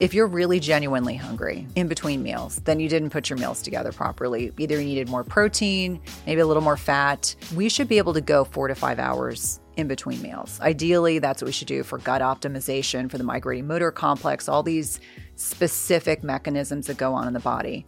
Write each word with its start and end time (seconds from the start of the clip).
If 0.00 0.12
you're 0.12 0.26
really 0.26 0.58
genuinely 0.58 1.14
hungry 1.14 1.68
in 1.76 1.86
between 1.86 2.24
meals, 2.24 2.56
then 2.64 2.80
you 2.80 2.88
didn't 2.88 3.10
put 3.10 3.30
your 3.30 3.38
meals 3.38 3.62
together 3.62 3.92
properly. 3.92 4.50
Either 4.58 4.80
you 4.80 4.84
needed 4.84 5.08
more 5.08 5.22
protein, 5.22 6.00
maybe 6.26 6.40
a 6.40 6.46
little 6.46 6.64
more 6.64 6.76
fat. 6.76 7.36
We 7.54 7.68
should 7.68 7.86
be 7.86 7.98
able 7.98 8.12
to 8.14 8.20
go 8.20 8.42
four 8.42 8.66
to 8.66 8.74
five 8.74 8.98
hours 8.98 9.60
in 9.76 9.86
between 9.86 10.20
meals. 10.20 10.58
Ideally, 10.60 11.20
that's 11.20 11.40
what 11.40 11.46
we 11.46 11.52
should 11.52 11.68
do 11.68 11.84
for 11.84 11.98
gut 11.98 12.22
optimization, 12.22 13.08
for 13.08 13.18
the 13.18 13.24
migrating 13.24 13.68
motor 13.68 13.92
complex, 13.92 14.48
all 14.48 14.64
these 14.64 14.98
specific 15.36 16.24
mechanisms 16.24 16.88
that 16.88 16.96
go 16.96 17.14
on 17.14 17.28
in 17.28 17.32
the 17.32 17.38
body. 17.38 17.86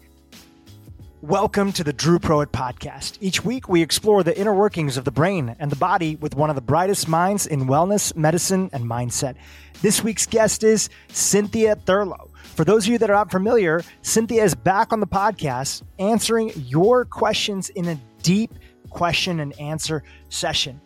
Welcome 1.23 1.73
to 1.73 1.83
the 1.83 1.95
Dhru 1.95 2.19
Purohit 2.19 2.49
podcast. 2.49 3.17
Each 3.23 3.43
week, 3.43 3.71
we 3.71 3.81
explore 3.81 4.23
the 4.23 4.39
inner 4.39 4.53
workings 4.53 4.99
of 4.99 5.07
the 5.07 5.11
brain 5.11 5.57
and 5.59 5.73
the 5.73 5.77
body 5.77 6.17
with 6.17 6.37
one 6.37 6.51
of 6.51 6.57
the 6.57 6.63
brightest 6.63 7.09
minds 7.09 7.47
in 7.47 7.63
wellness, 7.63 8.15
medicine, 8.15 8.69
and 8.75 8.85
mindset. 8.85 9.35
This 9.81 10.05
week's 10.05 10.27
guest 10.27 10.63
is 10.63 10.91
Cynthia 11.09 11.77
Thurlow. 11.77 12.31
For 12.55 12.67
those 12.67 12.85
of 12.85 12.93
you 12.93 12.99
that 12.99 13.09
are 13.09 13.15
not 13.15 13.31
familiar, 13.31 13.83
Cynthia 14.03 14.45
is 14.45 14.55
back 14.55 14.93
on 14.93 15.01
the 15.01 15.07
podcast 15.07 15.83
answering 15.99 16.53
your 16.55 17.07
questions 17.07 17.71
in 17.71 17.89
a 17.89 17.99
deep 18.23 18.53
question 18.91 19.41
and 19.41 19.59
answer 19.59 20.03
session. 20.29 20.79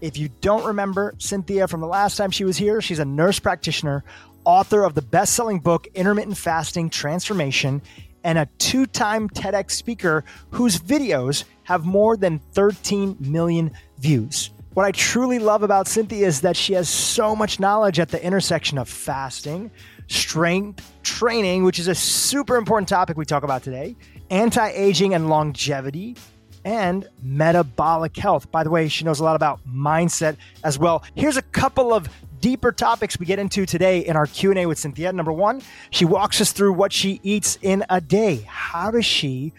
If 0.00 0.18
you 0.18 0.30
don't 0.40 0.64
remember 0.64 1.14
Cynthia 1.18 1.68
from 1.68 1.80
the 1.80 1.86
last 1.86 2.16
time 2.16 2.32
she 2.32 2.44
was 2.44 2.56
here, 2.56 2.80
she's 2.80 2.98
a 2.98 3.04
nurse 3.04 3.38
practitioner, 3.38 4.02
author 4.44 4.82
of 4.82 4.94
the 4.94 5.02
best 5.02 5.34
selling 5.34 5.60
book, 5.60 5.86
Intermittent 5.94 6.36
Fasting 6.36 6.90
Transformation, 6.90 7.82
and 8.26 8.38
a 8.38 8.46
two 8.58 8.86
time 8.86 9.30
TEDx 9.30 9.70
speaker 9.70 10.24
whose 10.50 10.80
videos 10.80 11.44
have 11.62 11.86
more 11.86 12.16
than 12.16 12.40
13 12.52 13.16
million 13.20 13.70
views. 13.98 14.50
What 14.74 14.84
I 14.84 14.90
truly 14.90 15.38
love 15.38 15.62
about 15.62 15.86
Cynthia 15.86 16.26
is 16.26 16.40
that 16.40 16.56
she 16.56 16.72
has 16.72 16.88
so 16.88 17.36
much 17.36 17.60
knowledge 17.60 18.00
at 18.00 18.08
the 18.08 18.22
intersection 18.22 18.78
of 18.78 18.88
fasting, 18.88 19.70
strength 20.08 20.92
training, 21.04 21.62
which 21.62 21.78
is 21.78 21.86
a 21.86 21.94
super 21.94 22.56
important 22.56 22.88
topic 22.88 23.16
we 23.16 23.24
talk 23.24 23.44
about 23.44 23.62
today, 23.62 23.96
anti 24.28 24.68
aging 24.70 25.14
and 25.14 25.28
longevity, 25.30 26.16
and 26.64 27.08
metabolic 27.22 28.16
health. 28.16 28.50
By 28.50 28.64
the 28.64 28.70
way, 28.70 28.88
she 28.88 29.04
knows 29.04 29.20
a 29.20 29.24
lot 29.24 29.36
about 29.36 29.60
mindset 29.64 30.36
as 30.64 30.80
well. 30.80 31.04
Here's 31.14 31.36
a 31.36 31.42
couple 31.42 31.94
of 31.94 32.08
deeper 32.46 32.70
topics 32.70 33.18
we 33.18 33.26
get 33.26 33.40
into 33.40 33.66
today 33.66 34.06
in 34.06 34.14
our 34.14 34.24
Q&A 34.24 34.66
with 34.66 34.78
Cynthia. 34.78 35.12
Number 35.12 35.32
1, 35.32 35.60
she 35.90 36.04
walks 36.04 36.40
us 36.40 36.52
through 36.52 36.74
what 36.74 36.92
she 36.92 37.18
eats 37.24 37.58
in 37.60 37.84
a 37.90 38.00
day. 38.00 38.44
How 38.46 38.92
does 38.92 39.04
she 39.04 39.52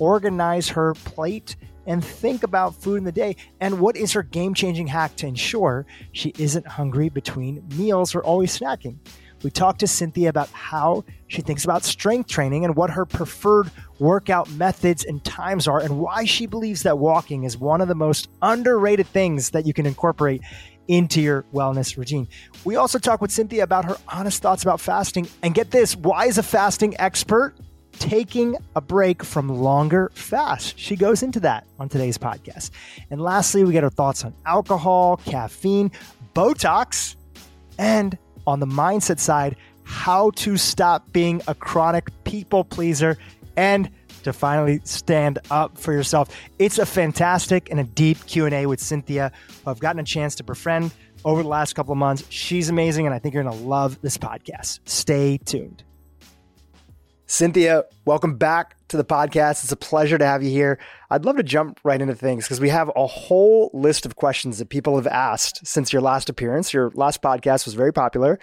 organize 0.00 0.68
her 0.70 0.94
plate 0.94 1.54
and 1.86 2.04
think 2.04 2.42
about 2.42 2.74
food 2.74 2.96
in 2.96 3.04
the 3.04 3.12
day 3.12 3.36
and 3.60 3.78
what 3.78 3.96
is 3.96 4.12
her 4.14 4.24
game-changing 4.24 4.88
hack 4.88 5.14
to 5.18 5.28
ensure 5.28 5.86
she 6.10 6.32
isn't 6.36 6.66
hungry 6.66 7.08
between 7.08 7.62
meals 7.76 8.12
or 8.12 8.24
always 8.24 8.58
snacking. 8.58 8.96
We 9.44 9.50
talked 9.50 9.80
to 9.80 9.86
Cynthia 9.86 10.28
about 10.28 10.48
how 10.50 11.04
she 11.28 11.42
thinks 11.42 11.64
about 11.64 11.84
strength 11.84 12.28
training 12.28 12.64
and 12.64 12.74
what 12.76 12.90
her 12.90 13.04
preferred 13.04 13.70
workout 13.98 14.50
methods 14.50 15.04
and 15.04 15.22
times 15.24 15.66
are, 15.66 15.80
and 15.80 15.98
why 15.98 16.24
she 16.24 16.46
believes 16.46 16.82
that 16.82 16.98
walking 16.98 17.44
is 17.44 17.56
one 17.56 17.80
of 17.80 17.88
the 17.88 17.94
most 17.94 18.28
underrated 18.40 19.06
things 19.06 19.50
that 19.50 19.66
you 19.66 19.72
can 19.72 19.86
incorporate 19.86 20.42
into 20.88 21.20
your 21.20 21.44
wellness 21.52 21.96
routine. 21.96 22.28
We 22.64 22.76
also 22.76 22.98
talk 22.98 23.20
with 23.20 23.30
Cynthia 23.30 23.62
about 23.62 23.84
her 23.84 23.96
honest 24.08 24.42
thoughts 24.42 24.62
about 24.62 24.80
fasting. 24.80 25.28
And 25.42 25.54
get 25.54 25.70
this 25.70 25.96
why 25.96 26.26
is 26.26 26.38
a 26.38 26.42
fasting 26.42 26.94
expert 26.98 27.54
taking 27.98 28.56
a 28.74 28.80
break 28.80 29.22
from 29.22 29.48
longer 29.48 30.10
fasts. 30.14 30.74
She 30.76 30.96
goes 30.96 31.22
into 31.22 31.40
that 31.40 31.66
on 31.78 31.88
today's 31.88 32.18
podcast. 32.18 32.70
And 33.10 33.20
lastly, 33.20 33.64
we 33.64 33.72
get 33.72 33.82
her 33.82 33.90
thoughts 33.90 34.24
on 34.24 34.34
alcohol, 34.46 35.18
caffeine, 35.18 35.92
Botox, 36.34 37.16
and 37.78 38.16
on 38.46 38.60
the 38.60 38.66
mindset 38.66 39.18
side, 39.18 39.56
how 39.84 40.30
to 40.30 40.56
stop 40.56 41.12
being 41.12 41.42
a 41.46 41.54
chronic 41.54 42.10
people 42.24 42.64
pleaser 42.64 43.18
and 43.56 43.90
to 44.22 44.32
finally 44.32 44.80
stand 44.84 45.38
up 45.50 45.78
for 45.78 45.92
yourself. 45.92 46.28
It's 46.58 46.78
a 46.78 46.86
fantastic 46.86 47.70
and 47.70 47.80
a 47.80 47.84
deep 47.84 48.24
Q&A 48.26 48.66
with 48.66 48.80
Cynthia, 48.80 49.32
who 49.64 49.70
I've 49.70 49.80
gotten 49.80 50.00
a 50.00 50.04
chance 50.04 50.34
to 50.36 50.44
befriend 50.44 50.92
over 51.24 51.42
the 51.42 51.48
last 51.48 51.74
couple 51.74 51.92
of 51.92 51.98
months. 51.98 52.24
She's 52.28 52.68
amazing, 52.68 53.06
and 53.06 53.14
I 53.14 53.18
think 53.18 53.34
you're 53.34 53.44
going 53.44 53.56
to 53.56 53.64
love 53.64 54.00
this 54.02 54.18
podcast. 54.18 54.80
Stay 54.84 55.38
tuned. 55.38 55.84
Cynthia, 57.26 57.84
welcome 58.04 58.36
back 58.36 58.76
to 58.88 58.98
the 58.98 59.04
podcast. 59.04 59.64
It's 59.64 59.72
a 59.72 59.76
pleasure 59.76 60.18
to 60.18 60.26
have 60.26 60.42
you 60.42 60.50
here. 60.50 60.78
I'd 61.08 61.24
love 61.24 61.36
to 61.36 61.42
jump 61.42 61.80
right 61.82 61.98
into 61.98 62.14
things 62.14 62.44
because 62.44 62.60
we 62.60 62.68
have 62.68 62.90
a 62.94 63.06
whole 63.06 63.70
list 63.72 64.04
of 64.04 64.16
questions 64.16 64.58
that 64.58 64.68
people 64.68 64.96
have 64.96 65.06
asked 65.06 65.66
since 65.66 65.94
your 65.94 66.02
last 66.02 66.28
appearance. 66.28 66.74
Your 66.74 66.90
last 66.94 67.22
podcast 67.22 67.64
was 67.64 67.72
very 67.72 67.92
popular. 67.92 68.38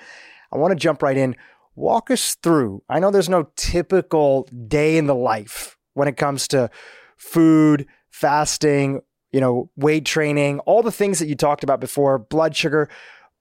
I 0.52 0.58
want 0.58 0.72
to 0.72 0.76
jump 0.76 1.04
right 1.04 1.16
in. 1.16 1.36
Walk 1.80 2.12
us 2.12 2.36
through. 2.36 2.84
I 2.90 3.00
know 3.00 3.10
there's 3.10 3.30
no 3.30 3.50
typical 3.56 4.50
day 4.68 4.98
in 4.98 5.08
the 5.08 5.16
life 5.16 5.78
when 5.94 6.10
it 6.10 6.18
comes 6.18 6.46
to 6.50 6.70
food, 7.16 7.88
fasting, 8.10 9.00
you 9.32 9.40
know, 9.40 9.70
weight 9.78 10.06
training, 10.06 10.60
all 10.62 10.84
the 10.84 10.92
things 10.92 11.20
that 11.20 11.28
you 11.28 11.36
talked 11.36 11.64
about 11.64 11.80
before, 11.80 12.20
blood 12.20 12.54
sugar, 12.54 12.90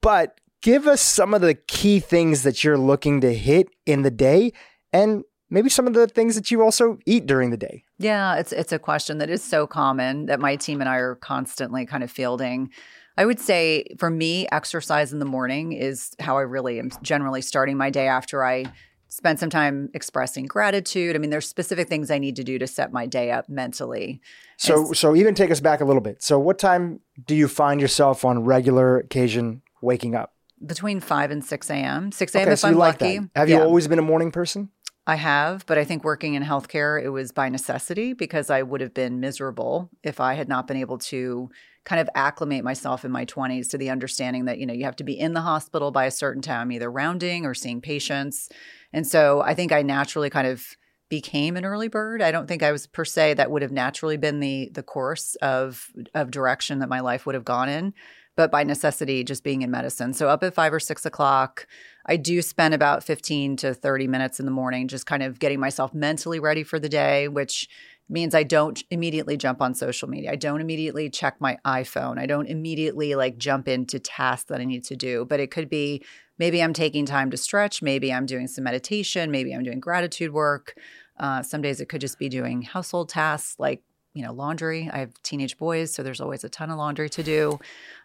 but 0.00 0.40
give 0.62 0.86
us 0.86 1.00
some 1.00 1.34
of 1.34 1.40
the 1.40 1.54
key 1.54 1.98
things 1.98 2.44
that 2.44 2.62
you're 2.62 2.78
looking 2.78 3.20
to 3.22 3.34
hit 3.34 3.70
in 3.86 4.02
the 4.02 4.10
day 4.10 4.52
and 4.92 5.24
maybe 5.50 5.68
some 5.68 5.88
of 5.88 5.94
the 5.94 6.06
things 6.06 6.36
that 6.36 6.48
you 6.50 6.62
also 6.62 6.98
eat 7.06 7.26
during 7.26 7.50
the 7.50 7.56
day. 7.56 7.82
Yeah, 7.98 8.36
it's 8.36 8.52
it's 8.52 8.72
a 8.72 8.78
question 8.78 9.18
that 9.18 9.30
is 9.30 9.42
so 9.42 9.66
common 9.66 10.26
that 10.26 10.38
my 10.38 10.54
team 10.54 10.80
and 10.80 10.88
I 10.88 10.98
are 10.98 11.16
constantly 11.16 11.86
kind 11.86 12.04
of 12.04 12.10
fielding. 12.12 12.70
I 13.18 13.26
would 13.26 13.40
say 13.40 13.84
for 13.98 14.10
me, 14.10 14.46
exercise 14.52 15.12
in 15.12 15.18
the 15.18 15.24
morning 15.24 15.72
is 15.72 16.14
how 16.20 16.38
I 16.38 16.42
really 16.42 16.78
am 16.78 16.90
generally 17.02 17.42
starting 17.42 17.76
my 17.76 17.90
day 17.90 18.06
after 18.06 18.44
I 18.44 18.66
spend 19.08 19.40
some 19.40 19.50
time 19.50 19.90
expressing 19.92 20.46
gratitude. 20.46 21.16
I 21.16 21.18
mean, 21.18 21.30
there's 21.30 21.48
specific 21.48 21.88
things 21.88 22.12
I 22.12 22.18
need 22.18 22.36
to 22.36 22.44
do 22.44 22.60
to 22.60 22.66
set 22.68 22.92
my 22.92 23.06
day 23.06 23.32
up 23.32 23.48
mentally. 23.48 24.20
So, 24.56 24.92
so 24.92 25.16
even 25.16 25.34
take 25.34 25.50
us 25.50 25.58
back 25.58 25.80
a 25.80 25.84
little 25.84 26.00
bit. 26.00 26.22
So, 26.22 26.38
what 26.38 26.60
time 26.60 27.00
do 27.26 27.34
you 27.34 27.48
find 27.48 27.80
yourself 27.80 28.24
on 28.24 28.44
regular 28.44 28.98
occasion 28.98 29.62
waking 29.82 30.14
up? 30.14 30.32
Between 30.64 31.00
five 31.00 31.32
and 31.32 31.44
six 31.44 31.70
a.m. 31.70 32.12
Six 32.12 32.36
a.m. 32.36 32.42
Okay, 32.42 32.52
if 32.52 32.60
so 32.60 32.68
I'm 32.68 32.76
lucky. 32.76 33.18
That. 33.18 33.30
Have 33.34 33.48
yeah. 33.48 33.56
you 33.56 33.62
always 33.62 33.88
been 33.88 33.98
a 33.98 34.02
morning 34.02 34.30
person? 34.30 34.70
I 35.08 35.14
have, 35.14 35.64
but 35.64 35.78
I 35.78 35.84
think 35.84 36.04
working 36.04 36.34
in 36.34 36.42
healthcare, 36.44 37.02
it 37.02 37.08
was 37.08 37.32
by 37.32 37.48
necessity 37.48 38.12
because 38.12 38.50
I 38.50 38.62
would 38.62 38.82
have 38.82 38.92
been 38.92 39.20
miserable 39.20 39.88
if 40.02 40.20
I 40.20 40.34
had 40.34 40.50
not 40.50 40.66
been 40.66 40.76
able 40.76 40.98
to 40.98 41.48
kind 41.86 41.98
of 41.98 42.10
acclimate 42.14 42.62
myself 42.62 43.06
in 43.06 43.10
my 43.10 43.24
20s 43.24 43.70
to 43.70 43.78
the 43.78 43.88
understanding 43.88 44.44
that, 44.44 44.58
you 44.58 44.66
know, 44.66 44.74
you 44.74 44.84
have 44.84 44.96
to 44.96 45.04
be 45.04 45.18
in 45.18 45.32
the 45.32 45.40
hospital 45.40 45.90
by 45.90 46.04
a 46.04 46.10
certain 46.10 46.42
time, 46.42 46.70
either 46.70 46.90
rounding 46.90 47.46
or 47.46 47.54
seeing 47.54 47.80
patients. 47.80 48.50
And 48.92 49.06
so 49.06 49.40
I 49.40 49.54
think 49.54 49.72
I 49.72 49.80
naturally 49.80 50.28
kind 50.28 50.46
of 50.46 50.76
became 51.08 51.56
an 51.56 51.64
early 51.64 51.88
bird. 51.88 52.20
I 52.20 52.30
don't 52.30 52.46
think 52.46 52.62
I 52.62 52.70
was 52.70 52.86
per 52.86 53.06
se 53.06 53.32
that 53.34 53.50
would 53.50 53.62
have 53.62 53.72
naturally 53.72 54.18
been 54.18 54.40
the 54.40 54.70
the 54.74 54.82
course 54.82 55.36
of 55.36 55.86
of 56.14 56.30
direction 56.30 56.80
that 56.80 56.90
my 56.90 57.00
life 57.00 57.24
would 57.24 57.34
have 57.34 57.46
gone 57.46 57.70
in 57.70 57.94
but 58.38 58.52
by 58.52 58.62
necessity, 58.62 59.24
just 59.24 59.42
being 59.42 59.62
in 59.62 59.70
medicine. 59.72 60.12
So 60.12 60.28
up 60.28 60.44
at 60.44 60.54
five 60.54 60.72
or 60.72 60.78
six 60.78 61.04
o'clock, 61.04 61.66
I 62.08 62.16
do 62.16 62.40
spend 62.40 62.72
about 62.72 63.04
15 63.04 63.56
to 63.58 63.74
30 63.74 64.08
minutes 64.08 64.40
in 64.40 64.46
the 64.46 64.52
morning 64.52 64.88
just 64.88 65.04
kind 65.04 65.22
of 65.22 65.38
getting 65.38 65.60
myself 65.60 65.92
mentally 65.92 66.40
ready 66.40 66.62
for 66.62 66.78
the 66.78 66.88
day, 66.88 67.28
which 67.28 67.68
means 68.08 68.34
I 68.34 68.42
don't 68.42 68.82
immediately 68.90 69.36
jump 69.36 69.60
on 69.60 69.74
social 69.74 70.08
media. 70.08 70.32
I 70.32 70.36
don't 70.36 70.62
immediately 70.62 71.10
check 71.10 71.36
my 71.38 71.58
iPhone. 71.66 72.18
I 72.18 72.24
don't 72.24 72.46
immediately 72.46 73.14
like 73.14 73.36
jump 73.36 73.68
into 73.68 73.98
tasks 73.98 74.48
that 74.48 74.60
I 74.60 74.64
need 74.64 74.84
to 74.84 74.96
do. 74.96 75.26
But 75.26 75.40
it 75.40 75.50
could 75.50 75.68
be 75.68 76.02
maybe 76.38 76.62
I'm 76.62 76.72
taking 76.72 77.04
time 77.04 77.30
to 77.30 77.36
stretch, 77.36 77.82
maybe 77.82 78.10
I'm 78.10 78.24
doing 78.24 78.46
some 78.46 78.64
meditation, 78.64 79.30
maybe 79.30 79.54
I'm 79.54 79.62
doing 79.62 79.80
gratitude 79.80 80.32
work. 80.32 80.74
Uh, 81.20 81.42
some 81.42 81.60
days 81.60 81.80
it 81.80 81.90
could 81.90 82.00
just 82.00 82.18
be 82.18 82.30
doing 82.30 82.62
household 82.62 83.10
tasks 83.10 83.56
like 83.58 83.82
you 84.14 84.24
know 84.24 84.32
laundry. 84.32 84.88
I 84.90 85.00
have 85.00 85.12
teenage 85.22 85.58
boys, 85.58 85.92
so 85.92 86.02
there's 86.02 86.22
always 86.22 86.42
a 86.42 86.48
ton 86.48 86.70
of 86.70 86.78
laundry 86.78 87.10
to 87.10 87.22
do. 87.22 87.58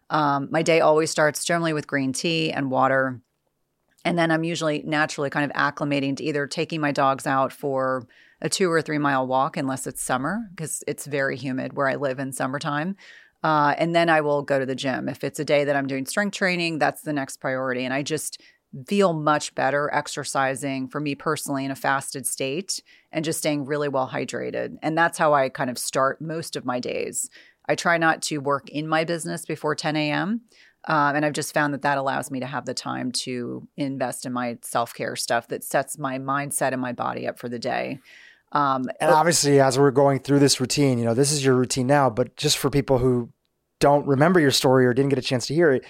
Um, 0.09 0.49
my 0.51 0.61
day 0.61 0.81
always 0.81 1.09
starts 1.09 1.45
generally 1.45 1.71
with 1.71 1.87
green 1.87 2.11
tea 2.11 2.51
and 2.51 2.69
water. 2.69 3.21
And 4.05 4.17
then 4.17 4.31
I'm 4.31 4.43
usually 4.43 4.83
naturally 4.85 5.29
kind 5.29 5.49
of 5.49 5.55
acclimating 5.55 6.17
to 6.17 6.23
either 6.23 6.45
taking 6.47 6.81
my 6.81 6.91
dogs 6.91 7.25
out 7.25 7.53
for 7.53 8.07
a 8.41 8.49
two 8.49 8.69
or 8.69 8.81
three 8.81 8.97
mile 8.97 9.25
walk, 9.25 9.55
unless 9.55 9.87
it's 9.87 10.01
summer, 10.01 10.41
because 10.49 10.83
it's 10.87 11.05
very 11.05 11.37
humid 11.37 11.73
where 11.73 11.87
I 11.87 11.95
live 11.95 12.19
in 12.19 12.33
summertime. 12.33 12.95
Uh, 13.43 13.75
and 13.77 13.95
then 13.95 14.09
I 14.09 14.21
will 14.21 14.41
go 14.41 14.59
to 14.59 14.65
the 14.65 14.75
gym. 14.75 15.09
If 15.09 15.23
it's 15.23 15.39
a 15.39 15.45
day 15.45 15.65
that 15.65 15.75
I'm 15.75 15.87
doing 15.87 16.05
strength 16.05 16.35
training, 16.35 16.79
that's 16.79 17.01
the 17.01 17.13
next 17.13 17.37
priority. 17.37 17.83
And 17.83 17.93
I 17.93 18.01
just 18.01 18.41
feel 18.87 19.13
much 19.13 19.53
better 19.53 19.89
exercising 19.93 20.87
for 20.87 20.99
me 20.99 21.13
personally 21.13 21.63
in 21.63 21.71
a 21.71 21.75
fasted 21.75 22.25
state 22.25 22.81
and 23.11 23.23
just 23.23 23.39
staying 23.39 23.65
really 23.65 23.87
well 23.87 24.09
hydrated. 24.09 24.77
And 24.81 24.97
that's 24.97 25.17
how 25.17 25.33
I 25.33 25.49
kind 25.49 25.69
of 25.69 25.77
start 25.77 26.21
most 26.21 26.55
of 26.55 26.65
my 26.65 26.79
days. 26.79 27.29
I 27.67 27.75
try 27.75 27.97
not 27.97 28.21
to 28.23 28.39
work 28.39 28.69
in 28.69 28.87
my 28.87 29.03
business 29.03 29.45
before 29.45 29.75
10 29.75 29.95
a.m. 29.95 30.41
Um, 30.85 31.15
and 31.15 31.25
I've 31.25 31.33
just 31.33 31.53
found 31.53 31.73
that 31.73 31.81
that 31.83 31.97
allows 31.97 32.29
me 32.29 32.39
to 32.41 32.45
have 32.45 32.65
the 32.65 32.73
time 32.73 33.11
to 33.11 33.67
invest 33.77 34.25
in 34.25 34.33
my 34.33 34.57
self 34.61 34.93
care 34.93 35.15
stuff 35.15 35.47
that 35.47 35.63
sets 35.63 35.97
my 35.97 36.19
mindset 36.19 36.73
and 36.73 36.81
my 36.81 36.91
body 36.91 37.27
up 37.27 37.39
for 37.39 37.47
the 37.47 37.59
day. 37.59 37.99
Um, 38.51 38.85
and 38.99 39.09
obviously, 39.09 39.59
as 39.59 39.79
we're 39.79 39.91
going 39.91 40.19
through 40.19 40.39
this 40.39 40.59
routine, 40.59 40.99
you 40.99 41.05
know, 41.05 41.13
this 41.13 41.31
is 41.31 41.43
your 41.43 41.55
routine 41.55 41.87
now, 41.87 42.09
but 42.09 42.35
just 42.35 42.57
for 42.57 42.69
people 42.69 42.99
who 42.99 43.29
don't 43.79 44.05
remember 44.05 44.39
your 44.39 44.51
story 44.51 44.85
or 44.85 44.93
didn't 44.93 45.09
get 45.09 45.19
a 45.19 45.23
chance 45.23 45.47
to 45.47 45.55
hear 45.55 45.71
it, 45.71 45.85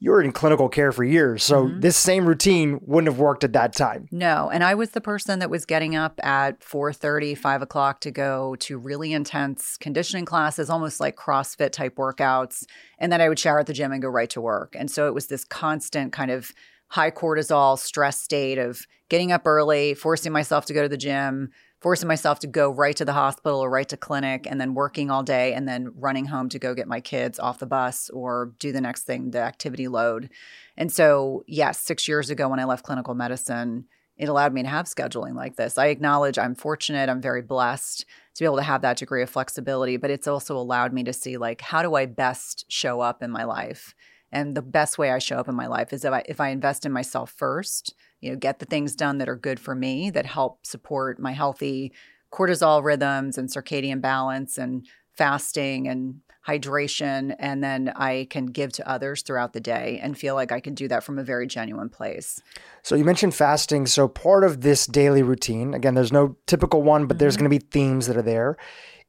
you 0.00 0.12
were 0.12 0.22
in 0.22 0.30
clinical 0.30 0.68
care 0.68 0.92
for 0.92 1.02
years. 1.02 1.42
So 1.42 1.64
mm-hmm. 1.64 1.80
this 1.80 1.96
same 1.96 2.26
routine 2.26 2.80
wouldn't 2.82 3.12
have 3.12 3.18
worked 3.18 3.42
at 3.42 3.52
that 3.54 3.74
time. 3.74 4.08
No. 4.12 4.48
And 4.52 4.62
I 4.62 4.74
was 4.74 4.90
the 4.90 5.00
person 5.00 5.40
that 5.40 5.50
was 5.50 5.64
getting 5.64 5.96
up 5.96 6.20
at 6.22 6.62
4 6.62 6.92
30, 6.92 7.34
5 7.34 7.62
o'clock 7.62 8.00
to 8.02 8.10
go 8.10 8.54
to 8.60 8.78
really 8.78 9.12
intense 9.12 9.76
conditioning 9.76 10.24
classes, 10.24 10.70
almost 10.70 11.00
like 11.00 11.16
CrossFit 11.16 11.72
type 11.72 11.96
workouts. 11.96 12.64
And 12.98 13.12
then 13.12 13.20
I 13.20 13.28
would 13.28 13.38
shower 13.38 13.58
at 13.58 13.66
the 13.66 13.72
gym 13.72 13.92
and 13.92 14.00
go 14.02 14.08
right 14.08 14.30
to 14.30 14.40
work. 14.40 14.76
And 14.78 14.90
so 14.90 15.08
it 15.08 15.14
was 15.14 15.26
this 15.26 15.44
constant 15.44 16.12
kind 16.12 16.30
of 16.30 16.52
high 16.88 17.10
cortisol 17.10 17.78
stress 17.78 18.20
state 18.20 18.58
of 18.58 18.86
getting 19.08 19.32
up 19.32 19.46
early, 19.46 19.94
forcing 19.94 20.32
myself 20.32 20.66
to 20.66 20.72
go 20.72 20.82
to 20.82 20.88
the 20.88 20.96
gym, 20.96 21.50
forcing 21.80 22.08
myself 22.08 22.40
to 22.40 22.46
go 22.46 22.70
right 22.70 22.96
to 22.96 23.04
the 23.04 23.12
hospital 23.12 23.60
or 23.60 23.70
right 23.70 23.88
to 23.88 23.96
clinic 23.96 24.46
and 24.48 24.60
then 24.60 24.74
working 24.74 25.10
all 25.10 25.22
day 25.22 25.54
and 25.54 25.68
then 25.68 25.92
running 25.94 26.26
home 26.26 26.48
to 26.48 26.58
go 26.58 26.74
get 26.74 26.88
my 26.88 27.00
kids 27.00 27.38
off 27.38 27.60
the 27.60 27.66
bus 27.66 28.10
or 28.10 28.52
do 28.58 28.72
the 28.72 28.80
next 28.80 29.04
thing, 29.04 29.30
the 29.30 29.38
activity 29.38 29.86
load. 29.86 30.28
And 30.76 30.92
so, 30.92 31.44
yes, 31.46 31.80
six 31.80 32.08
years 32.08 32.30
ago 32.30 32.48
when 32.48 32.58
I 32.58 32.64
left 32.64 32.84
clinical 32.84 33.14
medicine, 33.14 33.84
it 34.16 34.28
allowed 34.28 34.52
me 34.52 34.62
to 34.62 34.68
have 34.68 34.86
scheduling 34.86 35.34
like 35.34 35.54
this. 35.54 35.78
I 35.78 35.86
acknowledge 35.86 36.38
I'm 36.38 36.56
fortunate, 36.56 37.08
I'm 37.08 37.20
very 37.20 37.42
blessed 37.42 38.04
to 38.34 38.42
be 38.42 38.44
able 38.44 38.56
to 38.56 38.62
have 38.62 38.82
that 38.82 38.96
degree 38.96 39.22
of 39.22 39.30
flexibility, 39.30 39.96
but 39.96 40.10
it's 40.10 40.26
also 40.26 40.56
allowed 40.56 40.92
me 40.92 41.04
to 41.04 41.12
see 41.12 41.36
like 41.36 41.60
how 41.60 41.82
do 41.82 41.94
I 41.94 42.06
best 42.06 42.64
show 42.68 43.00
up 43.00 43.22
in 43.22 43.30
my 43.30 43.44
life? 43.44 43.94
And 44.32 44.56
the 44.56 44.62
best 44.62 44.98
way 44.98 45.10
I 45.10 45.20
show 45.20 45.38
up 45.38 45.48
in 45.48 45.54
my 45.54 45.68
life 45.68 45.92
is 45.92 46.04
if 46.04 46.12
I 46.12 46.22
if 46.26 46.40
I 46.40 46.48
invest 46.48 46.84
in 46.84 46.92
myself 46.92 47.30
first 47.30 47.94
you 48.20 48.30
know 48.30 48.36
get 48.36 48.58
the 48.58 48.66
things 48.66 48.94
done 48.94 49.18
that 49.18 49.28
are 49.28 49.36
good 49.36 49.60
for 49.60 49.74
me 49.74 50.10
that 50.10 50.26
help 50.26 50.64
support 50.66 51.18
my 51.18 51.32
healthy 51.32 51.92
cortisol 52.32 52.82
rhythms 52.82 53.38
and 53.38 53.48
circadian 53.48 54.00
balance 54.00 54.58
and 54.58 54.86
fasting 55.16 55.88
and 55.88 56.20
hydration 56.46 57.34
and 57.38 57.62
then 57.62 57.92
I 57.94 58.26
can 58.30 58.46
give 58.46 58.72
to 58.74 58.88
others 58.88 59.22
throughout 59.22 59.52
the 59.52 59.60
day 59.60 60.00
and 60.02 60.16
feel 60.16 60.34
like 60.34 60.50
I 60.50 60.60
can 60.60 60.74
do 60.74 60.88
that 60.88 61.04
from 61.04 61.18
a 61.18 61.22
very 61.22 61.46
genuine 61.46 61.90
place. 61.90 62.40
So 62.82 62.94
you 62.94 63.04
mentioned 63.04 63.34
fasting 63.34 63.86
so 63.86 64.08
part 64.08 64.44
of 64.44 64.62
this 64.62 64.86
daily 64.86 65.22
routine 65.22 65.74
again 65.74 65.94
there's 65.94 66.12
no 66.12 66.36
typical 66.46 66.82
one 66.82 67.06
but 67.06 67.14
mm-hmm. 67.14 67.18
there's 67.18 67.36
going 67.36 67.50
to 67.50 67.58
be 67.58 67.64
themes 67.64 68.06
that 68.06 68.16
are 68.16 68.22
there 68.22 68.56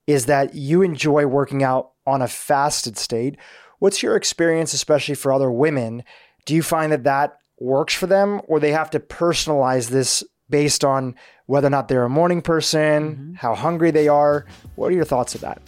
is 0.09 0.25
that 0.25 0.55
you 0.55 0.81
enjoy 0.81 1.27
working 1.27 1.61
out 1.63 1.91
on 2.07 2.21
a 2.21 2.27
fasted 2.27 2.97
state. 2.97 3.37
What's 3.77 4.01
your 4.01 4.15
experience 4.15 4.73
especially 4.73 5.13
for 5.13 5.31
other 5.31 5.51
women? 5.51 6.03
Do 6.45 6.55
you 6.55 6.63
find 6.63 6.91
that 6.91 7.03
that 7.03 7.37
works 7.59 7.93
for 7.93 8.07
them 8.07 8.41
or 8.47 8.59
they 8.59 8.71
have 8.71 8.89
to 8.91 8.99
personalize 8.99 9.89
this 9.89 10.23
based 10.49 10.83
on 10.83 11.15
whether 11.45 11.67
or 11.67 11.71
not 11.71 11.87
they're 11.87 12.03
a 12.03 12.09
morning 12.09 12.41
person, 12.41 13.15
mm-hmm. 13.15 13.33
how 13.33 13.55
hungry 13.55 13.91
they 13.91 14.07
are. 14.07 14.45
What 14.75 14.87
are 14.87 14.95
your 14.95 15.05
thoughts 15.05 15.35
of 15.35 15.41
that? 15.41 15.61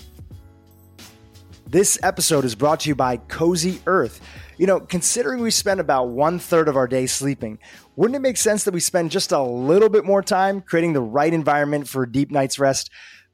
This 1.68 1.98
episode 2.04 2.44
is 2.44 2.56
brought 2.56 2.82
to 2.82 2.90
you 2.90 2.96
by 2.96 3.18
Cozy 3.18 3.82
Earth. 3.88 4.20
You 4.58 4.68
know, 4.68 4.80
considering 4.80 5.42
we 5.42 5.52
spend 5.52 5.80
about 5.80 6.10
one 6.10 6.38
third 6.38 6.68
of 6.68 6.76
our 6.76 6.88
day 6.88 7.08
sleeping, 7.08 7.60
wouldn't 7.96 8.16
it 8.16 8.20
make 8.20 8.38
sense 8.38 8.64
that 8.66 8.74
we 8.74 8.80
spend 8.80 9.10
just 9.10 9.32
a 9.32 9.42
little 9.42 9.90
bit 9.90 10.04
more 10.06 10.22
time 10.22 10.62
creating 10.62 10.94
the 10.94 11.02
right 11.02 11.34
environment 11.34 11.88
for 11.88 12.04
a 12.04 12.12
deep 12.12 12.30
night's 12.30 12.60
rest? 12.60 12.92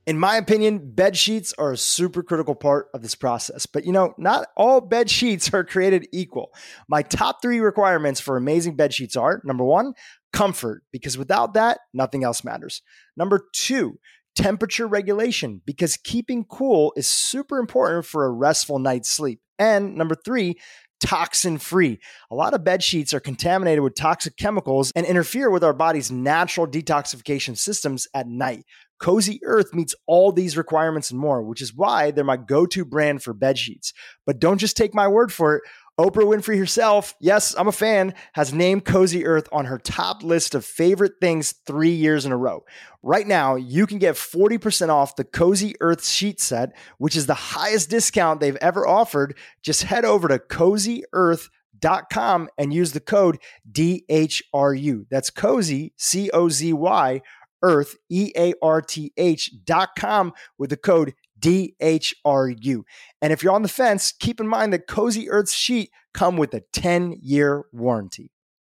In 0.07 0.18
my 0.18 0.38
opinion, 0.38 0.94
bed 0.94 1.18
sheets 1.18 1.54
are 1.57 1.74
a 1.74 1.77
super 1.77 2.24
critical 2.24 2.56
part 2.56 2.88
of 2.94 3.01
this 3.01 3.13
process. 3.13 3.65
But 3.65 3.86
you 3.86 3.92
know, 3.92 4.13
not 4.18 4.48
all 4.56 4.80
bed 4.80 5.09
sheets 5.09 5.54
are 5.54 5.65
created 5.65 6.07
equal. 6.13 6.54
My 6.88 7.01
top 7.01 7.42
three 7.42 7.59
requirements 7.59 8.21
for 8.21 8.38
amazing 8.38 8.77
bed 8.77 8.94
sheets 8.94 9.18
are 9.18 9.42
number 9.44 9.65
one, 9.65 9.94
comfort, 10.31 10.83
because 10.94 11.18
without 11.18 11.56
that, 11.56 11.80
nothing 11.94 12.24
else 12.24 12.45
matters. 12.45 12.81
Number 13.18 13.48
two, 13.54 14.00
temperature 14.33 14.88
regulation, 14.88 15.62
because 15.65 15.98
keeping 15.98 16.45
cool 16.45 16.94
is 16.95 17.10
super 17.10 17.60
important 17.60 18.06
for 18.06 18.25
a 18.25 18.31
restful 18.31 18.80
night's 18.80 19.10
sleep. 19.10 19.42
And 19.60 19.95
number 19.95 20.15
three, 20.15 20.57
toxin 21.00 21.58
free. 21.58 22.00
A 22.32 22.36
lot 22.36 22.54
of 22.54 22.64
bed 22.64 22.84
sheets 22.84 23.14
are 23.14 23.20
contaminated 23.20 23.84
with 23.84 23.96
toxic 23.96 24.38
chemicals 24.38 24.92
and 24.96 25.06
interfere 25.06 25.50
with 25.50 25.64
our 25.64 25.74
body's 25.74 26.12
natural 26.12 26.68
detoxification 26.68 27.58
systems 27.58 28.08
at 28.14 28.28
night. 28.28 28.66
Cozy 29.00 29.40
Earth 29.44 29.74
meets 29.74 29.94
all 30.08 30.32
these 30.32 30.58
requirements 30.58 31.12
and 31.12 31.20
more, 31.20 31.44
which 31.44 31.62
is 31.62 31.74
why 31.74 32.12
they're 32.12 32.24
my 32.24 32.38
go 32.38 32.66
to 32.66 32.84
brand 32.84 33.22
for 33.22 33.34
bed 33.34 33.58
sheets. 33.58 33.94
But 34.26 34.40
don't 34.40 34.58
just 34.58 34.76
take 34.76 34.96
my 34.96 35.08
word 35.08 35.32
for 35.32 35.58
it. 35.58 35.64
Oprah 36.00 36.26
Winfrey 36.26 36.60
herself, 36.60 37.16
yes, 37.20 37.56
I'm 37.58 37.68
a 37.68 37.72
fan, 37.72 38.14
has 38.34 38.54
named 38.54 38.86
Cozy 38.86 39.26
Earth 39.26 39.50
on 39.52 39.66
her 39.66 39.80
top 39.80 40.22
list 40.22 40.54
of 40.54 40.64
favorite 40.64 41.14
things 41.20 41.56
three 41.66 41.90
years 41.90 42.24
in 42.24 42.32
a 42.32 42.38
row. 42.38 42.64
Right 43.02 43.26
now, 43.26 43.56
you 43.56 43.88
can 43.88 43.98
get 43.98 44.14
40% 44.14 44.90
off 44.90 45.16
the 45.16 45.24
Cozy 45.24 45.74
Earth 45.82 46.06
sheet 46.06 46.40
set, 46.40 46.78
which 47.00 47.16
is 47.16 47.26
the 47.26 47.34
highest 47.34 47.90
discount 47.90 48.40
they've 48.40 48.56
ever 48.58 48.88
offered. 48.88 49.36
Just 49.64 49.82
head 49.84 50.06
over 50.06 50.28
to 50.28 50.38
cozyearth.com 50.38 52.50
and 52.60 52.74
use 52.74 52.92
the 52.92 53.00
code 53.00 53.40
DHRU. 53.72 55.06
That's 55.10 55.32
cozy, 55.32 55.94
C 55.98 56.30
O 56.32 56.48
Z 56.48 56.74
Y 56.74 57.22
earth, 57.64 57.96
E 58.10 58.32
A 58.38 58.54
R 58.62 58.82
T 58.82 59.12
H 59.18 59.52
dot 59.66 59.90
com 59.98 60.34
with 60.58 60.70
the 60.70 60.78
code 60.78 61.14
DHRU. 61.39 62.84
And 63.22 63.34
if 63.34 63.44
you're 63.44 63.54
on 63.54 63.63
the 63.63 63.68
fence, 63.68 64.12
keep 64.12 64.39
in 64.39 64.48
mind 64.48 64.74
that 64.74 64.88
Cozy 64.88 65.30
Earth's 65.30 65.54
sheet 65.54 65.92
come 66.13 66.38
with 66.38 66.54
a 66.54 66.62
10 66.74 67.18
year 67.22 67.66
warranty. 67.72 68.31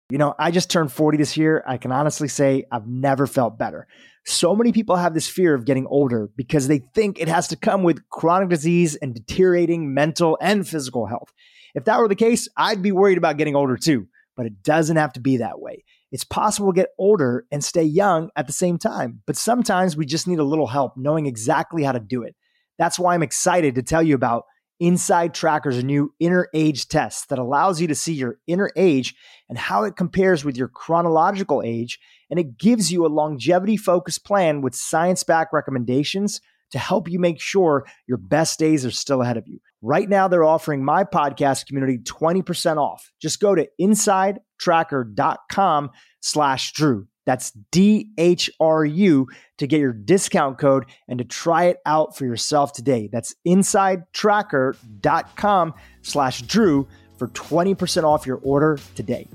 You 0.10 0.18
know, 0.18 0.36
I 0.38 0.52
just 0.52 0.70
turned 0.70 0.92
40 0.92 1.18
this 1.18 1.38
year. 1.38 1.64
I 1.66 1.78
can 1.78 1.92
honestly 1.92 2.28
say 2.28 2.66
I've 2.72 2.88
never 2.88 3.26
felt 3.26 3.58
better. 3.58 3.88
So 4.26 4.56
many 4.56 4.72
people 4.72 4.98
have 4.98 5.14
this 5.14 5.28
fear 5.28 5.56
of 5.56 5.66
getting 5.66 5.88
older 5.88 6.30
because 6.36 6.68
they 6.68 6.80
think 6.94 7.20
it 7.20 7.28
has 7.28 7.48
to 7.48 7.56
come 7.56 7.82
with 7.82 8.08
chronic 8.10 8.50
disease 8.50 8.96
and 8.96 9.16
deteriorating 9.16 9.94
mental 9.94 10.38
and 10.42 10.68
physical 10.68 11.08
health. 11.08 11.32
If 11.74 11.86
that 11.86 12.00
were 12.00 12.08
the 12.08 12.16
case, 12.16 12.48
I'd 12.58 12.82
be 12.82 12.92
worried 12.92 13.18
about 13.18 13.38
getting 13.38 13.56
older 13.56 13.78
too, 13.78 14.08
but 14.36 14.46
it 14.46 14.62
doesn't 14.64 14.98
have 14.98 15.14
to 15.14 15.20
be 15.20 15.38
that 15.38 15.60
way. 15.60 15.84
It's 16.12 16.26
possible 16.26 16.74
to 16.74 16.76
get 16.76 16.90
older 16.98 17.46
and 17.52 17.64
stay 17.64 17.84
young 17.84 18.30
at 18.36 18.46
the 18.46 18.54
same 18.54 18.78
time, 18.78 19.22
but 19.26 19.38
sometimes 19.38 19.96
we 19.96 20.06
just 20.06 20.28
need 20.28 20.40
a 20.40 20.44
little 20.44 20.68
help 20.68 20.98
knowing 20.98 21.26
exactly 21.26 21.84
how 21.84 21.94
to 21.94 22.00
do 22.00 22.24
it. 22.24 22.36
That's 22.82 22.98
why 22.98 23.14
I'm 23.14 23.22
excited 23.22 23.76
to 23.76 23.84
tell 23.84 24.02
you 24.02 24.16
about 24.16 24.46
InsideTracker's 24.82 25.84
new 25.84 26.16
inner 26.20 26.48
age 26.56 26.88
test 26.88 27.30
that 27.30 27.38
allows 27.38 27.80
you 27.80 27.86
to 27.86 27.94
see 27.94 28.14
your 28.14 28.40
inner 28.48 28.72
age 28.76 29.14
and 29.50 29.58
how 29.60 29.84
it 29.84 29.96
compares 29.96 30.44
with 30.44 30.58
your 30.58 30.68
chronological 30.68 31.62
age. 31.64 32.00
And 32.32 32.40
it 32.40 32.58
gives 32.58 32.92
you 32.92 33.06
a 33.06 33.08
longevity 33.08 33.78
focused 33.78 34.26
plan 34.26 34.62
with 34.62 34.74
science 34.74 35.24
backed 35.24 35.54
recommendations 35.54 36.42
to 36.72 36.80
help 36.80 37.08
you 37.08 37.20
make 37.20 37.40
sure 37.40 37.86
your 38.08 38.18
best 38.18 38.58
days 38.58 38.84
are 38.84 38.90
still 38.90 39.22
ahead 39.22 39.38
of 39.38 39.48
you. 39.48 39.60
Right 39.84 40.10
now, 40.10 40.28
they're 40.28 40.44
offering 40.44 40.84
my 40.84 41.04
podcast 41.04 41.68
community 41.68 42.00
20% 42.00 42.78
off. 42.78 43.12
Just 43.22 43.40
go 43.40 43.54
to 43.54 43.68
insidetracker.com 43.80 45.92
slash 46.20 46.74
Dhru. 46.74 47.06
That's 47.26 47.52
D-H-R-U 47.72 49.28
to 49.58 49.68
get 49.68 49.80
your 49.80 49.94
discount 49.94 50.58
code 50.58 50.86
and 51.08 51.20
to 51.20 51.26
try 51.26 51.66
it 51.66 51.78
out 51.86 52.18
for 52.18 52.26
yourself 52.26 52.74
today. 52.74 53.08
That's 53.12 53.36
insidetracker.com 53.48 55.74
slash 56.02 56.42
Dhru 56.44 56.88
for 57.18 57.28
20% 57.28 58.04
off 58.04 58.26
your 58.26 58.40
order 58.44 58.80
today. 58.96 59.28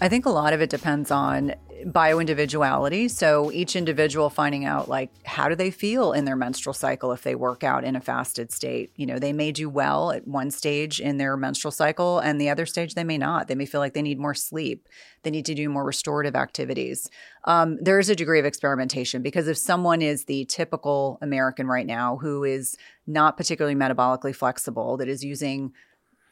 I 0.00 0.08
think 0.08 0.26
a 0.26 0.30
lot 0.30 0.52
of 0.52 0.60
it 0.60 0.70
depends 0.70 1.10
on 1.10 1.54
bio 1.86 2.18
individuality. 2.18 3.08
So 3.08 3.50
each 3.52 3.76
individual 3.76 4.30
finding 4.30 4.64
out 4.64 4.88
like 4.88 5.10
how 5.24 5.48
do 5.48 5.54
they 5.54 5.70
feel 5.70 6.12
in 6.12 6.24
their 6.24 6.36
menstrual 6.36 6.74
cycle 6.74 7.12
if 7.12 7.22
they 7.22 7.34
work 7.34 7.64
out 7.64 7.84
in 7.84 7.96
a 7.96 8.00
fasted 8.00 8.52
state. 8.52 8.90
You 8.96 9.06
know, 9.06 9.18
they 9.18 9.32
may 9.32 9.52
do 9.52 9.68
well 9.68 10.12
at 10.12 10.26
one 10.26 10.50
stage 10.50 11.00
in 11.00 11.18
their 11.18 11.36
menstrual 11.36 11.72
cycle 11.72 12.18
and 12.18 12.40
the 12.40 12.48
other 12.48 12.66
stage 12.66 12.94
they 12.94 13.04
may 13.04 13.18
not. 13.18 13.48
They 13.48 13.54
may 13.54 13.66
feel 13.66 13.80
like 13.80 13.94
they 13.94 14.02
need 14.02 14.18
more 14.18 14.34
sleep. 14.34 14.88
They 15.22 15.30
need 15.30 15.46
to 15.46 15.54
do 15.54 15.68
more 15.68 15.84
restorative 15.84 16.36
activities. 16.36 17.08
Um, 17.44 17.78
there 17.80 17.98
is 17.98 18.08
a 18.08 18.16
degree 18.16 18.38
of 18.38 18.44
experimentation 18.44 19.22
because 19.22 19.48
if 19.48 19.58
someone 19.58 20.02
is 20.02 20.24
the 20.24 20.44
typical 20.46 21.18
American 21.22 21.66
right 21.66 21.86
now 21.86 22.16
who 22.16 22.44
is 22.44 22.76
not 23.06 23.36
particularly 23.36 23.74
metabolically 23.74 24.34
flexible, 24.34 24.96
that 24.98 25.08
is 25.08 25.24
using 25.24 25.72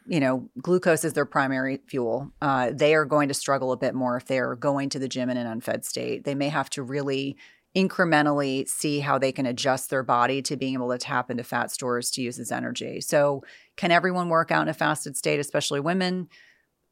you 0.06 0.20
know, 0.20 0.48
glucose 0.60 1.04
is 1.04 1.14
their 1.14 1.24
primary 1.24 1.80
fuel. 1.86 2.32
Uh, 2.40 2.70
they 2.72 2.94
are 2.94 3.04
going 3.04 3.28
to 3.28 3.34
struggle 3.34 3.72
a 3.72 3.76
bit 3.76 3.94
more 3.94 4.16
if 4.16 4.26
they're 4.26 4.54
going 4.54 4.88
to 4.90 4.98
the 4.98 5.08
gym 5.08 5.28
in 5.30 5.36
an 5.36 5.46
unfed 5.46 5.84
state. 5.84 6.24
They 6.24 6.34
may 6.34 6.48
have 6.48 6.70
to 6.70 6.82
really 6.82 7.36
incrementally 7.76 8.66
see 8.66 9.00
how 9.00 9.18
they 9.18 9.32
can 9.32 9.44
adjust 9.44 9.90
their 9.90 10.02
body 10.02 10.40
to 10.40 10.56
being 10.56 10.74
able 10.74 10.90
to 10.90 10.98
tap 10.98 11.30
into 11.30 11.44
fat 11.44 11.70
stores 11.70 12.10
to 12.12 12.22
use 12.22 12.38
as 12.38 12.50
energy. 12.50 13.00
So, 13.00 13.42
can 13.76 13.90
everyone 13.90 14.30
work 14.30 14.50
out 14.50 14.62
in 14.62 14.68
a 14.68 14.74
fasted 14.74 15.16
state, 15.16 15.40
especially 15.40 15.80
women? 15.80 16.28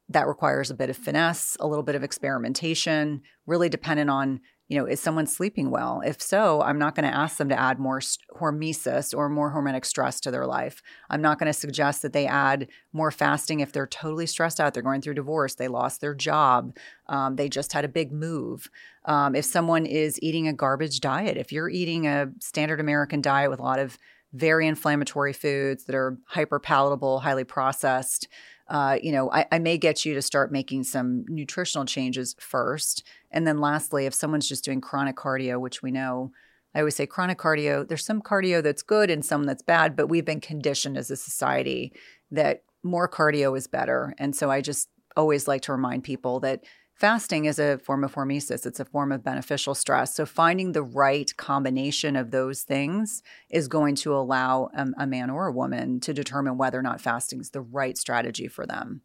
That 0.09 0.27
requires 0.27 0.69
a 0.69 0.75
bit 0.75 0.91
of 0.91 0.97
finesse, 0.97 1.57
a 1.59 1.67
little 1.67 1.83
bit 1.83 1.95
of 1.95 2.03
experimentation, 2.03 3.23
really 3.47 3.69
dependent 3.69 4.11
on 4.11 4.41
you 4.67 4.79
know, 4.79 4.85
is 4.85 4.99
someone 4.99 5.27
sleeping 5.27 5.69
well? 5.69 6.01
If 6.03 6.19
so, 6.21 6.61
I'm 6.61 6.79
not 6.79 6.95
going 6.95 7.07
to 7.07 7.15
ask 7.15 7.37
them 7.37 7.49
to 7.49 7.59
add 7.59 7.77
more 7.77 7.99
hormesis 7.99 9.15
or 9.15 9.29
more 9.29 9.53
hormetic 9.53 9.85
stress 9.85 10.19
to 10.21 10.31
their 10.31 10.47
life. 10.47 10.81
I'm 11.09 11.21
not 11.21 11.37
going 11.37 11.47
to 11.47 11.53
suggest 11.53 12.01
that 12.01 12.13
they 12.13 12.25
add 12.25 12.67
more 12.91 13.11
fasting 13.11 13.59
if 13.59 13.71
they're 13.71 13.85
totally 13.85 14.25
stressed 14.25 14.59
out. 14.59 14.73
They're 14.73 14.81
going 14.81 15.01
through 15.01 15.13
divorce, 15.13 15.55
they 15.55 15.67
lost 15.67 16.01
their 16.01 16.15
job, 16.15 16.75
um, 17.07 17.35
they 17.35 17.47
just 17.47 17.73
had 17.73 17.85
a 17.85 17.89
big 17.89 18.11
move. 18.11 18.69
Um, 19.05 19.35
if 19.35 19.45
someone 19.45 19.85
is 19.85 20.19
eating 20.23 20.47
a 20.47 20.53
garbage 20.53 20.99
diet, 20.99 21.37
if 21.37 21.51
you're 21.51 21.69
eating 21.69 22.07
a 22.07 22.31
standard 22.39 22.79
American 22.79 23.21
diet 23.21 23.51
with 23.51 23.59
a 23.59 23.63
lot 23.63 23.79
of 23.79 23.99
very 24.33 24.67
inflammatory 24.67 25.31
foods 25.31 25.85
that 25.85 25.95
are 25.95 26.17
hyper 26.25 26.59
palatable, 26.59 27.19
highly 27.19 27.45
processed. 27.45 28.27
Uh, 28.67 28.97
you 29.01 29.11
know, 29.11 29.31
I, 29.31 29.45
I 29.51 29.59
may 29.59 29.77
get 29.77 30.05
you 30.05 30.13
to 30.15 30.21
start 30.21 30.51
making 30.51 30.83
some 30.83 31.25
nutritional 31.27 31.85
changes 31.85 32.35
first. 32.39 33.03
And 33.31 33.45
then 33.45 33.59
lastly, 33.59 34.05
if 34.05 34.13
someone's 34.13 34.49
just 34.49 34.63
doing 34.63 34.81
chronic 34.81 35.15
cardio, 35.15 35.59
which 35.59 35.83
we 35.83 35.91
know 35.91 36.31
I 36.75 36.79
always 36.79 36.95
say 36.95 37.07
chronic 37.07 37.37
cardio, 37.37 37.87
there's 37.87 38.05
some 38.05 38.21
cardio 38.21 38.61
that's 38.61 38.81
good 38.81 39.09
and 39.09 39.23
some 39.23 39.45
that's 39.45 39.61
bad, 39.61 39.95
but 39.95 40.07
we've 40.07 40.25
been 40.25 40.41
conditioned 40.41 40.97
as 40.97 41.09
a 41.09 41.15
society 41.15 41.93
that 42.31 42.63
more 42.83 43.07
cardio 43.07 43.57
is 43.57 43.65
better. 43.65 44.13
And 44.17 44.35
so 44.35 44.51
I 44.51 44.59
just 44.59 44.89
always 45.15 45.47
like 45.47 45.61
to 45.63 45.71
remind 45.71 46.03
people 46.03 46.41
that 46.41 46.65
fasting 46.95 47.45
is 47.45 47.59
a 47.59 47.77
form 47.77 48.03
of 48.03 48.15
hormesis, 48.15 48.65
it's 48.65 48.79
a 48.79 48.85
form 48.85 49.11
of 49.11 49.23
beneficial 49.23 49.75
stress. 49.75 50.15
So 50.15 50.25
finding 50.25 50.71
the 50.71 50.83
right 50.83 51.35
combination 51.37 52.15
of 52.15 52.31
those 52.31 52.63
things 52.63 53.21
is 53.49 53.67
going 53.67 53.95
to 53.95 54.15
allow 54.15 54.69
a, 54.75 54.87
a 55.03 55.07
man 55.07 55.29
or 55.29 55.47
a 55.47 55.51
woman 55.51 55.99
to 56.01 56.13
determine 56.13 56.57
whether 56.57 56.79
or 56.79 56.83
not 56.83 57.01
fasting 57.01 57.39
is 57.39 57.51
the 57.51 57.61
right 57.61 57.97
strategy 57.97 58.47
for 58.47 58.65
them. 58.65 59.01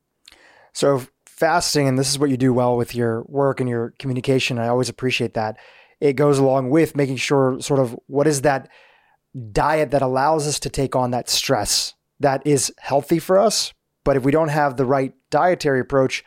So 0.73 1.02
fasting, 1.26 1.88
and 1.88 1.99
this 1.99 2.09
is 2.09 2.18
what 2.18 2.30
you 2.30 2.37
do 2.37 2.52
well 2.52 2.76
with 2.76 2.94
your 2.94 3.25
work 3.26 3.61
and 3.61 3.68
your 3.68 3.92
communication. 3.99 4.59
I 4.59 4.68
always 4.68 4.88
appreciate 4.88 5.35
that 5.35 5.59
it 6.00 6.14
goes 6.14 6.38
along 6.38 6.70
with 6.70 6.97
making 6.97 7.16
sure 7.16 7.61
sort 7.61 7.80
of 7.80 7.99
what 8.06 8.26
is 8.26 8.42
that 8.42 8.68
diet 9.52 9.90
that 9.90 10.02
allows 10.02 10.49
us 10.49 10.59
to 10.61 10.70
take 10.70 10.97
on 10.97 11.11
that 11.11 11.28
stress 11.28 11.94
that 12.20 12.47
is 12.47 12.73
healthy 12.78 13.18
for 13.18 13.38
us. 13.38 13.73
But 14.04 14.16
if 14.16 14.25
we 14.25 14.32
don't 14.32 14.49
have 14.49 14.76
the 14.76 14.87
right 14.87 15.12
dietary 15.30 15.80
approach, 15.80 16.25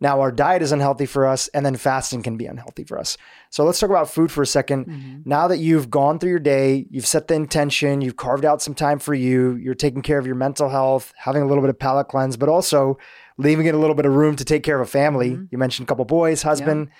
now 0.00 0.20
our 0.20 0.32
diet 0.32 0.62
is 0.62 0.72
unhealthy 0.72 1.06
for 1.06 1.26
us, 1.26 1.48
and 1.48 1.64
then 1.64 1.76
fasting 1.76 2.22
can 2.22 2.36
be 2.36 2.46
unhealthy 2.46 2.84
for 2.84 2.98
us. 2.98 3.16
So 3.50 3.64
let's 3.64 3.78
talk 3.78 3.90
about 3.90 4.10
food 4.10 4.30
for 4.30 4.42
a 4.42 4.46
2nd 4.46 4.86
mm-hmm. 4.86 5.20
Now 5.24 5.48
that 5.48 5.58
you've 5.58 5.90
gone 5.90 6.18
through 6.18 6.30
your 6.30 6.38
day, 6.38 6.86
you've 6.90 7.06
set 7.06 7.28
the 7.28 7.34
intention, 7.34 8.00
you've 8.00 8.16
carved 8.16 8.44
out 8.44 8.62
some 8.62 8.74
time 8.74 8.98
for 8.98 9.14
you, 9.14 9.56
you're 9.56 9.74
taking 9.74 10.02
care 10.02 10.18
of 10.18 10.26
your 10.26 10.36
mental 10.36 10.68
health, 10.68 11.12
having 11.16 11.42
a 11.42 11.46
little 11.46 11.62
bit 11.62 11.70
of 11.70 11.78
palate 11.78 12.08
cleanse, 12.08 12.36
but 12.36 12.48
also 12.48 12.98
leaving 13.38 13.66
it 13.66 13.74
a 13.74 13.78
little 13.78 13.96
bit 13.96 14.06
of 14.06 14.14
room 14.14 14.36
to 14.36 14.44
take 14.44 14.62
care 14.62 14.80
of 14.80 14.86
a 14.86 14.90
family. 14.90 15.30
Mm-hmm. 15.30 15.44
You 15.50 15.58
mentioned 15.58 15.86
a 15.86 15.88
couple 15.88 16.04
boys, 16.04 16.42
husband. 16.42 16.88
Yeah 16.88 16.96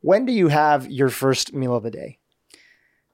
when 0.00 0.24
do 0.24 0.32
you 0.32 0.48
have 0.48 0.90
your 0.90 1.08
first 1.08 1.52
meal 1.52 1.74
of 1.74 1.82
the 1.82 1.90
day? 1.90 2.17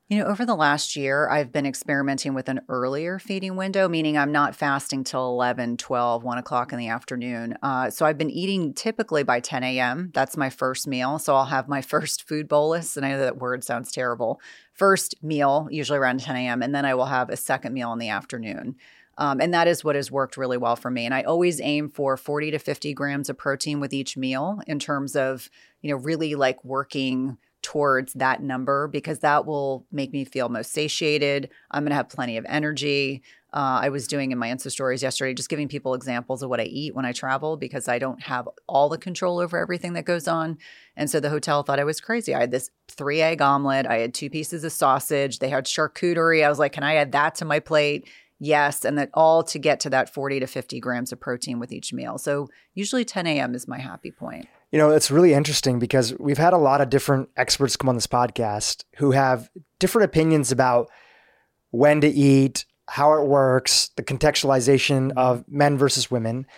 You 0.08 0.18
know, 0.18 0.26
over 0.26 0.44
the 0.44 0.54
last 0.54 0.96
year, 0.96 1.30
I've 1.30 1.50
been 1.50 1.64
experimenting 1.64 2.34
with 2.34 2.50
an 2.50 2.60
earlier 2.68 3.18
feeding 3.18 3.56
window, 3.56 3.88
meaning 3.88 4.18
I'm 4.18 4.32
not 4.32 4.54
fasting 4.54 5.02
till 5.02 5.26
11, 5.30 5.78
12, 5.78 6.22
1 6.22 6.38
o'clock 6.38 6.74
in 6.74 6.78
the 6.78 6.88
afternoon. 6.88 7.56
Uh, 7.62 7.88
so 7.88 8.04
I've 8.04 8.18
been 8.18 8.30
eating 8.30 8.74
typically 8.74 9.22
by 9.22 9.40
10 9.40 9.64
a.m. 9.64 10.10
That's 10.12 10.36
my 10.36 10.50
first 10.50 10.86
meal. 10.86 11.18
So 11.18 11.34
I'll 11.34 11.46
have 11.46 11.68
my 11.68 11.80
first 11.82 12.28
food 12.28 12.48
bolus. 12.48 12.98
And 12.98 13.06
I 13.06 13.12
know 13.12 13.20
that 13.20 13.38
word 13.38 13.64
sounds 13.64 13.92
terrible. 13.92 14.42
First 14.74 15.14
meal, 15.22 15.68
usually 15.70 15.98
around 15.98 16.20
10 16.20 16.36
a.m. 16.36 16.62
And 16.62 16.74
then 16.74 16.84
I 16.84 16.94
will 16.94 17.06
have 17.06 17.30
a 17.30 17.36
second 17.36 17.72
meal 17.72 17.90
in 17.94 17.98
the 17.98 18.10
afternoon. 18.10 18.76
Um, 19.16 19.40
and 19.40 19.54
that 19.54 19.68
is 19.68 19.84
what 19.84 19.96
has 19.96 20.10
worked 20.10 20.36
really 20.36 20.58
well 20.58 20.76
for 20.76 20.90
me. 20.90 21.06
And 21.06 21.14
I 21.14 21.22
always 21.22 21.62
aim 21.62 21.88
for 21.88 22.18
40 22.18 22.50
to 22.50 22.58
50 22.58 22.92
grams 22.92 23.30
of 23.30 23.38
protein 23.38 23.80
with 23.80 23.94
each 23.94 24.18
meal 24.18 24.60
in 24.66 24.78
terms 24.78 25.16
of, 25.16 25.48
you 25.80 25.90
know, 25.90 25.96
really 25.96 26.34
like 26.34 26.62
working 26.62 27.38
towards 27.64 28.12
that 28.12 28.42
number 28.42 28.86
because 28.88 29.20
that 29.20 29.46
will 29.46 29.86
make 29.90 30.12
me 30.12 30.22
feel 30.24 30.50
most 30.50 30.70
satiated. 30.70 31.48
I'm 31.70 31.82
going 31.82 31.90
to 31.90 31.96
have 31.96 32.10
plenty 32.10 32.36
of 32.36 32.44
energy. 32.46 33.22
Uh, 33.54 33.80
I 33.82 33.88
was 33.88 34.06
doing 34.06 34.32
in 34.32 34.38
my 34.38 34.48
Insta 34.48 34.70
stories 34.70 35.02
yesterday, 35.02 35.32
just 35.32 35.48
giving 35.48 35.66
people 35.66 35.94
examples 35.94 36.42
of 36.42 36.50
what 36.50 36.60
I 36.60 36.64
eat 36.64 36.94
when 36.94 37.06
I 37.06 37.12
travel 37.12 37.56
because 37.56 37.88
I 37.88 37.98
don't 37.98 38.20
have 38.22 38.46
all 38.68 38.90
the 38.90 38.98
control 38.98 39.38
over 39.38 39.56
everything 39.56 39.94
that 39.94 40.04
goes 40.04 40.28
on. 40.28 40.58
And 40.94 41.08
so 41.08 41.20
the 41.20 41.30
hotel 41.30 41.62
thought 41.62 41.80
I 41.80 41.84
was 41.84 42.02
crazy. 42.02 42.34
I 42.34 42.40
had 42.40 42.50
this 42.50 42.70
three 42.88 43.22
egg 43.22 43.40
omelet, 43.40 43.86
I 43.86 43.96
had 43.96 44.12
two 44.12 44.28
pieces 44.28 44.62
of 44.62 44.72
sausage, 44.72 45.38
they 45.38 45.48
had 45.48 45.64
charcuterie. 45.64 46.44
I 46.44 46.50
was 46.50 46.58
like, 46.58 46.72
can 46.72 46.82
I 46.82 46.96
add 46.96 47.12
that 47.12 47.36
to 47.36 47.46
my 47.46 47.60
plate? 47.60 48.06
Yes, 48.40 48.84
and 48.84 48.98
that 48.98 49.08
all 49.14 49.42
to 49.44 49.58
get 49.58 49.80
to 49.80 49.90
that 49.90 50.12
40 50.12 50.40
to 50.40 50.46
50 50.46 50.80
grams 50.80 51.12
of 51.12 51.20
protein 51.20 51.58
with 51.58 51.72
each 51.72 51.94
meal. 51.94 52.18
So 52.18 52.50
usually 52.74 53.06
10 53.06 53.26
a.m. 53.26 53.54
is 53.54 53.66
my 53.66 53.78
happy 53.78 54.10
point. 54.10 54.48
You 54.74 54.78
know, 54.78 54.90
it's 54.90 55.12
really 55.12 55.34
interesting 55.34 55.78
because 55.78 56.18
we've 56.18 56.36
had 56.36 56.52
a 56.52 56.58
lot 56.58 56.80
of 56.80 56.90
different 56.90 57.28
experts 57.36 57.76
come 57.76 57.88
on 57.88 57.94
this 57.94 58.08
podcast 58.08 58.82
who 58.96 59.12
have 59.12 59.48
different 59.78 60.06
opinions 60.06 60.50
about 60.50 60.90
when 61.70 62.00
to 62.00 62.08
eat, 62.08 62.64
how 62.88 63.12
it 63.12 63.24
works, 63.24 63.90
the 63.94 64.02
contextualization 64.02 65.10
mm-hmm. 65.10 65.18
of 65.18 65.44
men 65.46 65.78
versus 65.78 66.10
women. 66.10 66.48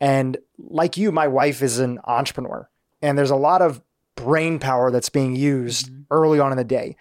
And 0.00 0.36
like 0.58 0.96
you, 0.96 1.12
my 1.12 1.28
wife 1.28 1.62
is 1.62 1.78
an 1.78 2.00
entrepreneur, 2.08 2.68
and 3.02 3.16
there's 3.16 3.30
a 3.30 3.36
lot 3.36 3.62
of 3.62 3.80
brain 4.16 4.58
power 4.58 4.90
that's 4.90 5.08
being 5.08 5.36
used 5.36 5.92
mm-hmm. 5.92 6.02
early 6.10 6.40
on 6.40 6.50
in 6.50 6.58
the 6.58 6.64
day. 6.64 6.96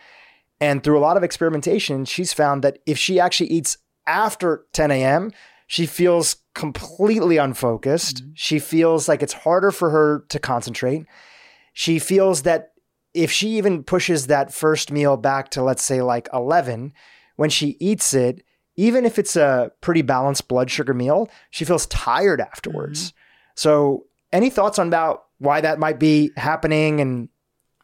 And 0.62 0.84
through 0.84 1.00
a 1.00 1.02
lot 1.02 1.18
of 1.18 1.24
experimentation, 1.24 2.06
she's 2.06 2.32
found 2.32 2.64
that 2.64 2.78
if 2.86 3.00
she 3.00 3.20
actually 3.20 3.50
eats 3.50 3.80
after 4.06 4.66
10 4.74 4.92
a.m., 4.92 5.32
she 5.70 5.86
feels 5.86 6.38
completely 6.56 7.38
unfocused. 7.38 8.24
Mm-hmm. 8.24 8.32
She 8.34 8.58
feels 8.58 9.08
like 9.08 9.22
it's 9.22 9.34
harder 9.34 9.70
for 9.70 9.92
her 9.92 10.26
to 10.30 10.40
concentrate. 10.40 11.06
She 11.74 12.00
feels 12.00 12.42
that 12.42 12.72
if 13.14 13.32
she 13.32 13.50
even 13.50 13.84
pushes 13.84 14.26
that 14.28 14.52
first 14.52 14.92
meal 14.92 15.16
back 15.16 15.52
to, 15.52 15.62
let's 15.62 15.84
say, 15.84 16.02
like 16.02 16.28
11, 16.34 16.92
when 17.36 17.52
she 17.52 17.78
eats 17.80 18.16
it, 18.16 18.44
even 18.78 19.06
if 19.06 19.20
it's 19.20 19.36
a 19.36 19.72
pretty 19.80 20.02
balanced 20.02 20.48
blood 20.48 20.72
sugar 20.72 20.96
meal, 20.96 21.30
she 21.52 21.66
feels 21.66 21.86
tired 21.86 22.42
afterwards. 22.42 23.10
Mm-hmm. 23.12 23.18
So, 23.54 24.06
any 24.34 24.50
thoughts 24.50 24.80
on 24.80 24.88
about 24.88 25.26
why 25.38 25.62
that 25.62 25.78
might 25.78 26.00
be 26.00 26.32
happening 26.36 27.00
and 27.00 27.30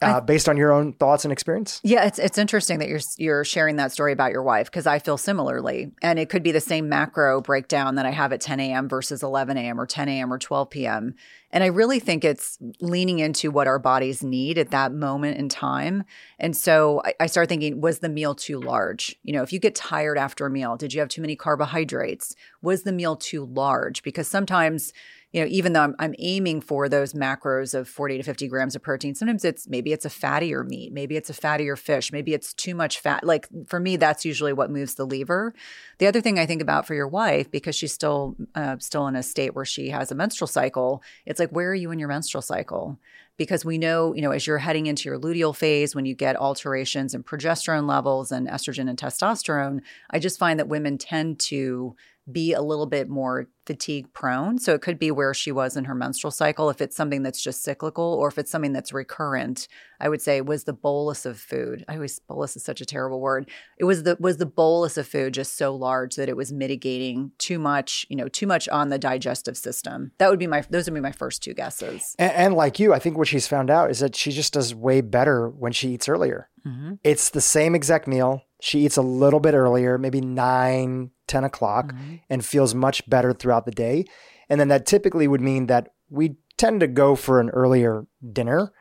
uh, 0.06 0.22
based 0.22 0.48
on 0.48 0.58
your 0.58 0.72
own 0.72 0.94
thoughts 0.94 1.26
and 1.26 1.32
experience? 1.32 1.80
Yeah, 1.84 2.06
it's 2.06 2.20
it's 2.20 2.38
interesting 2.38 2.80
that 2.80 2.90
you're 2.90 3.00
you're 3.18 3.44
sharing 3.44 3.76
that 3.78 3.92
story 3.92 4.14
about 4.14 4.32
your 4.32 4.44
wife 4.44 4.68
because 4.68 4.88
I 4.88 5.00
feel 5.00 5.18
similarly, 5.18 5.92
and 6.02 6.20
it 6.20 6.30
could 6.30 6.44
be 6.44 6.52
the 6.52 6.62
same 6.62 6.90
macro 6.90 7.42
breakdown 7.42 7.96
that 7.96 8.06
I 8.06 8.12
have 8.12 8.34
at 8.34 8.42
10 8.42 8.60
a.m. 8.60 8.88
versus 8.88 9.24
11 9.24 9.58
a.m. 9.58 9.80
or 9.80 9.86
10 9.86 10.08
a.m. 10.10 10.32
or 10.32 10.38
12 10.38 10.70
p.m. 10.70 11.16
And 11.52 11.64
I 11.64 11.68
really 11.68 12.00
think 12.00 12.26
it's 12.26 12.58
leaning 12.82 13.20
into 13.20 13.50
what 13.50 13.68
our 13.68 13.80
bodies 13.80 14.22
need 14.22 14.58
at 14.58 14.72
that 14.72 14.92
moment 14.92 15.38
in 15.38 15.48
time. 15.48 16.04
And 16.38 16.56
so 16.56 17.02
I, 17.06 17.14
I 17.22 17.26
started 17.28 17.48
thinking, 17.48 17.80
was 17.80 18.00
the 18.00 18.10
meal 18.10 18.36
too 18.36 18.60
large? 18.60 19.16
You 19.24 19.32
know, 19.32 19.42
if 19.42 19.54
you 19.54 19.60
get 19.60 19.74
tired 19.74 20.18
after 20.18 20.46
a 20.46 20.50
meal, 20.50 20.76
did 20.76 20.94
you 20.94 21.00
have 21.00 21.08
too 21.08 21.22
many 21.22 21.38
carbohydrates? 21.38 22.36
Was 22.62 22.84
the 22.84 22.92
meal 22.92 23.16
too 23.16 23.46
large? 23.46 24.04
Because 24.04 24.28
sometimes 24.28 24.92
you 25.36 25.42
know, 25.42 25.48
even 25.48 25.74
though 25.74 25.82
I'm, 25.82 25.96
I'm, 26.00 26.16
aiming 26.18 26.62
for 26.62 26.88
those 26.88 27.12
macros 27.12 27.74
of 27.74 27.90
40 27.90 28.20
to 28.20 28.24
50 28.24 28.48
grams 28.48 28.74
of 28.74 28.82
protein, 28.82 29.16
sometimes 29.16 29.44
it's 29.44 29.68
maybe 29.68 29.92
it's 29.92 30.06
a 30.06 30.10
fattier 30.10 30.66
meat, 30.66 30.94
maybe 30.94 31.18
it's 31.18 31.30
a 31.30 31.34
fattier 31.34 31.78
fish, 31.78 32.10
maybe 32.14 32.34
it's 32.34 32.54
too 32.54 32.74
much 32.74 33.02
fat. 33.02 33.26
Like 33.26 33.50
for 33.68 33.78
me, 33.78 33.98
that's 33.98 34.24
usually 34.24 34.54
what 34.54 34.72
moves 34.72 34.94
the 34.94 35.06
lever. 35.06 35.54
The 35.98 36.08
other 36.08 36.22
thing 36.22 36.40
I 36.40 36.46
think 36.46 36.62
about 36.62 36.88
for 36.88 36.94
your 36.94 37.10
wife, 37.10 37.52
because 37.52 37.76
she's 37.76 37.92
still 37.92 38.38
uh, 38.56 38.78
still 38.80 39.08
in 39.08 39.18
a 39.18 39.24
state 39.24 39.54
where 39.54 39.66
she 39.66 39.90
has 39.90 40.10
a 40.10 40.16
menstrual 40.16 40.48
cycle, 40.48 41.04
it's 41.26 41.40
like 41.40 41.50
where 41.50 41.70
are 41.70 41.76
you 41.76 41.92
in 41.92 42.00
your 42.00 42.08
menstrual 42.08 42.42
cycle? 42.42 42.98
Because 43.36 43.66
we 43.66 43.78
know, 43.78 44.16
you 44.16 44.22
know, 44.22 44.32
as 44.32 44.48
you're 44.48 44.60
heading 44.60 44.86
into 44.86 45.10
your 45.10 45.20
luteal 45.20 45.54
phase, 45.54 45.94
when 45.94 46.06
you 46.06 46.16
get 46.16 46.38
alterations 46.38 47.14
in 47.14 47.24
progesterone 47.24 47.90
levels 47.90 48.32
and 48.32 48.48
estrogen 48.48 48.90
and 48.90 48.98
testosterone, 48.98 49.82
I 50.10 50.20
just 50.20 50.40
find 50.40 50.58
that 50.60 50.70
women 50.70 50.98
tend 50.98 51.40
to 51.40 51.98
be 52.32 52.54
a 52.54 52.62
little 52.62 52.86
bit 52.86 53.08
more 53.08 53.48
fatigue 53.66 54.12
prone. 54.14 54.58
So 54.58 54.74
it 54.74 54.82
could 54.82 55.00
be 55.00 55.12
where 55.12 55.34
she 55.34 55.52
was 55.52 55.76
in 55.76 55.86
her 55.86 55.96
menstrual 55.96 56.32
cycle. 56.32 56.70
If 56.70 56.82
it's 56.82 56.96
something 56.96 57.24
that's 57.24 57.42
just 57.42 57.64
cyclical 57.64 58.04
or 58.04 58.28
if 58.28 58.38
it's 58.38 58.52
something 58.52 58.74
that's 58.74 58.94
recurrent, 58.94 59.68
I 60.00 60.10
would 60.10 60.22
say 60.22 60.42
was 60.42 60.64
the 60.64 60.74
bolus 60.74 61.26
of 61.26 61.40
food. 61.40 61.86
I 61.88 61.96
always 61.96 62.20
bolus 62.20 62.56
is 62.56 62.64
such 62.64 62.82
a 62.82 62.86
terrible 62.86 63.22
word. 63.22 63.50
It 63.78 63.86
was 63.86 64.04
the 64.04 64.18
was 64.20 64.38
the 64.38 64.46
bolus 64.46 64.98
of 64.98 65.08
food 65.08 65.34
just 65.34 65.58
so 65.58 65.76
large 65.76 66.16
that 66.16 66.30
it 66.30 66.38
was 66.38 66.52
mitigating 66.52 67.32
too 67.38 67.60
much, 67.60 68.06
you 68.10 68.16
know, 68.16 68.28
too 68.28 68.48
much 68.48 68.68
on 68.70 68.90
the 68.90 69.00
digestive 69.00 69.58
system. 69.58 70.12
That 70.18 70.30
would 70.30 70.40
be 70.40 70.48
my 70.48 70.64
those 70.70 70.86
would 70.86 70.96
be 70.96 71.02
my 71.02 71.12
first 71.12 71.44
two 71.44 71.54
guesses. 71.54 72.16
And, 72.20 72.32
and 72.34 72.54
like 72.56 72.80
you, 72.80 72.94
I 72.94 73.00
think 73.00 73.18
what 73.18 73.28
she's 73.28 73.48
found 73.48 73.70
out 73.70 73.90
is 73.90 74.00
that 74.00 74.16
she 74.16 74.32
just 74.32 74.54
does 74.54 74.76
way 74.76 75.02
better 75.02 75.50
when 75.50 75.72
she 75.72 75.90
eats 75.90 76.10
earlier. 76.10 76.50
Mm-hmm. 76.66 76.94
It's 77.04 77.30
the 77.30 77.42
same 77.42 77.76
exact 77.76 78.08
meal. 78.08 78.44
She 78.66 78.84
eats 78.84 78.98
a 78.98 79.04
little 79.04 79.40
bit 79.40 79.54
earlier, 79.54 80.00
maybe 80.00 80.22
nine, 80.22 81.12
10 81.28 81.44
o'clock, 81.44 81.94
mm-hmm. 81.94 82.16
and 82.32 82.44
feels 82.44 82.74
much 82.74 83.08
better 83.08 83.32
throughout 83.32 83.66
the 83.66 83.72
day. 83.72 84.06
And 84.50 84.60
then 84.60 84.70
that 84.70 84.88
typically 84.88 85.28
would 85.28 85.40
mean 85.40 85.68
that 85.68 85.90
we 86.10 86.38
tend 86.58 86.80
to 86.80 86.88
go 86.88 87.16
for 87.16 87.40
an 87.40 87.52
earlier 87.52 88.08
dinner. 88.34 88.74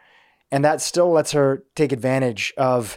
And 0.51 0.65
that 0.65 0.81
still 0.81 1.11
lets 1.11 1.33
her 1.33 1.65
take 1.75 1.93
advantage 1.93 2.55
of 2.57 2.97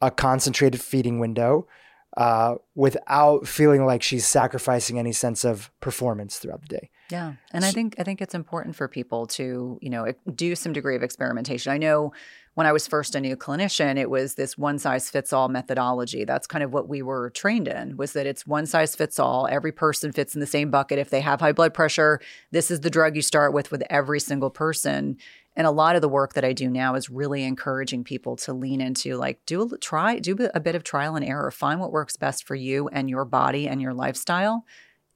a 0.00 0.10
concentrated 0.10 0.80
feeding 0.80 1.20
window 1.20 1.68
uh, 2.16 2.56
without 2.74 3.46
feeling 3.46 3.84
like 3.84 4.02
she's 4.02 4.26
sacrificing 4.26 4.98
any 4.98 5.12
sense 5.12 5.44
of 5.44 5.70
performance 5.80 6.38
throughout 6.38 6.62
the 6.62 6.68
day. 6.68 6.90
Yeah, 7.10 7.34
and 7.52 7.64
I 7.64 7.70
think 7.70 7.96
I 7.98 8.02
think 8.02 8.22
it's 8.22 8.34
important 8.34 8.76
for 8.76 8.88
people 8.88 9.26
to 9.28 9.78
you 9.82 9.90
know 9.90 10.12
do 10.34 10.54
some 10.54 10.72
degree 10.72 10.96
of 10.96 11.02
experimentation. 11.02 11.72
I 11.72 11.78
know 11.78 12.12
when 12.54 12.66
I 12.66 12.72
was 12.72 12.86
first 12.86 13.14
a 13.14 13.20
new 13.20 13.36
clinician, 13.36 13.98
it 13.98 14.08
was 14.08 14.34
this 14.34 14.56
one 14.56 14.78
size 14.78 15.10
fits 15.10 15.32
all 15.32 15.48
methodology. 15.48 16.24
That's 16.24 16.46
kind 16.46 16.62
of 16.62 16.72
what 16.72 16.88
we 16.88 17.02
were 17.02 17.30
trained 17.30 17.68
in 17.68 17.96
was 17.96 18.12
that 18.12 18.26
it's 18.26 18.46
one 18.46 18.66
size 18.66 18.94
fits 18.94 19.18
all. 19.18 19.48
Every 19.50 19.72
person 19.72 20.12
fits 20.12 20.34
in 20.34 20.40
the 20.40 20.46
same 20.46 20.70
bucket. 20.70 20.98
If 20.98 21.10
they 21.10 21.20
have 21.20 21.40
high 21.40 21.52
blood 21.52 21.74
pressure, 21.74 22.20
this 22.52 22.70
is 22.70 22.80
the 22.80 22.90
drug 22.90 23.16
you 23.16 23.22
start 23.22 23.52
with 23.52 23.70
with 23.70 23.82
every 23.90 24.20
single 24.20 24.50
person. 24.50 25.16
And 25.56 25.66
a 25.66 25.70
lot 25.70 25.94
of 25.94 26.02
the 26.02 26.08
work 26.08 26.34
that 26.34 26.44
I 26.44 26.52
do 26.52 26.68
now 26.68 26.94
is 26.94 27.08
really 27.08 27.44
encouraging 27.44 28.04
people 28.04 28.36
to 28.36 28.52
lean 28.52 28.80
into 28.80 29.16
like 29.16 29.40
do 29.46 29.62
a 29.62 29.78
try 29.78 30.18
do 30.18 30.36
a 30.54 30.60
bit 30.60 30.74
of 30.74 30.82
trial 30.82 31.16
and 31.16 31.24
error, 31.24 31.50
find 31.50 31.80
what 31.80 31.92
works 31.92 32.16
best 32.16 32.44
for 32.44 32.54
you 32.54 32.88
and 32.88 33.08
your 33.08 33.24
body 33.24 33.68
and 33.68 33.80
your 33.80 33.94
lifestyle 33.94 34.64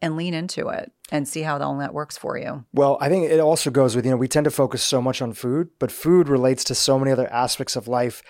and 0.01 0.17
lean 0.17 0.35
into 0.35 0.69
it 0.69 0.93
and 1.11 1.27
see 1.27 1.43
how 1.43 1.59
all 1.59 1.79
that 1.79 1.95
works 1.95 2.17
for 2.17 2.39
you. 2.39 2.65
Well, 2.73 2.99
I 3.01 3.09
think 3.09 3.31
it 3.31 3.41
also 3.41 3.71
goes 3.71 3.97
with, 3.97 4.05
you 4.05 4.13
know, 4.13 4.17
we 4.17 4.29
tend 4.29 4.45
to 4.45 4.51
focus 4.51 4.83
so 4.83 5.03
much 5.03 5.21
on 5.21 5.33
food, 5.33 5.71
but 5.79 5.91
food 5.91 6.29
relates 6.29 6.63
to 6.65 6.75
so 6.75 6.99
many 6.99 7.11
other 7.11 7.31
aspects 7.33 7.75
of 7.75 7.89
life. 7.89 8.23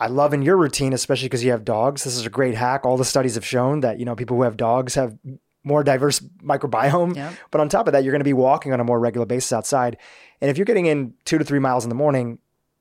I 0.00 0.06
love 0.08 0.34
in 0.34 0.42
your 0.42 0.56
routine, 0.56 0.92
especially 0.92 1.26
because 1.26 1.42
you 1.42 1.50
have 1.50 1.64
dogs. 1.64 2.04
This 2.04 2.16
is 2.16 2.26
a 2.26 2.30
great 2.30 2.54
hack. 2.54 2.84
All 2.84 2.96
the 2.96 3.04
studies 3.04 3.34
have 3.34 3.44
shown 3.44 3.80
that, 3.80 3.98
you 3.98 4.04
know, 4.04 4.14
people 4.14 4.36
who 4.36 4.42
have 4.42 4.56
dogs 4.56 4.94
have 4.94 5.16
more 5.64 5.84
diverse 5.84 6.20
microbiome. 6.42 7.16
Yep. 7.16 7.34
But 7.50 7.60
on 7.60 7.68
top 7.68 7.86
of 7.86 7.92
that, 7.92 8.04
you're 8.04 8.12
going 8.12 8.20
to 8.20 8.24
be 8.24 8.32
walking 8.32 8.72
on 8.72 8.80
a 8.80 8.84
more 8.84 8.98
regular 8.98 9.26
basis 9.26 9.52
outside. 9.52 9.96
And 10.40 10.50
if 10.50 10.56
you're 10.56 10.64
getting 10.64 10.86
in 10.86 11.14
two 11.24 11.38
to 11.38 11.44
three 11.44 11.58
miles 11.58 11.84
in 11.84 11.88
the 11.88 11.94
morning, 11.94 12.38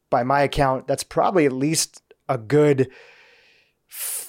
by 0.10 0.24
my 0.24 0.42
account, 0.42 0.88
that's 0.88 1.04
probably 1.04 1.46
at 1.46 1.52
least 1.52 2.02
a 2.30 2.38
good, 2.38 2.90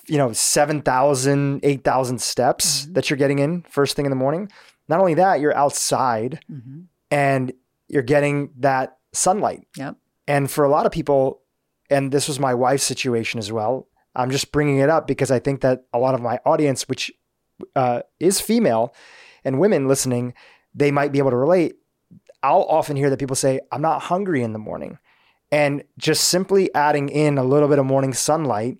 you 0.07 0.19
know, 0.19 0.33
7,000, 0.33 1.61
8,000 1.63 2.21
steps 2.21 2.83
mm-hmm. 2.83 2.93
that 2.95 3.11
you're 3.11 3.17
getting 3.17 3.39
in 3.39 3.63
first 3.69 3.97
thing 3.97 4.07
in 4.07 4.11
the 4.11 4.17
morning. 4.17 4.51
Not 4.89 5.01
only 5.01 5.15
that, 5.15 5.41
you're 5.41 5.57
outside 5.57 6.41
mm-hmm. 6.51 6.83
and 7.11 7.53
you're 7.89 8.03
getting 8.03 8.51
that 8.59 8.99
sunlight. 9.13 9.67
Yep. 9.77 9.97
And 10.27 10.51
for 10.51 10.65
a 10.65 10.69
lot 10.69 10.87
of 10.87 10.93
people, 10.93 11.43
and 11.91 12.13
this 12.13 12.29
was 12.29 12.39
my 12.39 12.55
wife's 12.55 12.85
situation 12.85 13.39
as 13.39 13.51
well. 13.53 13.89
I'm 14.15 14.31
just 14.31 14.53
bringing 14.53 14.79
it 14.79 14.91
up 14.91 15.07
because 15.07 15.31
I 15.31 15.39
think 15.39 15.61
that 15.61 15.85
a 15.93 15.99
lot 15.99 16.15
of 16.15 16.21
my 16.21 16.39
audience, 16.45 16.89
which 16.89 17.13
uh, 17.75 18.03
is 18.21 18.41
female 18.41 18.95
and 19.45 19.59
women 19.59 19.89
listening, 19.89 20.35
they 20.75 20.91
might 20.91 21.13
be 21.13 21.19
able 21.19 21.31
to 21.31 21.37
relate. 21.37 21.77
I'll 22.43 22.65
often 22.65 22.97
hear 22.97 23.11
that 23.11 23.19
people 23.19 23.37
say, 23.37 23.61
I'm 23.73 23.83
not 23.83 24.03
hungry 24.03 24.43
in 24.43 24.53
the 24.53 24.59
morning. 24.59 24.99
And 25.51 25.83
just 25.97 26.29
simply 26.29 26.73
adding 26.75 27.09
in 27.09 27.39
a 27.39 27.45
little 27.45 27.69
bit 27.69 27.79
of 27.79 27.87
morning 27.87 28.13
sunlight 28.13 28.79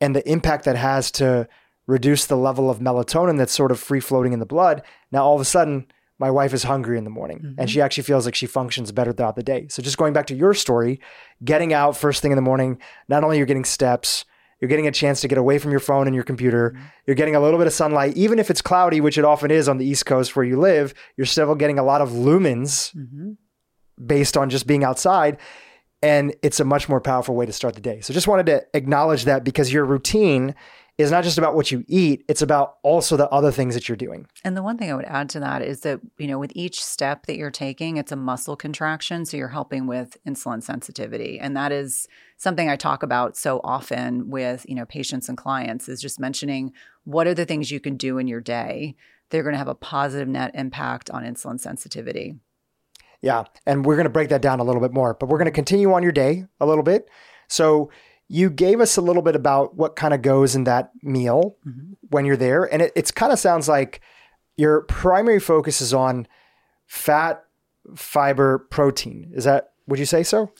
and 0.00 0.14
the 0.14 0.28
impact 0.30 0.64
that 0.66 0.76
has 0.76 1.10
to 1.12 1.48
reduce 1.86 2.26
the 2.26 2.36
level 2.36 2.70
of 2.70 2.78
melatonin 2.78 3.38
that's 3.38 3.52
sort 3.52 3.70
of 3.70 3.80
free 3.80 4.00
floating 4.00 4.32
in 4.32 4.38
the 4.38 4.46
blood. 4.46 4.82
Now, 5.10 5.24
all 5.24 5.34
of 5.34 5.40
a 5.40 5.46
sudden, 5.46 5.86
my 6.18 6.30
wife 6.30 6.54
is 6.54 6.62
hungry 6.62 6.96
in 6.96 7.04
the 7.04 7.10
morning 7.10 7.38
mm-hmm. 7.38 7.60
and 7.60 7.68
she 7.68 7.80
actually 7.80 8.04
feels 8.04 8.24
like 8.24 8.34
she 8.34 8.46
functions 8.46 8.92
better 8.92 9.12
throughout 9.12 9.36
the 9.36 9.42
day. 9.42 9.66
So, 9.68 9.82
just 9.82 9.98
going 9.98 10.12
back 10.12 10.26
to 10.28 10.34
your 10.34 10.54
story, 10.54 11.00
getting 11.44 11.72
out 11.72 11.96
first 11.96 12.22
thing 12.22 12.32
in 12.32 12.36
the 12.36 12.42
morning, 12.42 12.78
not 13.08 13.24
only 13.24 13.36
you're 13.36 13.46
getting 13.46 13.64
steps, 13.64 14.24
you're 14.64 14.68
getting 14.70 14.86
a 14.86 14.92
chance 14.92 15.20
to 15.20 15.28
get 15.28 15.36
away 15.36 15.58
from 15.58 15.72
your 15.72 15.80
phone 15.80 16.06
and 16.06 16.14
your 16.14 16.24
computer. 16.24 16.70
Mm-hmm. 16.70 16.84
You're 17.06 17.16
getting 17.16 17.36
a 17.36 17.40
little 17.40 17.58
bit 17.58 17.66
of 17.66 17.74
sunlight, 17.74 18.16
even 18.16 18.38
if 18.38 18.48
it's 18.48 18.62
cloudy, 18.62 18.98
which 18.98 19.18
it 19.18 19.24
often 19.26 19.50
is 19.50 19.68
on 19.68 19.76
the 19.76 19.84
East 19.84 20.06
Coast 20.06 20.34
where 20.34 20.44
you 20.44 20.58
live. 20.58 20.94
You're 21.18 21.26
still 21.26 21.54
getting 21.54 21.78
a 21.78 21.82
lot 21.82 22.00
of 22.00 22.08
lumens 22.12 22.96
mm-hmm. 22.96 23.32
based 24.02 24.38
on 24.38 24.48
just 24.48 24.66
being 24.66 24.82
outside. 24.82 25.36
And 26.00 26.34
it's 26.42 26.60
a 26.60 26.64
much 26.64 26.88
more 26.88 26.98
powerful 26.98 27.34
way 27.34 27.44
to 27.44 27.52
start 27.52 27.74
the 27.74 27.82
day. 27.82 28.00
So 28.00 28.14
just 28.14 28.26
wanted 28.26 28.46
to 28.46 28.64
acknowledge 28.72 29.26
that 29.26 29.44
because 29.44 29.70
your 29.70 29.84
routine 29.84 30.54
is 30.96 31.10
not 31.10 31.24
just 31.24 31.36
about 31.36 31.54
what 31.54 31.70
you 31.70 31.84
eat, 31.86 32.24
it's 32.26 32.40
about 32.40 32.76
also 32.82 33.14
the 33.18 33.28
other 33.28 33.52
things 33.52 33.74
that 33.74 33.86
you're 33.86 33.96
doing. 33.96 34.26
And 34.44 34.56
the 34.56 34.62
one 34.62 34.78
thing 34.78 34.90
I 34.90 34.94
would 34.94 35.04
add 35.04 35.28
to 35.30 35.40
that 35.40 35.60
is 35.60 35.80
that, 35.80 36.00
you 36.16 36.26
know, 36.26 36.38
with 36.38 36.52
each 36.54 36.82
step 36.82 37.26
that 37.26 37.36
you're 37.36 37.50
taking, 37.50 37.98
it's 37.98 38.12
a 38.12 38.16
muscle 38.16 38.56
contraction. 38.56 39.26
So 39.26 39.36
you're 39.36 39.48
helping 39.48 39.86
with 39.86 40.16
insulin 40.26 40.62
sensitivity. 40.62 41.38
And 41.38 41.54
that 41.54 41.70
is 41.70 42.08
something 42.36 42.68
I 42.68 42.76
talk 42.76 43.02
about 43.02 43.36
so 43.36 43.60
often 43.64 44.30
with, 44.30 44.66
you 44.68 44.74
know, 44.74 44.84
patients 44.84 45.28
and 45.28 45.38
clients 45.38 45.88
is 45.88 46.00
just 46.00 46.20
mentioning 46.20 46.72
what 47.04 47.26
are 47.26 47.34
the 47.34 47.46
things 47.46 47.70
you 47.70 47.80
can 47.80 47.96
do 47.96 48.18
in 48.18 48.26
your 48.26 48.40
day. 48.40 48.96
They're 49.30 49.42
going 49.42 49.54
to 49.54 49.58
have 49.58 49.68
a 49.68 49.74
positive 49.74 50.28
net 50.28 50.52
impact 50.54 51.10
on 51.10 51.24
insulin 51.24 51.58
sensitivity. 51.58 52.36
Yeah. 53.22 53.44
And 53.64 53.86
we're 53.86 53.96
going 53.96 54.04
to 54.04 54.10
break 54.10 54.28
that 54.28 54.42
down 54.42 54.60
a 54.60 54.64
little 54.64 54.82
bit 54.82 54.92
more, 54.92 55.14
but 55.14 55.28
we're 55.28 55.38
going 55.38 55.46
to 55.46 55.52
continue 55.52 55.92
on 55.92 56.02
your 56.02 56.12
day 56.12 56.44
a 56.60 56.66
little 56.66 56.84
bit. 56.84 57.08
So 57.48 57.90
you 58.28 58.50
gave 58.50 58.80
us 58.80 58.96
a 58.96 59.00
little 59.00 59.22
bit 59.22 59.34
about 59.34 59.76
what 59.76 59.96
kind 59.96 60.12
of 60.12 60.22
goes 60.22 60.54
in 60.54 60.64
that 60.64 60.90
meal 61.02 61.56
mm-hmm. 61.66 61.92
when 62.10 62.26
you're 62.26 62.36
there. 62.36 62.64
And 62.64 62.82
it 62.82 62.92
it's 62.94 63.10
kind 63.10 63.32
of 63.32 63.38
sounds 63.38 63.68
like 63.68 64.00
your 64.56 64.82
primary 64.82 65.40
focus 65.40 65.80
is 65.80 65.94
on 65.94 66.26
fat, 66.86 67.44
fiber, 67.96 68.58
protein. 68.58 69.32
Is 69.34 69.44
that, 69.44 69.72
would 69.86 69.98
you 69.98 70.06
say 70.06 70.22
so? 70.22 70.50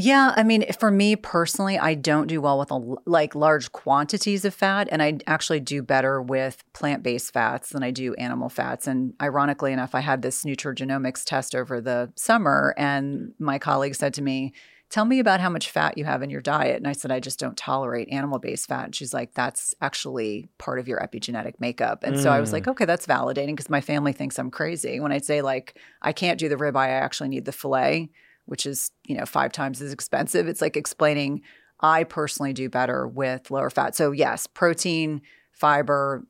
Yeah, 0.00 0.32
I 0.36 0.44
mean, 0.44 0.64
for 0.78 0.92
me 0.92 1.16
personally, 1.16 1.76
I 1.76 1.94
don't 1.94 2.28
do 2.28 2.40
well 2.40 2.56
with 2.56 2.70
a, 2.70 2.76
like 3.04 3.34
large 3.34 3.72
quantities 3.72 4.44
of 4.44 4.54
fat, 4.54 4.86
and 4.92 5.02
I 5.02 5.18
actually 5.26 5.58
do 5.58 5.82
better 5.82 6.22
with 6.22 6.62
plant-based 6.72 7.32
fats 7.32 7.70
than 7.70 7.82
I 7.82 7.90
do 7.90 8.14
animal 8.14 8.48
fats. 8.48 8.86
And 8.86 9.14
ironically 9.20 9.72
enough, 9.72 9.96
I 9.96 10.00
had 10.00 10.22
this 10.22 10.44
nutrigenomics 10.44 11.24
test 11.24 11.52
over 11.52 11.80
the 11.80 12.12
summer, 12.14 12.76
and 12.78 13.34
my 13.40 13.58
colleague 13.58 13.96
said 13.96 14.14
to 14.14 14.22
me, 14.22 14.52
tell 14.88 15.04
me 15.04 15.18
about 15.18 15.40
how 15.40 15.50
much 15.50 15.68
fat 15.68 15.98
you 15.98 16.04
have 16.04 16.22
in 16.22 16.30
your 16.30 16.42
diet. 16.42 16.76
And 16.76 16.86
I 16.86 16.92
said, 16.92 17.10
I 17.10 17.18
just 17.18 17.40
don't 17.40 17.56
tolerate 17.56 18.08
animal 18.08 18.38
based 18.38 18.68
fat. 18.68 18.84
And 18.84 18.94
she's 18.94 19.12
like, 19.12 19.34
that's 19.34 19.74
actually 19.80 20.48
part 20.58 20.78
of 20.78 20.86
your 20.86 21.00
epigenetic 21.00 21.54
makeup. 21.58 22.04
And 22.04 22.14
mm. 22.14 22.22
so 22.22 22.30
I 22.30 22.38
was 22.38 22.52
like, 22.52 22.66
mm. 22.66 22.70
okay, 22.70 22.84
that's 22.84 23.04
validating 23.04 23.48
because 23.56 23.68
my 23.68 23.80
family 23.80 24.12
thinks 24.12 24.38
I'm 24.38 24.52
crazy. 24.52 25.00
When 25.00 25.10
I 25.10 25.18
say, 25.18 25.42
like, 25.42 25.76
I 26.00 26.12
can't 26.12 26.38
do 26.38 26.48
the 26.48 26.54
ribeye, 26.54 26.76
I 26.76 26.90
actually 26.90 27.30
need 27.30 27.46
the 27.46 27.52
filet, 27.52 28.10
which 28.48 28.66
is, 28.66 28.90
you 29.04 29.16
know, 29.16 29.26
five 29.26 29.52
times 29.52 29.80
as 29.82 29.92
expensive. 29.92 30.48
It's 30.48 30.62
like 30.62 30.76
explaining 30.76 31.42
I 31.80 32.04
personally 32.04 32.52
do 32.52 32.68
better 32.68 33.06
with 33.06 33.50
lower 33.50 33.70
fat. 33.70 33.94
So, 33.94 34.10
yes, 34.10 34.46
protein, 34.46 35.22
fiber, 35.52 36.26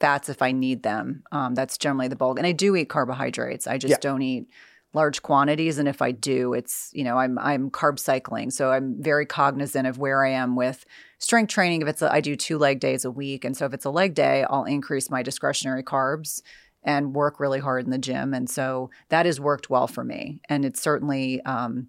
fats 0.00 0.28
if 0.28 0.42
I 0.42 0.52
need 0.52 0.82
them. 0.82 1.22
Um, 1.32 1.54
that's 1.54 1.78
generally 1.78 2.08
the 2.08 2.16
bulk. 2.16 2.38
And 2.38 2.46
I 2.46 2.52
do 2.52 2.76
eat 2.76 2.88
carbohydrates. 2.88 3.66
I 3.66 3.78
just 3.78 3.92
yeah. 3.92 3.98
don't 4.00 4.22
eat 4.22 4.48
large 4.94 5.22
quantities 5.22 5.78
and 5.78 5.88
if 5.88 6.02
I 6.02 6.12
do 6.12 6.52
it's 6.52 6.90
you 6.92 7.02
know 7.02 7.16
I'm 7.16 7.38
I'm 7.38 7.70
carb 7.70 7.98
cycling 7.98 8.50
so 8.50 8.70
I'm 8.70 9.02
very 9.02 9.24
cognizant 9.24 9.86
of 9.86 9.98
where 9.98 10.24
I 10.24 10.30
am 10.30 10.54
with 10.54 10.84
strength 11.18 11.48
training 11.48 11.80
if 11.80 11.88
it's 11.88 12.02
a, 12.02 12.12
I 12.12 12.20
do 12.20 12.36
two 12.36 12.58
leg 12.58 12.78
days 12.78 13.04
a 13.06 13.10
week 13.10 13.44
and 13.44 13.56
so 13.56 13.64
if 13.64 13.72
it's 13.72 13.86
a 13.86 13.90
leg 13.90 14.14
day 14.14 14.44
I'll 14.50 14.64
increase 14.64 15.08
my 15.08 15.22
discretionary 15.22 15.82
carbs 15.82 16.42
and 16.84 17.14
work 17.14 17.38
really 17.40 17.60
hard 17.60 17.84
in 17.84 17.90
the 17.90 17.98
gym 17.98 18.34
and 18.34 18.48
so 18.48 18.90
that 19.08 19.26
has 19.26 19.40
worked 19.40 19.70
well 19.70 19.86
for 19.86 20.04
me 20.04 20.40
and 20.48 20.64
it's 20.64 20.80
certainly 20.80 21.40
um, 21.42 21.88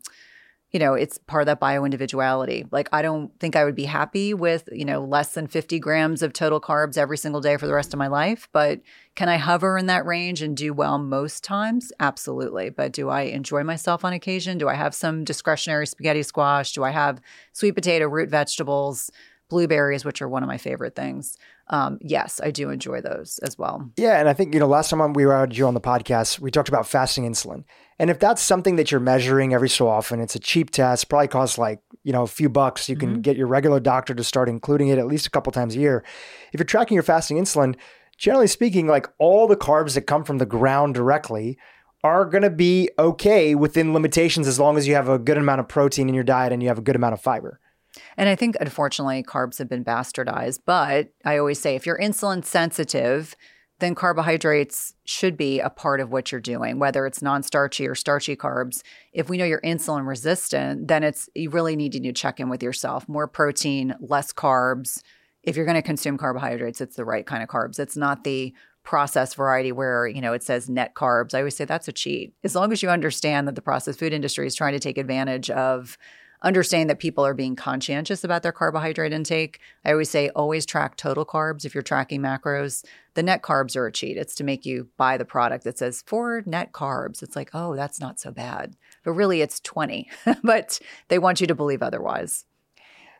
you 0.73 0.79
know, 0.79 0.95
it's 0.95 1.19
part 1.19 1.43
of 1.43 1.45
that 1.45 1.59
bio 1.59 1.85
individuality. 1.85 2.65
Like, 2.71 2.89
I 2.91 3.03
don't 3.03 3.31
think 3.39 3.55
I 3.55 3.63
would 3.63 3.75
be 3.75 3.85
happy 3.85 4.33
with, 4.33 4.67
you 4.71 4.85
know, 4.85 5.03
less 5.03 5.35
than 5.35 5.45
50 5.45 5.77
grams 5.77 6.23
of 6.23 6.33
total 6.33 6.59
carbs 6.59 6.97
every 6.97 7.17
single 7.17 7.41
day 7.41 7.57
for 7.57 7.67
the 7.67 7.75
rest 7.75 7.93
of 7.93 7.99
my 7.99 8.07
life. 8.07 8.49
But 8.51 8.81
can 9.15 9.29
I 9.29 9.37
hover 9.37 9.77
in 9.77 9.85
that 9.85 10.07
range 10.07 10.41
and 10.41 10.57
do 10.57 10.73
well 10.73 10.97
most 10.97 11.43
times? 11.43 11.93
Absolutely. 11.99 12.71
But 12.71 12.91
do 12.91 13.09
I 13.09 13.21
enjoy 13.21 13.63
myself 13.63 14.03
on 14.03 14.13
occasion? 14.13 14.57
Do 14.57 14.67
I 14.67 14.73
have 14.73 14.95
some 14.95 15.23
discretionary 15.23 15.85
spaghetti 15.85 16.23
squash? 16.23 16.71
Do 16.71 16.83
I 16.83 16.89
have 16.89 17.21
sweet 17.51 17.73
potato, 17.73 18.07
root 18.07 18.29
vegetables? 18.29 19.11
Blueberries, 19.49 20.05
which 20.05 20.21
are 20.21 20.27
one 20.27 20.43
of 20.43 20.47
my 20.47 20.57
favorite 20.57 20.95
things. 20.95 21.37
Um, 21.67 21.97
yes, 22.01 22.41
I 22.43 22.51
do 22.51 22.69
enjoy 22.69 23.01
those 23.01 23.39
as 23.39 23.57
well. 23.57 23.89
Yeah, 23.97 24.19
and 24.19 24.27
I 24.27 24.33
think 24.33 24.53
you 24.53 24.59
know 24.59 24.67
last 24.67 24.89
time 24.89 25.13
we 25.13 25.23
had 25.23 25.57
you 25.57 25.65
on 25.65 25.73
the 25.73 25.81
podcast, 25.81 26.39
we 26.39 26.51
talked 26.51 26.69
about 26.69 26.87
fasting 26.87 27.23
insulin, 27.23 27.63
and 27.99 28.09
if 28.09 28.19
that's 28.19 28.41
something 28.41 28.75
that 28.75 28.91
you're 28.91 28.99
measuring 28.99 29.53
every 29.53 29.69
so 29.69 29.87
often, 29.87 30.19
it's 30.19 30.35
a 30.35 30.39
cheap 30.39 30.71
test, 30.71 31.07
probably 31.07 31.29
costs 31.29 31.57
like 31.57 31.79
you 32.03 32.11
know 32.11 32.23
a 32.23 32.27
few 32.27 32.49
bucks. 32.49 32.89
You 32.89 32.97
can 32.97 33.11
mm-hmm. 33.11 33.21
get 33.21 33.37
your 33.37 33.47
regular 33.47 33.79
doctor 33.79 34.13
to 34.13 34.23
start 34.23 34.49
including 34.49 34.89
it 34.89 34.97
at 34.97 35.07
least 35.07 35.27
a 35.27 35.29
couple 35.29 35.51
times 35.51 35.75
a 35.75 35.79
year. 35.79 36.03
If 36.51 36.59
you're 36.59 36.65
tracking 36.65 36.95
your 36.95 37.03
fasting 37.03 37.37
insulin, 37.37 37.75
generally 38.17 38.47
speaking, 38.47 38.87
like 38.87 39.07
all 39.17 39.47
the 39.47 39.55
carbs 39.55 39.93
that 39.95 40.01
come 40.01 40.23
from 40.23 40.39
the 40.39 40.45
ground 40.45 40.95
directly 40.95 41.57
are 42.03 42.25
going 42.25 42.43
to 42.43 42.49
be 42.49 42.89
okay 42.99 43.55
within 43.55 43.93
limitations 43.93 44.47
as 44.47 44.59
long 44.59 44.77
as 44.77 44.87
you 44.87 44.95
have 44.95 45.07
a 45.07 45.17
good 45.17 45.37
amount 45.37 45.61
of 45.61 45.69
protein 45.69 46.09
in 46.09 46.15
your 46.15 46.23
diet 46.23 46.51
and 46.51 46.61
you 46.61 46.67
have 46.67 46.77
a 46.77 46.81
good 46.81 46.97
amount 46.97 47.13
of 47.13 47.21
fiber. 47.21 47.59
And 48.17 48.29
I 48.29 48.35
think, 48.35 48.55
unfortunately, 48.59 49.23
carbs 49.23 49.57
have 49.59 49.69
been 49.69 49.83
bastardized. 49.83 50.59
But 50.65 51.09
I 51.25 51.37
always 51.37 51.59
say 51.59 51.75
if 51.75 51.85
you're 51.85 51.97
insulin 51.97 52.43
sensitive, 52.43 53.35
then 53.79 53.95
carbohydrates 53.95 54.93
should 55.05 55.35
be 55.35 55.59
a 55.59 55.69
part 55.69 55.99
of 55.99 56.11
what 56.11 56.31
you're 56.31 56.41
doing, 56.41 56.79
whether 56.79 57.05
it's 57.05 57.21
non 57.21 57.43
starchy 57.43 57.87
or 57.87 57.95
starchy 57.95 58.35
carbs. 58.35 58.81
If 59.11 59.29
we 59.29 59.37
know 59.37 59.45
you're 59.45 59.61
insulin 59.61 60.07
resistant, 60.07 60.87
then 60.87 61.03
it's 61.03 61.29
you 61.35 61.49
really 61.49 61.75
need 61.75 61.91
to 61.91 62.13
check 62.13 62.39
in 62.39 62.49
with 62.49 62.63
yourself. 62.63 63.07
More 63.09 63.27
protein, 63.27 63.95
less 63.99 64.31
carbs. 64.31 65.01
If 65.41 65.57
you're 65.57 65.65
going 65.65 65.75
to 65.75 65.81
consume 65.81 66.17
carbohydrates, 66.17 66.79
it's 66.79 66.95
the 66.95 67.03
right 67.03 67.25
kind 67.25 67.43
of 67.43 67.49
carbs. 67.49 67.77
It's 67.77 67.97
not 67.97 68.23
the 68.23 68.53
processed 68.83 69.35
variety 69.35 69.71
where 69.71 70.07
you 70.07 70.19
know 70.19 70.33
it 70.33 70.43
says 70.43 70.69
net 70.69 70.93
carbs 70.93 71.33
i 71.33 71.37
always 71.37 71.55
say 71.55 71.63
that's 71.63 71.87
a 71.87 71.91
cheat 71.93 72.33
as 72.43 72.53
long 72.53 72.69
as 72.73 72.83
you 72.83 72.89
understand 72.89 73.47
that 73.47 73.55
the 73.55 73.61
processed 73.61 73.97
food 73.97 74.11
industry 74.11 74.45
is 74.45 74.53
trying 74.53 74.73
to 74.73 74.79
take 74.79 74.97
advantage 74.97 75.49
of 75.49 75.97
understanding 76.43 76.87
that 76.87 76.99
people 76.99 77.25
are 77.25 77.33
being 77.33 77.55
conscientious 77.55 78.23
about 78.23 78.43
their 78.43 78.51
carbohydrate 78.51 79.13
intake. 79.13 79.59
I 79.85 79.91
always 79.91 80.09
say 80.09 80.29
always 80.29 80.65
track 80.65 80.97
total 80.97 81.25
carbs 81.25 81.65
if 81.65 81.73
you're 81.73 81.81
tracking 81.81 82.21
macros. 82.21 82.83
The 83.13 83.23
net 83.23 83.41
carbs 83.41 83.75
are 83.75 83.87
a 83.87 83.91
cheat. 83.91 84.17
It's 84.17 84.35
to 84.35 84.43
make 84.43 84.65
you 84.65 84.89
buy 84.97 85.17
the 85.17 85.25
product 85.25 85.63
that 85.63 85.77
says 85.77 86.03
four 86.05 86.43
net 86.45 86.73
carbs. 86.73 87.23
It's 87.23 87.35
like, 87.35 87.51
oh, 87.53 87.75
that's 87.75 87.99
not 87.99 88.19
so 88.19 88.31
bad. 88.31 88.75
But 89.03 89.13
really 89.13 89.41
it's 89.41 89.59
20. 89.61 90.09
but 90.43 90.79
they 91.07 91.19
want 91.19 91.41
you 91.41 91.47
to 91.47 91.55
believe 91.55 91.81
otherwise. 91.81 92.45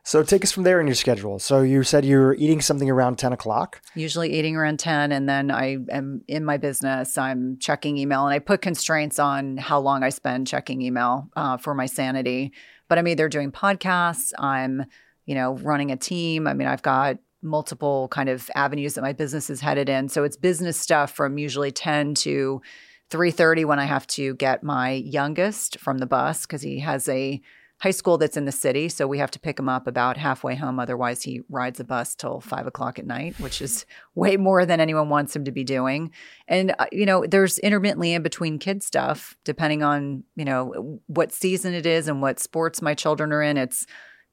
So 0.06 0.22
take 0.22 0.44
us 0.44 0.52
from 0.52 0.64
there 0.64 0.82
in 0.82 0.88
your 0.88 0.96
schedule. 0.96 1.40
So 1.40 1.62
you 1.62 1.84
said 1.84 2.04
you're 2.04 2.34
eating 2.34 2.60
something 2.60 2.90
around 2.90 3.18
10 3.18 3.32
o'clock. 3.32 3.82
Usually 3.96 4.34
eating 4.34 4.58
around 4.58 4.80
10. 4.80 5.14
And 5.14 5.30
then 5.30 5.50
I 5.50 5.78
am 5.90 6.22
in 6.28 6.44
my 6.44 6.58
business. 6.58 7.18
I'm 7.18 7.58
checking 7.58 7.96
email 7.96 8.26
and 8.26 8.34
I 8.34 8.40
put 8.40 8.62
constraints 8.62 9.18
on 9.18 9.56
how 9.56 9.80
long 9.80 10.04
I 10.04 10.10
spend 10.10 10.48
checking 10.48 10.82
email 10.82 11.30
uh, 11.38 11.56
for 11.56 11.74
my 11.74 11.86
sanity. 11.86 12.52
But 12.88 12.98
I'm 12.98 13.08
either 13.08 13.30
doing 13.30 13.52
podcasts, 13.52 14.32
I'm, 14.38 14.86
you 15.26 15.36
know, 15.36 15.56
running 15.58 15.92
a 15.92 15.98
team. 15.98 16.48
I 16.48 16.54
mean, 16.54 16.68
I've 16.68 16.82
got 16.82 17.18
multiple 17.42 18.08
kind 18.10 18.30
of 18.30 18.50
avenues 18.56 18.94
that 18.96 19.02
my 19.02 19.14
business 19.14 19.50
is 19.50 19.62
headed 19.62 19.90
in. 19.90 20.10
So 20.10 20.24
it's 20.24 20.38
business 20.38 20.78
stuff 20.78 21.12
from 21.12 21.38
usually 21.38 21.72
10 21.72 22.16
to 22.16 22.62
3:30 23.10 23.66
when 23.66 23.80
I 23.80 23.86
have 23.86 24.08
to 24.08 24.34
get 24.36 24.64
my 24.64 24.92
youngest 24.92 25.80
from 25.80 26.00
the 26.00 26.06
bus 26.06 26.46
because 26.46 26.62
he 26.62 26.80
has 26.80 27.08
a 27.10 27.42
high 27.84 27.92
school 27.92 28.18
that's 28.18 28.38
in 28.38 28.46
the 28.46 28.52
city. 28.54 28.88
So 28.88 29.08
we 29.08 29.18
have 29.18 29.32
to 29.32 29.40
pick 29.40 29.60
him 29.60 29.68
up 29.68 29.88
about 29.88 30.16
halfway 30.16 30.56
home. 30.56 30.80
Otherwise, 30.80 31.22
he 31.22 31.42
rides 31.50 31.82
a 31.82 31.84
bus 31.84 32.16
till 32.16 32.40
five 32.40 32.66
o'clock 32.66 32.98
at 32.98 33.06
night, 33.06 33.38
which 33.42 33.62
is 33.62 33.86
way 34.16 34.38
more 34.38 34.66
than 34.66 34.80
anyone 34.80 35.10
wants 35.10 35.36
him 35.36 35.44
to 35.44 35.52
be 35.52 35.66
doing. 35.66 36.10
And, 36.48 36.74
uh, 36.80 36.86
you 36.94 37.06
know, 37.06 37.26
there's 37.28 37.60
intermittently 37.60 38.14
in 38.14 38.24
between 38.24 38.58
kid 38.58 38.84
stuff, 38.84 39.36
depending 39.44 39.84
on, 39.84 40.24
you 40.38 40.46
know, 40.46 41.02
what 41.08 41.34
season 41.34 41.74
it 41.74 41.86
is 41.86 42.08
and 42.08 42.22
what 42.22 42.40
sports 42.40 42.82
my 42.82 42.94
children 42.94 43.34
are 43.34 43.44
in. 43.44 43.58
It's, 43.58 43.86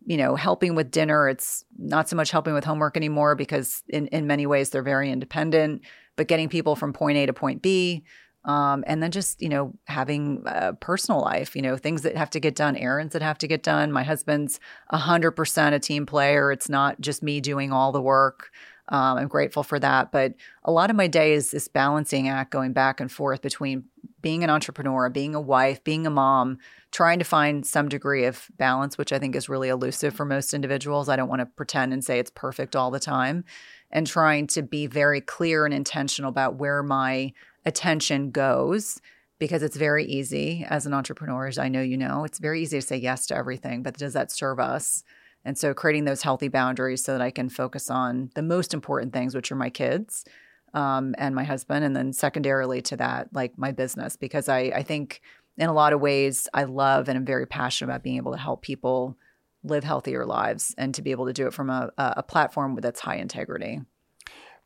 you 0.06 0.16
know, 0.16 0.36
helping 0.36 0.76
with 0.76 0.92
dinner. 0.92 1.28
It's 1.28 1.64
not 1.76 2.08
so 2.08 2.14
much 2.14 2.30
helping 2.30 2.54
with 2.54 2.64
homework 2.64 2.96
anymore 2.96 3.34
because 3.34 3.82
in, 3.88 4.06
in 4.08 4.28
many 4.28 4.46
ways 4.46 4.70
they're 4.70 4.84
very 4.84 5.10
independent, 5.10 5.82
but 6.14 6.28
getting 6.28 6.48
people 6.48 6.76
from 6.76 6.92
point 6.92 7.18
A 7.18 7.26
to 7.26 7.32
point 7.32 7.62
B, 7.62 8.04
um, 8.44 8.84
and 8.86 9.02
then 9.02 9.10
just, 9.10 9.42
you 9.42 9.48
know, 9.48 9.74
having 9.84 10.42
a 10.46 10.72
personal 10.72 11.20
life, 11.20 11.54
you 11.54 11.62
know, 11.62 11.76
things 11.76 12.02
that 12.02 12.16
have 12.16 12.30
to 12.30 12.40
get 12.40 12.54
done, 12.54 12.76
errands 12.76 13.12
that 13.12 13.22
have 13.22 13.38
to 13.38 13.46
get 13.46 13.62
done. 13.62 13.92
My 13.92 14.02
husband's 14.02 14.60
100% 14.92 15.72
a 15.72 15.78
team 15.78 16.06
player. 16.06 16.50
It's 16.50 16.68
not 16.68 17.00
just 17.00 17.22
me 17.22 17.40
doing 17.40 17.70
all 17.70 17.92
the 17.92 18.00
work. 18.00 18.50
Um, 18.88 19.18
I'm 19.18 19.28
grateful 19.28 19.62
for 19.62 19.78
that. 19.78 20.10
But 20.10 20.34
a 20.64 20.72
lot 20.72 20.90
of 20.90 20.96
my 20.96 21.06
day 21.06 21.34
is 21.34 21.50
this 21.50 21.68
balancing 21.68 22.28
act 22.28 22.50
going 22.50 22.72
back 22.72 23.00
and 23.00 23.12
forth 23.12 23.42
between 23.42 23.84
being 24.22 24.42
an 24.42 24.50
entrepreneur, 24.50 25.08
being 25.08 25.34
a 25.34 25.40
wife, 25.40 25.82
being 25.84 26.06
a 26.06 26.10
mom, 26.10 26.58
trying 26.90 27.18
to 27.18 27.24
find 27.24 27.64
some 27.64 27.88
degree 27.88 28.24
of 28.24 28.48
balance, 28.58 28.98
which 28.98 29.12
I 29.12 29.18
think 29.18 29.36
is 29.36 29.48
really 29.48 29.68
elusive 29.68 30.14
for 30.14 30.24
most 30.24 30.52
individuals. 30.52 31.08
I 31.08 31.16
don't 31.16 31.28
want 31.28 31.40
to 31.40 31.46
pretend 31.46 31.92
and 31.92 32.04
say 32.04 32.18
it's 32.18 32.32
perfect 32.34 32.74
all 32.74 32.90
the 32.90 33.00
time. 33.00 33.44
And 33.92 34.06
trying 34.06 34.46
to 34.48 34.62
be 34.62 34.86
very 34.86 35.20
clear 35.20 35.64
and 35.64 35.74
intentional 35.74 36.28
about 36.28 36.56
where 36.56 36.82
my 36.82 37.32
attention 37.64 38.30
goes 38.30 39.00
because 39.38 39.62
it's 39.62 39.76
very 39.76 40.04
easy 40.04 40.66
as 40.68 40.86
an 40.86 40.92
entrepreneur, 40.92 41.46
as 41.46 41.58
I 41.58 41.68
know 41.68 41.80
you 41.80 41.96
know, 41.96 42.24
it's 42.24 42.38
very 42.38 42.62
easy 42.62 42.78
to 42.78 42.86
say 42.86 42.96
yes 42.96 43.26
to 43.26 43.36
everything, 43.36 43.82
but 43.82 43.96
does 43.96 44.12
that 44.12 44.30
serve 44.30 44.60
us? 44.60 45.02
And 45.44 45.56
so 45.56 45.72
creating 45.72 46.04
those 46.04 46.22
healthy 46.22 46.48
boundaries 46.48 47.02
so 47.02 47.12
that 47.12 47.22
I 47.22 47.30
can 47.30 47.48
focus 47.48 47.90
on 47.90 48.30
the 48.34 48.42
most 48.42 48.74
important 48.74 49.14
things, 49.14 49.34
which 49.34 49.50
are 49.50 49.56
my 49.56 49.70
kids 49.70 50.26
um, 50.74 51.14
and 51.16 51.34
my 51.34 51.44
husband. 51.44 51.84
And 51.84 51.96
then 51.96 52.12
secondarily 52.12 52.82
to 52.82 52.96
that, 52.98 53.28
like 53.32 53.56
my 53.56 53.72
business, 53.72 54.16
because 54.16 54.50
I, 54.50 54.58
I 54.74 54.82
think 54.82 55.22
in 55.56 55.68
a 55.68 55.72
lot 55.72 55.94
of 55.94 56.00
ways, 56.02 56.46
I 56.52 56.64
love 56.64 57.08
and 57.08 57.16
I'm 57.16 57.24
very 57.24 57.46
passionate 57.46 57.90
about 57.90 58.02
being 58.02 58.18
able 58.18 58.32
to 58.32 58.38
help 58.38 58.60
people 58.60 59.16
live 59.64 59.84
healthier 59.84 60.26
lives 60.26 60.74
and 60.76 60.94
to 60.94 61.02
be 61.02 61.10
able 61.10 61.26
to 61.26 61.32
do 61.32 61.46
it 61.46 61.54
from 61.54 61.70
a, 61.70 61.90
a 61.98 62.22
platform 62.22 62.78
that's 62.80 63.00
high 63.00 63.16
integrity 63.16 63.80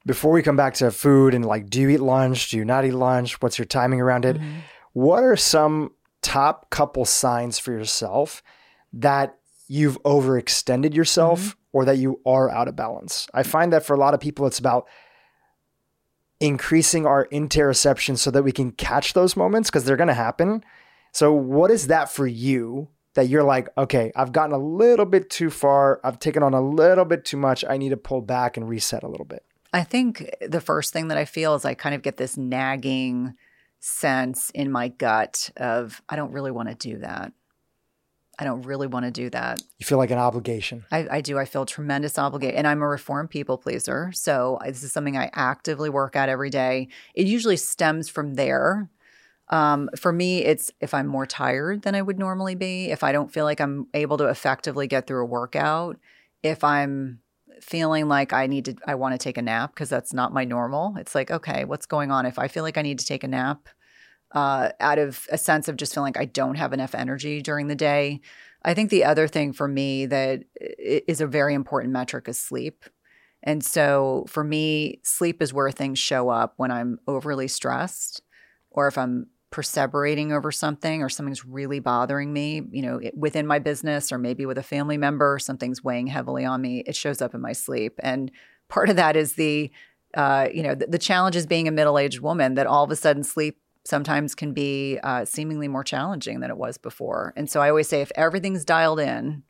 before 0.06 0.32
we 0.32 0.42
come 0.42 0.56
back 0.56 0.74
to 0.74 0.90
food 0.90 1.34
and 1.34 1.44
like, 1.44 1.70
do 1.70 1.80
you 1.80 1.88
eat 1.88 2.00
lunch? 2.00 2.50
Do 2.50 2.56
you 2.56 2.64
not 2.64 2.84
eat 2.84 2.92
lunch? 2.92 3.40
What's 3.40 3.58
your 3.58 3.66
timing 3.66 4.00
around 4.00 4.24
it? 4.24 4.36
Mm-hmm. 4.36 4.58
What 4.92 5.24
are 5.24 5.36
some 5.36 5.92
top 6.22 6.70
couple 6.70 7.04
signs 7.04 7.58
for 7.58 7.72
yourself 7.72 8.42
that 8.92 9.38
you've 9.66 10.00
overextended 10.02 10.94
yourself 10.94 11.40
mm-hmm. 11.40 11.58
or 11.72 11.84
that 11.86 11.98
you 11.98 12.20
are 12.26 12.50
out 12.50 12.68
of 12.68 12.76
balance? 12.76 13.26
I 13.32 13.42
find 13.42 13.72
that 13.72 13.84
for 13.84 13.94
a 13.94 13.98
lot 13.98 14.14
of 14.14 14.20
people, 14.20 14.46
it's 14.46 14.58
about 14.58 14.86
increasing 16.38 17.06
our 17.06 17.26
interoception 17.28 18.18
so 18.18 18.30
that 18.30 18.42
we 18.42 18.52
can 18.52 18.72
catch 18.72 19.14
those 19.14 19.36
moments 19.36 19.70
because 19.70 19.84
they're 19.84 19.96
going 19.96 20.08
to 20.08 20.14
happen. 20.14 20.62
So, 21.12 21.32
what 21.32 21.70
is 21.70 21.86
that 21.86 22.10
for 22.10 22.26
you 22.26 22.88
that 23.14 23.28
you're 23.28 23.44
like, 23.44 23.68
okay, 23.78 24.12
I've 24.16 24.32
gotten 24.32 24.54
a 24.54 24.58
little 24.58 25.06
bit 25.06 25.30
too 25.30 25.48
far. 25.48 26.00
I've 26.04 26.18
taken 26.18 26.42
on 26.42 26.52
a 26.52 26.60
little 26.60 27.04
bit 27.04 27.24
too 27.24 27.36
much. 27.36 27.64
I 27.64 27.76
need 27.76 27.90
to 27.90 27.96
pull 27.96 28.20
back 28.20 28.56
and 28.56 28.68
reset 28.68 29.04
a 29.04 29.08
little 29.08 29.24
bit? 29.24 29.44
I 29.74 29.82
think 29.82 30.32
the 30.40 30.60
first 30.60 30.92
thing 30.92 31.08
that 31.08 31.18
I 31.18 31.24
feel 31.24 31.56
is 31.56 31.64
I 31.64 31.74
kind 31.74 31.96
of 31.96 32.02
get 32.02 32.16
this 32.16 32.36
nagging 32.36 33.34
sense 33.80 34.50
in 34.50 34.70
my 34.70 34.86
gut 34.86 35.50
of 35.56 36.00
I 36.08 36.14
don't 36.14 36.30
really 36.30 36.52
want 36.52 36.68
to 36.68 36.76
do 36.76 36.98
that. 36.98 37.32
I 38.38 38.44
don't 38.44 38.62
really 38.62 38.86
want 38.86 39.04
to 39.04 39.10
do 39.10 39.30
that. 39.30 39.60
You 39.78 39.84
feel 39.84 39.98
like 39.98 40.12
an 40.12 40.18
obligation. 40.18 40.84
I, 40.92 41.08
I 41.10 41.20
do. 41.20 41.38
I 41.38 41.44
feel 41.44 41.66
tremendous 41.66 42.18
obligation, 42.18 42.56
and 42.56 42.68
I'm 42.68 42.82
a 42.82 42.88
reformed 42.88 43.30
people 43.30 43.58
pleaser. 43.58 44.12
So 44.12 44.60
this 44.64 44.84
is 44.84 44.92
something 44.92 45.16
I 45.16 45.28
actively 45.32 45.90
work 45.90 46.14
at 46.14 46.28
every 46.28 46.50
day. 46.50 46.88
It 47.14 47.26
usually 47.26 47.56
stems 47.56 48.08
from 48.08 48.34
there. 48.34 48.90
Um, 49.48 49.90
for 49.96 50.12
me, 50.12 50.44
it's 50.44 50.70
if 50.80 50.94
I'm 50.94 51.08
more 51.08 51.26
tired 51.26 51.82
than 51.82 51.96
I 51.96 52.02
would 52.02 52.18
normally 52.18 52.54
be, 52.54 52.92
if 52.92 53.02
I 53.02 53.10
don't 53.10 53.32
feel 53.32 53.44
like 53.44 53.60
I'm 53.60 53.88
able 53.92 54.18
to 54.18 54.26
effectively 54.26 54.86
get 54.86 55.08
through 55.08 55.22
a 55.22 55.28
workout, 55.28 55.98
if 56.44 56.62
I'm 56.62 57.20
feeling 57.60 58.08
like 58.08 58.32
I 58.32 58.46
need 58.46 58.66
to, 58.66 58.76
I 58.86 58.94
want 58.94 59.12
to 59.12 59.18
take 59.18 59.38
a 59.38 59.42
nap 59.42 59.74
because 59.74 59.88
that's 59.88 60.12
not 60.12 60.32
my 60.32 60.44
normal. 60.44 60.94
It's 60.98 61.14
like, 61.14 61.30
okay, 61.30 61.64
what's 61.64 61.86
going 61.86 62.10
on? 62.10 62.26
If 62.26 62.38
I 62.38 62.48
feel 62.48 62.62
like 62.62 62.78
I 62.78 62.82
need 62.82 62.98
to 62.98 63.06
take 63.06 63.24
a 63.24 63.28
nap 63.28 63.68
uh, 64.32 64.70
out 64.80 64.98
of 64.98 65.26
a 65.30 65.38
sense 65.38 65.68
of 65.68 65.76
just 65.76 65.94
feeling 65.94 66.08
like 66.14 66.20
I 66.20 66.26
don't 66.26 66.56
have 66.56 66.72
enough 66.72 66.94
energy 66.94 67.40
during 67.40 67.68
the 67.68 67.74
day, 67.74 68.20
I 68.64 68.74
think 68.74 68.90
the 68.90 69.04
other 69.04 69.28
thing 69.28 69.52
for 69.52 69.68
me 69.68 70.06
that 70.06 70.44
is 70.58 71.20
a 71.20 71.26
very 71.26 71.54
important 71.54 71.92
metric 71.92 72.28
is 72.28 72.38
sleep. 72.38 72.84
And 73.42 73.62
so 73.62 74.24
for 74.28 74.42
me, 74.42 75.00
sleep 75.02 75.42
is 75.42 75.52
where 75.52 75.70
things 75.70 75.98
show 75.98 76.30
up 76.30 76.54
when 76.56 76.70
I'm 76.70 76.98
overly 77.06 77.46
stressed 77.46 78.22
or 78.70 78.88
if 78.88 78.96
I'm 78.96 79.26
perseverating 79.54 80.32
over 80.32 80.50
something 80.50 81.00
or 81.00 81.08
something's 81.08 81.44
really 81.44 81.78
bothering 81.78 82.32
me, 82.32 82.60
you 82.72 82.82
know, 82.82 83.00
within 83.14 83.46
my 83.46 83.60
business 83.60 84.10
or 84.10 84.18
maybe 84.18 84.44
with 84.44 84.58
a 84.58 84.64
family 84.64 84.98
member, 84.98 85.38
something's 85.38 85.84
weighing 85.84 86.08
heavily 86.08 86.44
on 86.44 86.60
me, 86.60 86.82
it 86.88 86.96
shows 86.96 87.22
up 87.22 87.36
in 87.36 87.40
my 87.40 87.52
sleep. 87.52 87.94
And 88.00 88.32
part 88.68 88.90
of 88.90 88.96
that 88.96 89.14
is 89.16 89.34
the, 89.34 89.70
uh, 90.14 90.48
you 90.52 90.64
know, 90.64 90.74
the, 90.74 90.88
the 90.88 90.98
challenge 90.98 91.36
is 91.36 91.46
being 91.46 91.68
a 91.68 91.70
middle 91.70 92.00
aged 92.00 92.18
woman 92.18 92.54
that 92.54 92.66
all 92.66 92.82
of 92.82 92.90
a 92.90 92.96
sudden 92.96 93.22
sleep 93.22 93.56
sometimes 93.84 94.34
can 94.34 94.52
be 94.52 94.98
uh, 95.04 95.24
seemingly 95.24 95.68
more 95.68 95.84
challenging 95.84 96.40
than 96.40 96.50
it 96.50 96.56
was 96.56 96.76
before. 96.76 97.32
And 97.36 97.48
so 97.48 97.60
I 97.60 97.68
always 97.68 97.86
say 97.86 98.00
if 98.00 98.10
everything's 98.16 98.64
dialed 98.64 98.98
in, 98.98 99.44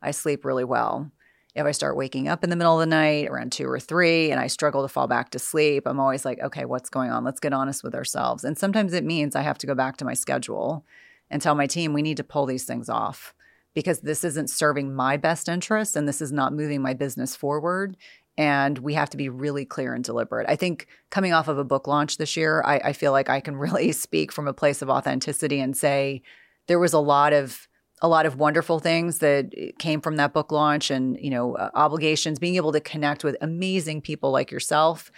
I 0.00 0.12
sleep 0.12 0.46
really 0.46 0.64
well 0.64 1.12
if 1.54 1.66
I 1.66 1.72
start 1.72 1.96
waking 1.96 2.28
up 2.28 2.44
in 2.44 2.50
the 2.50 2.56
middle 2.56 2.74
of 2.74 2.80
the 2.80 2.86
night 2.94 3.28
around 3.28 3.52
two 3.52 3.68
or 3.68 3.80
three 3.80 4.30
and 4.30 4.40
I 4.40 4.46
struggle 4.46 4.82
to 4.82 4.88
fall 4.88 5.08
back 5.08 5.30
to 5.30 5.38
sleep, 5.38 5.84
I'm 5.86 5.98
always 5.98 6.24
like, 6.24 6.38
okay, 6.40 6.64
what's 6.64 6.90
going 6.90 7.10
on? 7.10 7.24
Let's 7.24 7.40
get 7.40 7.52
honest 7.52 7.82
with 7.82 7.94
ourselves. 7.94 8.44
And 8.44 8.56
sometimes 8.56 8.92
it 8.92 9.04
means 9.04 9.34
I 9.34 9.42
have 9.42 9.58
to 9.58 9.66
go 9.66 9.74
back 9.74 9.96
to 9.98 10.04
my 10.04 10.14
schedule 10.14 10.84
and 11.30 11.42
tell 11.42 11.54
my 11.54 11.66
team 11.66 11.92
we 11.92 12.02
need 12.02 12.16
to 12.18 12.24
pull 12.24 12.46
these 12.46 12.64
things 12.64 12.88
off 12.88 13.34
because 13.74 14.00
this 14.00 14.24
isn't 14.24 14.50
serving 14.50 14.94
my 14.94 15.16
best 15.16 15.48
interests 15.48 15.96
and 15.96 16.08
this 16.08 16.20
is 16.20 16.32
not 16.32 16.52
moving 16.52 16.82
my 16.82 16.94
business 16.94 17.36
forward. 17.36 17.96
And 18.36 18.78
we 18.78 18.94
have 18.94 19.10
to 19.10 19.16
be 19.16 19.28
really 19.28 19.64
clear 19.64 19.92
and 19.92 20.04
deliberate. 20.04 20.48
I 20.48 20.56
think 20.56 20.86
coming 21.10 21.32
off 21.32 21.48
of 21.48 21.58
a 21.58 21.64
book 21.64 21.86
launch 21.86 22.16
this 22.16 22.36
year, 22.36 22.62
I, 22.64 22.76
I 22.84 22.92
feel 22.92 23.12
like 23.12 23.28
I 23.28 23.40
can 23.40 23.56
really 23.56 23.92
speak 23.92 24.32
from 24.32 24.48
a 24.48 24.54
place 24.54 24.82
of 24.82 24.90
authenticity 24.90 25.60
and 25.60 25.76
say 25.76 26.22
there 26.68 26.78
was 26.78 26.92
a 26.92 26.98
lot 26.98 27.32
of 27.32 27.68
a 28.02 28.08
lot 28.08 28.26
of 28.26 28.36
wonderful 28.36 28.78
things 28.78 29.18
that 29.18 29.52
came 29.78 30.00
from 30.00 30.16
that 30.16 30.32
book 30.32 30.50
launch 30.52 30.90
and 30.90 31.18
you 31.20 31.30
know 31.30 31.54
uh, 31.56 31.70
obligations 31.74 32.38
being 32.38 32.56
able 32.56 32.72
to 32.72 32.80
connect 32.80 33.24
with 33.24 33.36
amazing 33.40 34.00
people 34.00 34.30
like 34.30 34.50
yourself. 34.50 35.10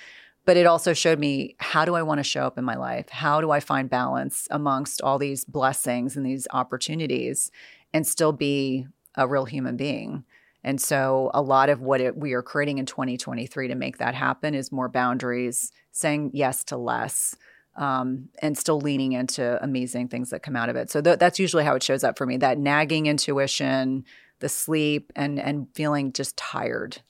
But 0.44 0.56
it 0.56 0.66
also 0.66 0.92
showed 0.92 1.20
me 1.20 1.54
how 1.58 1.84
do 1.84 1.94
i 1.94 2.02
want 2.02 2.18
to 2.18 2.24
show 2.24 2.44
up 2.44 2.58
in 2.58 2.64
my 2.64 2.76
life? 2.76 3.08
How 3.10 3.40
do 3.40 3.50
i 3.50 3.60
find 3.60 3.88
balance 3.88 4.48
amongst 4.50 5.00
all 5.00 5.18
these 5.18 5.44
blessings 5.44 6.16
and 6.16 6.26
these 6.26 6.48
opportunities 6.50 7.50
and 7.92 8.06
still 8.06 8.32
be 8.32 8.86
a 9.14 9.28
real 9.28 9.44
human 9.44 9.76
being? 9.76 10.24
And 10.64 10.80
so 10.80 11.30
a 11.34 11.42
lot 11.42 11.68
of 11.68 11.80
what 11.80 12.00
it, 12.00 12.16
we 12.16 12.34
are 12.34 12.42
creating 12.42 12.78
in 12.78 12.86
2023 12.86 13.68
to 13.68 13.74
make 13.74 13.98
that 13.98 14.14
happen 14.14 14.54
is 14.54 14.70
more 14.70 14.88
boundaries 14.88 15.72
saying 15.90 16.30
yes 16.34 16.62
to 16.64 16.76
less 16.76 17.36
um, 17.76 18.28
and 18.40 18.56
still 18.56 18.80
leaning 18.80 19.12
into 19.12 19.62
amazing 19.62 20.08
things 20.08 20.30
that 20.30 20.42
come 20.42 20.56
out 20.56 20.68
of 20.68 20.76
it. 20.76 20.90
So 20.90 21.00
th- 21.00 21.18
that's 21.18 21.38
usually 21.38 21.64
how 21.64 21.74
it 21.74 21.82
shows 21.82 22.04
up 22.04 22.18
for 22.18 22.26
me: 22.26 22.36
that 22.38 22.58
nagging 22.58 23.06
intuition, 23.06 24.04
the 24.40 24.48
sleep, 24.48 25.12
and 25.16 25.38
and 25.38 25.68
feeling 25.74 26.12
just 26.12 26.36
tired. 26.36 27.02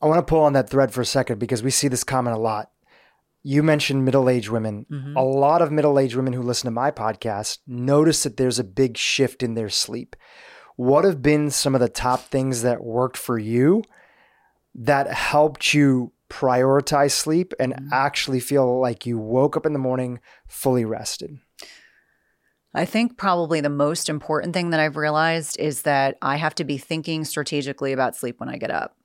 I 0.00 0.06
want 0.06 0.18
to 0.18 0.30
pull 0.30 0.42
on 0.42 0.52
that 0.52 0.68
thread 0.68 0.92
for 0.92 1.00
a 1.00 1.06
second 1.06 1.38
because 1.38 1.62
we 1.62 1.70
see 1.70 1.88
this 1.88 2.04
comment 2.04 2.36
a 2.36 2.40
lot. 2.40 2.70
You 3.42 3.62
mentioned 3.62 4.04
middle-aged 4.04 4.48
women. 4.48 4.86
Mm-hmm. 4.90 5.16
A 5.16 5.22
lot 5.22 5.62
of 5.62 5.70
middle-aged 5.70 6.16
women 6.16 6.32
who 6.32 6.42
listen 6.42 6.66
to 6.66 6.72
my 6.72 6.90
podcast 6.90 7.58
notice 7.66 8.24
that 8.24 8.36
there's 8.36 8.58
a 8.58 8.64
big 8.64 8.98
shift 8.98 9.42
in 9.42 9.54
their 9.54 9.68
sleep. 9.68 10.16
What 10.74 11.04
have 11.04 11.22
been 11.22 11.50
some 11.50 11.74
of 11.74 11.80
the 11.80 11.88
top 11.88 12.20
things 12.20 12.62
that 12.62 12.84
worked 12.84 13.16
for 13.16 13.38
you 13.38 13.84
that 14.74 15.10
helped 15.10 15.72
you 15.72 16.12
prioritize 16.28 17.12
sleep 17.12 17.52
and 17.58 17.72
mm-hmm. 17.72 17.88
actually 17.92 18.40
feel 18.40 18.80
like 18.80 19.06
you 19.06 19.18
woke 19.18 19.56
up 19.56 19.66
in 19.66 19.72
the 19.72 19.78
morning 19.78 20.20
fully 20.48 20.84
rested? 20.84 21.38
I 22.74 22.84
think 22.84 23.16
probably 23.16 23.62
the 23.62 23.70
most 23.70 24.10
important 24.10 24.52
thing 24.52 24.70
that 24.70 24.80
I've 24.80 24.98
realized 24.98 25.58
is 25.58 25.82
that 25.82 26.18
I 26.20 26.36
have 26.36 26.54
to 26.56 26.64
be 26.64 26.76
thinking 26.76 27.24
strategically 27.24 27.92
about 27.92 28.16
sleep 28.16 28.38
when 28.38 28.50
I 28.50 28.58
get 28.58 28.70
up. 28.70 28.96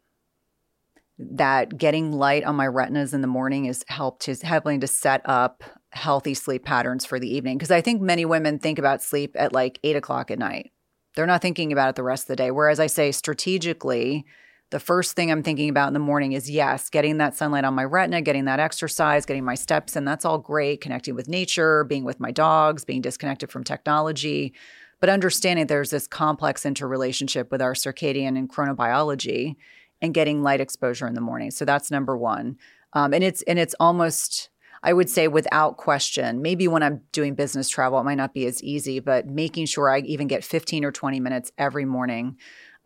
That 1.18 1.78
getting 1.78 2.12
light 2.12 2.44
on 2.44 2.58
my 2.58 2.68
retinas 2.68 3.14
in 3.14 3.22
the 3.22 3.28
morning 3.28 3.66
is 3.66 3.86
helped 3.88 4.24
to 4.24 4.36
helping 4.46 4.82
to 4.82 4.88
set 4.88 5.22
up 5.24 5.64
healthy 5.92 6.34
sleep 6.34 6.66
patterns 6.66 7.06
for 7.06 7.18
the 7.18 7.34
evening. 7.34 7.58
Because 7.58 7.72
I 7.72 7.80
think 7.80 8.02
many 8.02 8.26
women 8.26 8.60
think 8.60 8.78
about 8.78 9.02
sleep 9.02 9.36
at 9.40 9.54
like 9.54 9.80
eight 9.84 9.96
o'clock 9.96 10.32
at 10.32 10.40
night. 10.40 10.72
They're 11.16 11.26
not 11.26 11.42
thinking 11.42 11.72
about 11.72 11.90
it 11.90 11.96
the 11.96 12.04
rest 12.04 12.24
of 12.24 12.28
the 12.28 12.36
day. 12.36 12.52
Whereas 12.52 12.80
I 12.80 12.88
say 12.88 13.14
strategically, 13.14 14.26
the 14.72 14.80
first 14.80 15.16
thing 15.16 15.30
I'm 15.30 15.44
thinking 15.44 15.70
about 15.70 15.88
in 15.88 15.94
the 15.94 16.00
morning 16.00 16.32
is 16.32 16.50
yes, 16.50 16.90
getting 16.90 17.18
that 17.18 17.36
sunlight 17.36 17.66
on 17.66 17.76
my 17.76 17.84
retina, 17.84 18.22
getting 18.22 18.46
that 18.46 18.60
exercise, 18.60 19.26
getting 19.26 19.44
my 19.44 19.56
steps 19.56 19.96
in. 19.96 20.06
That's 20.06 20.26
all 20.26 20.38
great. 20.38 20.82
Connecting 20.82 21.14
with 21.14 21.28
nature, 21.28 21.84
being 21.84 22.06
with 22.06 22.20
my 22.20 22.32
dogs, 22.32 22.86
being 22.86 23.02
disconnected 23.02 23.52
from 23.52 23.66
technology. 23.66 24.54
But 25.02 25.10
understanding 25.10 25.68
there's 25.68 25.90
this 25.90 26.08
complex 26.08 26.66
interrelationship 26.66 27.52
with 27.52 27.62
our 27.62 27.74
circadian 27.74 28.38
and 28.38 28.50
chronobiology 28.50 29.56
and 30.02 30.14
getting 30.14 30.42
light 30.42 30.62
exposure 30.62 31.08
in 31.08 31.16
the 31.16 31.22
morning. 31.22 31.52
So 31.52 31.66
that's 31.66 31.92
number 31.92 32.18
one. 32.18 32.58
Um, 32.94 33.14
and 33.14 33.24
it's 33.24 33.42
and 33.44 33.60
it's 33.60 33.76
almost 33.80 34.50
I 34.84 34.94
would 34.94 35.10
say 35.10 35.28
without 35.28 35.78
question, 35.78 36.42
maybe 36.42 36.68
when 36.68 36.82
I'm 36.82 37.02
doing 37.12 37.36
business 37.36 37.70
travel, 37.70 38.00
it 38.00 38.04
might 38.04 38.16
not 38.16 38.34
be 38.34 38.48
as 38.48 38.64
easy, 38.64 39.00
but 39.00 39.28
making 39.28 39.68
sure 39.68 39.92
I 39.92 40.00
even 40.00 40.28
get 40.28 40.44
15 40.44 40.84
or 40.84 40.92
20 40.92 41.20
minutes 41.20 41.52
every 41.58 41.86
morning. 41.86 42.38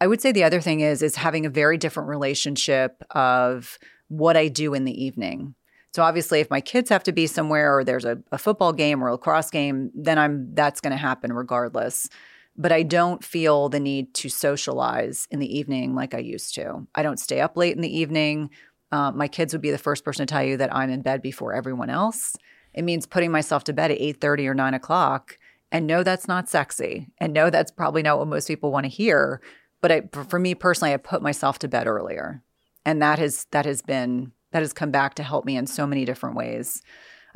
I 0.05 0.07
would 0.07 0.21
say 0.21 0.31
the 0.31 0.43
other 0.43 0.61
thing 0.61 0.81
is 0.81 1.01
is 1.01 1.15
having 1.15 1.47
a 1.47 1.49
very 1.49 1.79
different 1.79 2.09
relationship 2.09 3.01
of 3.09 3.79
what 4.07 4.37
I 4.37 4.49
do 4.49 4.75
in 4.75 4.85
the 4.85 5.03
evening. 5.03 5.55
So 5.95 6.03
obviously 6.03 6.41
if 6.41 6.51
my 6.51 6.61
kids 6.61 6.91
have 6.91 7.01
to 7.05 7.11
be 7.11 7.25
somewhere 7.25 7.75
or 7.75 7.83
there's 7.83 8.05
a, 8.05 8.19
a 8.31 8.37
football 8.37 8.71
game 8.71 9.03
or 9.03 9.07
a 9.07 9.13
lacrosse 9.13 9.49
game, 9.49 9.89
then 9.95 10.19
I'm 10.19 10.53
that's 10.53 10.79
gonna 10.79 10.95
happen 10.95 11.33
regardless. 11.33 12.07
But 12.55 12.71
I 12.71 12.83
don't 12.83 13.23
feel 13.23 13.67
the 13.67 13.79
need 13.79 14.13
to 14.13 14.29
socialize 14.29 15.27
in 15.31 15.39
the 15.39 15.57
evening 15.57 15.95
like 15.95 16.13
I 16.13 16.19
used 16.19 16.53
to. 16.53 16.85
I 16.93 17.01
don't 17.01 17.19
stay 17.19 17.41
up 17.41 17.57
late 17.57 17.75
in 17.75 17.81
the 17.81 17.97
evening. 17.97 18.51
Uh, 18.91 19.11
my 19.11 19.27
kids 19.27 19.55
would 19.55 19.61
be 19.63 19.71
the 19.71 19.79
first 19.79 20.05
person 20.05 20.27
to 20.27 20.31
tell 20.31 20.43
you 20.43 20.57
that 20.57 20.75
I'm 20.75 20.91
in 20.91 21.01
bed 21.01 21.23
before 21.23 21.55
everyone 21.55 21.89
else. 21.89 22.35
It 22.75 22.83
means 22.83 23.07
putting 23.07 23.31
myself 23.31 23.63
to 23.63 23.73
bed 23.73 23.89
at 23.89 23.97
8:30 23.97 24.45
or 24.45 24.53
9 24.53 24.75
o'clock. 24.75 25.39
And 25.71 25.87
no, 25.87 26.03
that's 26.03 26.27
not 26.27 26.47
sexy. 26.47 27.07
And 27.17 27.33
no, 27.33 27.49
that's 27.49 27.71
probably 27.71 28.03
not 28.03 28.19
what 28.19 28.27
most 28.27 28.47
people 28.47 28.71
want 28.71 28.83
to 28.83 28.89
hear. 28.89 29.41
But 29.81 29.91
I, 29.91 30.01
for 30.11 30.39
me 30.39 30.55
personally, 30.55 30.93
I 30.93 30.97
put 30.97 31.21
myself 31.21 31.59
to 31.59 31.67
bed 31.67 31.87
earlier, 31.87 32.43
and 32.85 33.01
that 33.01 33.19
has 33.19 33.45
that 33.51 33.65
has 33.65 33.81
been 33.81 34.31
that 34.51 34.61
has 34.61 34.73
come 34.73 34.91
back 34.91 35.15
to 35.15 35.23
help 35.23 35.45
me 35.45 35.57
in 35.57 35.67
so 35.67 35.85
many 35.85 36.05
different 36.05 36.35
ways. 36.35 36.81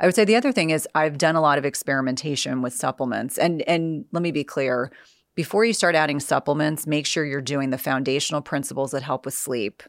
I 0.00 0.06
would 0.06 0.14
say 0.14 0.24
the 0.24 0.36
other 0.36 0.52
thing 0.52 0.70
is 0.70 0.88
I've 0.94 1.18
done 1.18 1.36
a 1.36 1.40
lot 1.42 1.58
of 1.58 1.64
experimentation 1.64 2.62
with 2.62 2.72
supplements, 2.74 3.38
and 3.38 3.62
and 3.62 4.04
let 4.12 4.22
me 4.22 4.32
be 4.32 4.44
clear. 4.44 4.90
Before 5.36 5.64
you 5.64 5.72
start 5.72 5.94
adding 5.94 6.20
supplements, 6.20 6.86
make 6.86 7.06
sure 7.06 7.24
you're 7.24 7.40
doing 7.40 7.70
the 7.70 7.78
foundational 7.78 8.42
principles 8.42 8.90
that 8.90 9.02
help 9.02 9.24
with 9.24 9.32
sleep 9.32 9.82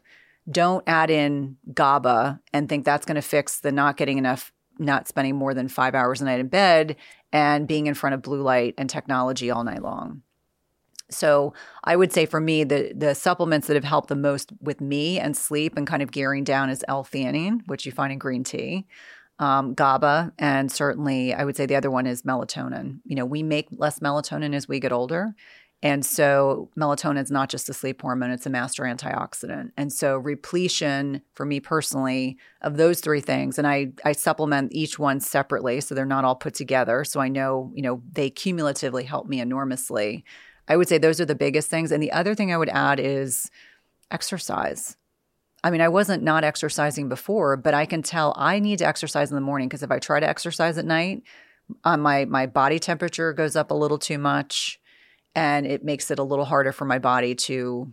don't 0.50 0.82
add 0.86 1.10
in 1.10 1.56
GABA 1.72 2.40
and 2.52 2.68
think 2.68 2.84
that's 2.84 3.06
going 3.06 3.16
to 3.16 3.22
fix 3.22 3.60
the 3.60 3.70
not 3.70 3.96
getting 3.96 4.18
enough, 4.18 4.52
not 4.78 5.06
spending 5.06 5.36
more 5.36 5.54
than 5.54 5.68
five 5.68 5.94
hours 5.94 6.20
a 6.20 6.24
night 6.24 6.40
in 6.40 6.48
bed 6.48 6.96
and 7.32 7.68
being 7.68 7.86
in 7.86 7.94
front 7.94 8.14
of 8.14 8.22
blue 8.22 8.42
light 8.42 8.74
and 8.76 8.90
technology 8.90 9.50
all 9.50 9.64
night 9.64 9.82
long. 9.82 10.22
So 11.14 11.54
I 11.84 11.96
would 11.96 12.12
say 12.12 12.26
for 12.26 12.40
me, 12.40 12.64
the 12.64 12.92
the 12.94 13.14
supplements 13.14 13.66
that 13.66 13.74
have 13.74 13.84
helped 13.84 14.08
the 14.08 14.16
most 14.16 14.52
with 14.60 14.80
me 14.80 15.18
and 15.18 15.36
sleep 15.36 15.76
and 15.76 15.86
kind 15.86 16.02
of 16.02 16.10
gearing 16.10 16.44
down 16.44 16.70
is 16.70 16.84
L-theanine, 16.88 17.60
which 17.66 17.86
you 17.86 17.92
find 17.92 18.12
in 18.12 18.18
green 18.18 18.44
tea, 18.44 18.86
um, 19.38 19.74
GABA, 19.74 20.32
and 20.38 20.70
certainly 20.70 21.34
I 21.34 21.44
would 21.44 21.56
say 21.56 21.66
the 21.66 21.76
other 21.76 21.90
one 21.90 22.06
is 22.06 22.22
melatonin. 22.22 23.00
You 23.04 23.16
know, 23.16 23.26
we 23.26 23.42
make 23.42 23.68
less 23.70 24.00
melatonin 24.00 24.54
as 24.54 24.68
we 24.68 24.80
get 24.80 24.92
older, 24.92 25.34
and 25.84 26.06
so 26.06 26.70
melatonin 26.78 27.20
is 27.20 27.30
not 27.32 27.48
just 27.48 27.68
a 27.68 27.72
sleep 27.72 28.02
hormone, 28.02 28.30
it's 28.30 28.46
a 28.46 28.50
master 28.50 28.84
antioxidant. 28.84 29.72
And 29.76 29.92
so 29.92 30.16
repletion 30.16 31.22
for 31.34 31.44
me 31.44 31.58
personally 31.58 32.38
of 32.60 32.76
those 32.76 33.00
three 33.00 33.20
things, 33.20 33.58
and 33.58 33.66
I, 33.66 33.88
I 34.04 34.12
supplement 34.12 34.72
each 34.72 34.98
one 34.98 35.18
separately 35.18 35.80
so 35.80 35.94
they're 35.94 36.06
not 36.06 36.24
all 36.24 36.36
put 36.36 36.54
together. 36.54 37.02
So 37.04 37.20
I 37.20 37.28
know, 37.28 37.72
you 37.74 37.82
know, 37.82 38.00
they 38.12 38.30
cumulatively 38.30 39.02
help 39.02 39.26
me 39.26 39.40
enormously. 39.40 40.24
I 40.72 40.76
would 40.76 40.88
say 40.88 40.96
those 40.96 41.20
are 41.20 41.26
the 41.26 41.34
biggest 41.34 41.68
things. 41.68 41.92
And 41.92 42.02
the 42.02 42.12
other 42.12 42.34
thing 42.34 42.50
I 42.50 42.56
would 42.56 42.70
add 42.70 42.98
is 42.98 43.50
exercise. 44.10 44.96
I 45.62 45.70
mean, 45.70 45.82
I 45.82 45.88
wasn't 45.88 46.22
not 46.22 46.44
exercising 46.44 47.10
before, 47.10 47.58
but 47.58 47.74
I 47.74 47.84
can 47.84 48.02
tell 48.02 48.32
I 48.38 48.58
need 48.58 48.78
to 48.78 48.86
exercise 48.86 49.30
in 49.30 49.34
the 49.34 49.42
morning 49.42 49.68
because 49.68 49.82
if 49.82 49.90
I 49.90 49.98
try 49.98 50.18
to 50.18 50.26
exercise 50.26 50.78
at 50.78 50.86
night, 50.86 51.24
uh, 51.84 51.98
my 51.98 52.24
my 52.24 52.46
body 52.46 52.78
temperature 52.78 53.34
goes 53.34 53.54
up 53.54 53.70
a 53.70 53.74
little 53.74 53.98
too 53.98 54.16
much 54.16 54.80
and 55.34 55.66
it 55.66 55.84
makes 55.84 56.10
it 56.10 56.18
a 56.18 56.24
little 56.24 56.46
harder 56.46 56.72
for 56.72 56.86
my 56.86 56.98
body 56.98 57.34
to 57.34 57.92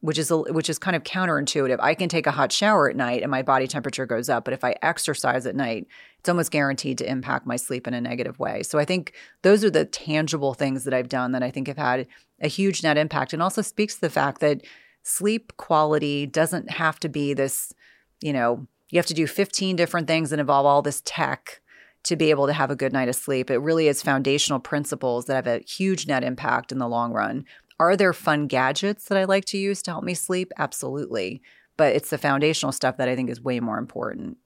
which 0.00 0.18
is 0.18 0.30
a, 0.30 0.38
which 0.38 0.70
is 0.70 0.78
kind 0.78 0.96
of 0.96 1.02
counterintuitive. 1.02 1.76
I 1.80 1.94
can 1.94 2.08
take 2.08 2.26
a 2.26 2.30
hot 2.30 2.52
shower 2.52 2.88
at 2.88 2.96
night 2.96 3.22
and 3.22 3.30
my 3.30 3.42
body 3.42 3.66
temperature 3.66 4.06
goes 4.06 4.28
up, 4.28 4.44
but 4.44 4.54
if 4.54 4.64
I 4.64 4.74
exercise 4.82 5.46
at 5.46 5.54
night, 5.54 5.86
it's 6.18 6.28
almost 6.28 6.50
guaranteed 6.50 6.98
to 6.98 7.10
impact 7.10 7.46
my 7.46 7.56
sleep 7.56 7.86
in 7.86 7.94
a 7.94 8.00
negative 8.00 8.38
way. 8.38 8.62
So 8.62 8.78
I 8.78 8.84
think 8.84 9.12
those 9.42 9.62
are 9.62 9.70
the 9.70 9.84
tangible 9.84 10.54
things 10.54 10.84
that 10.84 10.94
I've 10.94 11.08
done 11.08 11.32
that 11.32 11.42
I 11.42 11.50
think 11.50 11.68
have 11.68 11.76
had 11.76 12.06
a 12.40 12.48
huge 12.48 12.82
net 12.82 12.96
impact 12.96 13.32
and 13.32 13.42
also 13.42 13.62
speaks 13.62 13.96
to 13.96 14.00
the 14.00 14.10
fact 14.10 14.40
that 14.40 14.62
sleep 15.02 15.56
quality 15.58 16.26
doesn't 16.26 16.70
have 16.70 16.98
to 17.00 17.08
be 17.08 17.34
this, 17.34 17.72
you 18.20 18.32
know, 18.32 18.66
you 18.88 18.98
have 18.98 19.06
to 19.06 19.14
do 19.14 19.26
15 19.26 19.76
different 19.76 20.06
things 20.06 20.32
and 20.32 20.40
involve 20.40 20.66
all 20.66 20.82
this 20.82 21.02
tech 21.04 21.60
to 22.02 22.16
be 22.16 22.30
able 22.30 22.46
to 22.46 22.52
have 22.52 22.70
a 22.70 22.76
good 22.76 22.92
night 22.92 23.08
of 23.08 23.14
sleep. 23.14 23.50
It 23.50 23.58
really 23.58 23.86
is 23.86 24.02
foundational 24.02 24.58
principles 24.60 25.26
that 25.26 25.36
have 25.36 25.46
a 25.46 25.64
huge 25.64 26.06
net 26.06 26.24
impact 26.24 26.72
in 26.72 26.78
the 26.78 26.88
long 26.88 27.12
run. 27.12 27.44
Are 27.80 27.96
there 27.96 28.12
fun 28.12 28.46
gadgets 28.46 29.06
that 29.06 29.16
I 29.16 29.24
like 29.24 29.46
to 29.46 29.58
use 29.58 29.80
to 29.82 29.90
help 29.90 30.04
me 30.04 30.12
sleep? 30.12 30.52
Absolutely. 30.58 31.40
But 31.78 31.96
it's 31.96 32.10
the 32.10 32.18
foundational 32.18 32.72
stuff 32.72 32.98
that 32.98 33.08
I 33.08 33.16
think 33.16 33.30
is 33.30 33.40
way 33.40 33.58
more 33.58 33.78
important. 33.78 34.36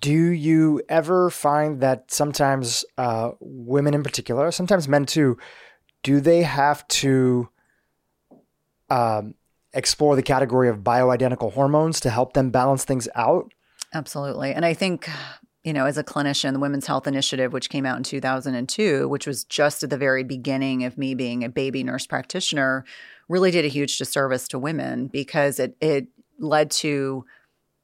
Do 0.00 0.10
you 0.10 0.80
ever 0.88 1.28
find 1.28 1.80
that 1.82 2.10
sometimes 2.10 2.82
uh, 2.96 3.32
women 3.40 3.92
in 3.92 4.02
particular, 4.02 4.50
sometimes 4.50 4.88
men 4.88 5.04
too, 5.04 5.36
do 6.02 6.20
they 6.20 6.42
have 6.42 6.88
to 6.88 7.50
um, 8.88 9.34
explore 9.74 10.16
the 10.16 10.22
category 10.22 10.70
of 10.70 10.78
bioidentical 10.78 11.52
hormones 11.52 12.00
to 12.00 12.10
help 12.10 12.32
them 12.32 12.50
balance 12.50 12.84
things 12.84 13.06
out? 13.14 13.52
Absolutely. 13.92 14.54
And 14.54 14.64
I 14.64 14.72
think 14.72 15.10
you 15.64 15.72
know, 15.74 15.84
as 15.84 15.98
a 15.98 16.04
clinician, 16.04 16.54
the 16.54 16.58
Women's 16.58 16.86
Health 16.86 17.06
Initiative, 17.06 17.52
which 17.52 17.68
came 17.68 17.84
out 17.84 17.98
in 17.98 18.02
2002, 18.02 19.08
which 19.08 19.26
was 19.26 19.44
just 19.44 19.82
at 19.82 19.90
the 19.90 19.98
very 19.98 20.24
beginning 20.24 20.84
of 20.84 20.96
me 20.96 21.14
being 21.14 21.44
a 21.44 21.50
baby 21.50 21.84
nurse 21.84 22.06
practitioner, 22.06 22.84
really 23.28 23.50
did 23.50 23.64
a 23.64 23.68
huge 23.68 23.98
disservice 23.98 24.48
to 24.48 24.58
women 24.58 25.08
because 25.08 25.60
it 25.60 25.76
it 25.80 26.08
led 26.38 26.70
to 26.70 27.24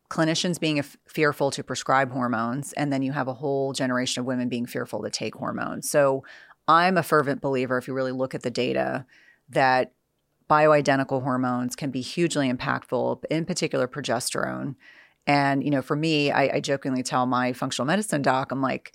clinicians 0.08 0.58
being 0.58 0.78
f- 0.78 0.96
fearful 1.06 1.50
to 1.50 1.62
prescribe 1.62 2.12
hormones, 2.12 2.72
and 2.74 2.92
then 2.92 3.02
you 3.02 3.12
have 3.12 3.28
a 3.28 3.34
whole 3.34 3.72
generation 3.72 4.20
of 4.20 4.26
women 4.26 4.48
being 4.48 4.64
fearful 4.64 5.02
to 5.02 5.10
take 5.10 5.34
hormones. 5.34 5.90
So 5.90 6.24
I'm 6.68 6.96
a 6.96 7.02
fervent 7.02 7.42
believer, 7.42 7.76
if 7.76 7.86
you 7.86 7.94
really 7.94 8.12
look 8.12 8.34
at 8.34 8.42
the 8.42 8.50
data, 8.50 9.04
that 9.50 9.92
bioidentical 10.48 11.22
hormones 11.22 11.76
can 11.76 11.90
be 11.90 12.00
hugely 12.00 12.50
impactful, 12.50 13.22
in 13.30 13.44
particular 13.44 13.86
progesterone 13.86 14.76
and, 15.26 15.64
you 15.64 15.70
know, 15.70 15.82
for 15.82 15.96
me, 15.96 16.30
I, 16.30 16.56
I 16.56 16.60
jokingly 16.60 17.02
tell 17.02 17.26
my 17.26 17.52
functional 17.52 17.86
medicine 17.86 18.22
doc, 18.22 18.52
I'm 18.52 18.62
like, 18.62 18.92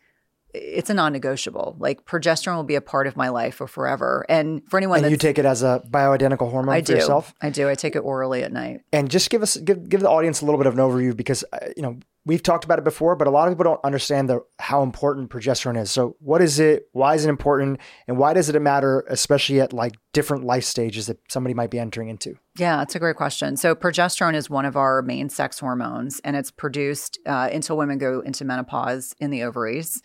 it's 0.53 0.89
a 0.89 0.93
non-negotiable. 0.93 1.77
Like 1.79 2.05
progesterone 2.05 2.55
will 2.55 2.63
be 2.63 2.75
a 2.75 2.81
part 2.81 3.07
of 3.07 3.15
my 3.15 3.29
life 3.29 3.55
for 3.55 3.67
forever. 3.67 4.25
And 4.27 4.61
for 4.69 4.77
anyone, 4.77 5.03
and 5.03 5.11
you 5.11 5.17
take 5.17 5.37
it 5.37 5.45
as 5.45 5.63
a 5.63 5.81
bioidentical 5.89 6.51
hormone 6.51 6.75
I 6.75 6.81
for 6.81 6.87
do. 6.87 6.93
yourself. 6.95 7.33
I 7.41 7.49
do. 7.49 7.69
I 7.69 7.75
take 7.75 7.95
it 7.95 7.99
orally 7.99 8.43
at 8.43 8.51
night. 8.51 8.81
And 8.91 9.09
just 9.09 9.29
give 9.29 9.41
us 9.41 9.57
give 9.57 9.87
give 9.87 10.01
the 10.01 10.09
audience 10.09 10.41
a 10.41 10.45
little 10.45 10.57
bit 10.57 10.67
of 10.67 10.73
an 10.73 10.79
overview 10.79 11.15
because 11.15 11.43
uh, 11.53 11.67
you 11.75 11.83
know 11.83 11.99
we've 12.25 12.43
talked 12.43 12.63
about 12.63 12.79
it 12.79 12.83
before, 12.83 13.15
but 13.15 13.27
a 13.27 13.31
lot 13.31 13.47
of 13.47 13.53
people 13.53 13.63
don't 13.63 13.83
understand 13.83 14.29
the 14.29 14.41
how 14.59 14.83
important 14.83 15.29
progesterone 15.29 15.79
is. 15.79 15.91
So, 15.91 16.15
what 16.19 16.41
is 16.41 16.59
it? 16.59 16.87
Why 16.91 17.15
is 17.15 17.25
it 17.25 17.29
important? 17.29 17.79
And 18.07 18.17
why 18.17 18.33
does 18.33 18.49
it 18.49 18.61
matter, 18.61 19.05
especially 19.09 19.59
at 19.61 19.73
like 19.73 19.93
different 20.13 20.43
life 20.43 20.63
stages 20.63 21.07
that 21.07 21.19
somebody 21.29 21.53
might 21.53 21.71
be 21.71 21.79
entering 21.79 22.09
into? 22.09 22.35
Yeah, 22.57 22.77
that's 22.77 22.95
a 22.95 22.99
great 22.99 23.15
question. 23.15 23.57
So, 23.57 23.75
progesterone 23.75 24.35
is 24.35 24.49
one 24.49 24.65
of 24.65 24.75
our 24.75 25.01
main 25.01 25.29
sex 25.29 25.59
hormones, 25.59 26.19
and 26.23 26.35
it's 26.35 26.51
produced 26.51 27.19
uh, 27.25 27.49
until 27.51 27.77
women 27.77 27.97
go 27.97 28.21
into 28.21 28.45
menopause 28.45 29.15
in 29.19 29.31
the 29.31 29.43
ovaries. 29.43 30.01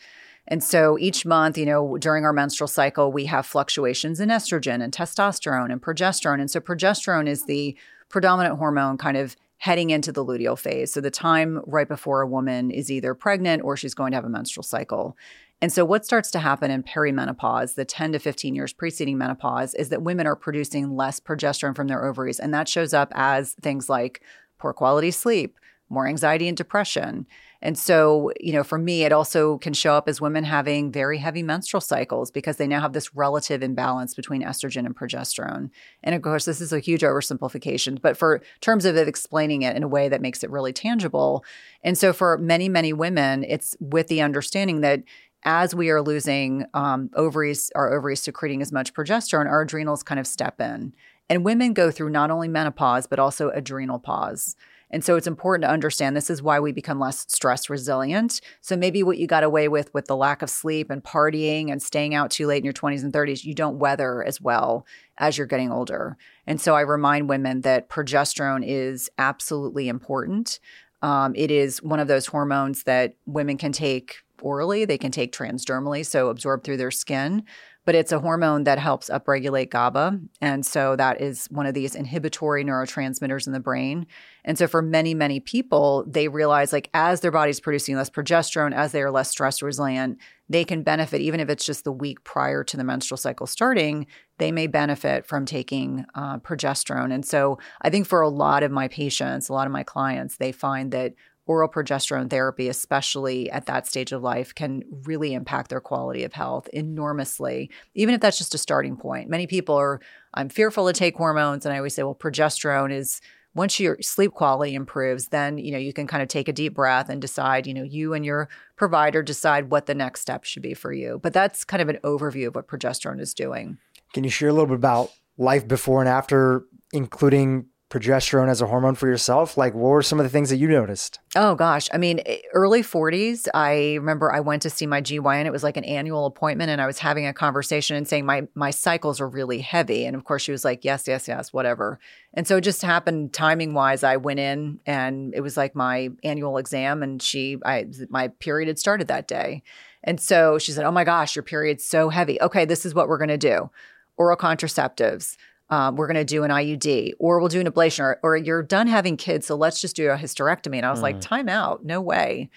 And 0.48 0.62
so 0.62 0.96
each 0.98 1.26
month, 1.26 1.58
you 1.58 1.66
know, 1.66 1.98
during 1.98 2.24
our 2.24 2.32
menstrual 2.32 2.68
cycle, 2.68 3.10
we 3.10 3.26
have 3.26 3.46
fluctuations 3.46 4.20
in 4.20 4.28
estrogen 4.28 4.80
and 4.80 4.92
testosterone 4.92 5.72
and 5.72 5.82
progesterone. 5.82 6.40
And 6.40 6.48
so 6.48 6.60
progesterone 6.60 7.26
is 7.26 7.46
the 7.46 7.76
predominant 8.08 8.58
hormone 8.58 8.96
kind 8.96 9.16
of 9.16 9.36
heading 9.58 9.90
into 9.90 10.12
the 10.12 10.24
luteal 10.24 10.58
phase. 10.58 10.92
So 10.92 11.00
the 11.00 11.10
time 11.10 11.60
right 11.66 11.88
before 11.88 12.20
a 12.20 12.26
woman 12.26 12.70
is 12.70 12.90
either 12.90 13.14
pregnant 13.14 13.62
or 13.64 13.76
she's 13.76 13.94
going 13.94 14.12
to 14.12 14.16
have 14.16 14.24
a 14.24 14.30
menstrual 14.30 14.62
cycle. 14.64 15.16
And 15.62 15.72
so 15.72 15.84
what 15.84 16.04
starts 16.04 16.30
to 16.32 16.38
happen 16.38 16.70
in 16.70 16.82
perimenopause, 16.82 17.74
the 17.74 17.86
10 17.86 18.12
to 18.12 18.18
15 18.18 18.54
years 18.54 18.74
preceding 18.74 19.16
menopause, 19.16 19.74
is 19.74 19.88
that 19.88 20.02
women 20.02 20.26
are 20.26 20.36
producing 20.36 20.94
less 20.94 21.18
progesterone 21.18 21.74
from 21.74 21.88
their 21.88 22.04
ovaries. 22.04 22.38
And 22.38 22.52
that 22.52 22.68
shows 22.68 22.92
up 22.92 23.10
as 23.14 23.54
things 23.54 23.88
like 23.88 24.20
poor 24.58 24.74
quality 24.74 25.10
sleep, 25.10 25.58
more 25.88 26.06
anxiety 26.06 26.48
and 26.48 26.56
depression. 26.56 27.26
And 27.66 27.76
so, 27.76 28.30
you 28.38 28.52
know, 28.52 28.62
for 28.62 28.78
me, 28.78 29.02
it 29.02 29.12
also 29.12 29.58
can 29.58 29.72
show 29.72 29.94
up 29.94 30.08
as 30.08 30.20
women 30.20 30.44
having 30.44 30.92
very 30.92 31.18
heavy 31.18 31.42
menstrual 31.42 31.80
cycles 31.80 32.30
because 32.30 32.58
they 32.58 32.68
now 32.68 32.80
have 32.80 32.92
this 32.92 33.12
relative 33.16 33.60
imbalance 33.60 34.14
between 34.14 34.44
estrogen 34.44 34.86
and 34.86 34.94
progesterone. 34.94 35.70
And 36.04 36.14
of 36.14 36.22
course, 36.22 36.44
this 36.44 36.60
is 36.60 36.72
a 36.72 36.78
huge 36.78 37.00
oversimplification, 37.00 38.00
but 38.00 38.16
for 38.16 38.40
terms 38.60 38.84
of 38.84 38.94
it 38.94 39.08
explaining 39.08 39.62
it 39.62 39.74
in 39.74 39.82
a 39.82 39.88
way 39.88 40.08
that 40.08 40.22
makes 40.22 40.44
it 40.44 40.50
really 40.50 40.72
tangible. 40.72 41.44
And 41.82 41.98
so 41.98 42.12
for 42.12 42.38
many, 42.38 42.68
many 42.68 42.92
women, 42.92 43.42
it's 43.42 43.76
with 43.80 44.06
the 44.06 44.20
understanding 44.22 44.82
that 44.82 45.02
as 45.42 45.74
we 45.74 45.90
are 45.90 46.00
losing 46.00 46.66
um, 46.72 47.10
ovaries, 47.14 47.72
our 47.74 47.92
ovaries 47.92 48.22
secreting 48.22 48.62
as 48.62 48.70
much 48.70 48.94
progesterone, 48.94 49.48
our 49.48 49.62
adrenals 49.62 50.04
kind 50.04 50.20
of 50.20 50.28
step 50.28 50.60
in. 50.60 50.94
And 51.28 51.44
women 51.44 51.72
go 51.72 51.90
through 51.90 52.10
not 52.10 52.30
only 52.30 52.46
menopause, 52.46 53.08
but 53.08 53.18
also 53.18 53.50
adrenal 53.50 53.98
pause. 53.98 54.54
And 54.96 55.04
so 55.04 55.16
it's 55.16 55.26
important 55.26 55.64
to 55.64 55.70
understand 55.70 56.16
this 56.16 56.30
is 56.30 56.42
why 56.42 56.58
we 56.58 56.72
become 56.72 56.98
less 56.98 57.26
stress 57.28 57.68
resilient. 57.68 58.40
So 58.62 58.78
maybe 58.78 59.02
what 59.02 59.18
you 59.18 59.26
got 59.26 59.44
away 59.44 59.68
with 59.68 59.92
with 59.92 60.06
the 60.06 60.16
lack 60.16 60.40
of 60.40 60.48
sleep 60.48 60.88
and 60.88 61.04
partying 61.04 61.70
and 61.70 61.82
staying 61.82 62.14
out 62.14 62.30
too 62.30 62.46
late 62.46 62.56
in 62.56 62.64
your 62.64 62.72
20s 62.72 63.04
and 63.04 63.12
30s, 63.12 63.44
you 63.44 63.52
don't 63.52 63.78
weather 63.78 64.24
as 64.24 64.40
well 64.40 64.86
as 65.18 65.36
you're 65.36 65.46
getting 65.46 65.70
older. 65.70 66.16
And 66.46 66.58
so 66.58 66.74
I 66.74 66.80
remind 66.80 67.28
women 67.28 67.60
that 67.60 67.90
progesterone 67.90 68.64
is 68.66 69.10
absolutely 69.18 69.90
important. 69.90 70.60
Um, 71.02 71.34
it 71.36 71.50
is 71.50 71.82
one 71.82 72.00
of 72.00 72.08
those 72.08 72.24
hormones 72.24 72.84
that 72.84 73.16
women 73.26 73.58
can 73.58 73.72
take 73.72 74.22
orally, 74.40 74.86
they 74.86 74.96
can 74.96 75.10
take 75.10 75.30
transdermally, 75.30 76.06
so 76.06 76.30
absorbed 76.30 76.64
through 76.64 76.78
their 76.78 76.90
skin 76.90 77.44
but 77.86 77.94
it's 77.94 78.10
a 78.10 78.18
hormone 78.18 78.64
that 78.64 78.80
helps 78.80 79.08
upregulate 79.08 79.70
GABA. 79.70 80.20
And 80.42 80.66
so 80.66 80.96
that 80.96 81.20
is 81.20 81.46
one 81.46 81.66
of 81.66 81.72
these 81.72 81.94
inhibitory 81.94 82.64
neurotransmitters 82.64 83.46
in 83.46 83.52
the 83.52 83.60
brain. 83.60 84.08
And 84.44 84.58
so 84.58 84.66
for 84.66 84.82
many, 84.82 85.14
many 85.14 85.38
people, 85.38 86.04
they 86.06 86.26
realize 86.26 86.72
like 86.72 86.90
as 86.92 87.20
their 87.20 87.30
body's 87.30 87.60
producing 87.60 87.94
less 87.94 88.10
progesterone, 88.10 88.74
as 88.74 88.90
they 88.90 89.02
are 89.02 89.10
less 89.10 89.30
stress 89.30 89.62
resilient, 89.62 90.18
they 90.48 90.64
can 90.64 90.82
benefit, 90.82 91.20
even 91.20 91.38
if 91.38 91.48
it's 91.48 91.64
just 91.64 91.84
the 91.84 91.92
week 91.92 92.24
prior 92.24 92.64
to 92.64 92.76
the 92.76 92.84
menstrual 92.84 93.18
cycle 93.18 93.46
starting, 93.46 94.06
they 94.38 94.50
may 94.50 94.66
benefit 94.66 95.24
from 95.24 95.46
taking 95.46 96.04
uh, 96.16 96.38
progesterone. 96.38 97.14
And 97.14 97.24
so 97.24 97.58
I 97.82 97.90
think 97.90 98.06
for 98.06 98.20
a 98.20 98.28
lot 98.28 98.64
of 98.64 98.72
my 98.72 98.88
patients, 98.88 99.48
a 99.48 99.52
lot 99.52 99.66
of 99.66 99.72
my 99.72 99.84
clients, 99.84 100.38
they 100.38 100.50
find 100.50 100.90
that 100.90 101.14
oral 101.46 101.68
progesterone 101.68 102.28
therapy, 102.28 102.68
especially 102.68 103.50
at 103.50 103.66
that 103.66 103.86
stage 103.86 104.12
of 104.12 104.22
life, 104.22 104.54
can 104.54 104.82
really 105.04 105.32
impact 105.32 105.70
their 105.70 105.80
quality 105.80 106.24
of 106.24 106.32
health 106.32 106.68
enormously, 106.72 107.70
even 107.94 108.14
if 108.14 108.20
that's 108.20 108.38
just 108.38 108.54
a 108.54 108.58
starting 108.58 108.96
point. 108.96 109.30
Many 109.30 109.46
people 109.46 109.76
are, 109.76 110.00
I'm 110.34 110.48
fearful 110.48 110.86
to 110.86 110.92
take 110.92 111.16
hormones. 111.16 111.64
And 111.64 111.72
I 111.72 111.78
always 111.78 111.94
say, 111.94 112.02
well, 112.02 112.14
progesterone 112.14 112.92
is 112.92 113.20
once 113.54 113.80
your 113.80 113.96
sleep 114.02 114.32
quality 114.32 114.74
improves, 114.74 115.28
then 115.28 115.56
you 115.56 115.72
know 115.72 115.78
you 115.78 115.92
can 115.92 116.06
kind 116.06 116.22
of 116.22 116.28
take 116.28 116.46
a 116.46 116.52
deep 116.52 116.74
breath 116.74 117.08
and 117.08 117.22
decide, 117.22 117.66
you 117.66 117.72
know, 117.72 117.82
you 117.82 118.12
and 118.12 118.24
your 118.24 118.50
provider 118.76 119.22
decide 119.22 119.70
what 119.70 119.86
the 119.86 119.94
next 119.94 120.20
step 120.20 120.44
should 120.44 120.62
be 120.62 120.74
for 120.74 120.92
you. 120.92 121.18
But 121.22 121.32
that's 121.32 121.64
kind 121.64 121.80
of 121.80 121.88
an 121.88 121.98
overview 122.04 122.48
of 122.48 122.54
what 122.54 122.68
progesterone 122.68 123.18
is 123.18 123.32
doing. 123.32 123.78
Can 124.12 124.24
you 124.24 124.30
share 124.30 124.50
a 124.50 124.52
little 124.52 124.66
bit 124.66 124.74
about 124.74 125.10
life 125.38 125.66
before 125.66 126.00
and 126.00 126.08
after, 126.08 126.64
including 126.92 127.66
progesterone 127.88 128.48
as 128.48 128.60
a 128.60 128.66
hormone 128.66 128.96
for 128.96 129.06
yourself? 129.06 129.56
Like, 129.56 129.72
what 129.74 129.90
were 129.90 130.02
some 130.02 130.18
of 130.18 130.24
the 130.24 130.30
things 130.30 130.50
that 130.50 130.56
you 130.56 130.66
noticed? 130.66 131.20
Oh, 131.36 131.54
gosh. 131.54 131.88
I 131.92 131.98
mean, 131.98 132.20
eh, 132.26 132.38
early 132.52 132.82
40s, 132.82 133.46
I 133.54 133.94
remember 133.94 134.32
I 134.32 134.40
went 134.40 134.62
to 134.62 134.70
see 134.70 134.86
my 134.86 135.00
GYN. 135.00 135.46
It 135.46 135.52
was 135.52 135.62
like 135.62 135.76
an 135.76 135.84
annual 135.84 136.26
appointment, 136.26 136.70
and 136.70 136.80
I 136.80 136.86
was 136.86 136.98
having 136.98 137.26
a 137.26 137.32
conversation 137.32 137.96
and 137.96 138.08
saying, 138.08 138.26
my, 138.26 138.48
my 138.54 138.70
cycles 138.70 139.20
are 139.20 139.28
really 139.28 139.60
heavy. 139.60 140.04
And 140.04 140.16
of 140.16 140.24
course, 140.24 140.42
she 140.42 140.52
was 140.52 140.64
like, 140.64 140.84
yes, 140.84 141.06
yes, 141.06 141.28
yes, 141.28 141.52
whatever. 141.52 142.00
And 142.34 142.46
so 142.46 142.56
it 142.56 142.62
just 142.62 142.82
happened 142.82 143.32
timing 143.32 143.72
wise. 143.72 144.02
I 144.02 144.16
went 144.16 144.40
in 144.40 144.80
and 144.84 145.32
it 145.34 145.40
was 145.40 145.56
like 145.56 145.76
my 145.76 146.08
annual 146.24 146.58
exam, 146.58 147.02
and 147.02 147.22
she, 147.22 147.58
I, 147.64 147.86
my 148.10 148.28
period 148.28 148.66
had 148.68 148.78
started 148.78 149.08
that 149.08 149.28
day. 149.28 149.62
And 150.02 150.20
so 150.20 150.58
she 150.58 150.72
said, 150.72 150.84
Oh 150.84 150.92
my 150.92 151.04
gosh, 151.04 151.34
your 151.34 151.42
period's 151.42 151.84
so 151.84 152.08
heavy. 152.08 152.40
Okay, 152.40 152.64
this 152.64 152.86
is 152.86 152.94
what 152.94 153.08
we're 153.08 153.18
going 153.18 153.28
to 153.28 153.38
do 153.38 153.70
oral 154.16 154.36
contraceptives 154.36 155.36
um, 155.70 155.96
we're 155.96 156.06
going 156.06 156.14
to 156.14 156.24
do 156.24 156.44
an 156.44 156.50
IUD 156.50 157.14
or 157.18 157.40
we'll 157.40 157.48
do 157.48 157.60
an 157.60 157.66
ablation 157.66 158.00
or, 158.00 158.20
or, 158.22 158.36
you're 158.36 158.62
done 158.62 158.86
having 158.86 159.16
kids. 159.16 159.46
So 159.46 159.56
let's 159.56 159.80
just 159.80 159.96
do 159.96 160.10
a 160.10 160.16
hysterectomy. 160.16 160.76
And 160.76 160.86
I 160.86 160.90
was 160.90 161.00
mm. 161.00 161.04
like, 161.04 161.20
time 161.20 161.48
out. 161.48 161.84
No 161.84 162.00
way. 162.00 162.50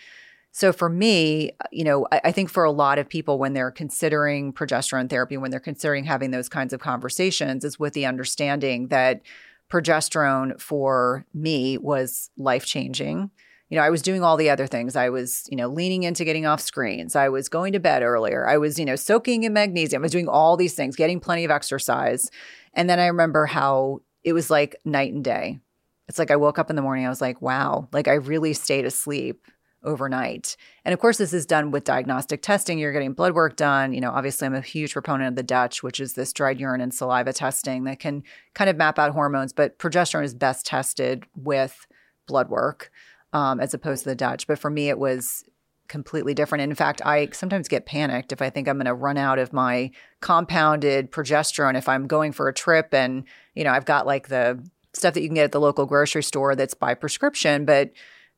So 0.52 0.72
for 0.72 0.90
me, 0.90 1.52
you 1.72 1.84
know, 1.84 2.08
I, 2.12 2.22
I, 2.26 2.32
think 2.32 2.50
for 2.50 2.64
a 2.64 2.72
lot 2.72 3.00
of 3.00 3.08
people, 3.08 3.40
when 3.40 3.54
they're 3.54 3.72
considering 3.72 4.54
progesterone 4.54 5.10
therapy, 5.10 5.38
when 5.38 5.52
they're 5.52 5.60
considering 5.60 6.04
having 6.04 6.32
those 6.32 6.50
kinds 6.50 6.74
of 6.74 6.80
conversations, 6.80 7.64
is 7.64 7.80
with 7.80 7.94
the 7.94 8.06
understanding 8.06 8.88
that 8.88 9.22
progesterone 9.72 10.60
for 10.60 11.26
me 11.34 11.78
was 11.78 12.30
life 12.38 12.66
changing 12.66 13.32
you 13.70 13.78
know, 13.78 13.84
I 13.84 13.90
was 13.90 14.02
doing 14.02 14.24
all 14.24 14.36
the 14.36 14.50
other 14.50 14.68
things. 14.68 14.96
I 14.96 15.10
was, 15.10 15.48
you 15.50 15.56
know, 15.56 15.68
leaning 15.68 16.04
into 16.04 16.26
getting 16.26 16.46
off 16.46 16.60
screens. 16.60 17.16
I 17.16 17.30
was 17.30 17.50
going 17.50 17.74
to 17.74 17.80
bed 17.80 18.02
earlier. 18.02 18.48
I 18.48 18.58
was, 18.58 18.80
you 18.80 18.86
know, 18.86 18.96
soaking 18.96 19.44
in 19.44 19.54
magnesium. 19.54 20.02
I 20.02 20.06
was 20.06 20.12
doing 20.12 20.28
all 20.28 20.58
these 20.58 20.74
things, 20.74 20.96
getting 20.96 21.20
plenty 21.20 21.46
of 21.46 21.52
exercise. 21.52 22.32
And 22.74 22.90
then 22.90 23.00
I 23.00 23.08
remember 23.08 23.46
how 23.46 24.02
it 24.24 24.34
was 24.34 24.50
like 24.50 24.76
night 24.86 25.14
and 25.14 25.24
day. 25.24 25.60
It's 26.08 26.18
like 26.18 26.32
I 26.32 26.36
woke 26.36 26.58
up 26.58 26.72
in 26.72 26.76
the 26.76 26.82
morning, 26.82 27.06
I 27.06 27.10
was 27.10 27.22
like, 27.22 27.40
wow, 27.42 27.88
like 27.94 28.08
I 28.08 28.14
really 28.14 28.54
stayed 28.54 28.86
asleep 28.86 29.46
overnight. 29.84 30.58
And 30.84 30.92
of 30.92 31.00
course, 31.00 31.18
this 31.18 31.34
is 31.34 31.46
done 31.46 31.70
with 31.70 31.84
diagnostic 31.84 32.42
testing. 32.42 32.80
You're 32.80 32.92
getting 32.92 33.14
blood 33.14 33.34
work 33.34 33.56
done. 33.56 33.94
You 33.94 34.02
know, 34.02 34.10
obviously, 34.10 34.48
I'm 34.48 34.56
a 34.56 34.62
huge 34.62 34.94
proponent 34.94 35.30
of 35.30 35.36
the 35.36 35.44
Dutch, 35.44 35.84
which 35.84 36.00
is 36.00 36.14
this 36.14 36.34
dried 36.34 36.60
urine 36.60 36.82
and 36.82 36.94
saliva 36.94 37.32
testing 37.32 37.84
that 37.84 38.00
can 38.00 38.24
kind 38.56 38.72
of 38.72 38.76
map 38.76 38.98
out 38.98 39.14
hormones, 39.14 39.54
but 39.54 39.78
progesterone 39.78 40.24
is 40.24 40.34
best 40.34 40.66
tested 40.66 41.26
with 41.36 41.86
blood 42.28 42.50
work 42.50 42.92
um, 43.34 43.60
as 43.60 43.74
opposed 43.74 44.04
to 44.04 44.10
the 44.10 44.16
Dutch. 44.16 44.48
But 44.48 44.60
for 44.60 44.70
me, 44.70 44.90
it 44.90 45.00
was 45.00 45.44
completely 45.88 46.36
different. 46.36 46.62
in 46.62 46.76
fact, 46.76 47.02
I 47.04 47.30
sometimes 47.32 47.68
get 47.68 47.86
panicked 47.86 48.32
if 48.32 48.42
I 48.42 48.50
think 48.50 48.68
I'm 48.70 48.78
going 48.78 48.86
to 48.86 48.94
run 48.94 49.18
out 49.18 49.40
of 49.40 49.52
my 49.52 49.92
compounded 50.22 51.12
progesterone 51.12 51.76
if 51.76 51.90
I'm 51.90 52.06
going 52.06 52.32
for 52.32 52.48
a 52.48 52.54
trip 52.54 52.94
and, 52.94 53.24
you 53.56 53.64
know, 53.64 53.72
I've 53.72 53.86
got 53.86 54.06
like 54.06 54.28
the 54.28 54.64
stuff 54.94 55.16
that 55.16 55.22
you 55.22 55.28
can 55.28 55.36
get 55.36 55.46
at 55.46 55.52
the 55.52 55.60
local 55.60 55.86
grocery 55.86 56.24
store 56.24 56.56
that's 56.56 56.76
by 56.76 56.94
prescription, 56.94 57.66
but 57.66 57.92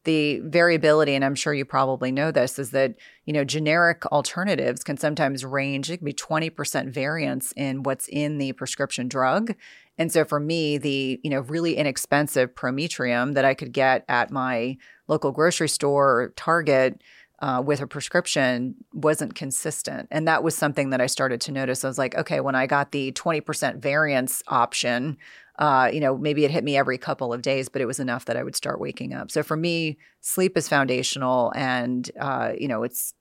the 0.04 0.40
variability 0.40 1.14
and 1.14 1.24
I'm 1.24 1.36
sure 1.36 1.54
you 1.54 1.66
probably 1.66 2.12
know 2.12 2.32
this 2.32 2.58
is 2.58 2.72
that, 2.72 2.96
you 3.26 3.34
know, 3.34 3.44
generic 3.44 4.06
alternatives 4.08 4.84
can 4.84 4.98
sometimes 4.98 5.46
range 5.46 5.92
it 5.92 5.98
can 5.98 6.06
be 6.06 6.14
20% 6.14 6.90
variance 6.90 7.54
in 7.56 7.84
what's 7.84 8.08
in 8.08 8.38
the 8.40 8.54
prescription 8.54 9.08
drug. 9.08 9.56
And 10.02 10.12
so 10.12 10.26
for 10.26 10.40
me, 10.40 10.80
the, 10.80 11.20
you 11.24 11.30
know, 11.30 11.42
really 11.42 11.78
inexpensive 11.78 12.56
Prometrium 12.56 13.36
that 13.36 13.46
I 13.46 13.54
could 13.54 13.72
get 13.72 14.04
at 14.10 14.32
my 14.32 14.78
local 15.08 15.32
grocery 15.32 15.70
store 15.70 16.22
or 16.22 16.30
Target 16.30 17.04
uh, 17.38 17.62
with 17.64 17.82
a 17.82 17.86
prescription 17.86 18.74
wasn't 18.94 19.36
consistent. 19.36 20.08
And 20.10 20.28
that 20.28 20.42
was 20.42 20.56
something 20.56 20.90
that 20.90 21.02
I 21.02 21.06
started 21.06 21.40
to 21.42 21.52
notice. 21.52 21.86
I 21.86 21.88
was 21.88 22.00
like, 22.00 22.16
okay, 22.16 22.40
when 22.40 22.56
I 22.56 22.66
got 22.66 22.92
the 22.92 23.12
20% 23.12 23.78
variance 23.78 24.42
option, 24.48 25.20
uh, 25.60 25.92
you 25.94 26.00
know, 26.00 26.18
maybe 26.18 26.46
it 26.46 26.50
hit 26.50 26.64
me 26.64 26.76
every 26.76 26.98
couple 26.98 27.32
of 27.32 27.44
days, 27.44 27.70
but 27.70 27.80
it 27.80 27.86
was 27.86 28.00
enough 28.00 28.26
that 28.26 28.38
I 28.38 28.42
would 28.42 28.56
start 28.56 28.80
waking 28.80 29.14
up. 29.14 29.30
So 29.30 29.44
for 29.44 29.56
me, 29.56 30.00
sleep 30.22 30.58
is 30.58 30.68
foundational. 30.68 31.54
And, 31.56 32.10
uh, 32.20 32.54
you 32.58 32.68
know, 32.68 32.82
it's 32.82 33.14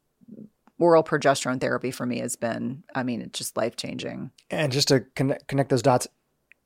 oral 0.78 1.04
progesterone 1.04 1.60
therapy 1.60 1.90
for 1.90 2.06
me 2.06 2.20
has 2.20 2.36
been, 2.36 2.84
I 2.94 3.02
mean, 3.02 3.20
it's 3.20 3.38
just 3.38 3.58
life 3.58 3.76
changing. 3.76 4.30
And 4.50 4.72
just 4.72 4.88
to 4.88 5.00
connect, 5.14 5.46
connect 5.46 5.68
those 5.68 5.82
dots, 5.82 6.08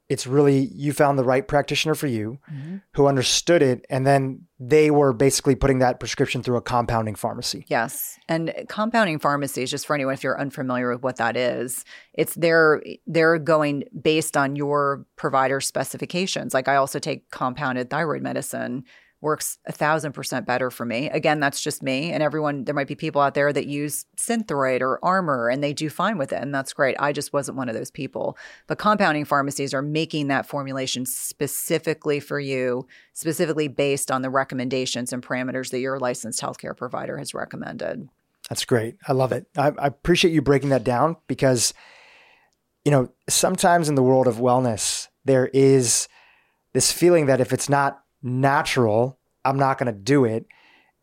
it's 0.08 0.26
really 0.26 0.70
you 0.74 0.92
found 0.92 1.18
the 1.18 1.24
right 1.24 1.48
practitioner 1.48 1.94
for 1.94 2.06
you 2.06 2.38
mm-hmm. 2.52 2.76
who 2.92 3.06
understood 3.06 3.62
it 3.62 3.84
and 3.88 4.06
then 4.06 4.42
they 4.60 4.90
were 4.90 5.12
basically 5.12 5.54
putting 5.54 5.78
that 5.78 5.98
prescription 5.98 6.42
through 6.42 6.56
a 6.56 6.62
compounding 6.62 7.14
pharmacy. 7.14 7.64
Yes. 7.68 8.18
And 8.28 8.52
compounding 8.68 9.18
pharmacies 9.18 9.70
just 9.70 9.86
for 9.86 9.94
anyone 9.94 10.14
if 10.14 10.22
you're 10.22 10.40
unfamiliar 10.40 10.92
with 10.92 11.02
what 11.02 11.16
that 11.16 11.36
is 11.36 11.84
it's 12.12 12.34
they're 12.34 12.82
they're 13.06 13.38
going 13.38 13.84
based 14.00 14.36
on 14.36 14.56
your 14.56 15.06
provider 15.16 15.60
specifications. 15.60 16.54
Like 16.54 16.68
i 16.68 16.76
also 16.76 16.98
take 16.98 17.30
compounded 17.30 17.90
thyroid 17.90 18.22
medicine 18.22 18.84
works 19.24 19.58
a 19.66 19.72
thousand 19.72 20.12
percent 20.12 20.46
better 20.46 20.70
for 20.70 20.84
me. 20.84 21.08
Again, 21.08 21.40
that's 21.40 21.60
just 21.62 21.82
me. 21.82 22.12
And 22.12 22.22
everyone, 22.22 22.64
there 22.64 22.74
might 22.74 22.86
be 22.86 22.94
people 22.94 23.22
out 23.22 23.34
there 23.34 23.52
that 23.52 23.66
use 23.66 24.04
Synthroid 24.16 24.82
or 24.82 25.02
Armour 25.02 25.48
and 25.48 25.64
they 25.64 25.72
do 25.72 25.88
fine 25.88 26.18
with 26.18 26.32
it. 26.32 26.40
And 26.40 26.54
that's 26.54 26.74
great. 26.74 26.94
I 27.00 27.12
just 27.12 27.32
wasn't 27.32 27.56
one 27.56 27.68
of 27.68 27.74
those 27.74 27.90
people. 27.90 28.36
But 28.66 28.78
compounding 28.78 29.24
pharmacies 29.24 29.74
are 29.74 29.82
making 29.82 30.28
that 30.28 30.46
formulation 30.46 31.06
specifically 31.06 32.20
for 32.20 32.38
you, 32.38 32.86
specifically 33.14 33.66
based 33.66 34.10
on 34.10 34.22
the 34.22 34.30
recommendations 34.30 35.12
and 35.12 35.22
parameters 35.22 35.70
that 35.70 35.80
your 35.80 35.98
licensed 35.98 36.40
healthcare 36.40 36.76
provider 36.76 37.16
has 37.16 37.34
recommended. 37.34 38.08
That's 38.50 38.66
great. 38.66 38.96
I 39.08 39.14
love 39.14 39.32
it. 39.32 39.46
I, 39.56 39.72
I 39.78 39.86
appreciate 39.86 40.34
you 40.34 40.42
breaking 40.42 40.68
that 40.68 40.84
down 40.84 41.16
because, 41.28 41.72
you 42.84 42.92
know, 42.92 43.08
sometimes 43.26 43.88
in 43.88 43.94
the 43.94 44.02
world 44.02 44.26
of 44.26 44.36
wellness, 44.36 45.08
there 45.24 45.46
is 45.54 46.08
this 46.74 46.92
feeling 46.92 47.24
that 47.26 47.40
if 47.40 47.54
it's 47.54 47.70
not 47.70 48.03
natural, 48.24 49.18
I'm 49.44 49.58
not 49.58 49.78
going 49.78 49.92
to 49.94 49.98
do 49.98 50.24
it. 50.24 50.46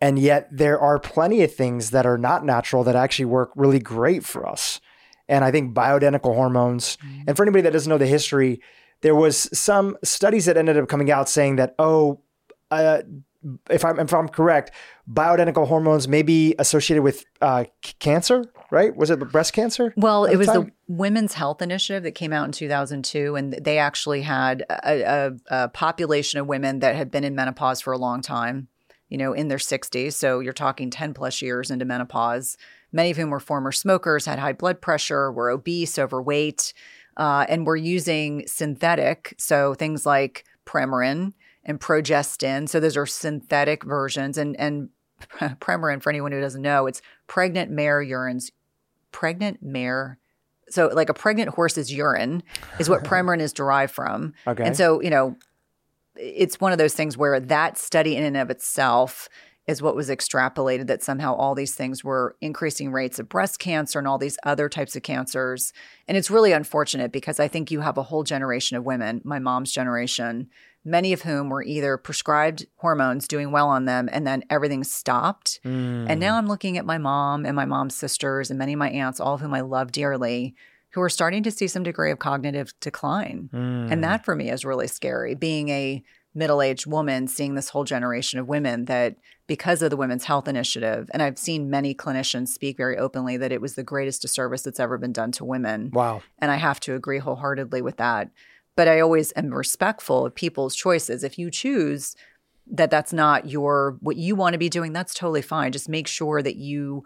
And 0.01 0.17
yet 0.17 0.49
there 0.51 0.79
are 0.79 0.99
plenty 0.99 1.43
of 1.43 1.53
things 1.53 1.91
that 1.91 2.07
are 2.07 2.17
not 2.17 2.43
natural 2.43 2.83
that 2.85 2.95
actually 2.95 3.25
work 3.25 3.51
really 3.55 3.79
great 3.79 4.25
for 4.25 4.49
us. 4.49 4.81
And 5.29 5.45
I 5.45 5.51
think 5.51 5.75
bioidentical 5.75 6.33
hormones, 6.33 6.97
mm-hmm. 6.97 7.21
and 7.27 7.37
for 7.37 7.43
anybody 7.43 7.61
that 7.61 7.71
doesn't 7.71 7.89
know 7.89 7.99
the 7.99 8.07
history, 8.07 8.61
there 9.01 9.15
was 9.15 9.47
some 9.57 9.97
studies 10.03 10.45
that 10.45 10.57
ended 10.57 10.77
up 10.77 10.89
coming 10.89 11.11
out 11.11 11.29
saying 11.29 11.57
that, 11.57 11.75
oh, 11.77 12.21
uh, 12.71 13.03
if 13.69 13.83
I'm 13.83 13.99
if 13.99 14.13
I'm 14.13 14.27
correct, 14.27 14.71
bioidentical 15.11 15.67
hormones 15.67 16.07
may 16.07 16.21
be 16.21 16.55
associated 16.59 17.01
with 17.01 17.25
uh, 17.41 17.65
c- 17.83 17.93
cancer, 17.99 18.45
right? 18.69 18.95
Was 18.95 19.09
it 19.09 19.19
breast 19.31 19.53
cancer? 19.53 19.93
Well, 19.97 20.25
it 20.25 20.35
was 20.37 20.47
time? 20.47 20.65
the 20.65 20.71
Women's 20.87 21.33
Health 21.33 21.61
Initiative 21.61 22.03
that 22.03 22.11
came 22.11 22.33
out 22.33 22.45
in 22.45 22.51
2002, 22.51 23.35
and 23.35 23.53
they 23.53 23.77
actually 23.77 24.21
had 24.21 24.63
a, 24.69 25.01
a, 25.01 25.31
a 25.47 25.69
population 25.69 26.39
of 26.39 26.47
women 26.47 26.79
that 26.79 26.95
had 26.95 27.09
been 27.09 27.23
in 27.23 27.35
menopause 27.35 27.81
for 27.81 27.93
a 27.93 27.97
long 27.97 28.21
time, 28.21 28.67
you 29.09 29.17
know, 29.17 29.33
in 29.33 29.47
their 29.47 29.57
60s. 29.57 30.13
So 30.13 30.39
you're 30.39 30.53
talking 30.53 30.91
10 30.91 31.13
plus 31.13 31.41
years 31.41 31.71
into 31.71 31.85
menopause. 31.85 32.57
Many 32.91 33.11
of 33.11 33.17
whom 33.17 33.29
were 33.29 33.39
former 33.39 33.71
smokers, 33.71 34.25
had 34.25 34.37
high 34.37 34.53
blood 34.53 34.81
pressure, 34.81 35.31
were 35.31 35.49
obese, 35.49 35.97
overweight, 35.97 36.73
uh, 37.17 37.45
and 37.49 37.65
were 37.65 37.75
using 37.75 38.43
synthetic, 38.45 39.33
so 39.37 39.73
things 39.73 40.05
like 40.05 40.45
Premarin 40.65 41.33
and 41.63 41.79
progestin. 41.79 42.67
So 42.67 42.79
those 42.79 42.97
are 42.97 43.05
synthetic 43.05 43.83
versions. 43.83 44.37
And 44.37 44.59
and 44.59 44.89
Premarin, 45.59 46.01
for 46.01 46.09
anyone 46.09 46.31
who 46.31 46.41
doesn't 46.41 46.61
know, 46.61 46.87
it's 46.87 47.01
pregnant 47.27 47.71
mare 47.71 48.03
urines. 48.03 48.51
Pregnant 49.11 49.61
mare. 49.61 50.17
So 50.69 50.87
like 50.87 51.09
a 51.09 51.13
pregnant 51.13 51.49
horse's 51.49 51.91
urine 51.91 52.43
is 52.79 52.89
what 52.89 53.03
Premarin 53.05 53.39
is 53.39 53.53
derived 53.53 53.93
from. 53.93 54.33
Okay. 54.47 54.63
And 54.63 54.75
so, 54.75 55.01
you 55.01 55.09
know, 55.09 55.35
it's 56.15 56.59
one 56.59 56.71
of 56.71 56.77
those 56.77 56.93
things 56.93 57.17
where 57.17 57.39
that 57.39 57.77
study 57.77 58.15
in 58.15 58.23
and 58.23 58.37
of 58.37 58.49
itself 58.49 59.29
is 59.67 59.81
what 59.81 59.95
was 59.95 60.09
extrapolated 60.09 60.87
that 60.87 61.03
somehow 61.03 61.35
all 61.35 61.53
these 61.53 61.75
things 61.75 62.03
were 62.03 62.35
increasing 62.41 62.91
rates 62.91 63.19
of 63.19 63.29
breast 63.29 63.59
cancer 63.59 63.99
and 63.99 64.07
all 64.07 64.17
these 64.17 64.37
other 64.43 64.67
types 64.67 64.95
of 64.95 65.03
cancers. 65.03 65.71
And 66.07 66.17
it's 66.17 66.31
really 66.31 66.51
unfortunate 66.51 67.11
because 67.11 67.39
I 67.39 67.47
think 67.47 67.69
you 67.69 67.81
have 67.81 67.97
a 67.97 68.03
whole 68.03 68.23
generation 68.23 68.75
of 68.75 68.83
women, 68.83 69.21
my 69.23 69.39
mom's 69.39 69.71
generation, 69.71 70.49
many 70.83 71.13
of 71.13 71.21
whom 71.21 71.49
were 71.49 71.63
either 71.63 71.97
prescribed 71.97 72.65
hormones 72.77 73.27
doing 73.27 73.51
well 73.51 73.67
on 73.67 73.85
them 73.85 74.09
and 74.11 74.25
then 74.25 74.43
everything 74.49 74.83
stopped. 74.83 75.59
Mm. 75.63 76.07
And 76.09 76.19
now 76.19 76.37
I'm 76.37 76.47
looking 76.47 76.77
at 76.77 76.85
my 76.85 76.97
mom 76.97 77.45
and 77.45 77.55
my 77.55 77.65
mom's 77.65 77.95
sisters 77.95 78.49
and 78.49 78.57
many 78.57 78.73
of 78.73 78.79
my 78.79 78.89
aunts, 78.89 79.19
all 79.19 79.35
of 79.35 79.41
whom 79.41 79.53
I 79.53 79.61
love 79.61 79.91
dearly, 79.91 80.55
who 80.91 81.01
are 81.01 81.09
starting 81.09 81.43
to 81.43 81.51
see 81.51 81.67
some 81.67 81.83
degree 81.83 82.11
of 82.11 82.19
cognitive 82.19 82.73
decline. 82.79 83.49
Mm. 83.53 83.91
And 83.91 84.03
that 84.03 84.25
for 84.25 84.35
me 84.35 84.49
is 84.49 84.65
really 84.65 84.87
scary. 84.87 85.35
Being 85.35 85.69
a 85.69 86.03
middle 86.33 86.61
aged 86.61 86.87
woman, 86.87 87.27
seeing 87.27 87.55
this 87.55 87.69
whole 87.69 87.83
generation 87.83 88.39
of 88.39 88.47
women 88.47 88.85
that 88.85 89.17
because 89.47 89.81
of 89.81 89.89
the 89.89 89.97
Women's 89.97 90.23
Health 90.23 90.47
Initiative, 90.47 91.09
and 91.13 91.21
I've 91.21 91.37
seen 91.37 91.69
many 91.69 91.93
clinicians 91.93 92.49
speak 92.49 92.77
very 92.77 92.97
openly 92.97 93.35
that 93.37 93.51
it 93.51 93.59
was 93.59 93.75
the 93.75 93.83
greatest 93.83 94.21
disservice 94.21 94.61
that's 94.61 94.79
ever 94.79 94.97
been 94.97 95.11
done 95.11 95.33
to 95.33 95.45
women. 95.45 95.91
wow. 95.91 96.21
And 96.39 96.49
I 96.49 96.55
have 96.55 96.79
to 96.81 96.95
agree 96.95 97.19
wholeheartedly 97.19 97.81
with 97.81 97.97
that. 97.97 98.31
But 98.75 98.87
I 98.87 98.99
always 98.99 99.33
am 99.35 99.53
respectful 99.53 100.25
of 100.25 100.35
people's 100.35 100.75
choices. 100.75 101.23
If 101.23 101.37
you 101.37 101.51
choose 101.51 102.15
that 102.67 102.89
that's 102.91 103.11
not 103.11 103.49
your 103.49 103.97
what 104.01 104.15
you 104.15 104.35
want 104.35 104.53
to 104.53 104.59
be 104.59 104.69
doing, 104.69 104.93
that's 104.93 105.13
totally 105.13 105.41
fine. 105.41 105.71
Just 105.71 105.89
make 105.89 106.07
sure 106.07 106.41
that 106.41 106.55
you 106.55 107.03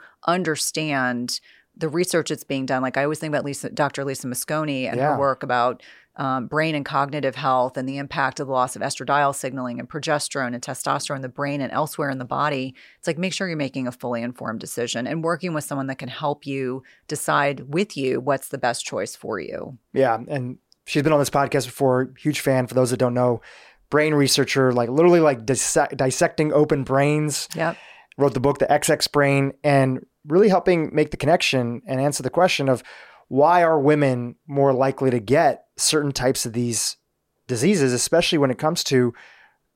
understand 0.56 1.40
the 1.78 1.90
research 1.90 2.30
that's 2.30 2.44
being 2.44 2.66
done. 2.66 2.82
Like 2.82 2.98
I 2.98 3.04
always 3.04 3.20
think 3.20 3.32
about 3.34 3.44
Lisa, 3.46 3.70
Dr. 3.70 4.06
Lisa 4.06 4.28
Mosconi 4.28 4.86
and 4.88 4.98
Yeah. 4.98 5.14
her 5.14 5.20
work 5.20 5.44
about 5.44 5.84
um, 6.18 6.48
brain 6.48 6.76
and 6.76 6.86
cognitive 6.86 7.36
health 7.36 7.76
and 7.76 7.90
the 7.90 7.98
impact 7.98 8.40
of 8.40 8.48
the 8.48 8.54
loss 8.54 8.78
of 8.78 8.82
estradiol 8.82 9.36
signaling 9.36 9.82
and 9.82 9.90
progesterone 9.90 10.54
and 10.54 10.62
testosterone 10.62 11.18
in 11.18 11.22
the 11.22 11.28
brain 11.28 11.60
and 11.60 11.74
elsewhere 11.74 12.10
in 12.10 12.20
the 12.20 12.24
body. 12.24 12.74
It's 12.98 13.08
like 13.08 13.18
make 13.18 13.34
sure 13.34 13.50
you're 13.50 13.58
making 13.58 13.86
a 13.86 13.92
fully 13.92 14.22
informed 14.22 14.62
decision 14.62 15.08
and 15.08 15.26
working 15.26 15.54
with 15.54 15.66
someone 15.66 15.88
that 15.88 15.98
can 15.98 16.08
help 16.08 16.46
you 16.46 16.84
decide 17.10 17.74
with 17.74 17.98
you 17.98 18.22
what's 18.22 18.48
the 18.48 18.58
best 18.58 18.86
choice 18.86 19.14
for 19.14 19.42
you. 19.42 19.78
Yeah, 19.92 20.18
and 20.30 20.58
she's 20.86 21.04
been 21.04 21.14
on 21.14 21.20
this 21.20 21.30
podcast 21.30 21.66
before. 21.66 22.14
Huge 22.18 22.40
fan. 22.40 22.68
For 22.68 22.74
those 22.74 22.92
that 22.92 22.98
don't 22.98 23.14
know, 23.14 23.42
brain 23.90 24.14
researcher, 24.14 24.72
like 24.72 24.90
literally 24.90 25.20
like 25.20 25.46
dissect, 25.46 25.98
dissecting 25.98 26.54
open 26.54 26.84
brains. 26.84 27.48
Yep. 27.56 27.78
Wrote 28.18 28.34
the 28.34 28.40
book 28.40 28.60
The 28.60 28.66
XX 28.66 29.12
Brain, 29.12 29.54
and 29.62 30.06
really 30.26 30.48
helping 30.48 30.96
make 30.96 31.12
the 31.12 31.18
connection 31.18 31.82
and 31.86 32.00
answer 32.00 32.24
the 32.24 32.30
question 32.30 32.70
of 32.70 32.82
why 33.28 33.62
are 33.62 33.78
women 33.78 34.36
more 34.48 34.72
likely 34.72 35.12
to 35.12 35.20
get 35.20 35.66
certain 35.76 36.14
types 36.14 36.46
of 36.46 36.54
these 36.54 36.96
diseases, 37.48 37.92
especially 37.92 38.38
when 38.38 38.52
it 38.52 38.58
comes 38.58 38.86
to 38.86 39.14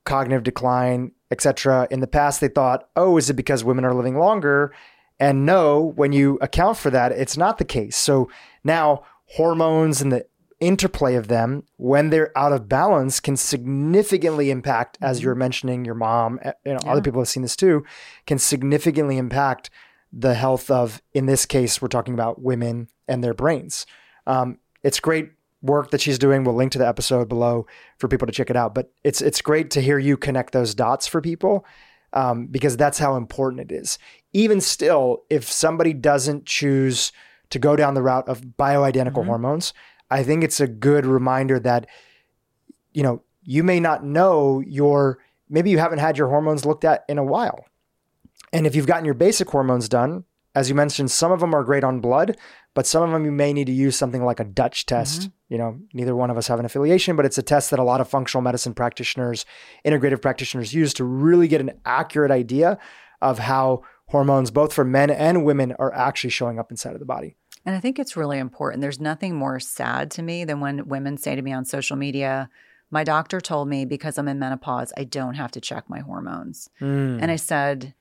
cognitive 0.04 0.42
decline, 0.42 1.12
etc. 1.30 1.86
In 1.90 2.00
the 2.00 2.06
past, 2.06 2.40
they 2.40 2.48
thought, 2.48 2.88
oh, 2.96 3.18
is 3.18 3.28
it 3.28 3.34
because 3.34 3.62
women 3.62 3.84
are 3.84 3.94
living 3.94 4.18
longer? 4.18 4.72
And 5.18 5.44
no, 5.44 5.92
when 5.96 6.12
you 6.12 6.38
account 6.40 6.78
for 6.78 6.88
that, 6.90 7.12
it's 7.12 7.36
not 7.36 7.58
the 7.58 7.64
case. 7.64 7.96
So 7.96 8.30
now 8.64 9.04
hormones 9.26 10.00
and 10.00 10.10
the 10.10 10.24
interplay 10.60 11.14
of 11.14 11.28
them 11.28 11.64
when 11.76 12.10
they're 12.10 12.36
out 12.36 12.52
of 12.52 12.68
balance 12.68 13.18
can 13.18 13.36
significantly 13.36 14.50
impact 14.50 14.98
as 15.00 15.22
you're 15.22 15.34
mentioning 15.34 15.84
your 15.84 15.94
mom 15.94 16.38
eh, 16.42 16.52
you 16.66 16.72
know 16.74 16.78
Yeah. 16.84 16.92
other 16.92 17.00
people 17.00 17.20
have 17.20 17.28
seen 17.28 17.42
this 17.42 17.56
too 17.56 17.84
can 18.26 18.38
significantly 18.38 19.16
impact 19.16 19.70
the 20.12 20.34
health 20.34 20.70
of 20.70 21.00
in 21.14 21.26
this 21.26 21.46
case 21.46 21.80
we're 21.80 21.88
talking 21.88 22.14
about 22.14 22.42
women 22.42 22.88
and 23.08 23.22
their 23.24 23.34
brains. 23.34 23.86
Um, 24.26 24.58
it's 24.82 24.98
great 25.00 25.30
work 25.62 25.90
that 25.92 26.00
she's 26.00 26.18
doing. 26.18 26.42
We'll 26.42 26.54
link 26.56 26.72
to 26.72 26.78
the 26.78 26.86
episode 26.88 27.28
below 27.28 27.66
for 27.98 28.08
people 28.08 28.26
to 28.26 28.32
check 28.32 28.50
it 28.50 28.56
out. 28.56 28.74
But 28.74 28.92
it's 29.04 29.20
it's 29.20 29.40
great 29.40 29.70
to 29.72 29.80
hear 29.80 29.98
you 29.98 30.16
connect 30.16 30.52
those 30.52 30.74
dots 30.74 31.06
for 31.06 31.20
people 31.20 31.64
um, 32.12 32.46
because 32.46 32.76
that's 32.76 32.98
how 32.98 33.14
important 33.16 33.60
it 33.70 33.72
is. 33.72 33.98
Even 34.32 34.60
still 34.60 35.22
if 35.30 35.44
somebody 35.50 35.92
doesn't 35.92 36.44
choose 36.46 37.12
to 37.50 37.58
go 37.60 37.76
down 37.76 37.94
the 37.94 38.02
route 38.02 38.28
of 38.28 38.40
bioidentical 38.58 39.22
Mhm. 39.22 39.26
hormones 39.26 39.72
I 40.10 40.22
think 40.22 40.42
it's 40.42 40.60
a 40.60 40.66
good 40.66 41.06
reminder 41.06 41.60
that, 41.60 41.86
you 42.92 43.02
know, 43.02 43.22
you 43.42 43.62
may 43.62 43.80
not 43.80 44.04
know 44.04 44.60
your, 44.66 45.18
maybe 45.48 45.70
you 45.70 45.78
haven't 45.78 45.98
had 45.98 46.18
your 46.18 46.28
hormones 46.28 46.64
looked 46.64 46.84
at 46.84 47.04
in 47.08 47.18
a 47.18 47.24
while. 47.24 47.64
And 48.52 48.66
if 48.66 48.74
you've 48.74 48.86
gotten 48.86 49.04
your 49.04 49.14
basic 49.14 49.48
hormones 49.48 49.88
done, 49.88 50.24
as 50.54 50.68
you 50.68 50.74
mentioned, 50.74 51.12
some 51.12 51.30
of 51.30 51.38
them 51.38 51.54
are 51.54 51.62
great 51.62 51.84
on 51.84 52.00
blood, 52.00 52.36
but 52.74 52.86
some 52.86 53.04
of 53.04 53.10
them 53.10 53.24
you 53.24 53.30
may 53.30 53.52
need 53.52 53.66
to 53.66 53.72
use 53.72 53.96
something 53.96 54.24
like 54.24 54.40
a 54.40 54.44
Dutch 54.44 54.84
test. 54.86 55.20
Mm-hmm. 55.20 55.30
You 55.48 55.58
know, 55.58 55.78
neither 55.92 56.16
one 56.16 56.30
of 56.30 56.36
us 56.36 56.48
have 56.48 56.58
an 56.58 56.64
affiliation, 56.64 57.14
but 57.14 57.24
it's 57.24 57.38
a 57.38 57.42
test 57.42 57.70
that 57.70 57.78
a 57.78 57.84
lot 57.84 58.00
of 58.00 58.08
functional 58.08 58.42
medicine 58.42 58.74
practitioners, 58.74 59.46
integrative 59.86 60.20
practitioners 60.20 60.74
use 60.74 60.92
to 60.94 61.04
really 61.04 61.46
get 61.46 61.60
an 61.60 61.72
accurate 61.84 62.32
idea 62.32 62.78
of 63.22 63.38
how 63.38 63.82
hormones, 64.06 64.50
both 64.50 64.72
for 64.72 64.84
men 64.84 65.10
and 65.10 65.44
women, 65.44 65.72
are 65.78 65.94
actually 65.94 66.30
showing 66.30 66.58
up 66.58 66.72
inside 66.72 66.94
of 66.94 67.00
the 67.00 67.06
body. 67.06 67.36
And 67.64 67.74
I 67.74 67.80
think 67.80 67.98
it's 67.98 68.16
really 68.16 68.38
important. 68.38 68.80
There's 68.80 69.00
nothing 69.00 69.36
more 69.36 69.60
sad 69.60 70.10
to 70.12 70.22
me 70.22 70.44
than 70.44 70.60
when 70.60 70.88
women 70.88 71.16
say 71.16 71.36
to 71.36 71.42
me 71.42 71.52
on 71.52 71.64
social 71.64 71.96
media, 71.96 72.48
my 72.90 73.04
doctor 73.04 73.40
told 73.40 73.68
me 73.68 73.84
because 73.84 74.18
I'm 74.18 74.28
in 74.28 74.38
menopause, 74.38 74.92
I 74.96 75.04
don't 75.04 75.34
have 75.34 75.52
to 75.52 75.60
check 75.60 75.88
my 75.88 76.00
hormones. 76.00 76.68
And 76.80 77.24
hmm. 77.24 77.30
I 77.30 77.36
said, 77.36 77.94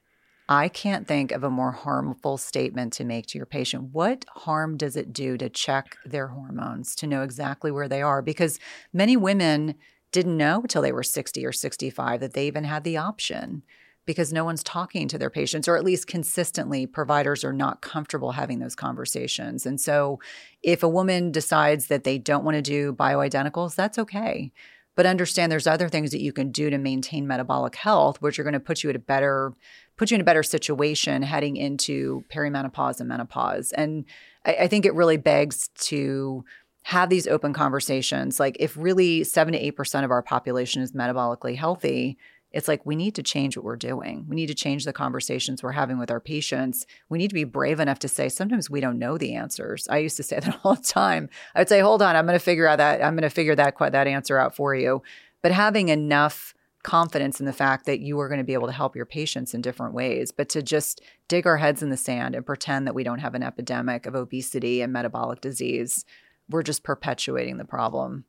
I 0.47 0.67
can't 0.67 1.07
think 1.07 1.31
of 1.31 1.43
a 1.43 1.49
more 1.49 1.71
harmful 1.71 2.37
statement 2.37 2.93
to 2.93 3.03
make 3.03 3.27
to 3.27 3.37
your 3.37 3.45
patient. 3.45 3.93
What 3.93 4.25
harm 4.29 4.77
does 4.77 4.95
it 4.95 5.13
do 5.13 5.37
to 5.37 5.47
check 5.47 5.97
their 6.03 6.29
hormones, 6.29 6.95
to 6.95 7.07
know 7.07 7.21
exactly 7.21 7.69
where 7.69 7.87
they 7.87 8.01
are? 8.01 8.23
Because 8.23 8.59
many 8.91 9.15
women 9.15 9.75
didn't 10.11 10.37
know 10.37 10.61
until 10.61 10.81
they 10.81 10.91
were 10.91 11.03
60 11.03 11.45
or 11.45 11.51
65 11.51 12.19
that 12.19 12.33
they 12.33 12.47
even 12.47 12.63
had 12.63 12.83
the 12.83 12.97
option 12.97 13.61
because 14.09 14.33
no 14.33 14.43
one's 14.43 14.63
talking 14.63 15.07
to 15.07 15.19
their 15.19 15.29
patients, 15.29 15.67
or 15.67 15.77
at 15.77 15.83
least 15.83 16.07
consistently, 16.07 16.87
providers 16.87 17.43
are 17.43 17.53
not 17.53 17.83
comfortable 17.83 18.31
having 18.31 18.57
those 18.57 18.73
conversations. 18.73 19.67
And 19.67 19.79
so, 19.79 20.19
if 20.63 20.81
a 20.81 20.89
woman 20.89 21.31
decides 21.31 21.89
that 21.89 22.05
they 22.05 22.17
don't 22.17 22.43
want 22.43 22.55
to 22.55 22.63
do 22.63 22.91
bioidenticals, 22.91 23.75
that's 23.75 23.99
okay. 23.99 24.51
But 24.95 25.05
understand 25.05 25.51
there's 25.51 25.67
other 25.67 25.89
things 25.89 26.09
that 26.09 26.21
you 26.21 26.33
can 26.33 26.49
do 26.51 26.71
to 26.71 26.79
maintain 26.79 27.27
metabolic 27.27 27.75
health, 27.75 28.19
which 28.19 28.39
are 28.39 28.43
going 28.43 28.53
to 28.53 28.59
put 28.59 28.83
you 28.83 28.89
at 28.89 28.95
a 28.95 28.99
better 28.99 29.53
put 29.95 30.09
you 30.09 30.15
in 30.15 30.21
a 30.21 30.23
better 30.23 30.41
situation 30.41 31.21
heading 31.21 31.55
into 31.55 32.23
perimenopause 32.33 32.99
and 32.99 33.09
menopause. 33.09 33.71
And 33.73 34.05
I, 34.43 34.53
I 34.61 34.67
think 34.67 34.87
it 34.87 34.95
really 34.95 35.17
begs 35.17 35.67
to 35.81 36.43
have 36.81 37.09
these 37.09 37.27
open 37.27 37.53
conversations. 37.53 38.39
Like 38.39 38.57
if 38.59 38.75
really 38.75 39.23
seven 39.23 39.53
to 39.53 39.59
eight 39.59 39.75
percent 39.75 40.03
of 40.03 40.09
our 40.09 40.23
population 40.23 40.81
is 40.81 40.93
metabolically 40.93 41.55
healthy, 41.55 42.17
it's 42.51 42.67
like 42.67 42.85
we 42.85 42.95
need 42.95 43.15
to 43.15 43.23
change 43.23 43.55
what 43.55 43.63
we're 43.63 43.75
doing. 43.75 44.25
We 44.27 44.35
need 44.35 44.47
to 44.47 44.55
change 44.55 44.85
the 44.85 44.93
conversations 44.93 45.61
we're 45.61 45.73
having 45.73 45.99
with 45.99 46.09
our 46.09 46.19
patients. 46.19 46.85
We 47.07 47.17
need 47.17 47.27
to 47.27 47.35
be 47.35 47.43
brave 47.43 47.79
enough 47.79 47.99
to 47.99 48.07
say 48.07 48.27
sometimes 48.29 48.69
we 48.69 48.81
don't 48.81 48.97
know 48.97 49.17
the 49.17 49.35
answers. 49.35 49.87
I 49.89 49.99
used 49.99 50.17
to 50.17 50.23
say 50.23 50.39
that 50.41 50.59
all 50.63 50.75
the 50.75 50.81
time. 50.81 51.29
I 51.53 51.59
would 51.59 51.69
say, 51.69 51.79
"Hold 51.79 52.01
on, 52.01 52.15
I'm 52.15 52.25
going 52.25 52.37
to 52.37 52.43
figure 52.43 52.67
out 52.67 52.77
that 52.77 53.03
I'm 53.03 53.15
going 53.15 53.23
to 53.23 53.29
figure 53.29 53.55
that 53.55 53.77
that 53.77 54.07
answer 54.07 54.37
out 54.37 54.55
for 54.55 54.73
you." 54.73 55.03
But 55.41 55.51
having 55.51 55.89
enough 55.89 56.53
confidence 56.83 57.39
in 57.39 57.45
the 57.45 57.53
fact 57.53 57.85
that 57.85 57.99
you 57.99 58.19
are 58.19 58.29
going 58.29 58.39
to 58.39 58.43
be 58.43 58.53
able 58.53 58.67
to 58.67 58.73
help 58.73 58.95
your 58.95 59.05
patients 59.05 59.53
in 59.53 59.61
different 59.61 59.93
ways, 59.93 60.31
but 60.31 60.49
to 60.49 60.61
just 60.61 61.01
dig 61.27 61.45
our 61.45 61.57
heads 61.57 61.83
in 61.83 61.89
the 61.89 61.97
sand 61.97 62.35
and 62.35 62.45
pretend 62.45 62.87
that 62.87 62.95
we 62.95 63.03
don't 63.03 63.19
have 63.19 63.35
an 63.35 63.43
epidemic 63.43 64.05
of 64.05 64.15
obesity 64.15 64.81
and 64.81 64.93
metabolic 64.93 65.41
disease, 65.41 66.05
we're 66.49 66.63
just 66.63 66.83
perpetuating 66.83 67.57
the 67.57 67.65
problem. 67.65 68.23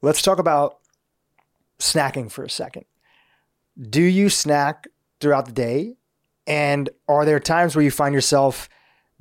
Let's 0.00 0.22
talk 0.22 0.38
about 0.38 0.78
snacking 1.78 2.30
for 2.30 2.44
a 2.44 2.50
second. 2.50 2.84
Do 3.80 4.02
you 4.02 4.28
snack 4.28 4.88
throughout 5.20 5.46
the 5.46 5.52
day? 5.52 5.94
And 6.46 6.90
are 7.08 7.24
there 7.24 7.40
times 7.40 7.76
where 7.76 7.84
you 7.84 7.90
find 7.90 8.14
yourself, 8.14 8.68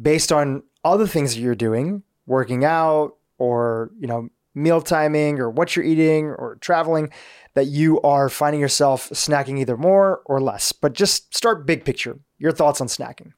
based 0.02 0.32
on 0.32 0.64
other 0.84 1.06
things 1.06 1.36
that 1.36 1.42
you're 1.42 1.56
doing, 1.56 2.04
working 2.26 2.66
out, 2.66 3.16
or 3.38 3.92
you 4.00 4.08
know, 4.08 4.30
meal 4.54 4.82
timing 4.82 5.40
or 5.40 5.50
what 5.50 5.76
you're 5.76 5.86
eating 5.86 6.26
or 6.26 6.58
traveling 6.62 7.10
that 7.54 7.68
you 7.68 8.02
are 8.02 8.30
finding 8.30 8.62
yourself 8.62 9.10
snacking 9.10 9.60
either 9.60 9.78
more 9.78 10.22
or 10.26 10.42
less. 10.42 10.72
But 10.72 10.94
just 10.94 11.36
start 11.36 11.66
big 11.66 11.86
picture. 11.86 12.20
Your 12.38 12.52
thoughts 12.52 12.82
on 12.82 12.88
snacking. 12.88 13.34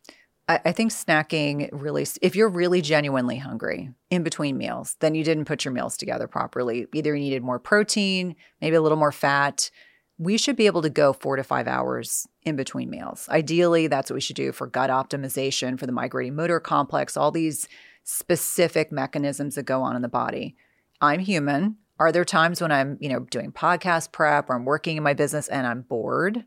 I, 0.49 0.73
think 0.73 0.91
snacking 0.91 1.69
really, 1.71 2.05
if 2.21 2.35
you're 2.35 2.49
really 2.49 2.81
genuinely 2.81 3.37
hungry 3.37 3.91
in 4.09 4.23
between 4.23 4.57
meals, 4.57 4.97
then 4.99 5.15
you 5.15 5.23
didn't 5.23 5.45
put 5.45 5.63
your 5.63 5.73
meals 5.73 5.95
together 5.95 6.27
properly. 6.27 6.85
Either 6.93 7.15
you 7.15 7.21
needed 7.21 7.43
more 7.43 7.59
protein, 7.59 8.35
maybe 8.59 8.75
a 8.75 8.81
little 8.81 8.97
more 8.97 9.13
fat. 9.13 9.71
We 10.17 10.37
should 10.37 10.55
be 10.55 10.67
able 10.67 10.81
to 10.83 10.89
go 10.89 11.11
four 11.11 11.35
to 11.35 11.43
five 11.43 11.67
hours 11.67 12.27
in 12.43 12.55
between 12.55 12.89
meals. 12.89 13.27
Ideally, 13.29 13.87
that's 13.87 14.09
what 14.09 14.15
we 14.15 14.21
should 14.21 14.35
do 14.35 14.51
for 14.51 14.67
gut 14.67 14.89
optimization, 14.89 15.79
for 15.79 15.85
the 15.85 15.91
migrating 15.91 16.35
motor 16.35 16.59
complex, 16.59 17.17
all 17.17 17.31
these 17.31 17.67
specific 18.03 18.91
mechanisms 18.91 19.55
that 19.55 19.63
go 19.63 19.81
on 19.81 19.95
in 19.95 20.01
the 20.01 20.09
body. 20.09 20.55
I'm 21.01 21.19
human. 21.19 21.77
Are 21.99 22.11
there 22.11 22.25
times 22.25 22.61
when 22.61 22.71
I'm, 22.71 22.97
you 22.99 23.09
know, 23.09 23.19
doing 23.19 23.51
podcast 23.51 24.11
prep 24.11 24.49
or 24.49 24.55
I'm 24.55 24.65
working 24.65 24.97
in 24.97 25.03
my 25.03 25.13
business 25.13 25.47
and 25.47 25.65
I'm 25.65 25.81
bored? 25.81 26.45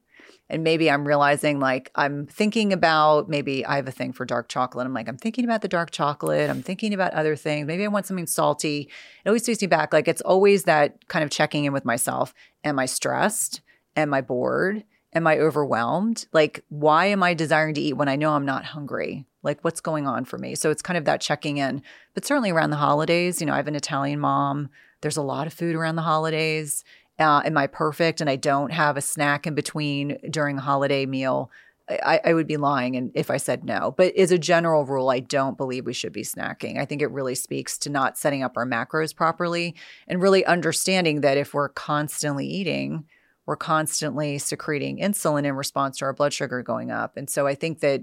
and 0.49 0.63
maybe 0.63 0.91
I'm 0.91 1.07
realizing 1.07 1.59
like 1.59 1.91
I'm 1.95 2.27
thinking 2.27 2.73
about 2.73 3.29
maybe 3.29 3.67
I 3.67 3.77
have 3.77 3.89
a 3.89 3.93
thing 3.93 4.13
for 4.13 4.25
dark 4.25 4.49
chocolate. 4.49 4.87
I'm 4.87 4.95
like, 4.95 5.09
I'm 5.09 5.17
thinking 5.17 5.45
about 5.45 5.63
the 5.63 5.69
dark 5.69 5.91
chocolate. 5.91 6.49
I'm 6.49 6.63
thinking 6.63 6.95
about 6.95 7.13
other 7.15 7.35
things. 7.35 7.67
Maybe 7.67 7.85
I 7.85 7.89
want 7.89 8.07
something 8.07 8.27
salty. 8.27 8.89
It 9.25 9.29
always 9.29 9.43
takes 9.43 9.61
me 9.61 9.67
back. 9.67 9.93
Like 9.93 10.09
it's 10.09 10.21
always 10.21 10.65
that 10.65 11.09
kind 11.09 11.25
of 11.25 11.31
checking 11.31 11.65
in 11.65 11.73
with 11.73 11.85
myself. 11.85 12.33
Am 12.67 12.79
I 12.79 12.85
stressed? 12.85 13.63
Am 13.97 14.13
I 14.13 14.21
bored? 14.21 14.85
Am 15.15 15.27
I 15.27 15.39
overwhelmed? 15.39 16.27
Like, 16.33 16.63
why 16.69 17.07
am 17.07 17.23
I 17.23 17.33
desiring 17.33 17.75
to 17.75 17.81
eat 17.81 17.95
when 17.95 18.09
I 18.09 18.17
know 18.17 18.33
I'm 18.33 18.45
not 18.45 18.67
hungry? 18.67 19.25
Like, 19.43 19.63
what's 19.63 19.81
going 19.81 20.07
on 20.07 20.27
for 20.27 20.37
me? 20.37 20.55
So 20.55 20.71
it's 20.71 20.83
kind 20.83 20.99
of 20.99 21.07
that 21.07 21.23
checking 21.23 21.57
in. 21.57 21.81
But 22.13 22.27
certainly 22.27 22.51
around 22.51 22.71
the 22.71 22.77
holidays, 22.77 23.41
you 23.41 23.47
know, 23.47 23.55
I 23.55 23.57
have 23.57 23.69
an 23.69 23.77
Italian 23.77 24.21
mom. 24.21 24.69
There's 25.01 25.17
a 25.17 25.23
lot 25.23 25.47
of 25.47 25.55
food 25.55 25.75
around 25.75 25.97
the 25.97 26.03
holidays 26.03 26.85
uh, 27.19 27.43
am 27.45 27.57
I 27.57 27.67
perfect 27.67 28.21
and 28.21 28.29
I 28.29 28.37
don't 28.37 28.73
have 28.73 28.97
a 28.97 29.01
snack 29.01 29.47
in 29.47 29.55
between 29.55 30.19
during 30.31 30.59
a 30.59 30.63
holiday 30.63 31.07
meal? 31.07 31.51
I, 31.89 32.21
I, 32.25 32.35
would 32.35 32.49
be 32.49 32.57
lying 32.57 32.97
and 32.97 33.13
if 33.15 33.31
I 33.31 33.37
said 33.37 33.65
no. 33.65 33.95
But 33.97 34.17
as 34.17 34.33
a 34.33 34.39
general 34.39 34.85
rule, 34.85 35.09
I 35.09 35.21
don't 35.21 35.57
believe 35.57 35.87
we 35.87 35.93
should 35.93 36.13
be 36.13 36.23
snacking. 36.23 36.79
I 36.79 36.85
think 36.85 37.01
it 37.01 37.11
really 37.13 37.37
speaks 37.37 37.79
to 37.79 37.91
not 37.91 38.19
setting 38.19 38.43
up 38.43 38.57
our 38.57 38.67
macros 38.67 39.15
properly 39.15 39.77
and 40.09 40.21
really 40.21 40.45
understanding 40.45 41.21
that 41.21 41.39
if 41.39 41.55
we're 41.55 41.69
constantly 41.69 42.47
eating, 42.47 43.05
we're 43.47 43.57
constantly 43.57 44.39
secreting 44.39 44.99
insulin 44.99 45.45
in 45.45 45.55
response 45.55 45.99
to 45.99 46.07
our 46.07 46.13
blood 46.13 46.33
sugar 46.33 46.63
going 46.63 46.91
up. 46.91 47.17
And 47.17 47.31
so 47.31 47.47
I 47.47 47.55
think 47.55 47.81
that 47.81 48.03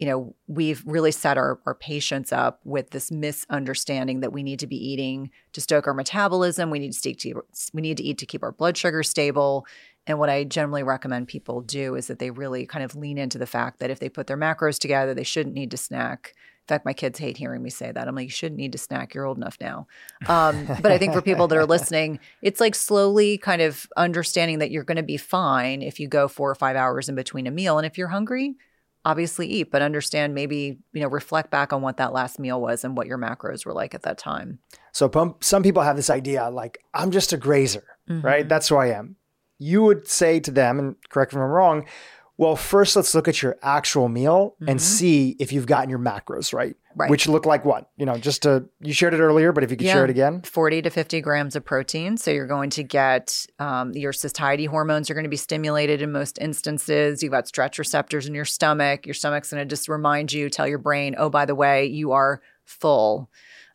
you 0.00 0.06
know, 0.06 0.34
we've 0.46 0.82
really 0.86 1.12
set 1.12 1.36
our, 1.36 1.60
our 1.66 1.74
patients 1.74 2.32
up 2.32 2.60
with 2.64 2.88
this 2.88 3.10
misunderstanding 3.10 4.20
that 4.20 4.32
we 4.32 4.42
need 4.42 4.58
to 4.60 4.66
be 4.66 4.76
eating 4.76 5.30
to 5.52 5.60
stoke 5.60 5.86
our 5.86 5.92
metabolism. 5.92 6.70
We 6.70 6.78
need 6.78 6.94
to, 6.94 7.14
to 7.14 7.42
we 7.74 7.82
need 7.82 7.98
to 7.98 8.02
eat 8.02 8.16
to 8.16 8.26
keep 8.26 8.42
our 8.42 8.50
blood 8.50 8.78
sugar 8.78 9.02
stable. 9.02 9.66
And 10.06 10.18
what 10.18 10.30
I 10.30 10.44
generally 10.44 10.82
recommend 10.82 11.28
people 11.28 11.60
do 11.60 11.94
is 11.94 12.06
that 12.06 12.18
they 12.18 12.30
really 12.30 12.66
kind 12.66 12.84
of 12.84 12.96
lean 12.96 13.18
into 13.18 13.38
the 13.38 13.46
fact 13.46 13.80
that 13.80 13.90
if 13.90 14.00
they 14.00 14.08
put 14.08 14.26
their 14.26 14.36
macros 14.36 14.78
together, 14.78 15.14
they 15.14 15.24
shouldn't 15.24 15.54
need 15.54 15.70
to 15.72 15.76
snack. 15.76 16.34
In 16.36 16.74
fact, 16.74 16.84
my 16.84 16.92
kids 16.92 17.18
hate 17.18 17.36
hearing 17.36 17.62
me 17.62 17.70
say 17.70 17.90
that. 17.90 18.06
I'm 18.06 18.14
like, 18.14 18.24
you 18.24 18.30
shouldn't 18.30 18.58
need 18.58 18.72
to 18.72 18.78
snack. 18.78 19.12
You're 19.12 19.26
old 19.26 19.36
enough 19.36 19.56
now. 19.60 19.86
Um, 20.28 20.66
but 20.80 20.92
I 20.92 20.98
think 20.98 21.12
for 21.12 21.22
people 21.22 21.48
that 21.48 21.58
are 21.58 21.66
listening, 21.66 22.20
it's 22.42 22.60
like 22.60 22.74
slowly 22.74 23.38
kind 23.38 23.60
of 23.60 23.86
understanding 23.96 24.60
that 24.60 24.70
you're 24.70 24.84
going 24.84 24.96
to 24.96 25.02
be 25.02 25.16
fine 25.16 25.82
if 25.82 25.98
you 26.00 26.08
go 26.08 26.28
four 26.28 26.50
or 26.50 26.54
five 26.54 26.76
hours 26.76 27.08
in 27.08 27.14
between 27.14 27.46
a 27.46 27.50
meal. 27.50 27.76
And 27.76 27.86
if 27.86 27.98
you're 27.98 28.08
hungry, 28.08 28.56
obviously 29.04 29.46
eat, 29.48 29.70
but 29.70 29.82
understand 29.82 30.34
maybe, 30.34 30.78
you 30.92 31.00
know, 31.00 31.08
reflect 31.08 31.50
back 31.50 31.72
on 31.72 31.82
what 31.82 31.96
that 31.96 32.12
last 32.12 32.38
meal 32.38 32.60
was 32.60 32.84
and 32.84 32.96
what 32.96 33.06
your 33.06 33.18
macros 33.18 33.64
were 33.64 33.72
like 33.72 33.94
at 33.94 34.02
that 34.02 34.18
time. 34.18 34.58
So 34.92 35.36
some 35.40 35.62
people 35.62 35.82
have 35.82 35.96
this 35.96 36.10
idea 36.10 36.48
like, 36.50 36.82
I'm 36.94 37.10
just 37.10 37.32
a 37.32 37.36
grazer, 37.36 37.84
mm-hmm. 38.08 38.24
right? 38.24 38.48
That's 38.48 38.68
who 38.68 38.76
I 38.76 38.88
am. 38.88 39.16
You 39.60 39.82
would 39.84 40.08
say 40.08 40.40
to 40.40 40.50
them, 40.50 40.78
and 40.80 40.96
correct 41.10 41.32
me 41.32 41.38
if 41.38 41.44
I'm 41.44 41.50
wrong, 41.50 41.86
well, 42.40 42.56
first 42.56 42.96
let's 42.96 43.14
look 43.14 43.28
at 43.28 43.42
your 43.42 43.58
actual 43.60 44.08
meal 44.08 44.54
mm-hmm. 44.54 44.70
and 44.70 44.80
see 44.80 45.36
if 45.38 45.52
you've 45.52 45.66
gotten 45.66 45.90
your 45.90 45.98
macros 45.98 46.54
right. 46.54 46.74
Right. 46.96 47.10
Which 47.10 47.28
look 47.28 47.44
like 47.44 47.66
what? 47.66 47.90
You 47.98 48.06
know, 48.06 48.16
just 48.16 48.42
to, 48.42 48.64
you 48.80 48.94
shared 48.94 49.12
it 49.12 49.20
earlier, 49.20 49.52
but 49.52 49.62
if 49.62 49.70
you 49.70 49.76
could 49.76 49.86
yeah. 49.86 49.92
share 49.92 50.04
it 50.04 50.10
again 50.10 50.40
40 50.42 50.82
to 50.82 50.90
50 50.90 51.20
grams 51.20 51.54
of 51.54 51.66
protein. 51.66 52.16
So 52.16 52.30
you're 52.30 52.46
going 52.46 52.70
to 52.70 52.82
get 52.82 53.46
um, 53.58 53.92
your 53.92 54.14
satiety 54.14 54.64
hormones 54.64 55.10
are 55.10 55.14
going 55.14 55.24
to 55.24 55.30
be 55.30 55.36
stimulated 55.36 56.00
in 56.00 56.12
most 56.12 56.38
instances. 56.38 57.22
You've 57.22 57.30
got 57.30 57.46
stretch 57.46 57.78
receptors 57.78 58.26
in 58.26 58.34
your 58.34 58.46
stomach. 58.46 59.06
Your 59.06 59.14
stomach's 59.14 59.50
going 59.50 59.62
to 59.62 59.68
just 59.70 59.86
remind 59.86 60.32
you, 60.32 60.48
tell 60.48 60.66
your 60.66 60.78
brain, 60.78 61.14
oh, 61.18 61.28
by 61.28 61.44
the 61.44 61.54
way, 61.54 61.84
you 61.84 62.12
are 62.12 62.40
full. 62.64 63.30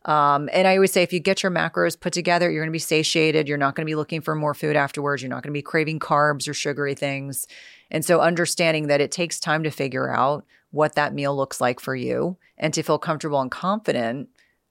Um, 0.06 0.48
and 0.52 0.68
I 0.68 0.76
always 0.76 0.92
say 0.92 1.02
if 1.02 1.12
you 1.12 1.18
get 1.18 1.42
your 1.42 1.50
macros 1.52 1.98
put 1.98 2.12
together, 2.12 2.48
you're 2.48 2.62
going 2.62 2.70
to 2.70 2.72
be 2.72 2.78
satiated. 2.78 3.48
You're 3.48 3.58
not 3.58 3.74
going 3.74 3.84
to 3.84 3.90
be 3.90 3.96
looking 3.96 4.20
for 4.20 4.36
more 4.36 4.54
food 4.54 4.76
afterwards. 4.76 5.20
You're 5.20 5.30
not 5.30 5.42
going 5.42 5.52
to 5.52 5.58
be 5.58 5.62
craving 5.62 5.98
carbs 5.98 6.48
or 6.48 6.54
sugary 6.54 6.94
things. 6.94 7.46
And 7.90 8.04
so 8.04 8.20
understanding 8.20 8.86
that 8.86 9.00
it 9.00 9.10
takes 9.10 9.40
time 9.40 9.64
to 9.64 9.70
figure 9.70 10.08
out 10.14 10.44
what 10.70 10.94
that 10.94 11.12
meal 11.12 11.36
looks 11.36 11.60
like 11.60 11.80
for 11.80 11.96
you 11.96 12.36
and 12.56 12.72
to 12.74 12.82
feel 12.82 12.98
comfortable 12.98 13.40
and 13.40 13.50
confident 13.50 14.28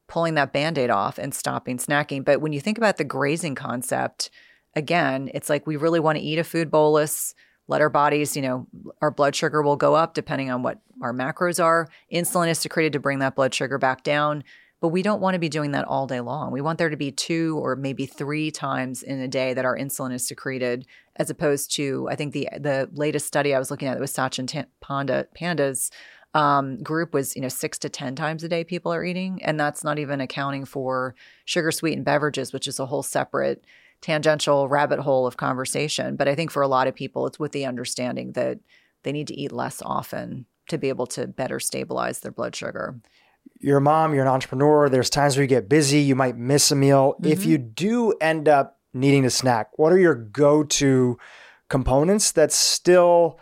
pulling 0.08 0.36
that 0.36 0.54
band-aid 0.54 0.90
off 0.90 1.18
and 1.18 1.34
stopping 1.34 1.78
snacking. 1.78 2.24
But 2.24 2.40
when 2.40 2.54
you 2.54 2.62
think 2.62 2.78
about 2.78 2.98
the 2.98 3.04
grazing 3.04 3.56
concept, 3.56 4.30
again, 4.76 5.30
it's 5.34 5.50
like 5.50 5.68
we 5.68 5.78
really 5.78 6.00
want 6.00 6.18
to 6.18 6.24
eat 6.24 6.38
a 6.38 6.44
food 6.44 6.70
bolus, 6.70 7.34
let 7.68 7.82
our 7.82 7.90
bodies, 7.90 8.36
you 8.36 8.42
know, 8.42 8.68
our 9.02 9.10
blood 9.10 9.36
sugar 9.36 9.62
will 9.64 9.76
go 9.76 9.96
up 9.96 10.14
depending 10.14 10.52
on 10.52 10.62
what 10.62 10.80
our 11.02 11.14
macros 11.14 11.62
are. 11.62 11.90
Insulin 12.14 12.50
is 12.50 12.60
secreted 12.60 12.94
to 12.94 13.00
bring 13.00 13.20
that 13.20 13.36
blood 13.36 13.54
sugar 13.54 13.78
back 13.78 14.04
down. 14.04 14.44
But 14.82 14.90
we 14.90 15.02
don't 15.02 15.22
want 15.22 15.36
to 15.36 15.40
be 15.40 15.50
doing 15.50 15.72
that 15.72 15.86
all 15.86 16.06
day 16.06 16.20
long. 16.20 16.52
We 16.52 16.62
want 16.62 16.78
there 16.78 16.90
to 16.90 16.98
be 16.98 17.12
two 17.12 17.58
or 17.64 17.76
maybe 17.76 18.06
three 18.06 18.52
times 18.52 19.04
in 19.04 19.20
a 19.20 19.28
day 19.28 19.54
that 19.54 19.66
our 19.66 19.78
insulin 19.78 20.14
is 20.14 20.28
secreted, 20.28 20.86
as 21.16 21.30
opposed 21.30 21.74
to 21.76 22.08
I 22.10 22.16
think 22.16 22.34
the 22.34 22.50
the 22.60 22.90
latest 22.94 23.26
study 23.26 23.54
I 23.54 23.60
was 23.60 23.72
looking 23.72 23.88
at 23.88 24.00
was 24.00 24.14
Sachin 24.14 24.66
Panda 24.82 25.28
Panda's 25.34 25.92
um, 26.34 26.78
group 26.84 27.14
was 27.14 27.36
you 27.36 27.42
know 27.42 27.48
six 27.48 27.80
to 27.80 27.90
ten 27.90 28.16
times 28.16 28.44
a 28.44 28.50
day 28.50 28.64
people 28.64 28.94
are 28.94 29.04
eating, 29.04 29.42
and 29.44 29.60
that's 29.60 29.84
not 29.84 29.98
even 29.98 30.20
accounting 30.22 30.66
for 30.66 31.16
sugar 31.46 31.72
sweetened 31.72 32.06
beverages, 32.06 32.52
which 32.52 32.68
is 32.68 32.80
a 32.80 32.86
whole 32.86 33.04
separate 33.04 33.66
tangential 34.02 34.68
rabbit 34.68 35.00
hole 35.00 35.26
of 35.26 35.38
conversation. 35.38 36.18
But 36.18 36.28
I 36.28 36.36
think 36.36 36.52
for 36.52 36.62
a 36.62 36.68
lot 36.68 36.88
of 36.88 36.94
people, 36.94 37.26
it's 37.26 37.40
with 37.40 37.54
the 37.54 37.66
understanding 37.66 38.34
that 38.34 38.60
they 39.04 39.14
need 39.14 39.28
to 39.28 39.40
eat 39.40 39.52
less 39.52 39.82
often 39.82 40.46
to 40.68 40.78
be 40.78 40.90
able 40.90 41.08
to 41.08 41.28
better 41.28 41.60
stabilize 41.60 42.20
their 42.20 42.32
blood 42.32 42.56
sugar 42.56 43.00
you're 43.60 43.78
a 43.78 43.82
mom, 43.82 44.14
you're 44.14 44.24
an 44.24 44.30
entrepreneur. 44.30 44.90
There's 44.90 45.10
times 45.10 45.36
where 45.36 45.44
you 45.44 45.48
get 45.48 45.70
busy, 45.70 46.00
you 46.00 46.16
might 46.16 46.38
miss 46.38 46.72
a 46.72 46.76
meal. 46.76 47.14
Mm-hmm. 47.14 47.32
If 47.32 47.46
you 47.46 47.58
do 47.58 48.14
end 48.22 48.48
up 48.48 48.80
needing 48.94 49.24
to 49.24 49.30
snack, 49.30 49.78
what 49.78 49.92
are 49.92 50.00
your 50.00 50.16
go 50.16 50.64
to 50.64 51.18
components 51.70 52.32
that 52.34 52.52
still 52.52 53.40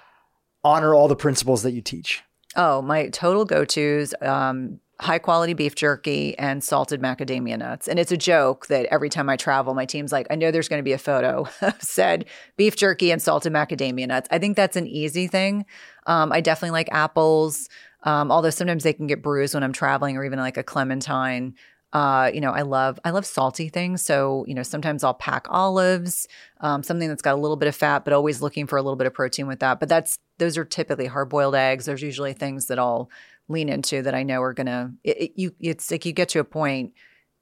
honor 0.63 0.95
all 0.95 1.07
the 1.07 1.15
principles 1.15 1.63
that 1.63 1.71
you 1.71 1.81
teach? 1.81 2.23
Oh, 2.55 2.81
my 2.81 3.09
total 3.09 3.45
go 3.45 3.65
tos 3.65 4.13
um, 4.21 4.79
high 4.99 5.19
quality 5.19 5.53
beef 5.53 5.75
jerky 5.75 6.37
and 6.37 6.63
salted 6.63 7.01
macadamia 7.01 7.57
nuts. 7.57 7.87
And 7.87 7.99
it's 7.99 8.11
a 8.11 8.17
joke 8.17 8.67
that 8.67 8.85
every 8.85 9.09
time 9.09 9.29
I 9.29 9.35
travel, 9.35 9.73
my 9.73 9.85
team's 9.85 10.11
like, 10.11 10.27
I 10.29 10.35
know 10.35 10.51
there's 10.51 10.69
going 10.69 10.79
to 10.79 10.83
be 10.83 10.93
a 10.93 10.97
photo 10.97 11.47
of 11.61 11.81
said 11.81 12.25
beef 12.57 12.75
jerky 12.75 13.11
and 13.11 13.21
salted 13.21 13.51
macadamia 13.51 14.07
nuts. 14.07 14.27
I 14.31 14.39
think 14.39 14.55
that's 14.55 14.75
an 14.77 14.87
easy 14.87 15.27
thing. 15.27 15.65
Um, 16.05 16.31
I 16.31 16.41
definitely 16.41 16.71
like 16.71 16.89
apples. 16.91 17.69
Um, 18.03 18.31
although 18.31 18.49
sometimes 18.49 18.83
they 18.83 18.93
can 18.93 19.07
get 19.07 19.23
bruised 19.23 19.53
when 19.53 19.63
I'm 19.63 19.73
traveling, 19.73 20.17
or 20.17 20.25
even 20.25 20.39
like 20.39 20.57
a 20.57 20.63
clementine. 20.63 21.55
Uh, 21.93 22.31
you 22.33 22.41
know, 22.41 22.51
I 22.51 22.63
love 22.63 22.99
I 23.05 23.11
love 23.11 23.25
salty 23.25 23.69
things. 23.69 24.01
So 24.01 24.45
you 24.47 24.55
know, 24.55 24.63
sometimes 24.63 25.03
I'll 25.03 25.13
pack 25.13 25.45
olives, 25.49 26.27
um, 26.59 26.81
something 26.81 27.07
that's 27.07 27.21
got 27.21 27.35
a 27.35 27.39
little 27.39 27.55
bit 27.55 27.67
of 27.67 27.75
fat, 27.75 28.03
but 28.03 28.13
always 28.13 28.41
looking 28.41 28.65
for 28.65 28.77
a 28.77 28.81
little 28.81 28.95
bit 28.95 29.05
of 29.07 29.13
protein 29.13 29.47
with 29.47 29.59
that. 29.59 29.79
But 29.79 29.89
that's 29.89 30.17
those 30.39 30.57
are 30.57 30.65
typically 30.65 31.05
hard 31.05 31.29
boiled 31.29 31.55
eggs. 31.55 31.85
There's 31.85 32.01
usually 32.01 32.33
things 32.33 32.65
that 32.65 32.79
I'll 32.79 33.09
lean 33.47 33.69
into 33.69 34.01
that 34.01 34.15
I 34.15 34.23
know 34.23 34.41
are 34.41 34.53
gonna. 34.53 34.93
It, 35.03 35.21
it, 35.21 35.31
you, 35.35 35.55
it's 35.59 35.91
like 35.91 36.05
you 36.05 36.13
get 36.13 36.29
to 36.29 36.39
a 36.39 36.43
point. 36.43 36.93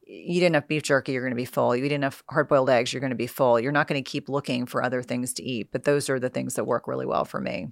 You 0.06 0.42
eat 0.42 0.44
enough 0.44 0.68
beef 0.68 0.84
jerky, 0.84 1.14
you're 1.14 1.22
going 1.22 1.32
to 1.32 1.38
be 1.38 1.46
full. 1.46 1.74
You 1.74 1.86
eat 1.86 1.94
enough 1.94 2.22
hard 2.30 2.50
boiled 2.50 2.70
eggs, 2.70 2.92
you're 2.92 3.00
going 3.00 3.12
to 3.12 3.16
be 3.16 3.28
full. 3.28 3.58
You're 3.58 3.72
not 3.72 3.88
going 3.88 4.04
to 4.04 4.10
keep 4.10 4.28
looking 4.28 4.66
for 4.66 4.84
other 4.84 5.02
things 5.02 5.32
to 5.36 5.44
eat. 5.44 5.72
But 5.72 5.86
those 5.86 6.10
are 6.10 6.20
the 6.20 6.28
things 6.28 6.56
that 6.56 6.66
work 6.66 6.86
really 6.86 7.06
well 7.06 7.24
for 7.24 7.40
me. 7.40 7.70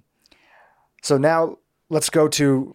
So 1.02 1.18
now 1.18 1.58
let's 1.90 2.08
go 2.08 2.28
to 2.28 2.74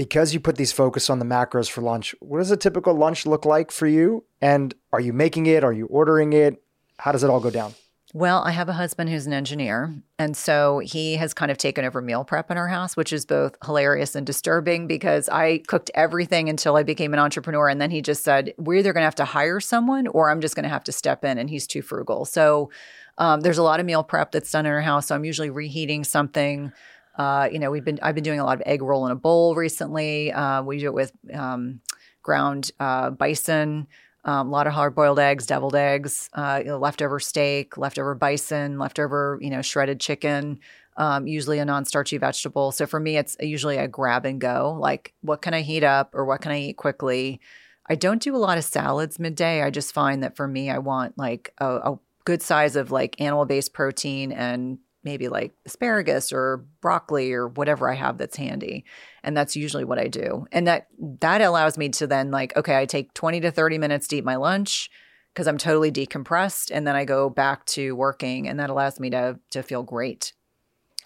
because 0.00 0.32
you 0.32 0.40
put 0.40 0.56
these 0.56 0.72
focus 0.72 1.10
on 1.10 1.18
the 1.18 1.26
macros 1.26 1.70
for 1.70 1.82
lunch, 1.82 2.14
what 2.20 2.38
does 2.38 2.50
a 2.50 2.56
typical 2.56 2.94
lunch 2.94 3.26
look 3.26 3.44
like 3.44 3.70
for 3.70 3.86
you? 3.86 4.24
And 4.40 4.72
are 4.94 5.00
you 5.00 5.12
making 5.12 5.44
it? 5.44 5.62
Are 5.62 5.74
you 5.74 5.84
ordering 5.88 6.32
it? 6.32 6.62
How 6.98 7.12
does 7.12 7.22
it 7.22 7.28
all 7.28 7.38
go 7.38 7.50
down? 7.50 7.74
Well, 8.14 8.42
I 8.42 8.52
have 8.52 8.70
a 8.70 8.72
husband 8.72 9.10
who's 9.10 9.26
an 9.26 9.34
engineer. 9.34 9.94
And 10.18 10.34
so 10.34 10.78
he 10.78 11.16
has 11.16 11.34
kind 11.34 11.50
of 11.50 11.58
taken 11.58 11.84
over 11.84 12.00
meal 12.00 12.24
prep 12.24 12.50
in 12.50 12.56
our 12.56 12.68
house, 12.68 12.96
which 12.96 13.12
is 13.12 13.26
both 13.26 13.56
hilarious 13.62 14.14
and 14.14 14.26
disturbing 14.26 14.86
because 14.86 15.28
I 15.28 15.58
cooked 15.66 15.90
everything 15.94 16.48
until 16.48 16.76
I 16.76 16.82
became 16.82 17.12
an 17.12 17.20
entrepreneur. 17.20 17.68
And 17.68 17.78
then 17.78 17.90
he 17.90 18.00
just 18.00 18.24
said, 18.24 18.54
We're 18.56 18.78
either 18.78 18.94
going 18.94 19.02
to 19.02 19.06
have 19.06 19.14
to 19.16 19.26
hire 19.26 19.60
someone 19.60 20.06
or 20.06 20.30
I'm 20.30 20.40
just 20.40 20.54
going 20.54 20.62
to 20.62 20.70
have 20.70 20.84
to 20.84 20.92
step 20.92 21.26
in. 21.26 21.36
And 21.36 21.50
he's 21.50 21.66
too 21.66 21.82
frugal. 21.82 22.24
So 22.24 22.70
um, 23.18 23.42
there's 23.42 23.58
a 23.58 23.62
lot 23.62 23.80
of 23.80 23.86
meal 23.86 24.02
prep 24.02 24.32
that's 24.32 24.50
done 24.50 24.64
in 24.64 24.72
our 24.72 24.80
house. 24.80 25.08
So 25.08 25.14
I'm 25.14 25.26
usually 25.26 25.50
reheating 25.50 26.04
something. 26.04 26.72
Uh, 27.20 27.50
you 27.52 27.58
know, 27.58 27.70
we've 27.70 27.84
been 27.84 27.98
I've 28.00 28.14
been 28.14 28.24
doing 28.24 28.40
a 28.40 28.44
lot 28.44 28.56
of 28.56 28.62
egg 28.64 28.80
roll 28.80 29.04
in 29.04 29.12
a 29.12 29.14
bowl 29.14 29.54
recently. 29.54 30.32
Uh, 30.32 30.62
we 30.62 30.78
do 30.78 30.86
it 30.86 30.94
with 30.94 31.12
um, 31.34 31.82
ground 32.22 32.70
uh, 32.80 33.10
bison. 33.10 33.88
Um, 34.24 34.48
a 34.48 34.50
lot 34.50 34.66
of 34.66 34.72
hard 34.72 34.94
boiled 34.94 35.18
eggs, 35.18 35.46
deviled 35.46 35.76
eggs, 35.76 36.30
uh, 36.32 36.60
you 36.62 36.70
know, 36.70 36.78
leftover 36.78 37.20
steak, 37.20 37.76
leftover 37.76 38.14
bison, 38.14 38.78
leftover, 38.78 39.38
you 39.42 39.50
know, 39.50 39.60
shredded 39.60 40.00
chicken, 40.00 40.60
um, 40.96 41.26
usually 41.26 41.58
a 41.58 41.64
non 41.66 41.84
starchy 41.84 42.16
vegetable. 42.16 42.72
So 42.72 42.86
for 42.86 42.98
me, 42.98 43.18
it's 43.18 43.36
usually 43.38 43.76
a 43.76 43.86
grab 43.86 44.24
and 44.24 44.40
go 44.40 44.74
like, 44.80 45.12
what 45.20 45.42
can 45.42 45.52
I 45.52 45.60
heat 45.60 45.84
up 45.84 46.14
or 46.14 46.24
what 46.24 46.40
can 46.40 46.52
I 46.52 46.60
eat 46.60 46.78
quickly? 46.78 47.38
I 47.86 47.96
don't 47.96 48.22
do 48.22 48.34
a 48.34 48.38
lot 48.38 48.56
of 48.56 48.64
salads 48.64 49.18
midday. 49.18 49.60
I 49.60 49.68
just 49.68 49.92
find 49.92 50.22
that 50.22 50.36
for 50.36 50.48
me, 50.48 50.70
I 50.70 50.78
want 50.78 51.18
like 51.18 51.52
a, 51.58 51.66
a 51.66 51.98
good 52.24 52.40
size 52.40 52.76
of 52.76 52.90
like 52.90 53.20
animal 53.20 53.44
based 53.44 53.74
protein 53.74 54.32
and 54.32 54.78
maybe 55.02 55.28
like 55.28 55.52
asparagus 55.66 56.32
or 56.32 56.64
broccoli 56.80 57.32
or 57.32 57.48
whatever 57.48 57.90
I 57.90 57.94
have 57.94 58.18
that's 58.18 58.36
handy. 58.36 58.84
And 59.22 59.36
that's 59.36 59.56
usually 59.56 59.84
what 59.84 59.98
I 59.98 60.08
do. 60.08 60.46
And 60.52 60.66
that 60.66 60.88
that 61.20 61.40
allows 61.40 61.78
me 61.78 61.88
to 61.90 62.06
then 62.06 62.30
like 62.30 62.56
okay, 62.56 62.76
I 62.76 62.86
take 62.86 63.14
20 63.14 63.40
to 63.40 63.50
30 63.50 63.78
minutes 63.78 64.08
to 64.08 64.16
eat 64.16 64.24
my 64.24 64.36
lunch 64.36 64.90
because 65.32 65.46
I'm 65.46 65.58
totally 65.58 65.92
decompressed 65.92 66.70
and 66.72 66.86
then 66.86 66.96
I 66.96 67.04
go 67.04 67.30
back 67.30 67.64
to 67.66 67.94
working 67.94 68.48
and 68.48 68.58
that 68.60 68.70
allows 68.70 69.00
me 69.00 69.10
to 69.10 69.38
to 69.50 69.62
feel 69.62 69.82
great. 69.82 70.32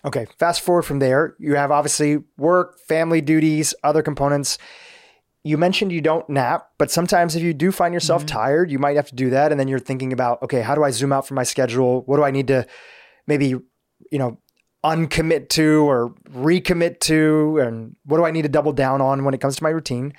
Okay, 0.05 0.27
fast 0.39 0.61
forward 0.61 0.83
from 0.83 0.99
there, 0.99 1.35
you 1.39 1.55
have 1.55 1.71
obviously 1.71 2.19
work, 2.37 2.79
family 2.79 3.23
duties, 3.23 3.75
other 3.83 4.03
components. 4.03 4.59
You 5.45 5.57
mentioned 5.57 5.93
you 5.93 6.03
don't 6.03 6.29
nap, 6.29 6.69
but 6.79 6.91
sometimes 6.91 7.37
if 7.37 7.43
you 7.43 7.55
do 7.55 7.73
find 7.73 7.95
yourself 7.95 8.23
mm-hmm. 8.23 8.37
tired, 8.37 8.71
you 8.71 8.79
might 8.79 8.97
have 8.97 9.09
to 9.09 9.15
do 9.15 9.31
that 9.31 9.51
and 9.51 9.59
then 9.59 9.67
you're 9.67 9.79
thinking 9.79 10.13
about, 10.13 10.43
okay, 10.43 10.61
how 10.61 10.75
do 10.75 10.85
I 10.85 10.91
zoom 10.91 11.13
out 11.13 11.27
from 11.27 11.37
my 11.37 11.43
schedule? 11.43 12.03
What 12.03 12.17
do 12.17 12.23
I 12.25 12.31
need 12.31 12.49
to 12.49 12.67
maybe 13.27 13.57
you 14.11 14.19
know, 14.19 14.39
uncommit 14.85 15.49
to 15.51 15.89
or 15.89 16.15
recommit 16.31 17.01
to? 17.01 17.59
And 17.59 17.97
what 18.05 18.19
do 18.19 18.25
I 18.25 18.31
need 18.31 18.43
to 18.43 18.49
double 18.49 18.73
down 18.73 19.01
on 19.01 19.25
when 19.25 19.35
it 19.35 19.41
comes 19.41 19.57
to 19.57 19.63
my 19.63 19.71
routine? 19.71 20.13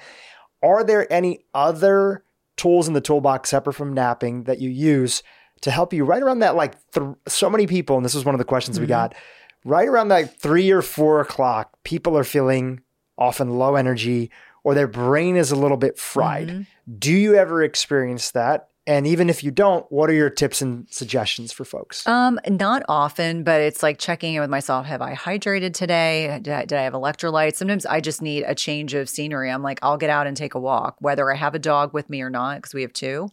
Are 0.63 0.83
there 0.83 1.11
any 1.11 1.45
other 1.53 2.23
tools 2.57 2.87
in 2.87 2.93
the 2.93 3.01
toolbox 3.01 3.49
separate 3.49 3.73
from 3.73 3.93
napping 3.93 4.45
that 4.45 4.59
you 4.59 4.69
use 4.69 5.21
to 5.61 5.71
help 5.71 5.93
you 5.93 6.03
right 6.05 6.23
around 6.23 6.39
that? 6.39 6.55
Like 6.55 6.75
th- 6.91 7.15
so 7.27 7.49
many 7.49 7.67
people, 7.67 7.97
and 7.97 8.05
this 8.05 8.15
was 8.15 8.25
one 8.25 8.35
of 8.35 8.39
the 8.39 8.45
questions 8.45 8.77
mm-hmm. 8.77 8.83
we 8.83 8.87
got, 8.87 9.13
right 9.63 9.87
around 9.87 10.07
that 10.09 10.39
three 10.39 10.71
or 10.71 10.81
four 10.81 11.19
o'clock, 11.19 11.77
people 11.83 12.17
are 12.17 12.23
feeling 12.23 12.81
often 13.17 13.57
low 13.57 13.75
energy 13.75 14.31
or 14.63 14.73
their 14.73 14.87
brain 14.87 15.35
is 15.35 15.51
a 15.51 15.55
little 15.55 15.77
bit 15.77 15.99
fried. 15.99 16.47
Mm-hmm. 16.47 16.95
Do 16.97 17.13
you 17.13 17.35
ever 17.35 17.63
experience 17.63 18.31
that? 18.31 18.69
And 18.87 19.07
even 19.07 19.29
if 19.29 19.43
you 19.43 19.49
don't, 19.49 19.89
what 19.91 20.09
are 20.09 20.13
your 20.13 20.29
tips 20.29 20.61
and 20.61 20.85
suggestions 20.91 21.51
for 21.51 21.65
folks? 21.65 22.05
Um, 22.07 22.39
not 22.47 22.83
often, 22.87 23.43
but 23.43 23.59
it's 23.61 23.81
like 23.81 23.97
checking 23.97 24.35
in 24.35 24.41
with 24.41 24.49
myself. 24.49 24.85
Have 24.85 25.01
I 25.01 25.15
hydrated 25.15 25.73
today? 25.73 26.39
Did 26.41 26.53
I, 26.53 26.65
did 26.65 26.77
I 26.77 26.83
have 26.83 26.93
electrolytes? 26.93 27.55
Sometimes 27.55 27.85
I 27.87 27.99
just 27.99 28.21
need 28.21 28.43
a 28.45 28.53
change 28.53 28.93
of 28.93 29.09
scenery. 29.09 29.49
I'm 29.49 29.63
like, 29.63 29.79
I'll 29.81 29.97
get 29.97 30.11
out 30.11 30.27
and 30.27 30.37
take 30.37 30.53
a 30.53 30.59
walk, 30.59 30.97
whether 30.99 31.31
I 31.31 31.35
have 31.35 31.55
a 31.55 31.59
dog 31.59 31.93
with 31.93 32.09
me 32.11 32.21
or 32.21 32.29
not, 32.29 32.57
because 32.57 32.75
we 32.75 32.83
have 32.83 32.93
two. 32.93 33.29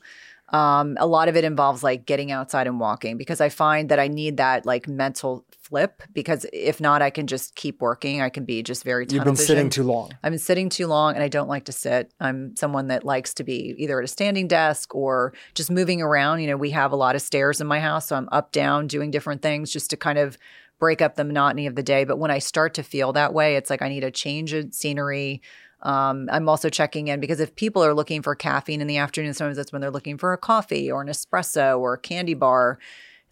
Um, 0.49 0.97
a 1.01 1.07
lot 1.07 1.29
of 1.29 1.37
it 1.37 1.45
involves 1.45 1.83
like 1.83 2.07
getting 2.07 2.31
outside 2.31 2.67
and 2.67 2.79
walking 2.79 3.17
because 3.17 3.41
I 3.41 3.49
find 3.49 3.89
that 3.89 3.99
I 3.99 4.09
need 4.09 4.37
that 4.37 4.67
like 4.67 4.87
mental 4.87 5.45
flip 5.73 6.03
because 6.13 6.45
if 6.53 6.83
not, 6.83 7.01
I 7.01 7.09
can 7.09 7.27
just 7.27 7.55
keep 7.55 7.81
working. 7.81 8.21
I 8.21 8.29
can 8.29 8.45
be 8.45 8.63
just 8.63 8.85
very. 8.85 9.07
You've 9.09 9.25
been 9.25 9.35
vision. 9.35 9.47
sitting 9.47 9.71
too 9.71 9.85
long. 9.85 10.11
I've 10.23 10.31
been 10.31 10.39
sitting 10.39 10.69
too 10.69 10.87
long, 10.87 11.15
and 11.15 11.25
I 11.25 11.29
don't 11.29 11.49
like 11.49 11.65
to 11.65 11.73
sit. 11.73 12.13
I'm 12.21 12.55
someone 12.57 12.89
that 12.89 13.05
likes 13.05 13.33
to 13.35 13.45
be 13.45 13.75
either 13.79 13.99
at 13.99 14.05
a 14.05 14.09
standing 14.09 14.49
desk 14.49 14.95
or 14.95 15.33
just 15.55 15.71
moving 15.71 16.03
around. 16.03 16.41
You 16.41 16.49
know, 16.49 16.59
we 16.59 16.71
have 16.73 16.93
a 16.93 16.97
lot 16.97 17.15
of 17.17 17.23
stairs 17.23 17.59
in 17.59 17.67
my 17.67 17.81
house, 17.81 18.09
so 18.09 18.17
I'm 18.17 18.29
up, 18.31 18.53
down, 18.53 18.87
doing 18.87 19.11
different 19.11 19.41
things 19.41 19.73
just 19.73 19.89
to 19.91 19.97
kind 19.97 20.19
of 20.19 20.37
break 20.79 21.01
up 21.01 21.15
the 21.15 21.25
monotony 21.25 21.67
of 21.67 21.75
the 21.75 21.83
day. 21.83 22.05
But 22.05 22.19
when 22.19 22.31
I 22.31 22.39
start 22.39 22.75
to 22.75 22.83
feel 22.83 23.15
that 23.15 23.33
way, 23.33 23.57
it's 23.57 23.71
like 23.71 23.81
I 23.81 23.89
need 23.89 24.05
a 24.05 24.11
change 24.11 24.53
of 24.53 24.75
scenery. 24.75 25.41
Um, 25.81 26.29
I'm 26.31 26.51
also 26.51 26.69
checking 26.69 27.09
in 27.09 27.19
because 27.19 27.41
if 27.41 27.57
people 27.57 27.83
are 27.83 27.95
looking 27.95 28.21
for 28.21 28.35
caffeine 28.35 28.83
in 28.83 28.89
the 28.89 28.99
afternoon, 28.99 29.33
sometimes 29.33 29.57
that's 29.57 29.73
when 29.73 29.81
they're 29.81 29.91
looking 29.91 30.19
for 30.19 30.35
a 30.35 30.39
coffee 30.39 30.93
or 30.93 31.01
an 31.01 31.09
espresso 31.09 31.79
or 31.79 31.95
a 31.95 31.99
candy 31.99 32.35
bar. 32.35 32.79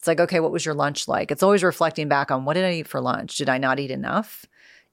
It's 0.01 0.09
like, 0.09 0.19
okay, 0.19 0.41
what 0.41 0.51
was 0.51 0.65
your 0.65 0.75
lunch 0.75 1.09
like? 1.09 1.31
It's 1.31 1.43
always 1.43 1.63
reflecting 1.63 2.09
back 2.09 2.31
on 2.31 2.47
what 2.47 2.55
did 2.55 2.65
I 2.65 2.73
eat 2.73 2.89
for 2.89 3.03
lunch? 3.03 3.37
Did 3.37 3.51
I 3.51 3.59
not 3.59 3.79
eat 3.79 3.91
enough? 3.91 4.47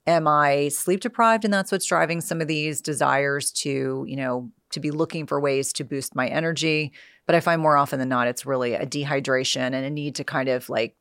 Am 0.05 0.28
I 0.28 0.68
sleep 0.68 0.99
deprived? 0.99 1.45
And 1.45 1.53
that's 1.53 1.72
what's 1.72 1.86
driving 1.86 2.20
some 2.20 2.41
of 2.41 2.49
these 2.49 2.82
desires 2.82 3.49
to, 3.51 4.03
you 4.05 4.16
know, 4.18 4.51
to 4.72 4.82
be 4.82 4.91
looking 4.91 5.26
for 5.26 5.39
ways 5.39 5.72
to 5.74 5.86
boost 5.86 6.14
my 6.14 6.28
energy. 6.28 6.91
But 7.26 7.36
I 7.36 7.39
find 7.39 7.62
more 7.62 7.78
often 7.78 7.99
than 7.99 8.10
not, 8.10 8.28
it's 8.28 8.45
really 8.45 8.74
a 8.74 8.86
dehydration 8.86 9.58
and 9.58 9.86
a 9.86 9.89
need 9.89 10.16
to 10.16 10.26
kind 10.26 10.49
of 10.49 10.68
like 10.68 10.97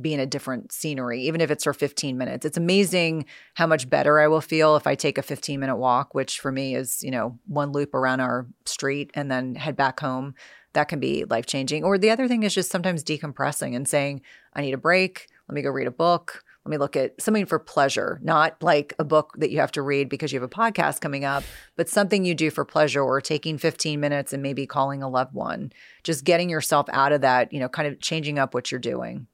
be 0.00 0.12
in 0.12 0.18
a 0.18 0.26
different 0.26 0.72
scenery, 0.72 1.22
even 1.22 1.40
if 1.40 1.52
it's 1.52 1.62
for 1.62 1.72
15 1.72 2.18
minutes. 2.18 2.44
It's 2.44 2.56
amazing 2.56 3.26
how 3.54 3.68
much 3.68 3.88
better 3.88 4.18
I 4.18 4.26
will 4.26 4.40
feel 4.40 4.74
if 4.74 4.88
I 4.88 4.96
take 4.96 5.16
a 5.16 5.22
15 5.22 5.60
minute 5.60 5.76
walk, 5.76 6.12
which 6.12 6.40
for 6.40 6.50
me 6.50 6.74
is, 6.74 7.04
you 7.04 7.12
know, 7.12 7.38
one 7.46 7.70
loop 7.70 7.94
around 7.94 8.18
our 8.18 8.48
street 8.64 9.12
and 9.14 9.30
then 9.30 9.54
head 9.54 9.76
back 9.76 10.00
home. 10.00 10.34
That 10.74 10.88
can 10.88 11.00
be 11.00 11.24
life 11.24 11.46
changing. 11.46 11.82
Or 11.84 11.98
the 11.98 12.10
other 12.10 12.28
thing 12.28 12.42
is 12.42 12.54
just 12.54 12.70
sometimes 12.70 13.02
decompressing 13.02 13.74
and 13.74 13.88
saying, 13.88 14.20
I 14.52 14.60
need 14.60 14.74
a 14.74 14.78
break. 14.78 15.28
Let 15.48 15.54
me 15.54 15.62
go 15.62 15.70
read 15.70 15.86
a 15.86 15.92
book. 15.92 16.44
Let 16.64 16.70
me 16.70 16.78
look 16.78 16.96
at 16.96 17.20
something 17.20 17.44
for 17.44 17.58
pleasure, 17.58 18.18
not 18.22 18.62
like 18.62 18.94
a 18.98 19.04
book 19.04 19.34
that 19.36 19.50
you 19.50 19.60
have 19.60 19.72
to 19.72 19.82
read 19.82 20.08
because 20.08 20.32
you 20.32 20.40
have 20.40 20.50
a 20.50 20.54
podcast 20.54 21.00
coming 21.02 21.22
up, 21.22 21.44
but 21.76 21.90
something 21.90 22.24
you 22.24 22.34
do 22.34 22.50
for 22.50 22.64
pleasure 22.64 23.02
or 23.02 23.20
taking 23.20 23.58
15 23.58 24.00
minutes 24.00 24.32
and 24.32 24.42
maybe 24.42 24.66
calling 24.66 25.02
a 25.02 25.08
loved 25.08 25.34
one. 25.34 25.72
Just 26.04 26.24
getting 26.24 26.48
yourself 26.48 26.86
out 26.90 27.12
of 27.12 27.20
that, 27.20 27.52
you 27.52 27.60
know, 27.60 27.68
kind 27.68 27.86
of 27.86 28.00
changing 28.00 28.38
up 28.38 28.54
what 28.54 28.70
you're 28.70 28.80
doing. 28.80 29.26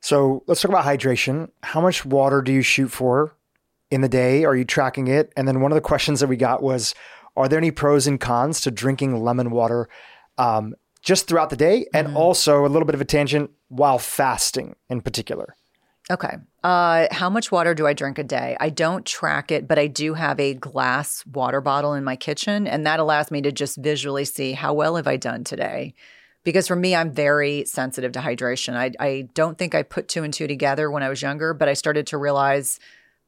So 0.00 0.42
let's 0.46 0.60
talk 0.60 0.70
about 0.70 0.84
hydration. 0.84 1.50
How 1.62 1.80
much 1.80 2.04
water 2.04 2.42
do 2.42 2.52
you 2.52 2.62
shoot 2.62 2.88
for 2.88 3.34
in 3.90 4.02
the 4.02 4.08
day? 4.08 4.44
Are 4.44 4.56
you 4.56 4.66
tracking 4.66 5.06
it? 5.06 5.32
And 5.38 5.48
then 5.48 5.62
one 5.62 5.72
of 5.72 5.76
the 5.76 5.82
questions 5.82 6.20
that 6.20 6.28
we 6.28 6.36
got 6.36 6.62
was 6.62 6.94
Are 7.36 7.48
there 7.48 7.58
any 7.58 7.70
pros 7.70 8.06
and 8.06 8.20
cons 8.20 8.60
to 8.62 8.70
drinking 8.70 9.22
lemon 9.22 9.50
water 9.50 9.88
um, 10.40 10.74
just 11.02 11.28
throughout 11.28 11.50
the 11.50 11.56
day? 11.56 11.86
And 11.94 12.08
mm-hmm. 12.08 12.16
also 12.16 12.66
a 12.66 12.68
little 12.68 12.86
bit 12.86 12.94
of 12.94 13.00
a 13.00 13.04
tangent 13.04 13.50
while 13.68 13.98
fasting 13.98 14.76
in 14.88 15.00
particular. 15.00 15.54
Okay. 16.10 16.36
Uh, 16.64 17.06
how 17.12 17.30
much 17.30 17.52
water 17.52 17.72
do 17.74 17.86
I 17.86 17.92
drink 17.92 18.18
a 18.18 18.24
day? 18.24 18.56
I 18.58 18.70
don't 18.70 19.06
track 19.06 19.52
it, 19.52 19.68
but 19.68 19.78
I 19.78 19.86
do 19.86 20.14
have 20.14 20.40
a 20.40 20.54
glass 20.54 21.24
water 21.26 21.60
bottle 21.60 21.94
in 21.94 22.02
my 22.02 22.16
kitchen, 22.16 22.66
and 22.66 22.84
that 22.84 22.98
allows 22.98 23.30
me 23.30 23.40
to 23.42 23.52
just 23.52 23.76
visually 23.76 24.24
see 24.24 24.52
how 24.52 24.74
well 24.74 24.96
have 24.96 25.06
I 25.06 25.16
done 25.16 25.44
today 25.44 25.94
because 26.44 26.66
for 26.66 26.76
me, 26.76 26.94
I'm 26.94 27.12
very 27.12 27.64
sensitive 27.66 28.12
to 28.12 28.20
hydration. 28.20 28.74
I, 28.74 28.92
I 28.98 29.28
don't 29.34 29.58
think 29.58 29.74
I 29.74 29.82
put 29.82 30.08
two 30.08 30.22
and 30.22 30.32
two 30.32 30.46
together 30.46 30.90
when 30.90 31.02
I 31.02 31.08
was 31.08 31.22
younger, 31.22 31.52
but 31.54 31.68
I 31.68 31.74
started 31.74 32.06
to 32.08 32.18
realize 32.18 32.78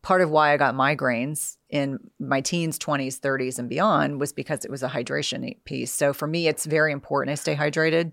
part 0.02 0.22
of 0.22 0.30
why 0.30 0.52
I 0.52 0.56
got 0.56 0.74
migraines 0.74 1.56
in 1.72 1.98
my 2.20 2.42
teens, 2.42 2.78
20s, 2.78 3.18
30s, 3.18 3.58
and 3.58 3.68
beyond 3.68 4.20
was 4.20 4.32
because 4.32 4.64
it 4.64 4.70
was 4.70 4.82
a 4.82 4.88
hydration 4.88 5.56
piece. 5.64 5.90
So 5.90 6.12
for 6.12 6.28
me, 6.28 6.46
it's 6.46 6.66
very 6.66 6.92
important 6.92 7.32
I 7.32 7.34
stay 7.36 7.56
hydrated, 7.56 8.12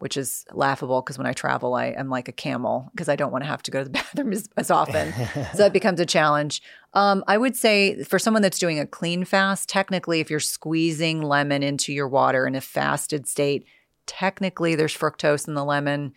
which 0.00 0.16
is 0.16 0.44
laughable 0.52 1.02
because 1.02 1.16
when 1.16 1.26
I 1.26 1.32
travel, 1.32 1.74
I 1.74 1.86
am 1.86 2.10
like 2.10 2.26
a 2.26 2.32
camel 2.32 2.90
because 2.92 3.08
I 3.08 3.14
don't 3.14 3.30
want 3.30 3.44
to 3.44 3.48
have 3.48 3.62
to 3.62 3.70
go 3.70 3.78
to 3.78 3.84
the 3.84 3.90
bathroom 3.90 4.32
as, 4.32 4.48
as 4.56 4.72
often. 4.72 5.12
so 5.52 5.58
that 5.58 5.72
becomes 5.72 6.00
a 6.00 6.04
challenge. 6.06 6.60
Um, 6.94 7.22
I 7.28 7.38
would 7.38 7.54
say 7.54 8.02
for 8.02 8.18
someone 8.18 8.42
that's 8.42 8.58
doing 8.58 8.80
a 8.80 8.86
clean 8.86 9.24
fast, 9.24 9.68
technically, 9.68 10.18
if 10.18 10.28
you're 10.28 10.40
squeezing 10.40 11.22
lemon 11.22 11.62
into 11.62 11.92
your 11.92 12.08
water 12.08 12.44
in 12.44 12.56
a 12.56 12.60
fasted 12.60 13.28
state, 13.28 13.66
technically 14.06 14.74
there's 14.74 14.96
fructose 14.96 15.46
in 15.46 15.54
the 15.54 15.64
lemon 15.64 16.12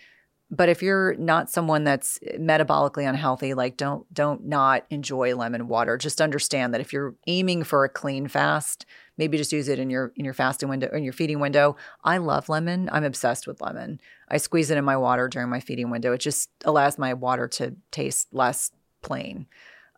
but 0.51 0.69
if 0.69 0.81
you're 0.81 1.13
not 1.15 1.49
someone 1.49 1.83
that's 1.83 2.19
metabolically 2.39 3.07
unhealthy 3.07 3.53
like 3.53 3.77
don't 3.77 4.11
don't 4.13 4.45
not 4.45 4.85
enjoy 4.89 5.35
lemon 5.35 5.67
water. 5.67 5.97
Just 5.97 6.21
understand 6.21 6.73
that 6.73 6.81
if 6.81 6.91
you're 6.91 7.15
aiming 7.27 7.63
for 7.63 7.83
a 7.83 7.89
clean 7.89 8.27
fast 8.27 8.85
maybe 9.17 9.37
just 9.37 9.51
use 9.51 9.67
it 9.67 9.79
in 9.79 9.89
your 9.89 10.11
in 10.15 10.25
your 10.25 10.33
fasting 10.33 10.69
window 10.69 10.89
in 10.91 11.03
your 11.03 11.13
feeding 11.13 11.39
window. 11.39 11.75
I 12.03 12.17
love 12.17 12.49
lemon. 12.49 12.89
I'm 12.91 13.03
obsessed 13.03 13.47
with 13.47 13.61
lemon. 13.61 13.99
I 14.29 14.37
squeeze 14.37 14.71
it 14.71 14.77
in 14.77 14.85
my 14.85 14.97
water 14.97 15.27
during 15.27 15.49
my 15.49 15.59
feeding 15.59 15.89
window. 15.89 16.13
It 16.13 16.19
just 16.19 16.49
allows 16.65 16.97
my 16.97 17.13
water 17.13 17.47
to 17.47 17.75
taste 17.91 18.29
less 18.31 18.71
plain. 19.01 19.47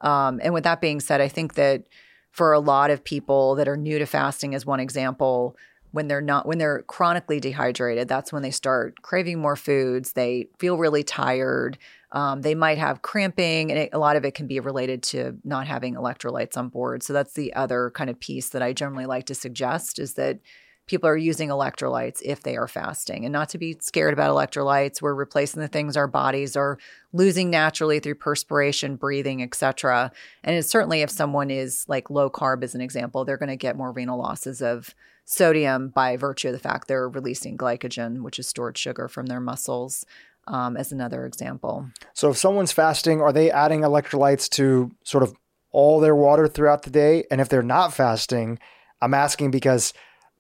Um, 0.02 0.40
and 0.44 0.54
with 0.54 0.64
that 0.64 0.82
being 0.82 1.00
said 1.00 1.22
i 1.22 1.28
think 1.28 1.54
that 1.54 1.84
for 2.32 2.54
a 2.54 2.60
lot 2.60 2.90
of 2.90 3.04
people 3.04 3.56
that 3.56 3.68
are 3.68 3.78
new 3.78 4.00
to 4.00 4.06
fasting 4.06 4.56
as 4.56 4.66
one 4.66 4.80
example 4.80 5.56
when 5.92 6.08
they're 6.08 6.22
not 6.22 6.46
when 6.46 6.58
they're 6.58 6.84
chronically 6.84 7.40
dehydrated 7.40 8.08
that's 8.08 8.34
when 8.34 8.42
they 8.42 8.52
start 8.52 9.02
craving 9.02 9.40
more 9.40 9.56
foods. 9.56 10.14
They 10.14 10.48
feel 10.60 10.78
really 10.78 11.04
tired. 11.04 11.78
Um, 12.12 12.42
they 12.42 12.56
might 12.56 12.78
have 12.78 13.02
cramping 13.02 13.72
and 13.72 13.80
it, 13.80 13.90
a 13.94 14.00
lot 14.00 14.16
of 14.16 14.26
it 14.26 14.34
can 14.34 14.48
be 14.48 14.60
related 14.60 15.04
to 15.04 15.38
not 15.44 15.68
having 15.68 15.96
electrolytes 15.96 16.58
on 16.58 16.70
board. 16.70 17.04
So 17.04 17.14
that's 17.14 17.34
the 17.34 17.54
other 17.54 17.92
kind 17.92 18.10
of 18.10 18.20
piece 18.20 18.50
that 18.50 18.62
i 18.62 18.74
generally 18.74 19.06
like 19.06 19.26
to 19.28 19.36
suggest 19.36 20.00
is 20.00 20.16
that 20.16 20.40
people 20.88 21.08
are 21.08 21.18
using 21.18 21.50
electrolytes 21.50 22.22
if 22.24 22.44
they 22.44 22.58
are 22.58 22.68
fasting 22.68 23.24
and 23.24 23.32
not 23.32 23.48
to 23.50 23.58
be 23.58 23.78
scared 23.80 24.14
about 24.14 24.36
electrolytes. 24.36 25.02
We're 25.02 25.14
replacing 25.14 25.62
the 25.62 25.68
things 25.68 25.96
our 25.96 26.08
bodies 26.08 26.58
are 26.58 26.78
losing 27.14 27.50
naturally 27.50 28.00
through 28.00 28.16
perspiration 28.16 28.96
breathing 28.96 29.42
etc 29.42 30.12
and 30.44 30.56
it's 30.56 30.70
certainly 30.70 31.02
if 31.02 31.10
someone 31.10 31.50
is 31.52 31.86
like 31.88 32.10
low 32.10 32.30
carb 32.30 32.64
as 32.64 32.76
an 32.76 32.82
example 32.82 33.24
they're 33.24 33.38
going 33.38 33.50
to 33.50 33.56
get 33.56 33.78
more 33.78 33.92
renal 33.92 34.18
losses 34.18 34.62
of 34.62 34.94
sodium 35.26 35.90
by 35.90 36.18
virtue 36.18 36.48
of 36.48 36.54
the 36.54 36.60
fact 36.60 36.88
they're 36.88 37.10
releasing 37.10 37.58
glycogen, 37.58 38.22
which 38.22 38.40
is 38.40 38.48
stored 38.48 38.78
sugar 38.78 39.08
from 39.08 39.28
their 39.28 39.40
muscles, 39.40 40.06
um, 40.48 40.76
as 40.76 40.92
another 40.92 41.26
example. 41.26 41.88
So, 42.14 42.32
if 42.32 42.38
someone's 42.38 42.72
fasting, 42.72 43.22
are 43.22 43.34
they 43.34 43.52
adding 43.52 43.82
electrolytes 43.82 44.50
to 44.52 44.92
sort 45.04 45.24
of 45.24 45.36
all 45.72 46.00
their 46.00 46.16
water 46.16 46.48
throughout 46.48 46.84
the 46.84 46.90
day? 46.90 47.26
And 47.32 47.40
if 47.40 47.50
they're 47.50 47.62
not 47.62 47.94
fasting, 47.94 48.60
I'm 49.02 49.14
asking 49.14 49.52
because 49.52 49.94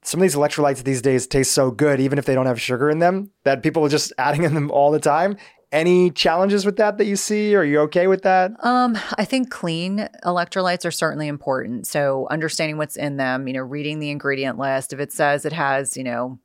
some 0.04 0.20
of 0.20 0.24
these 0.24 0.36
electrolytes 0.36 0.84
these 0.84 1.02
days 1.02 1.28
taste 1.28 1.54
so 1.54 1.72
good, 1.72 2.00
even 2.00 2.18
if 2.18 2.26
they 2.26 2.34
don't 2.34 2.48
have 2.48 2.60
sugar 2.60 2.90
in 2.90 3.00
them, 3.00 3.32
that 3.44 3.64
people 3.64 3.86
are 3.86 3.90
just 3.90 4.12
adding 4.18 4.44
in 4.44 4.54
them 4.54 4.72
all 4.72 4.92
the 4.92 5.00
time. 5.00 5.38
Any 5.72 6.12
challenges 6.12 6.66
with 6.66 6.76
that 6.78 6.98
that 6.98 7.06
you 7.06 7.16
see? 7.16 7.56
Are 7.56 7.64
you 7.64 7.80
okay 7.82 8.08
with 8.08 8.24
that? 8.24 8.52
Um, 8.60 8.98
I 9.18 9.24
think 9.24 9.50
clean 9.50 10.10
electrolytes 10.26 10.86
are 10.86 10.92
certainly 10.92 11.30
important. 11.30 11.88
So 11.88 12.28
understanding 12.30 12.78
what's 12.78 12.98
in 12.98 13.16
them, 13.16 13.48
you 13.48 13.54
know, 13.54 13.62
reading 13.62 14.00
the 14.00 14.10
ingredient 14.10 14.60
list. 14.60 14.92
If 14.92 15.00
it 15.00 15.14
says 15.14 15.46
it 15.46 15.54
has, 15.54 15.96
you 15.96 16.04
know, 16.04 16.40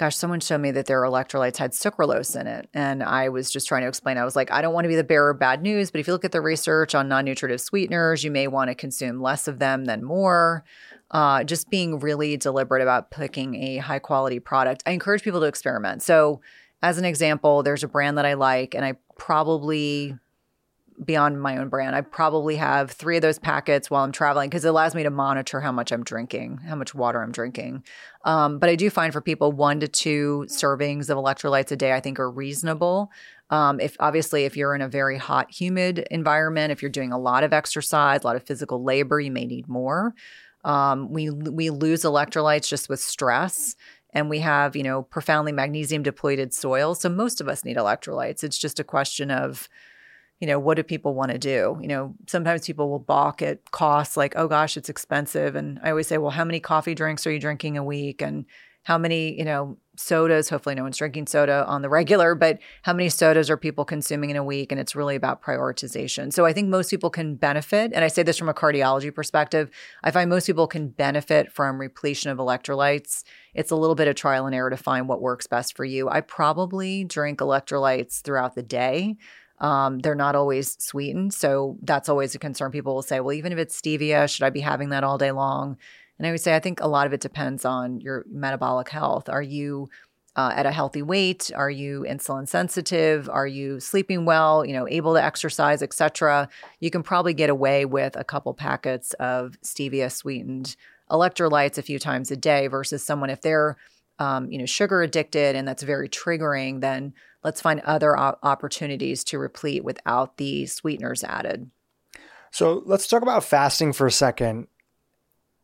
gosh, 0.00 0.16
someone 0.16 0.40
showed 0.40 0.62
me 0.62 0.70
that 0.70 0.86
their 0.86 1.02
electrolytes 1.02 1.58
had 1.58 1.72
sucralose 1.72 2.40
in 2.40 2.46
it. 2.46 2.70
And 2.72 3.02
I 3.02 3.28
was 3.28 3.50
just 3.50 3.68
trying 3.68 3.82
to 3.82 3.88
explain. 3.88 4.16
I 4.16 4.24
was 4.24 4.34
like, 4.34 4.50
I 4.50 4.62
don't 4.62 4.72
want 4.72 4.86
to 4.86 4.88
be 4.88 4.96
the 4.96 5.04
bearer 5.04 5.30
of 5.30 5.38
bad 5.38 5.60
news, 5.60 5.90
but 5.90 6.00
if 6.00 6.06
you 6.06 6.14
look 6.14 6.24
at 6.24 6.32
the 6.32 6.40
research 6.40 6.94
on 6.94 7.06
non 7.06 7.26
nutritive 7.26 7.60
sweeteners, 7.60 8.24
you 8.24 8.30
may 8.30 8.46
want 8.46 8.68
to 8.68 8.74
consume 8.74 9.20
less 9.20 9.46
of 9.46 9.58
them 9.58 9.84
than 9.84 10.02
more. 10.02 10.64
Uh, 11.10 11.44
just 11.44 11.68
being 11.68 11.98
really 11.98 12.36
deliberate 12.36 12.80
about 12.80 13.10
picking 13.10 13.56
a 13.56 13.76
high 13.78 13.98
quality 13.98 14.38
product. 14.38 14.82
I 14.86 14.92
encourage 14.92 15.22
people 15.22 15.40
to 15.40 15.46
experiment. 15.46 16.02
So, 16.02 16.40
as 16.82 16.98
an 16.98 17.04
example, 17.04 17.62
there's 17.62 17.84
a 17.84 17.88
brand 17.88 18.18
that 18.18 18.26
I 18.26 18.34
like, 18.34 18.74
and 18.74 18.84
I 18.84 18.94
probably 19.18 20.16
beyond 21.04 21.40
my 21.40 21.56
own 21.56 21.68
brand, 21.68 21.96
I 21.96 22.02
probably 22.02 22.56
have 22.56 22.90
three 22.90 23.16
of 23.16 23.22
those 23.22 23.38
packets 23.38 23.90
while 23.90 24.04
I'm 24.04 24.12
traveling 24.12 24.50
because 24.50 24.64
it 24.64 24.68
allows 24.68 24.94
me 24.94 25.02
to 25.02 25.10
monitor 25.10 25.60
how 25.60 25.72
much 25.72 25.92
I'm 25.92 26.04
drinking, 26.04 26.58
how 26.58 26.76
much 26.76 26.94
water 26.94 27.22
I'm 27.22 27.32
drinking. 27.32 27.84
Um, 28.24 28.58
but 28.58 28.68
I 28.68 28.76
do 28.76 28.90
find 28.90 29.12
for 29.12 29.20
people 29.20 29.52
one 29.52 29.80
to 29.80 29.88
two 29.88 30.46
servings 30.48 31.08
of 31.08 31.16
electrolytes 31.16 31.72
a 31.72 31.76
day, 31.76 31.92
I 31.92 32.00
think 32.00 32.18
are 32.18 32.30
reasonable. 32.30 33.10
Um, 33.48 33.80
if 33.80 33.96
obviously 33.98 34.44
if 34.44 34.56
you're 34.56 34.74
in 34.74 34.82
a 34.82 34.88
very 34.88 35.18
hot, 35.18 35.50
humid 35.50 36.06
environment, 36.10 36.70
if 36.70 36.82
you're 36.82 36.90
doing 36.90 37.12
a 37.12 37.18
lot 37.18 37.44
of 37.44 37.52
exercise, 37.52 38.22
a 38.22 38.26
lot 38.26 38.36
of 38.36 38.44
physical 38.44 38.84
labor, 38.84 39.20
you 39.20 39.32
may 39.32 39.46
need 39.46 39.68
more. 39.68 40.14
Um, 40.62 41.10
we 41.10 41.30
we 41.30 41.70
lose 41.70 42.02
electrolytes 42.02 42.68
just 42.68 42.90
with 42.90 43.00
stress 43.00 43.76
and 44.12 44.28
we 44.28 44.40
have, 44.40 44.76
you 44.76 44.82
know, 44.82 45.02
profoundly 45.02 45.52
magnesium 45.52 46.02
depleted 46.02 46.52
soil. 46.52 46.94
So 46.94 47.08
most 47.08 47.40
of 47.40 47.48
us 47.48 47.64
need 47.64 47.76
electrolytes. 47.76 48.42
It's 48.42 48.58
just 48.58 48.80
a 48.80 48.84
question 48.84 49.30
of, 49.30 49.68
you 50.40 50.46
know, 50.46 50.58
what 50.58 50.76
do 50.76 50.82
people 50.82 51.14
want 51.14 51.30
to 51.32 51.38
do? 51.38 51.78
You 51.80 51.88
know, 51.88 52.14
sometimes 52.26 52.66
people 52.66 52.88
will 52.88 52.98
balk 52.98 53.42
at 53.42 53.70
costs 53.70 54.16
like, 54.16 54.32
oh 54.36 54.48
gosh, 54.48 54.76
it's 54.76 54.88
expensive. 54.88 55.54
And 55.54 55.78
I 55.82 55.90
always 55.90 56.06
say, 56.06 56.18
well, 56.18 56.30
how 56.30 56.44
many 56.44 56.60
coffee 56.60 56.94
drinks 56.94 57.26
are 57.26 57.32
you 57.32 57.38
drinking 57.38 57.76
a 57.76 57.84
week? 57.84 58.22
And 58.22 58.46
how 58.82 58.96
many, 58.96 59.38
you 59.38 59.44
know, 59.44 59.76
sodas, 60.00 60.48
hopefully 60.48 60.74
no 60.74 60.82
one's 60.82 60.96
drinking 60.96 61.26
soda 61.26 61.64
on 61.66 61.82
the 61.82 61.88
regular, 61.88 62.34
but 62.34 62.58
how 62.82 62.92
many 62.92 63.08
sodas 63.08 63.50
are 63.50 63.56
people 63.56 63.84
consuming 63.84 64.30
in 64.30 64.36
a 64.36 64.44
week? 64.44 64.72
And 64.72 64.80
it's 64.80 64.96
really 64.96 65.16
about 65.16 65.42
prioritization. 65.42 66.32
So 66.32 66.46
I 66.46 66.52
think 66.52 66.68
most 66.68 66.90
people 66.90 67.10
can 67.10 67.36
benefit. 67.36 67.92
And 67.94 68.04
I 68.04 68.08
say 68.08 68.22
this 68.22 68.38
from 68.38 68.48
a 68.48 68.54
cardiology 68.54 69.14
perspective. 69.14 69.70
I 70.02 70.10
find 70.10 70.30
most 70.30 70.46
people 70.46 70.66
can 70.66 70.88
benefit 70.88 71.52
from 71.52 71.80
repletion 71.80 72.30
of 72.30 72.38
electrolytes. 72.38 73.24
It's 73.54 73.70
a 73.70 73.76
little 73.76 73.94
bit 73.94 74.08
of 74.08 74.14
trial 74.14 74.46
and 74.46 74.54
error 74.54 74.70
to 74.70 74.76
find 74.76 75.08
what 75.08 75.20
works 75.20 75.46
best 75.46 75.76
for 75.76 75.84
you. 75.84 76.08
I 76.08 76.20
probably 76.20 77.04
drink 77.04 77.40
electrolytes 77.40 78.22
throughout 78.22 78.54
the 78.54 78.62
day. 78.62 79.16
Um, 79.60 79.98
they're 79.98 80.14
not 80.14 80.34
always 80.34 80.82
sweetened. 80.82 81.34
So 81.34 81.76
that's 81.82 82.08
always 82.08 82.34
a 82.34 82.38
concern. 82.38 82.70
People 82.70 82.94
will 82.94 83.02
say, 83.02 83.20
well, 83.20 83.34
even 83.34 83.52
if 83.52 83.58
it's 83.58 83.78
stevia, 83.78 84.28
should 84.28 84.44
I 84.44 84.50
be 84.50 84.60
having 84.60 84.88
that 84.88 85.04
all 85.04 85.18
day 85.18 85.32
long? 85.32 85.76
And 86.20 86.26
I 86.26 86.32
would 86.32 86.40
say, 86.42 86.54
I 86.54 86.58
think 86.60 86.82
a 86.82 86.86
lot 86.86 87.06
of 87.06 87.14
it 87.14 87.22
depends 87.22 87.64
on 87.64 87.98
your 87.98 88.26
metabolic 88.30 88.90
health. 88.90 89.30
Are 89.30 89.40
you 89.40 89.88
uh, 90.36 90.52
at 90.54 90.66
a 90.66 90.70
healthy 90.70 91.00
weight? 91.00 91.50
Are 91.56 91.70
you 91.70 92.04
insulin 92.06 92.46
sensitive? 92.46 93.26
Are 93.30 93.46
you 93.46 93.80
sleeping 93.80 94.26
well? 94.26 94.62
You 94.62 94.74
know, 94.74 94.86
able 94.86 95.14
to 95.14 95.24
exercise, 95.24 95.82
etc. 95.82 96.50
You 96.78 96.90
can 96.90 97.02
probably 97.02 97.32
get 97.32 97.48
away 97.48 97.86
with 97.86 98.16
a 98.16 98.24
couple 98.24 98.52
packets 98.52 99.14
of 99.14 99.56
stevia 99.64 100.12
sweetened 100.12 100.76
electrolytes 101.10 101.78
a 101.78 101.82
few 101.82 101.98
times 101.98 102.30
a 102.30 102.36
day 102.36 102.66
versus 102.66 103.02
someone 103.02 103.30
if 103.30 103.40
they're 103.40 103.78
um, 104.18 104.52
you 104.52 104.58
know 104.58 104.66
sugar 104.66 105.00
addicted 105.00 105.56
and 105.56 105.66
that's 105.66 105.82
very 105.82 106.08
triggering 106.08 106.82
then 106.82 107.14
let's 107.42 107.62
find 107.62 107.80
other 107.80 108.16
opportunities 108.16 109.24
to 109.24 109.38
replete 109.38 109.82
without 109.82 110.36
the 110.36 110.66
sweeteners 110.66 111.24
added 111.24 111.70
so 112.52 112.82
let's 112.86 113.08
talk 113.08 113.22
about 113.22 113.42
fasting 113.42 113.92
for 113.92 114.06
a 114.06 114.12
second 114.12 114.68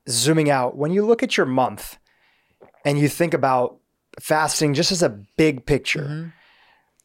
zooming 0.08 0.50
out, 0.50 0.76
when 0.76 0.92
you 0.92 1.04
look 1.04 1.22
at 1.22 1.36
your 1.36 1.46
month 1.46 1.98
and 2.84 2.98
you 2.98 3.08
think 3.08 3.34
about 3.34 3.78
fasting 4.20 4.74
just 4.74 4.92
as 4.92 5.02
a 5.02 5.08
big 5.36 5.66
picture, 5.66 6.04
mm-hmm. 6.04 6.28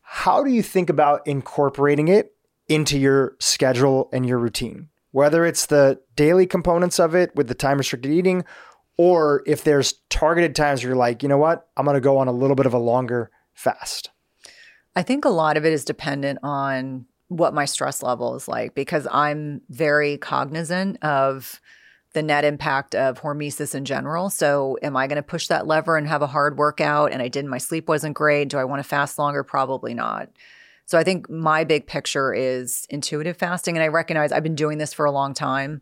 how 0.01 0.43
do 0.43 0.51
you 0.51 0.63
think 0.63 0.89
about 0.89 1.25
incorporating 1.27 2.07
it 2.07 2.33
into 2.67 2.97
your 2.97 3.35
schedule 3.39 4.09
and 4.13 4.25
your 4.25 4.37
routine? 4.37 4.89
Whether 5.11 5.45
it's 5.45 5.65
the 5.65 5.99
daily 6.15 6.47
components 6.47 6.99
of 6.99 7.15
it 7.15 7.35
with 7.35 7.47
the 7.47 7.53
time 7.53 7.77
restricted 7.77 8.11
eating, 8.11 8.45
or 8.97 9.43
if 9.45 9.63
there's 9.63 9.95
targeted 10.09 10.55
times 10.55 10.83
where 10.83 10.91
you're 10.91 10.97
like, 10.97 11.23
you 11.23 11.29
know 11.29 11.37
what, 11.37 11.67
I'm 11.75 11.85
going 11.85 11.95
to 11.95 12.01
go 12.01 12.17
on 12.17 12.27
a 12.27 12.31
little 12.31 12.55
bit 12.55 12.65
of 12.65 12.73
a 12.73 12.79
longer 12.79 13.31
fast. 13.53 14.11
I 14.95 15.03
think 15.03 15.25
a 15.25 15.29
lot 15.29 15.57
of 15.57 15.65
it 15.65 15.73
is 15.73 15.85
dependent 15.85 16.39
on 16.43 17.05
what 17.27 17.53
my 17.53 17.63
stress 17.63 18.03
level 18.03 18.35
is 18.35 18.47
like 18.47 18.75
because 18.75 19.07
I'm 19.09 19.61
very 19.69 20.17
cognizant 20.17 21.01
of 21.01 21.61
the 22.13 22.21
net 22.21 22.43
impact 22.43 22.93
of 22.93 23.21
hormesis 23.21 23.73
in 23.73 23.85
general. 23.85 24.29
So, 24.29 24.77
am 24.81 24.97
I 24.97 25.07
going 25.07 25.17
to 25.17 25.23
push 25.23 25.47
that 25.47 25.67
lever 25.67 25.97
and 25.97 26.07
have 26.07 26.21
a 26.21 26.27
hard 26.27 26.57
workout? 26.57 27.11
And 27.11 27.21
I 27.21 27.27
didn't, 27.27 27.49
my 27.49 27.57
sleep 27.57 27.87
wasn't 27.87 28.15
great. 28.15 28.49
Do 28.49 28.57
I 28.57 28.65
want 28.65 28.79
to 28.81 28.87
fast 28.87 29.17
longer? 29.17 29.43
Probably 29.43 29.93
not. 29.93 30.29
So, 30.85 30.97
I 30.97 31.03
think 31.03 31.29
my 31.29 31.63
big 31.63 31.87
picture 31.87 32.33
is 32.33 32.85
intuitive 32.89 33.37
fasting. 33.37 33.77
And 33.77 33.83
I 33.83 33.87
recognize 33.87 34.31
I've 34.31 34.43
been 34.43 34.55
doing 34.55 34.77
this 34.77 34.93
for 34.93 35.05
a 35.05 35.11
long 35.11 35.33
time. 35.33 35.81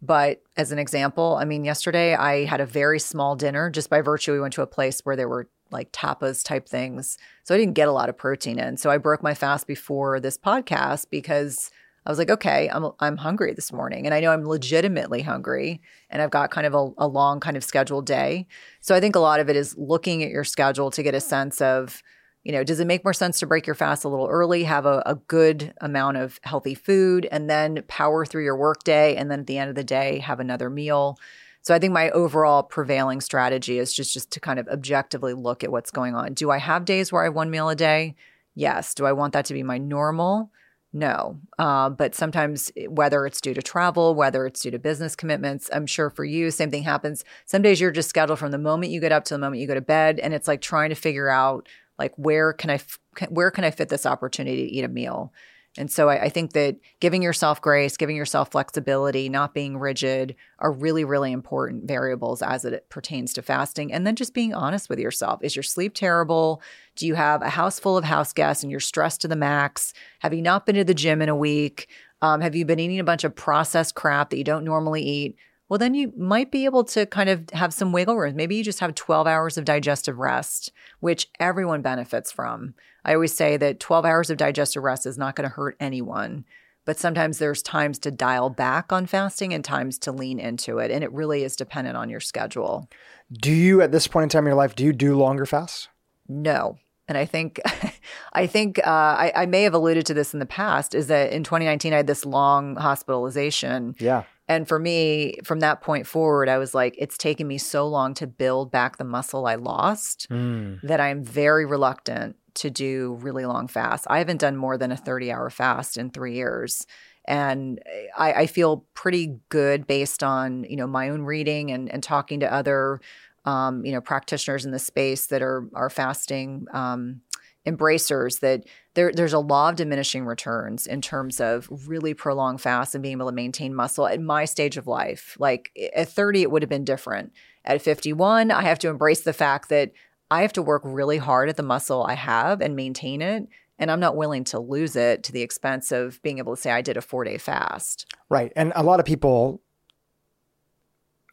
But 0.00 0.42
as 0.56 0.70
an 0.70 0.78
example, 0.78 1.36
I 1.40 1.46
mean, 1.46 1.64
yesterday 1.64 2.14
I 2.14 2.44
had 2.44 2.60
a 2.60 2.66
very 2.66 3.00
small 3.00 3.36
dinner 3.36 3.70
just 3.70 3.88
by 3.88 4.02
virtue. 4.02 4.32
We 4.32 4.40
went 4.40 4.52
to 4.54 4.62
a 4.62 4.66
place 4.66 5.00
where 5.00 5.16
there 5.16 5.28
were 5.28 5.48
like 5.70 5.92
tapas 5.92 6.44
type 6.44 6.68
things. 6.68 7.16
So 7.42 7.54
I 7.54 7.58
didn't 7.58 7.74
get 7.74 7.88
a 7.88 7.92
lot 7.92 8.10
of 8.10 8.16
protein 8.16 8.58
in. 8.58 8.76
So 8.76 8.90
I 8.90 8.98
broke 8.98 9.22
my 9.22 9.34
fast 9.34 9.66
before 9.66 10.20
this 10.20 10.36
podcast 10.36 11.06
because 11.10 11.70
I 12.06 12.10
was 12.10 12.18
like, 12.18 12.30
okay, 12.30 12.68
I'm 12.70 12.90
I'm 13.00 13.16
hungry 13.16 13.54
this 13.54 13.72
morning, 13.72 14.04
and 14.04 14.14
I 14.14 14.20
know 14.20 14.30
I'm 14.30 14.46
legitimately 14.46 15.22
hungry, 15.22 15.80
and 16.10 16.20
I've 16.20 16.30
got 16.30 16.50
kind 16.50 16.66
of 16.66 16.74
a, 16.74 16.90
a 16.98 17.08
long 17.08 17.40
kind 17.40 17.56
of 17.56 17.64
scheduled 17.64 18.06
day. 18.06 18.46
So 18.80 18.94
I 18.94 19.00
think 19.00 19.16
a 19.16 19.20
lot 19.20 19.40
of 19.40 19.48
it 19.48 19.56
is 19.56 19.76
looking 19.78 20.22
at 20.22 20.30
your 20.30 20.44
schedule 20.44 20.90
to 20.90 21.02
get 21.02 21.14
a 21.14 21.20
sense 21.20 21.60
of, 21.62 22.02
you 22.42 22.52
know, 22.52 22.62
does 22.62 22.78
it 22.78 22.86
make 22.86 23.04
more 23.04 23.14
sense 23.14 23.38
to 23.40 23.46
break 23.46 23.66
your 23.66 23.74
fast 23.74 24.04
a 24.04 24.08
little 24.08 24.28
early, 24.28 24.64
have 24.64 24.84
a, 24.84 25.02
a 25.06 25.14
good 25.14 25.72
amount 25.80 26.18
of 26.18 26.38
healthy 26.42 26.74
food, 26.74 27.26
and 27.32 27.48
then 27.48 27.82
power 27.88 28.26
through 28.26 28.44
your 28.44 28.56
workday, 28.56 29.16
and 29.16 29.30
then 29.30 29.40
at 29.40 29.46
the 29.46 29.56
end 29.56 29.70
of 29.70 29.76
the 29.76 29.84
day 29.84 30.18
have 30.18 30.40
another 30.40 30.68
meal. 30.68 31.18
So 31.62 31.74
I 31.74 31.78
think 31.78 31.94
my 31.94 32.10
overall 32.10 32.62
prevailing 32.62 33.22
strategy 33.22 33.78
is 33.78 33.94
just 33.94 34.12
just 34.12 34.30
to 34.32 34.40
kind 34.40 34.58
of 34.58 34.68
objectively 34.68 35.32
look 35.32 35.64
at 35.64 35.72
what's 35.72 35.90
going 35.90 36.14
on. 36.14 36.34
Do 36.34 36.50
I 36.50 36.58
have 36.58 36.84
days 36.84 37.10
where 37.10 37.22
I 37.22 37.26
have 37.26 37.34
one 37.34 37.50
meal 37.50 37.70
a 37.70 37.74
day? 37.74 38.16
Yes. 38.54 38.92
Do 38.92 39.06
I 39.06 39.12
want 39.12 39.32
that 39.32 39.46
to 39.46 39.54
be 39.54 39.62
my 39.62 39.78
normal? 39.78 40.50
No. 40.96 41.40
Uh, 41.58 41.90
but 41.90 42.14
sometimes, 42.14 42.70
eh, 42.76 42.86
whether 42.86 43.26
it's 43.26 43.40
due 43.40 43.52
to 43.52 43.60
travel, 43.60 44.14
whether 44.14 44.46
it's 44.46 44.60
due 44.60 44.70
to 44.70 44.78
business 44.78 45.16
commitments, 45.16 45.68
I'm 45.72 45.86
sure 45.86 46.08
for 46.08 46.24
you, 46.24 46.52
same 46.52 46.70
thing 46.70 46.84
happens. 46.84 47.24
Some 47.46 47.62
days 47.62 47.80
you're 47.80 47.90
just 47.90 48.08
scheduled 48.08 48.38
from 48.38 48.52
the 48.52 48.58
moment 48.58 48.92
you 48.92 49.00
get 49.00 49.10
up 49.10 49.24
to 49.24 49.34
the 49.34 49.38
moment 49.38 49.60
you 49.60 49.66
go 49.66 49.74
to 49.74 49.80
bed. 49.80 50.20
And 50.20 50.32
it's 50.32 50.46
like 50.46 50.60
trying 50.60 50.90
to 50.90 50.94
figure 50.94 51.28
out, 51.28 51.68
like, 51.98 52.12
where 52.16 52.52
can 52.52 52.70
I, 52.70 52.74
f- 52.74 53.00
where 53.28 53.50
can 53.50 53.64
I 53.64 53.72
fit 53.72 53.88
this 53.88 54.06
opportunity 54.06 54.68
to 54.68 54.72
eat 54.72 54.84
a 54.84 54.88
meal? 54.88 55.32
And 55.76 55.90
so 55.90 56.08
I, 56.08 56.24
I, 56.24 56.28
think 56.28 56.52
that 56.52 56.76
giving 57.00 57.20
yourself 57.20 57.60
grace, 57.60 57.96
giving 57.96 58.14
yourself 58.14 58.52
flexibility, 58.52 59.28
not 59.28 59.54
being 59.54 59.76
rigid 59.76 60.36
are 60.60 60.70
really, 60.70 61.04
really 61.04 61.32
important 61.32 61.88
variables 61.88 62.42
as 62.42 62.64
it 62.64 62.88
pertains 62.90 63.32
to 63.34 63.42
fasting. 63.42 63.92
And 63.92 64.06
then 64.06 64.14
just 64.14 64.34
being 64.34 64.54
honest 64.54 64.88
with 64.88 65.00
yourself. 65.00 65.42
Is 65.42 65.56
your 65.56 65.64
sleep 65.64 65.94
terrible? 65.94 66.62
Do 66.94 67.06
you 67.06 67.16
have 67.16 67.42
a 67.42 67.48
house 67.48 67.80
full 67.80 67.96
of 67.96 68.04
house 68.04 68.32
guests 68.32 68.62
and 68.62 68.70
you're 68.70 68.78
stressed 68.78 69.20
to 69.22 69.28
the 69.28 69.36
max? 69.36 69.92
Have 70.20 70.32
you 70.32 70.42
not 70.42 70.64
been 70.64 70.76
to 70.76 70.84
the 70.84 70.94
gym 70.94 71.20
in 71.20 71.28
a 71.28 71.36
week? 71.36 71.88
Um, 72.22 72.40
have 72.40 72.54
you 72.54 72.64
been 72.64 72.78
eating 72.78 73.00
a 73.00 73.04
bunch 73.04 73.24
of 73.24 73.34
processed 73.34 73.96
crap 73.96 74.30
that 74.30 74.38
you 74.38 74.44
don't 74.44 74.64
normally 74.64 75.02
eat? 75.02 75.36
Well, 75.68 75.78
then 75.78 75.94
you 75.94 76.12
might 76.16 76.52
be 76.52 76.66
able 76.66 76.84
to 76.84 77.06
kind 77.06 77.28
of 77.28 77.50
have 77.50 77.74
some 77.74 77.90
wiggle 77.90 78.16
room. 78.16 78.36
Maybe 78.36 78.54
you 78.54 78.62
just 78.62 78.80
have 78.80 78.94
12 78.94 79.26
hours 79.26 79.58
of 79.58 79.64
digestive 79.64 80.18
rest, 80.18 80.70
which 81.00 81.28
everyone 81.40 81.82
benefits 81.82 82.30
from. 82.30 82.74
I 83.04 83.14
always 83.14 83.34
say 83.34 83.56
that 83.56 83.80
12 83.80 84.04
hours 84.04 84.30
of 84.30 84.38
digestive 84.38 84.82
rest 84.82 85.06
is 85.06 85.18
not 85.18 85.36
going 85.36 85.48
to 85.48 85.54
hurt 85.54 85.76
anyone, 85.78 86.44
but 86.84 86.98
sometimes 86.98 87.38
there's 87.38 87.62
times 87.62 87.98
to 88.00 88.10
dial 88.10 88.50
back 88.50 88.92
on 88.92 89.06
fasting 89.06 89.52
and 89.52 89.64
times 89.64 89.98
to 90.00 90.12
lean 90.12 90.38
into 90.38 90.78
it. 90.78 90.90
And 90.90 91.04
it 91.04 91.12
really 91.12 91.44
is 91.44 91.56
dependent 91.56 91.96
on 91.96 92.10
your 92.10 92.20
schedule. 92.20 92.88
Do 93.32 93.52
you, 93.52 93.80
at 93.80 93.92
this 93.92 94.06
point 94.06 94.24
in 94.24 94.28
time 94.28 94.44
in 94.44 94.50
your 94.50 94.56
life, 94.56 94.74
do 94.74 94.84
you 94.84 94.92
do 94.92 95.16
longer 95.16 95.46
fasts? 95.46 95.88
No. 96.28 96.78
And 97.06 97.18
I 97.18 97.26
think, 97.26 97.60
I 98.32 98.46
think 98.46 98.78
uh, 98.78 98.90
I, 98.90 99.32
I 99.34 99.46
may 99.46 99.62
have 99.62 99.74
alluded 99.74 100.06
to 100.06 100.14
this 100.14 100.32
in 100.32 100.40
the 100.40 100.46
past. 100.46 100.94
Is 100.94 101.08
that 101.08 101.32
in 101.32 101.44
2019 101.44 101.92
I 101.92 101.98
had 101.98 102.06
this 102.06 102.24
long 102.24 102.76
hospitalization. 102.76 103.94
Yeah. 103.98 104.24
And 104.46 104.68
for 104.68 104.78
me, 104.78 105.38
from 105.42 105.60
that 105.60 105.80
point 105.80 106.06
forward, 106.06 106.50
I 106.50 106.58
was 106.58 106.74
like, 106.74 106.94
it's 106.98 107.16
taken 107.16 107.46
me 107.46 107.56
so 107.56 107.88
long 107.88 108.12
to 108.14 108.26
build 108.26 108.70
back 108.70 108.98
the 108.98 109.04
muscle 109.04 109.46
I 109.46 109.54
lost 109.54 110.26
mm. 110.30 110.80
that 110.82 111.00
I'm 111.00 111.24
very 111.24 111.64
reluctant 111.64 112.36
to 112.54 112.70
do 112.70 113.18
really 113.20 113.44
long 113.44 113.68
fasts. 113.68 114.06
I 114.08 114.18
haven't 114.18 114.40
done 114.40 114.56
more 114.56 114.78
than 114.78 114.92
a 114.92 114.96
30 114.96 115.32
hour 115.32 115.50
fast 115.50 115.98
in 115.98 116.10
three 116.10 116.34
years. 116.34 116.86
And 117.26 117.80
I, 118.16 118.32
I 118.32 118.46
feel 118.46 118.84
pretty 118.94 119.38
good 119.48 119.86
based 119.86 120.22
on, 120.22 120.64
you 120.64 120.76
know, 120.76 120.86
my 120.86 121.08
own 121.08 121.22
reading 121.22 121.70
and, 121.70 121.90
and 121.90 122.02
talking 122.02 122.40
to 122.40 122.52
other 122.52 123.00
um, 123.44 123.84
you 123.84 123.92
know, 123.92 124.00
practitioners 124.00 124.64
in 124.64 124.72
the 124.72 124.78
space 124.78 125.26
that 125.26 125.42
are 125.42 125.68
are 125.74 125.90
fasting 125.90 126.66
um, 126.72 127.20
embracers 127.66 128.38
that 128.38 128.64
there, 128.94 129.12
there's 129.12 129.32
a 129.32 129.38
law 129.38 129.70
of 129.70 129.76
diminishing 129.76 130.24
returns 130.24 130.86
in 130.86 131.00
terms 131.00 131.40
of 131.40 131.68
really 131.88 132.14
prolonged 132.14 132.60
fast 132.60 132.94
and 132.94 133.02
being 133.02 133.16
able 133.16 133.26
to 133.26 133.32
maintain 133.32 133.74
muscle 133.74 134.06
at 134.06 134.20
my 134.20 134.44
stage 134.44 134.76
of 134.76 134.86
life. 134.86 135.36
Like 135.38 135.70
at 135.94 136.08
30, 136.08 136.42
it 136.42 136.50
would 136.50 136.62
have 136.62 136.68
been 136.68 136.84
different. 136.84 137.32
At 137.64 137.80
51, 137.80 138.50
I 138.50 138.62
have 138.62 138.78
to 138.80 138.88
embrace 138.88 139.22
the 139.22 139.32
fact 139.32 139.70
that 139.70 139.92
I 140.34 140.42
have 140.42 140.52
to 140.54 140.62
work 140.62 140.82
really 140.84 141.18
hard 141.18 141.48
at 141.48 141.56
the 141.56 141.62
muscle 141.62 142.02
I 142.02 142.14
have 142.14 142.60
and 142.60 142.74
maintain 142.74 143.22
it. 143.22 143.46
And 143.78 143.88
I'm 143.88 144.00
not 144.00 144.16
willing 144.16 144.42
to 144.44 144.58
lose 144.58 144.96
it 144.96 145.22
to 145.24 145.32
the 145.32 145.42
expense 145.42 145.92
of 145.92 146.20
being 146.22 146.38
able 146.38 146.56
to 146.56 146.60
say 146.60 146.72
I 146.72 146.82
did 146.82 146.96
a 146.96 147.00
four 147.00 147.22
day 147.22 147.38
fast. 147.38 148.12
Right. 148.28 148.52
And 148.56 148.72
a 148.74 148.82
lot 148.82 148.98
of 148.98 149.06
people 149.06 149.62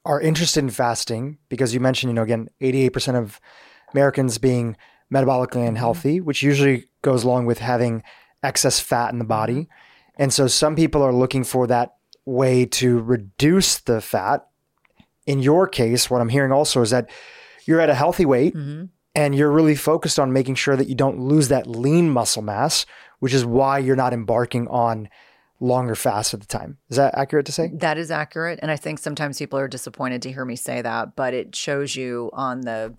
are 0.05 0.21
interested 0.21 0.59
in 0.59 0.69
fasting 0.69 1.39
because 1.49 1.73
you 1.73 1.79
mentioned, 1.79 2.11
you 2.11 2.13
know, 2.13 2.21
again, 2.21 2.49
88% 2.61 3.15
of 3.15 3.39
Americans 3.91 4.37
being 4.37 4.77
metabolically 5.11 5.61
mm-hmm. 5.61 5.69
unhealthy, 5.69 6.17
mm-hmm. 6.17 6.25
which 6.25 6.43
usually 6.43 6.85
goes 7.01 7.23
along 7.23 7.47
with 7.47 7.57
having 7.57 8.03
excess 8.43 8.79
fat 8.79 9.11
in 9.11 9.17
the 9.17 9.25
body. 9.25 9.63
Mm-hmm. 9.63 10.21
And 10.21 10.33
so 10.33 10.45
some 10.45 10.75
people 10.75 11.01
are 11.01 11.13
looking 11.13 11.43
for 11.43 11.65
that 11.67 11.95
way 12.25 12.67
to 12.67 12.99
reduce 12.99 13.79
the 13.79 13.99
fat. 13.99 14.45
In 15.25 15.39
your 15.39 15.67
case, 15.67 16.07
what 16.07 16.21
I'm 16.21 16.29
hearing 16.29 16.51
also 16.51 16.83
is 16.83 16.91
that 16.91 17.09
you're 17.71 17.79
at 17.79 17.89
a 17.89 17.95
healthy 17.95 18.25
weight 18.25 18.53
mm-hmm. 18.53 18.85
and 19.15 19.33
you're 19.33 19.49
really 19.49 19.75
focused 19.75 20.19
on 20.19 20.33
making 20.33 20.55
sure 20.55 20.75
that 20.75 20.89
you 20.89 20.95
don't 20.95 21.19
lose 21.19 21.47
that 21.47 21.65
lean 21.65 22.09
muscle 22.09 22.41
mass, 22.41 22.85
which 23.19 23.33
is 23.33 23.45
why 23.45 23.79
you're 23.79 23.95
not 23.95 24.11
embarking 24.11 24.67
on 24.67 25.07
longer 25.61 25.95
fasts 25.95 26.33
at 26.33 26.41
the 26.41 26.47
time. 26.47 26.77
Is 26.89 26.97
that 26.97 27.17
accurate 27.17 27.45
to 27.45 27.53
say? 27.53 27.71
That 27.73 27.97
is 27.97 28.11
accurate. 28.11 28.59
And 28.61 28.69
I 28.69 28.75
think 28.75 28.99
sometimes 28.99 29.37
people 29.37 29.57
are 29.57 29.69
disappointed 29.69 30.21
to 30.23 30.31
hear 30.33 30.43
me 30.43 30.57
say 30.57 30.81
that, 30.81 31.15
but 31.15 31.33
it 31.33 31.55
shows 31.55 31.95
you 31.95 32.29
on 32.33 32.61
the 32.61 32.93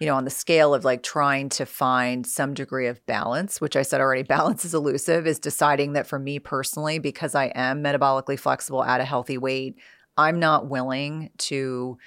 you 0.00 0.06
know, 0.06 0.16
on 0.16 0.24
the 0.24 0.30
scale 0.30 0.74
of 0.74 0.84
like 0.84 1.04
trying 1.04 1.48
to 1.48 1.64
find 1.64 2.26
some 2.26 2.54
degree 2.54 2.88
of 2.88 3.06
balance, 3.06 3.60
which 3.60 3.76
I 3.76 3.82
said 3.82 4.00
already, 4.00 4.22
balance 4.24 4.64
is 4.64 4.74
elusive, 4.74 5.28
is 5.28 5.38
deciding 5.38 5.92
that 5.92 6.08
for 6.08 6.18
me 6.18 6.40
personally, 6.40 6.98
because 6.98 7.36
I 7.36 7.52
am 7.54 7.84
metabolically 7.84 8.36
flexible 8.36 8.82
at 8.82 9.00
a 9.00 9.04
healthy 9.04 9.38
weight, 9.38 9.76
I'm 10.16 10.40
not 10.40 10.66
willing 10.66 11.30
to 11.38 11.98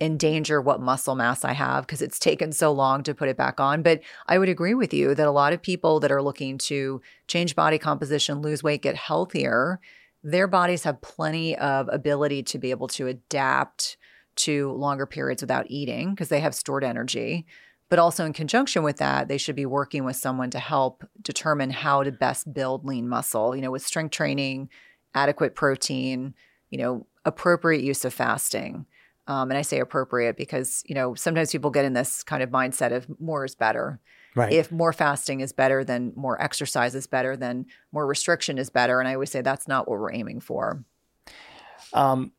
endanger 0.00 0.60
what 0.60 0.80
muscle 0.80 1.14
mass 1.14 1.44
I 1.44 1.52
have 1.52 1.86
because 1.86 2.02
it's 2.02 2.18
taken 2.18 2.52
so 2.52 2.72
long 2.72 3.02
to 3.04 3.14
put 3.14 3.28
it 3.28 3.36
back 3.36 3.60
on. 3.60 3.82
But 3.82 4.00
I 4.26 4.38
would 4.38 4.48
agree 4.48 4.74
with 4.74 4.92
you 4.92 5.14
that 5.14 5.26
a 5.26 5.32
lot 5.32 5.52
of 5.52 5.62
people 5.62 6.00
that 6.00 6.12
are 6.12 6.22
looking 6.22 6.58
to 6.58 7.00
change 7.28 7.54
body 7.54 7.78
composition, 7.78 8.42
lose 8.42 8.62
weight, 8.62 8.82
get 8.82 8.96
healthier, 8.96 9.80
their 10.22 10.46
bodies 10.46 10.84
have 10.84 11.02
plenty 11.02 11.56
of 11.56 11.88
ability 11.92 12.42
to 12.44 12.58
be 12.58 12.70
able 12.70 12.88
to 12.88 13.06
adapt 13.06 13.96
to 14.36 14.72
longer 14.72 15.06
periods 15.06 15.42
without 15.42 15.66
eating 15.68 16.10
because 16.10 16.28
they 16.28 16.40
have 16.40 16.54
stored 16.54 16.82
energy. 16.82 17.46
But 17.90 17.98
also, 17.98 18.24
in 18.24 18.32
conjunction 18.32 18.82
with 18.82 18.96
that, 18.96 19.28
they 19.28 19.38
should 19.38 19.54
be 19.54 19.66
working 19.66 20.04
with 20.04 20.16
someone 20.16 20.50
to 20.50 20.58
help 20.58 21.04
determine 21.20 21.70
how 21.70 22.02
to 22.02 22.10
best 22.10 22.52
build 22.52 22.84
lean 22.84 23.08
muscle, 23.08 23.54
you 23.54 23.62
know, 23.62 23.70
with 23.70 23.86
strength 23.86 24.12
training, 24.12 24.70
adequate 25.14 25.54
protein, 25.54 26.34
you 26.70 26.78
know, 26.78 27.06
appropriate 27.24 27.84
use 27.84 28.04
of 28.04 28.14
fasting. 28.14 28.86
Um, 29.26 29.50
and 29.50 29.58
I 29.58 29.62
say 29.62 29.80
appropriate 29.80 30.36
because, 30.36 30.82
you 30.86 30.94
know, 30.94 31.14
sometimes 31.14 31.50
people 31.50 31.70
get 31.70 31.84
in 31.84 31.94
this 31.94 32.22
kind 32.22 32.42
of 32.42 32.50
mindset 32.50 32.92
of 32.92 33.06
more 33.20 33.44
is 33.44 33.54
better. 33.54 34.00
Right. 34.34 34.52
If 34.52 34.70
more 34.70 34.92
fasting 34.92 35.40
is 35.40 35.52
better, 35.52 35.84
then 35.84 36.12
more 36.16 36.40
exercise 36.42 36.94
is 36.94 37.06
better, 37.06 37.36
then 37.36 37.66
more 37.92 38.06
restriction 38.06 38.58
is 38.58 38.68
better. 38.68 38.98
And 39.00 39.08
I 39.08 39.14
always 39.14 39.30
say 39.30 39.40
that's 39.40 39.68
not 39.68 39.88
what 39.88 39.98
we're 39.98 40.12
aiming 40.12 40.40
for. 40.40 40.84
Um, 41.92 42.32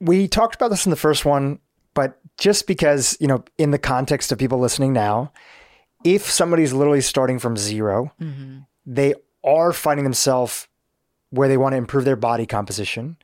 we 0.00 0.28
talked 0.28 0.54
about 0.54 0.68
this 0.68 0.86
in 0.86 0.90
the 0.90 0.96
first 0.96 1.24
one, 1.24 1.58
but 1.94 2.18
just 2.38 2.66
because, 2.66 3.16
you 3.20 3.26
know, 3.26 3.44
in 3.58 3.72
the 3.72 3.78
context 3.78 4.32
of 4.32 4.38
people 4.38 4.58
listening 4.58 4.92
now, 4.92 5.32
if 6.04 6.30
somebody's 6.30 6.72
literally 6.72 7.00
starting 7.00 7.38
from 7.38 7.56
0 7.56 8.12
mm-hmm. 8.20 8.58
they 8.86 9.14
are 9.44 9.72
finding 9.72 10.04
themselves 10.04 10.68
where 11.32 11.48
they 11.48 11.56
want 11.56 11.72
to 11.72 11.78
improve 11.78 12.04
their 12.04 12.16
body 12.16 12.46
composition. 12.46 13.16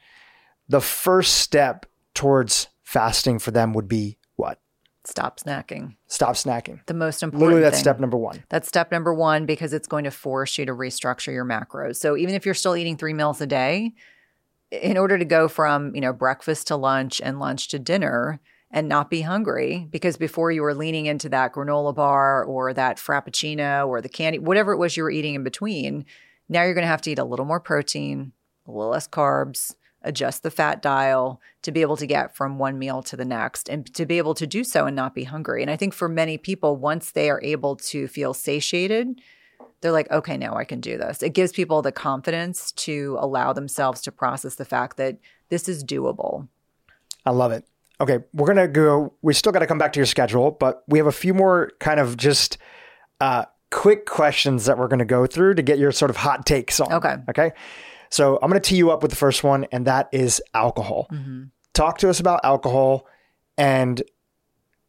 The 0.69 0.81
first 0.81 1.35
step 1.35 1.87
towards 2.19 2.67
fasting 2.83 3.39
for 3.39 3.53
them 3.53 3.73
would 3.73 3.87
be 3.87 4.19
what? 4.35 4.61
Stop 5.05 5.39
snacking. 5.39 5.95
Stop 6.09 6.35
snacking. 6.35 6.85
The 6.87 6.95
most 6.95 7.23
important. 7.23 7.41
Literally, 7.43 7.63
that's 7.63 7.77
thing. 7.77 7.85
step 7.85 8.01
number 8.01 8.17
one. 8.17 8.43
That's 8.49 8.67
step 8.67 8.91
number 8.91 9.15
one 9.15 9.47
because 9.47 9.73
it's 9.73 9.87
going 9.87 10.03
to 10.03 10.11
force 10.11 10.59
you 10.59 10.67
to 10.67 10.73
restructure 10.73 11.33
your 11.33 11.45
macros. 11.45 11.95
So 11.97 12.17
even 12.17 12.35
if 12.35 12.45
you're 12.45 12.57
still 12.57 12.75
eating 12.75 12.97
three 12.97 13.15
meals 13.15 13.41
a 13.41 13.47
day, 13.47 13.93
in 14.73 14.99
order 14.99 15.17
to 15.17 15.25
go 15.25 15.47
from, 15.47 15.95
you 15.95 16.01
know, 16.01 16.13
breakfast 16.13 16.67
to 16.67 16.77
lunch 16.77 17.21
and 17.21 17.39
lunch 17.39 17.69
to 17.69 17.79
dinner 17.79 18.41
and 18.73 18.89
not 18.89 19.11
be 19.11 19.21
hungry 19.21 19.87
because 19.89 20.17
before 20.17 20.51
you 20.51 20.63
were 20.63 20.75
leaning 20.75 21.07
into 21.07 21.29
that 21.29 21.55
granola 21.55 21.95
bar 21.95 22.45
or 22.45 22.75
that 22.75 22.97
frappuccino 22.97 23.87
or 23.87 24.01
the 24.01 24.09
candy, 24.09 24.41
whatever 24.41 24.73
it 24.73 24.79
was 24.79 24.97
you 24.97 25.05
were 25.05 25.11
eating 25.11 25.37
in 25.37 25.45
between, 25.45 26.05
now 26.49 26.65
you're 26.65 26.75
going 26.75 26.83
to 26.83 26.89
have 26.89 27.03
to 27.03 27.13
eat 27.13 27.19
a 27.21 27.25
little 27.25 27.47
more 27.47 27.61
protein, 27.61 28.33
a 28.67 28.73
little 28.73 28.91
less 28.91 29.07
carbs, 29.07 29.75
adjust 30.09 30.43
the 30.43 30.51
fat 30.51 30.81
dial 30.83 31.41
to 31.63 31.71
be 31.71 31.83
able 31.83 31.97
to 31.99 32.07
get 32.07 32.35
from 32.35 32.59
one 32.59 32.79
meal 32.79 33.03
to 33.03 33.17
the 33.17 33.25
next 33.25 33.69
and 33.69 33.93
to 33.95 34.07
be 34.07 34.19
able 34.19 34.35
to 34.35 34.47
do 34.47 34.65
so 34.65 34.87
and 34.87 34.97
not 34.97 35.15
be 35.15 35.25
hungry. 35.25 35.63
And 35.63 35.71
I 35.71 35.77
think 35.77 35.93
for 35.93 36.09
many 36.09 36.39
people, 36.39 36.77
once 36.77 37.13
they 37.13 37.29
are 37.31 37.41
able 37.45 37.77
to 37.77 38.09
feel 38.09 38.33
satiated, 38.33 39.21
they're 39.81 39.93
like, 39.93 40.11
okay, 40.11 40.37
now 40.37 40.55
I 40.57 40.65
can 40.65 40.81
do 40.81 40.97
this. 40.97 41.23
It 41.23 41.35
gives 41.35 41.53
people 41.53 41.83
the 41.83 41.93
confidence 41.93 42.73
to 42.73 43.17
allow 43.21 43.53
themselves 43.53 44.01
to 44.03 44.13
process 44.13 44.57
the 44.57 44.65
fact 44.65 44.97
that 44.97 45.19
this 45.51 45.69
is 45.69 45.85
doable. 45.85 46.49
I 47.25 47.31
love 47.31 47.53
it. 47.53 47.65
Okay, 48.01 48.21
we're 48.33 48.47
going 48.47 48.57
to 48.57 48.69
go. 48.69 49.13
We 49.23 49.35
still 49.35 49.53
got 49.53 49.59
to 49.59 49.67
come 49.67 49.79
back 49.79 49.93
to 49.93 49.99
your 49.99 50.07
schedule, 50.07 50.53
but 50.53 50.85
we 50.89 50.99
have 50.99 51.07
a 51.07 51.13
few 51.13 51.35
more 51.35 51.73
kind 51.81 52.01
of 52.01 52.17
just 52.17 52.57
uh, 53.21 53.45
quick 53.71 54.07
questions 54.07 54.65
that 54.67 54.79
we're 54.79 54.89
going 54.89 55.01
to 55.01 55.05
go 55.05 55.27
through 55.27 55.55
to 55.55 55.63
get 55.63 55.79
your 55.79 55.93
sort 55.93 56.11
of 56.11 56.17
hot 56.17 56.47
takes 56.47 56.81
on. 56.81 56.93
Okay. 56.93 57.17
Okay. 57.29 57.53
So 58.11 58.39
I'm 58.43 58.51
going 58.51 58.61
to 58.61 58.69
tee 58.69 58.77
you 58.77 58.91
up 58.91 59.03
with 59.03 59.11
the 59.11 59.17
first 59.17 59.45
one, 59.45 59.67
and 59.73 59.87
that 59.87 60.09
is 60.13 60.43
alcohol. 60.55 61.09
Mm-hmm. 61.13 61.45
Talk 61.75 61.99
to 61.99 62.11
us 62.11 62.21
about 62.21 62.41
alcohol 62.45 63.07
and 63.57 64.03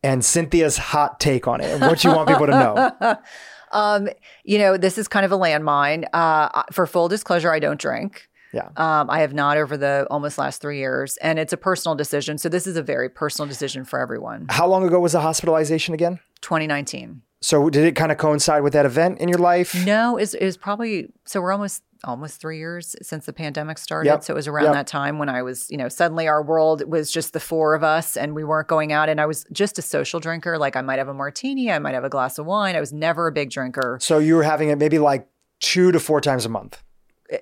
and 0.01 0.23
Cynthia's 0.23 0.77
hot 0.77 1.19
take 1.19 1.47
on 1.47 1.59
it 1.59 1.67
and 1.71 1.81
what 1.81 2.03
you 2.03 2.11
want 2.11 2.29
people 2.29 2.45
to 2.45 2.51
know. 2.51 3.15
Um, 3.71 4.09
you 4.43 4.57
know, 4.57 4.77
this 4.77 4.97
is 4.97 5.07
kind 5.07 5.25
of 5.25 5.31
a 5.31 5.37
landmine. 5.37 6.07
Uh, 6.13 6.63
for 6.71 6.87
full 6.87 7.07
disclosure, 7.07 7.51
I 7.51 7.59
don't 7.59 7.79
drink. 7.79 8.27
Yeah. 8.51 8.69
Um, 8.77 9.09
I 9.09 9.19
have 9.19 9.33
not 9.33 9.57
over 9.57 9.77
the 9.77 10.07
almost 10.09 10.37
last 10.37 10.61
three 10.61 10.79
years, 10.79 11.17
and 11.17 11.37
it's 11.37 11.53
a 11.53 11.57
personal 11.57 11.95
decision. 11.95 12.37
So 12.37 12.49
this 12.49 12.65
is 12.65 12.77
a 12.77 12.81
very 12.81 13.09
personal 13.09 13.47
decision 13.47 13.85
for 13.85 13.99
everyone. 13.99 14.47
How 14.49 14.67
long 14.67 14.87
ago 14.87 14.99
was 14.99 15.11
the 15.11 15.21
hospitalization 15.21 15.93
again? 15.93 16.19
2019. 16.41 17.21
So 17.41 17.69
did 17.69 17.85
it 17.85 17.95
kind 17.95 18.11
of 18.11 18.17
coincide 18.17 18.63
with 18.63 18.73
that 18.73 18.85
event 18.85 19.19
in 19.19 19.29
your 19.29 19.37
life? 19.37 19.75
No, 19.85 20.17
it 20.17 20.21
was, 20.21 20.33
it 20.33 20.45
was 20.45 20.57
probably 20.57 21.11
so 21.25 21.39
we're 21.39 21.53
almost 21.53 21.83
almost 22.03 22.39
three 22.39 22.57
years 22.57 22.95
since 23.01 23.25
the 23.25 23.33
pandemic 23.33 23.77
started. 23.77 24.09
Yep. 24.09 24.23
So 24.23 24.33
it 24.33 24.35
was 24.35 24.47
around 24.47 24.65
yep. 24.65 24.73
that 24.73 24.87
time 24.87 25.19
when 25.19 25.29
I 25.29 25.41
was, 25.41 25.69
you 25.69 25.77
know, 25.77 25.89
suddenly 25.89 26.27
our 26.27 26.41
world 26.41 26.83
was 26.89 27.11
just 27.11 27.33
the 27.33 27.39
four 27.39 27.75
of 27.75 27.83
us 27.83 28.15
and 28.15 28.35
we 28.35 28.43
weren't 28.43 28.67
going 28.67 28.91
out. 28.91 29.09
And 29.09 29.19
I 29.19 29.25
was 29.25 29.45
just 29.51 29.77
a 29.77 29.81
social 29.81 30.19
drinker. 30.19 30.57
Like 30.57 30.75
I 30.75 30.81
might 30.81 30.99
have 30.99 31.07
a 31.07 31.13
martini, 31.13 31.71
I 31.71 31.79
might 31.79 31.93
have 31.93 32.03
a 32.03 32.09
glass 32.09 32.37
of 32.37 32.45
wine. 32.45 32.75
I 32.75 32.79
was 32.79 32.93
never 32.93 33.27
a 33.27 33.31
big 33.31 33.49
drinker. 33.49 33.97
So 34.01 34.19
you 34.19 34.35
were 34.35 34.43
having 34.43 34.69
it 34.69 34.77
maybe 34.77 34.99
like 34.99 35.27
two 35.59 35.91
to 35.91 35.99
four 35.99 36.21
times 36.21 36.45
a 36.45 36.49
month. 36.49 36.81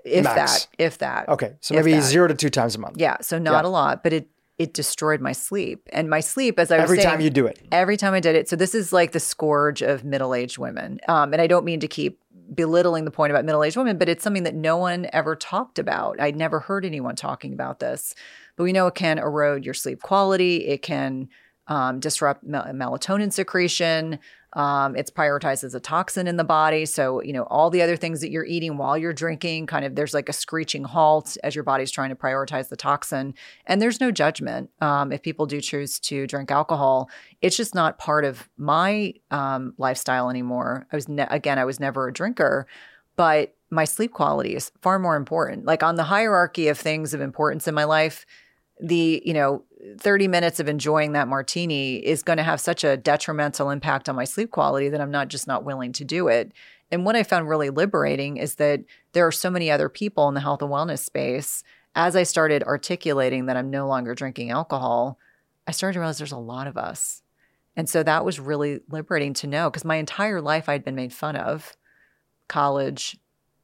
If 0.04 0.26
Max. 0.26 0.66
that, 0.66 0.68
if 0.78 0.98
that. 0.98 1.30
Okay. 1.30 1.56
So 1.62 1.74
maybe 1.76 1.94
that. 1.94 2.02
zero 2.02 2.28
to 2.28 2.34
two 2.34 2.50
times 2.50 2.76
a 2.76 2.80
month. 2.80 2.98
Yeah. 3.00 3.18
So 3.22 3.40
not 3.40 3.64
yeah. 3.64 3.70
a 3.70 3.72
lot, 3.72 4.04
but 4.04 4.12
it 4.12 4.28
it 4.58 4.74
destroyed 4.74 5.22
my 5.22 5.34
sleep. 5.34 5.88
And 5.94 6.10
my 6.10 6.20
sleep, 6.20 6.58
as 6.60 6.72
I 6.72 6.78
was 6.78 6.86
every 6.86 6.98
saying, 6.98 7.10
time 7.10 7.22
you 7.22 7.30
do 7.30 7.46
it, 7.46 7.60
every 7.72 7.96
time 7.96 8.14
I 8.14 8.20
did 8.20 8.36
it. 8.36 8.50
So 8.50 8.56
this 8.56 8.74
is 8.74 8.92
like 8.92 9.12
the 9.12 9.20
scourge 9.20 9.82
of 9.84 10.04
middle 10.04 10.34
aged 10.34 10.58
women. 10.58 11.00
Um, 11.08 11.32
and 11.32 11.42
I 11.42 11.48
don't 11.48 11.64
mean 11.64 11.80
to 11.82 11.88
keep 11.88 12.20
belittling 12.54 13.06
the 13.06 13.12
point 13.12 13.32
about 13.32 13.46
middle 13.46 13.64
aged 13.64 13.78
women, 13.78 13.98
but 13.98 14.10
it's 14.10 14.24
something 14.24 14.44
that 14.44 14.56
no 14.56 14.78
one 14.78 15.08
ever 15.14 15.36
talked 15.36 15.80
about. 15.80 16.20
I'd 16.20 16.36
never 16.36 16.60
heard 16.60 16.86
anyone 16.86 17.16
talking 17.16 17.54
about 17.54 17.80
this. 17.80 18.16
But 18.56 18.64
we 18.64 18.74
know 18.74 18.88
it 18.88 18.96
can 18.96 19.18
erode 19.20 19.66
your 19.66 19.74
sleep 19.74 20.02
quality. 20.02 20.68
It 20.68 20.82
can 20.82 21.30
um, 21.68 22.00
disrupt 22.00 22.44
mel- 22.44 22.66
melatonin 22.66 23.32
secretion. 23.32 24.20
Um, 24.58 24.96
it's 24.96 25.12
prioritized 25.12 25.64
as 25.64 25.76
a 25.76 25.80
toxin 25.80 26.26
in 26.26 26.38
the 26.38 26.44
body. 26.44 26.88
So, 26.88 27.22
you 27.22 27.32
know, 27.32 27.44
all 27.44 27.70
the 27.70 27.84
other 27.84 27.96
things 27.96 28.22
that 28.22 28.32
you're 28.32 28.44
eating 28.44 28.78
while 28.78 28.98
you're 28.98 29.14
drinking, 29.14 29.68
kind 29.68 29.86
of 29.86 29.94
there's 29.96 30.16
like 30.16 30.30
a 30.30 30.34
screeching 30.34 30.84
halt 30.84 31.38
as 31.44 31.54
your 31.54 31.64
body's 31.64 31.92
trying 31.92 32.10
to 32.10 32.16
prioritize 32.16 32.70
the 32.70 32.76
toxin. 32.76 33.36
And 33.68 33.80
there's 33.80 34.02
no 34.02 34.10
judgment 34.10 34.72
um, 34.82 35.12
if 35.12 35.22
people 35.22 35.46
do 35.46 35.62
choose 35.62 36.00
to 36.00 36.26
drink 36.26 36.50
alcohol. 36.50 37.08
It's 37.40 37.56
just 37.56 37.76
not 37.76 38.00
part 38.00 38.26
of 38.26 38.50
my 38.58 39.14
um, 39.30 39.76
lifestyle 39.78 40.28
anymore. 40.32 40.88
I 40.92 40.96
was, 40.96 41.08
ne- 41.08 41.28
again, 41.30 41.60
I 41.60 41.66
was 41.66 41.80
never 41.80 42.08
a 42.08 42.14
drinker, 42.14 42.66
but 43.16 43.54
my 43.70 43.86
sleep 43.86 44.12
quality 44.12 44.56
is 44.56 44.72
far 44.82 44.98
more 44.98 45.18
important. 45.18 45.66
Like 45.66 45.84
on 45.84 45.98
the 45.98 46.06
hierarchy 46.06 46.68
of 46.68 46.80
things 46.80 47.14
of 47.14 47.22
importance 47.22 47.68
in 47.68 47.76
my 47.76 47.84
life, 47.84 48.26
the, 48.82 49.22
you 49.24 49.36
know, 49.36 49.66
30 49.98 50.28
minutes 50.28 50.60
of 50.60 50.68
enjoying 50.68 51.14
that 51.14 51.28
martini 51.28 51.98
is 51.98 52.24
going 52.24 52.38
to 52.38 52.44
have 52.44 52.60
such 52.60 52.84
a 52.84 52.98
detrimental 52.98 53.70
impact 53.70 54.10
on 54.10 54.16
my 54.16 54.24
sleep 54.24 54.52
quality 54.52 54.90
that 54.90 55.02
I'm 55.02 55.12
not 55.12 55.28
just 55.28 55.48
not 55.48 55.64
willing 55.64 55.92
to 55.94 56.06
do 56.06 56.28
it. 56.28 56.52
And 56.92 57.06
what 57.06 57.16
I 57.16 57.24
found 57.24 57.50
really 57.50 57.70
liberating 57.70 58.38
is 58.38 58.56
that 58.56 58.82
there 59.14 59.28
are 59.28 59.32
so 59.32 59.50
many 59.50 59.70
other 59.70 59.90
people 59.90 60.28
in 60.28 60.34
the 60.34 60.42
health 60.42 60.62
and 60.62 60.72
wellness 60.72 61.00
space. 61.00 61.64
As 61.96 62.16
I 62.16 62.24
started 62.24 62.64
articulating 62.64 63.48
that 63.48 63.58
I'm 63.58 63.70
no 63.70 63.88
longer 63.88 64.16
drinking 64.16 64.52
alcohol, 64.52 65.20
I 65.68 65.72
started 65.72 65.94
to 65.94 66.00
realize 66.00 66.18
there's 66.18 66.32
a 66.32 66.38
lot 66.38 66.68
of 66.68 66.78
us. 66.78 67.22
And 67.76 67.88
so 67.88 68.02
that 68.04 68.26
was 68.26 68.40
really 68.40 68.80
liberating 68.90 69.34
to 69.36 69.48
know 69.48 69.70
because 69.70 69.86
my 69.86 69.98
entire 69.98 70.42
life 70.42 70.68
I'd 70.68 70.86
been 70.86 70.96
made 70.96 71.14
fun 71.14 71.36
of 71.36 71.76
college, 72.48 73.18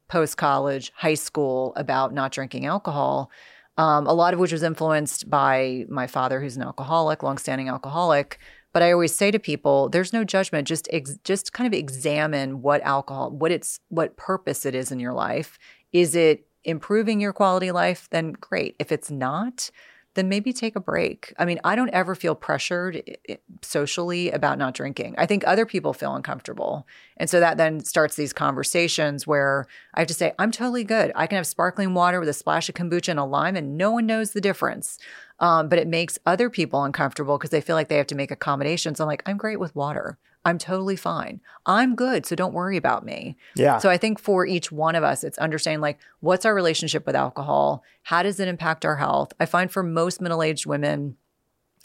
post 0.08 0.36
college, 0.36 0.92
high 0.94 1.14
school 1.14 1.72
about 1.76 2.12
not 2.14 2.30
drinking 2.30 2.66
alcohol. 2.66 3.30
Um, 3.76 4.06
a 4.06 4.12
lot 4.12 4.34
of 4.34 4.40
which 4.40 4.52
was 4.52 4.62
influenced 4.62 5.28
by 5.28 5.84
my 5.88 6.06
father, 6.06 6.40
who's 6.40 6.56
an 6.56 6.62
alcoholic, 6.62 7.22
longstanding 7.22 7.68
alcoholic. 7.68 8.38
But 8.72 8.82
I 8.82 8.92
always 8.92 9.14
say 9.14 9.30
to 9.30 9.38
people, 9.38 9.88
there's 9.88 10.12
no 10.12 10.24
judgment. 10.24 10.68
Just 10.68 10.88
ex- 10.92 11.18
just 11.24 11.52
kind 11.52 11.66
of 11.66 11.78
examine 11.78 12.62
what 12.62 12.82
alcohol, 12.82 13.30
what 13.30 13.50
it's, 13.50 13.80
what 13.88 14.16
purpose 14.16 14.64
it 14.64 14.74
is 14.74 14.92
in 14.92 15.00
your 15.00 15.12
life. 15.12 15.58
Is 15.92 16.14
it 16.14 16.46
improving 16.64 17.20
your 17.20 17.32
quality 17.32 17.72
life? 17.72 18.08
Then 18.10 18.32
great. 18.32 18.76
If 18.78 18.92
it's 18.92 19.10
not, 19.10 19.70
then 20.14 20.28
maybe 20.28 20.52
take 20.52 20.76
a 20.76 20.80
break. 20.80 21.34
I 21.38 21.44
mean, 21.44 21.60
I 21.64 21.74
don't 21.74 21.90
ever 21.90 22.14
feel 22.14 22.34
pressured 22.34 23.16
socially 23.62 24.30
about 24.30 24.58
not 24.58 24.74
drinking. 24.74 25.14
I 25.18 25.26
think 25.26 25.44
other 25.46 25.66
people 25.66 25.92
feel 25.92 26.14
uncomfortable. 26.14 26.86
And 27.16 27.28
so 27.28 27.40
that 27.40 27.56
then 27.56 27.80
starts 27.80 28.16
these 28.16 28.32
conversations 28.32 29.26
where 29.26 29.66
I 29.94 30.00
have 30.00 30.08
to 30.08 30.14
say, 30.14 30.32
I'm 30.38 30.50
totally 30.50 30.84
good. 30.84 31.12
I 31.14 31.26
can 31.26 31.36
have 31.36 31.46
sparkling 31.46 31.94
water 31.94 32.20
with 32.20 32.28
a 32.28 32.32
splash 32.32 32.68
of 32.68 32.74
kombucha 32.74 33.08
and 33.08 33.18
a 33.18 33.24
lime, 33.24 33.56
and 33.56 33.76
no 33.76 33.90
one 33.90 34.06
knows 34.06 34.32
the 34.32 34.40
difference. 34.40 34.98
Um, 35.40 35.68
but 35.68 35.78
it 35.78 35.88
makes 35.88 36.18
other 36.24 36.48
people 36.48 36.84
uncomfortable 36.84 37.36
because 37.36 37.50
they 37.50 37.60
feel 37.60 37.76
like 37.76 37.88
they 37.88 37.96
have 37.96 38.06
to 38.08 38.14
make 38.14 38.30
accommodations. 38.30 39.00
I'm 39.00 39.08
like, 39.08 39.22
I'm 39.26 39.36
great 39.36 39.58
with 39.58 39.74
water. 39.74 40.18
I'm 40.44 40.58
totally 40.58 40.96
fine. 40.96 41.40
I'm 41.64 41.94
good. 41.94 42.26
So 42.26 42.36
don't 42.36 42.52
worry 42.52 42.76
about 42.76 43.04
me. 43.04 43.36
Yeah. 43.56 43.78
So 43.78 43.88
I 43.88 43.96
think 43.96 44.18
for 44.18 44.46
each 44.46 44.70
one 44.70 44.94
of 44.94 45.02
us, 45.02 45.24
it's 45.24 45.38
understanding 45.38 45.80
like, 45.80 45.98
what's 46.20 46.44
our 46.44 46.54
relationship 46.54 47.06
with 47.06 47.16
alcohol? 47.16 47.82
How 48.02 48.22
does 48.22 48.38
it 48.40 48.48
impact 48.48 48.84
our 48.84 48.96
health? 48.96 49.32
I 49.40 49.46
find 49.46 49.70
for 49.70 49.82
most 49.82 50.20
middle 50.20 50.42
aged 50.42 50.66
women, 50.66 51.16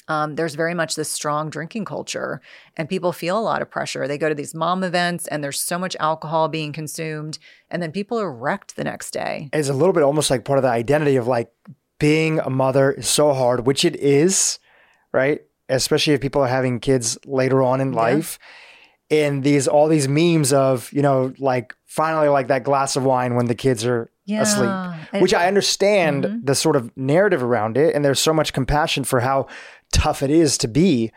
um, 0.10 0.36
there's 0.36 0.56
very 0.56 0.74
much 0.74 0.96
this 0.96 1.10
strong 1.10 1.52
drinking 1.52 1.86
culture, 1.86 2.42
and 2.76 2.90
people 2.90 3.14
feel 3.14 3.38
a 3.38 3.42
lot 3.42 3.62
of 3.62 3.70
pressure. 3.70 4.08
They 4.08 4.18
go 4.18 4.28
to 4.28 4.34
these 4.34 4.56
mom 4.56 4.84
events, 4.84 5.28
and 5.28 5.44
there's 5.44 5.60
so 5.60 5.78
much 5.78 5.96
alcohol 6.00 6.48
being 6.48 6.74
consumed, 6.74 7.38
and 7.70 7.82
then 7.82 7.92
people 7.92 8.20
are 8.20 8.32
wrecked 8.32 8.76
the 8.76 8.84
next 8.84 9.12
day. 9.12 9.50
It's 9.54 9.70
a 9.70 9.74
little 9.74 9.94
bit 9.94 10.02
almost 10.02 10.32
like 10.32 10.46
part 10.46 10.58
of 10.58 10.64
the 10.64 10.70
identity 10.70 11.16
of 11.16 11.28
like 11.28 11.52
being 12.00 12.40
a 12.40 12.50
mother 12.50 12.92
is 12.92 13.08
so 13.08 13.34
hard, 13.34 13.68
which 13.68 13.86
it 13.86 13.96
is, 13.98 14.58
right? 15.12 15.42
Especially 15.70 16.14
if 16.14 16.22
people 16.22 16.42
are 16.42 16.48
having 16.48 16.80
kids 16.80 17.18
later 17.26 17.62
on 17.62 17.82
in 17.82 17.92
life. 17.92 18.40
And 19.12 19.44
these 19.44 19.68
all 19.68 19.88
these 19.88 20.08
memes 20.08 20.54
of, 20.54 20.92
you 20.94 21.02
know, 21.02 21.34
like 21.40 21.74
finally 21.86 22.28
like 22.28 22.48
that 22.48 22.64
glass 22.64 22.96
of 22.96 23.04
wine 23.04 23.36
when 23.36 23.48
the 23.48 23.56
kids 23.56 23.86
are 23.86 24.12
yeah. 24.26 24.42
asleep. 24.42 25.22
Which 25.22 25.34
I 25.34 25.48
understand 25.48 26.26
mm-hmm. 26.26 26.46
the 26.46 26.54
sort 26.54 26.76
of 26.76 26.96
narrative 26.96 27.42
around 27.42 27.78
it. 27.78 27.96
And 27.96 28.06
there's 28.06 28.20
so 28.20 28.34
much 28.34 28.54
compassion 28.54 29.04
for 29.04 29.22
how 29.22 29.48
tough 29.92 30.22
it 30.22 30.30
is 30.30 30.58
to 30.60 30.68
be 30.68 31.12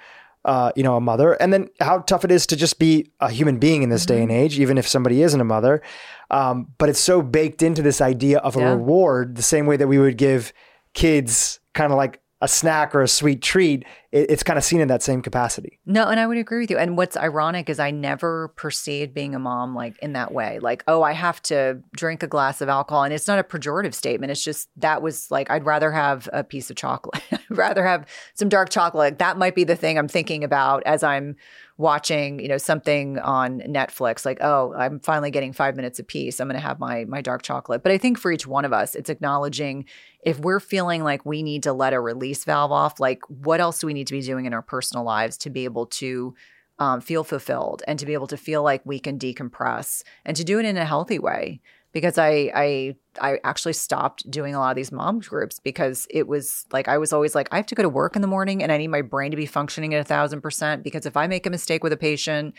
uh, 0.45 0.73
you 0.75 0.83
know, 0.83 0.97
a 0.97 1.01
mother, 1.01 1.35
and 1.35 1.53
then 1.53 1.69
how 1.81 1.99
tough 2.01 2.25
it 2.25 2.31
is 2.31 2.47
to 2.49 2.57
just 2.57 2.79
be 2.79 3.11
a 3.21 3.31
human 3.31 3.59
being 3.59 3.83
in 3.83 3.91
this 3.91 4.05
mm-hmm. 4.05 4.17
day 4.17 4.23
and 4.23 4.33
age, 4.33 4.59
even 4.59 4.77
if 4.77 4.89
somebody 4.89 5.23
isn't 5.23 5.41
a 5.41 5.45
mother. 5.45 5.83
Um, 6.31 6.69
but 6.79 6.89
it's 6.89 6.99
so 6.99 7.23
baked 7.23 7.63
into 7.63 7.83
this 7.83 8.01
idea 8.01 8.39
of 8.39 8.57
a 8.57 8.61
yeah. 8.61 8.71
reward, 8.71 9.37
the 9.37 9.43
same 9.43 9.67
way 9.67 9.77
that 9.77 9.87
we 9.87 9.99
would 9.99 10.17
give 10.17 10.53
kids 10.95 11.61
kind 11.75 11.93
of 11.93 11.97
like 11.97 12.21
a 12.43 12.49
snack 12.49 12.93
or 12.93 13.03
a 13.03 13.09
sweet 13.09 13.41
treat, 13.41 13.85
it, 14.11 14.29
it's 14.29 14.43
kind 14.43 14.59
of 14.59 14.65
seen 14.65 14.81
in 14.81 14.89
that 14.89 15.01
same 15.01 15.23
capacity. 15.23 15.79
No, 15.87 16.09
and 16.09 16.19
I 16.19 16.27
would 16.27 16.37
agree 16.37 16.59
with 16.59 16.71
you. 16.71 16.77
And 16.77 16.97
what's 16.97 17.17
ironic 17.17 17.71
is 17.71 17.79
I 17.79 17.93
never 17.93 18.49
perceived 18.49 19.15
being 19.15 19.35
a 19.37 19.39
mom 19.39 19.77
like 19.77 19.97
in 20.01 20.13
that 20.15 20.33
way. 20.33 20.59
Like, 20.59 20.83
oh, 20.89 21.03
I 21.03 21.13
have 21.13 21.41
to 21.43 21.81
drink 21.97 22.25
a 22.25 22.27
glass 22.27 22.61
of 22.61 22.69
alcohol. 22.69 23.05
And 23.05 23.15
it's 23.15 23.29
not 23.29 23.39
a 23.39 23.45
pejorative 23.45 23.95
statement. 23.95 24.33
It's 24.33 24.43
just 24.43 24.69
that 24.77 25.03
was 25.03 25.31
like, 25.31 25.51
I'd 25.51 25.65
rather 25.65 25.93
have 25.93 26.29
a 26.33 26.43
piece 26.43 26.69
of 26.69 26.77
chocolate. 26.77 27.23
I'd 27.33 27.41
rather 27.49 27.87
have 27.87 28.07
some 28.35 28.49
dark 28.49 28.71
chocolate. 28.71 29.21
That 29.21 29.39
might 29.39 29.55
be 29.55 29.63
the 29.63 29.77
thing 29.77 29.97
I'm 29.97 30.09
thinking 30.09 30.43
about 30.43 30.83
as 30.85 31.05
I'm 31.05 31.37
watching, 31.79 32.39
you 32.39 32.49
know, 32.49 32.59
something 32.59 33.19
on 33.19 33.61
Netflix, 33.61 34.25
like, 34.25 34.39
oh, 34.41 34.75
I'm 34.77 35.01
finally 35.01 35.31
getting 35.31 35.53
five 35.53 35.75
minutes 35.75 35.99
of 35.99 36.07
peace. 36.07 36.39
I'm 36.39 36.49
to 36.49 36.59
have 36.59 36.79
my 36.79 37.05
my 37.07 37.21
dark 37.21 37.43
chocolate. 37.43 37.83
But 37.83 37.93
I 37.93 37.99
think 37.99 38.19
for 38.19 38.31
each 38.31 38.47
one 38.47 38.65
of 38.65 38.73
us, 38.73 38.95
it's 38.95 39.09
acknowledging 39.09 39.87
if 40.23 40.39
we're 40.39 40.61
feeling 40.61 41.03
like 41.03 41.27
we 41.27 41.43
need 41.43 41.65
to 41.65 41.73
let 41.73 41.93
a 41.93 42.01
release 42.01 42.45
valve 42.45 42.73
off, 42.73 43.01
like 43.01 43.23
what 43.29 43.61
else 43.61 43.81
do 43.81 43.87
we 43.87 43.95
need 43.95 44.07
to 44.07 44.13
be 44.13 44.23
doing 44.23 44.47
in 44.47 44.55
our 44.55 44.63
personal 44.63 45.05
lives 45.05 45.37
to 45.39 45.51
be 45.51 45.65
able 45.65 45.87
to 45.87 46.35
um, 46.79 47.01
feel 47.01 47.25
fulfilled 47.25 47.83
and 47.87 47.99
to 47.99 48.07
be 48.07 48.15
able 48.15 48.29
to 48.29 48.37
feel 48.37 48.63
like 48.63 48.83
we 48.85 48.99
can 48.99 49.19
decompress 49.19 50.03
and 50.25 50.37
to 50.37 50.45
do 50.45 50.59
it 50.59 50.65
in 50.65 50.77
a 50.77 50.85
healthy 50.85 51.19
way? 51.19 51.61
Because 51.93 52.17
I 52.17 52.51
I 52.55 52.97
I 53.21 53.39
actually 53.45 53.75
stopped 53.75 54.31
doing 54.31 54.55
a 54.55 54.59
lot 54.59 54.71
of 54.71 54.77
these 54.77 54.93
mom 54.93 55.19
groups 55.19 55.59
because 55.59 56.07
it 56.09 56.27
was 56.27 56.65
like 56.73 56.89
I 56.89 56.97
was 56.99 57.13
always 57.13 57.35
like 57.35 57.49
I 57.53 57.57
have 57.57 57.67
to 57.67 57.75
go 57.75 57.83
to 57.83 57.89
work 57.89 58.17
in 58.17 58.23
the 58.23 58.29
morning 58.29 58.63
and 58.63 58.73
I 58.73 58.79
need 58.79 58.89
my 58.89 59.03
brain 59.03 59.31
to 59.33 59.37
be 59.37 59.45
functioning 59.45 59.93
at 59.93 60.01
a 60.01 60.05
thousand 60.05 60.41
percent 60.41 60.85
because 60.85 61.05
if 61.05 61.17
I 61.17 61.27
make 61.27 61.47
a 61.47 61.51
mistake 61.51 61.83
with 61.83 61.93
a 61.93 61.99
patient, 61.99 62.55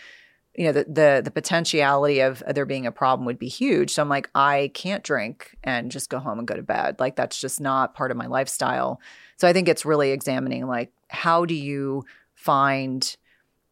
you 0.55 0.65
know 0.65 0.71
the 0.71 0.83
the 0.83 1.21
the 1.23 1.31
potentiality 1.31 2.19
of 2.19 2.43
there 2.47 2.65
being 2.65 2.85
a 2.85 2.91
problem 2.91 3.25
would 3.25 3.39
be 3.39 3.47
huge. 3.47 3.91
So 3.91 4.01
I'm 4.01 4.09
like 4.09 4.29
I 4.35 4.71
can't 4.73 5.03
drink 5.03 5.55
and 5.63 5.91
just 5.91 6.09
go 6.09 6.19
home 6.19 6.39
and 6.39 6.47
go 6.47 6.55
to 6.55 6.63
bed. 6.63 6.99
Like 6.99 7.15
that's 7.15 7.39
just 7.39 7.59
not 7.59 7.95
part 7.95 8.11
of 8.11 8.17
my 8.17 8.27
lifestyle. 8.27 9.01
So 9.37 9.47
I 9.47 9.53
think 9.53 9.67
it's 9.67 9.85
really 9.85 10.11
examining 10.11 10.67
like 10.67 10.91
how 11.09 11.45
do 11.45 11.55
you 11.55 12.05
find 12.35 13.15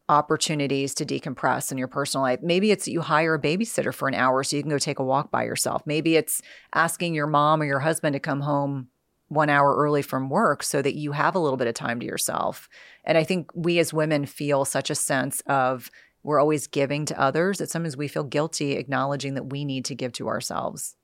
opportunities 0.08 0.94
to 0.94 1.06
decompress 1.06 1.72
in 1.72 1.78
your 1.78 1.88
personal 1.88 2.22
life. 2.22 2.40
Maybe 2.42 2.70
it's 2.70 2.84
that 2.84 2.92
you 2.92 3.00
hire 3.00 3.34
a 3.34 3.40
babysitter 3.40 3.94
for 3.94 4.08
an 4.08 4.14
hour 4.14 4.42
so 4.42 4.56
you 4.56 4.62
can 4.62 4.70
go 4.70 4.78
take 4.78 4.98
a 4.98 5.04
walk 5.04 5.30
by 5.30 5.44
yourself. 5.44 5.82
Maybe 5.86 6.16
it's 6.16 6.42
asking 6.74 7.14
your 7.14 7.26
mom 7.26 7.62
or 7.62 7.64
your 7.64 7.78
husband 7.78 8.14
to 8.14 8.20
come 8.20 8.40
home 8.40 8.88
one 9.28 9.48
hour 9.48 9.74
early 9.74 10.02
from 10.02 10.28
work 10.28 10.62
so 10.62 10.82
that 10.82 10.94
you 10.94 11.12
have 11.12 11.34
a 11.34 11.38
little 11.38 11.56
bit 11.56 11.66
of 11.66 11.74
time 11.74 11.98
to 12.00 12.06
yourself. 12.06 12.68
And 13.04 13.16
I 13.16 13.24
think 13.24 13.50
we 13.54 13.78
as 13.78 13.94
women 13.94 14.26
feel 14.26 14.64
such 14.64 14.90
a 14.90 14.94
sense 14.94 15.40
of 15.46 15.90
we're 16.22 16.40
always 16.40 16.66
giving 16.66 17.04
to 17.06 17.20
others 17.20 17.58
that 17.58 17.70
sometimes 17.70 17.96
we 17.96 18.08
feel 18.08 18.24
guilty 18.24 18.72
acknowledging 18.72 19.34
that 19.34 19.50
we 19.50 19.64
need 19.64 19.84
to 19.86 19.94
give 19.94 20.12
to 20.12 20.28
ourselves. 20.28 20.96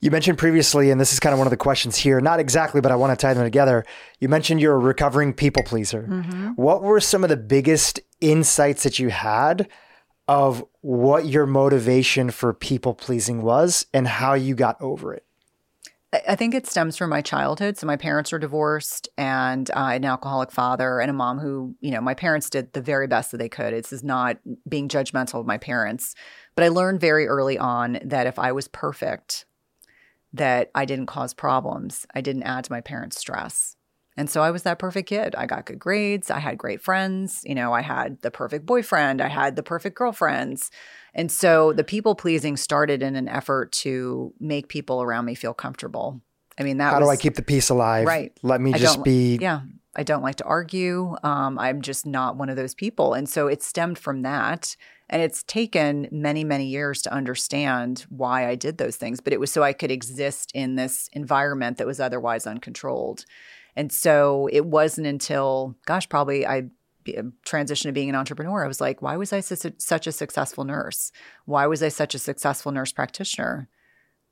You 0.00 0.10
mentioned 0.10 0.38
previously, 0.38 0.90
and 0.90 1.00
this 1.00 1.12
is 1.12 1.20
kind 1.20 1.32
of 1.32 1.38
one 1.38 1.46
of 1.46 1.50
the 1.50 1.56
questions 1.56 1.96
here, 1.96 2.20
not 2.20 2.40
exactly, 2.40 2.80
but 2.80 2.92
I 2.92 2.96
want 2.96 3.18
to 3.18 3.22
tie 3.22 3.32
them 3.32 3.44
together. 3.44 3.84
You 4.20 4.28
mentioned 4.28 4.60
you're 4.60 4.74
a 4.74 4.78
recovering 4.78 5.32
people 5.32 5.62
pleaser. 5.62 6.02
Mm-hmm. 6.02 6.48
What 6.56 6.82
were 6.82 7.00
some 7.00 7.24
of 7.24 7.30
the 7.30 7.36
biggest 7.36 8.00
insights 8.20 8.82
that 8.82 8.98
you 8.98 9.08
had 9.08 9.68
of 10.28 10.64
what 10.80 11.26
your 11.26 11.46
motivation 11.46 12.30
for 12.30 12.52
people 12.52 12.94
pleasing 12.94 13.42
was 13.42 13.86
and 13.94 14.06
how 14.06 14.34
you 14.34 14.54
got 14.54 14.80
over 14.80 15.14
it? 15.14 15.23
I 16.28 16.36
think 16.36 16.54
it 16.54 16.66
stems 16.66 16.96
from 16.96 17.10
my 17.10 17.20
childhood. 17.20 17.76
So 17.76 17.86
my 17.86 17.96
parents 17.96 18.32
were 18.32 18.38
divorced, 18.38 19.08
and 19.16 19.68
had 19.74 19.96
an 19.96 20.04
alcoholic 20.04 20.50
father 20.50 21.00
and 21.00 21.10
a 21.10 21.14
mom 21.14 21.38
who, 21.38 21.74
you 21.80 21.90
know, 21.90 22.00
my 22.00 22.14
parents 22.14 22.48
did 22.50 22.72
the 22.72 22.80
very 22.80 23.06
best 23.06 23.30
that 23.30 23.38
they 23.38 23.48
could. 23.48 23.74
This 23.74 23.92
is 23.92 24.04
not 24.04 24.38
being 24.68 24.88
judgmental 24.88 25.40
of 25.40 25.46
my 25.46 25.58
parents, 25.58 26.14
but 26.54 26.64
I 26.64 26.68
learned 26.68 27.00
very 27.00 27.26
early 27.26 27.58
on 27.58 27.98
that 28.04 28.26
if 28.26 28.38
I 28.38 28.52
was 28.52 28.68
perfect, 28.68 29.46
that 30.32 30.70
I 30.74 30.84
didn't 30.84 31.06
cause 31.06 31.34
problems. 31.34 32.06
I 32.14 32.20
didn't 32.20 32.42
add 32.42 32.64
to 32.64 32.72
my 32.72 32.80
parents' 32.80 33.18
stress. 33.18 33.76
And 34.16 34.30
so 34.30 34.42
I 34.42 34.50
was 34.50 34.62
that 34.62 34.78
perfect 34.78 35.08
kid. 35.08 35.34
I 35.34 35.46
got 35.46 35.66
good 35.66 35.78
grades. 35.78 36.30
I 36.30 36.38
had 36.38 36.56
great 36.56 36.80
friends. 36.80 37.42
You 37.44 37.54
know, 37.54 37.72
I 37.72 37.80
had 37.80 38.20
the 38.22 38.30
perfect 38.30 38.64
boyfriend. 38.64 39.20
I 39.20 39.28
had 39.28 39.56
the 39.56 39.62
perfect 39.62 39.96
girlfriends. 39.96 40.70
And 41.14 41.30
so 41.30 41.72
the 41.72 41.84
people 41.84 42.14
pleasing 42.14 42.56
started 42.56 43.02
in 43.02 43.16
an 43.16 43.28
effort 43.28 43.72
to 43.72 44.32
make 44.38 44.68
people 44.68 45.02
around 45.02 45.24
me 45.24 45.34
feel 45.34 45.54
comfortable. 45.54 46.20
I 46.58 46.62
mean, 46.62 46.78
that 46.78 46.92
How 46.92 47.00
was, 47.00 47.08
do 47.08 47.10
I 47.10 47.16
keep 47.16 47.34
the 47.34 47.42
peace 47.42 47.70
alive? 47.70 48.06
Right. 48.06 48.32
Let 48.42 48.60
me 48.60 48.72
just 48.72 49.02
be. 49.02 49.36
Yeah. 49.40 49.62
I 49.96 50.02
don't 50.02 50.22
like 50.22 50.36
to 50.36 50.44
argue. 50.44 51.16
Um, 51.22 51.58
I'm 51.58 51.80
just 51.82 52.06
not 52.06 52.36
one 52.36 52.48
of 52.48 52.56
those 52.56 52.74
people. 52.74 53.14
And 53.14 53.28
so 53.28 53.46
it 53.46 53.62
stemmed 53.62 53.98
from 53.98 54.22
that. 54.22 54.76
And 55.08 55.22
it's 55.22 55.42
taken 55.42 56.08
many, 56.10 56.44
many 56.44 56.66
years 56.66 57.02
to 57.02 57.12
understand 57.12 58.06
why 58.08 58.48
I 58.48 58.54
did 58.54 58.78
those 58.78 58.96
things, 58.96 59.20
but 59.20 59.32
it 59.32 59.40
was 59.40 59.52
so 59.52 59.62
I 59.62 59.72
could 59.72 59.90
exist 59.90 60.50
in 60.54 60.76
this 60.76 61.08
environment 61.12 61.78
that 61.78 61.86
was 61.86 62.00
otherwise 62.00 62.46
uncontrolled. 62.46 63.24
And 63.76 63.90
so 63.92 64.48
it 64.52 64.64
wasn't 64.66 65.06
until, 65.06 65.76
gosh, 65.86 66.08
probably 66.08 66.46
I 66.46 66.68
eh, 67.06 67.22
transitioned 67.44 67.84
to 67.84 67.92
being 67.92 68.08
an 68.08 68.14
entrepreneur. 68.14 68.64
I 68.64 68.68
was 68.68 68.80
like, 68.80 69.02
why 69.02 69.16
was 69.16 69.32
I 69.32 69.40
such 69.40 70.06
a 70.06 70.12
successful 70.12 70.64
nurse? 70.64 71.12
Why 71.44 71.66
was 71.66 71.82
I 71.82 71.88
such 71.88 72.14
a 72.14 72.18
successful 72.18 72.72
nurse 72.72 72.92
practitioner? 72.92 73.68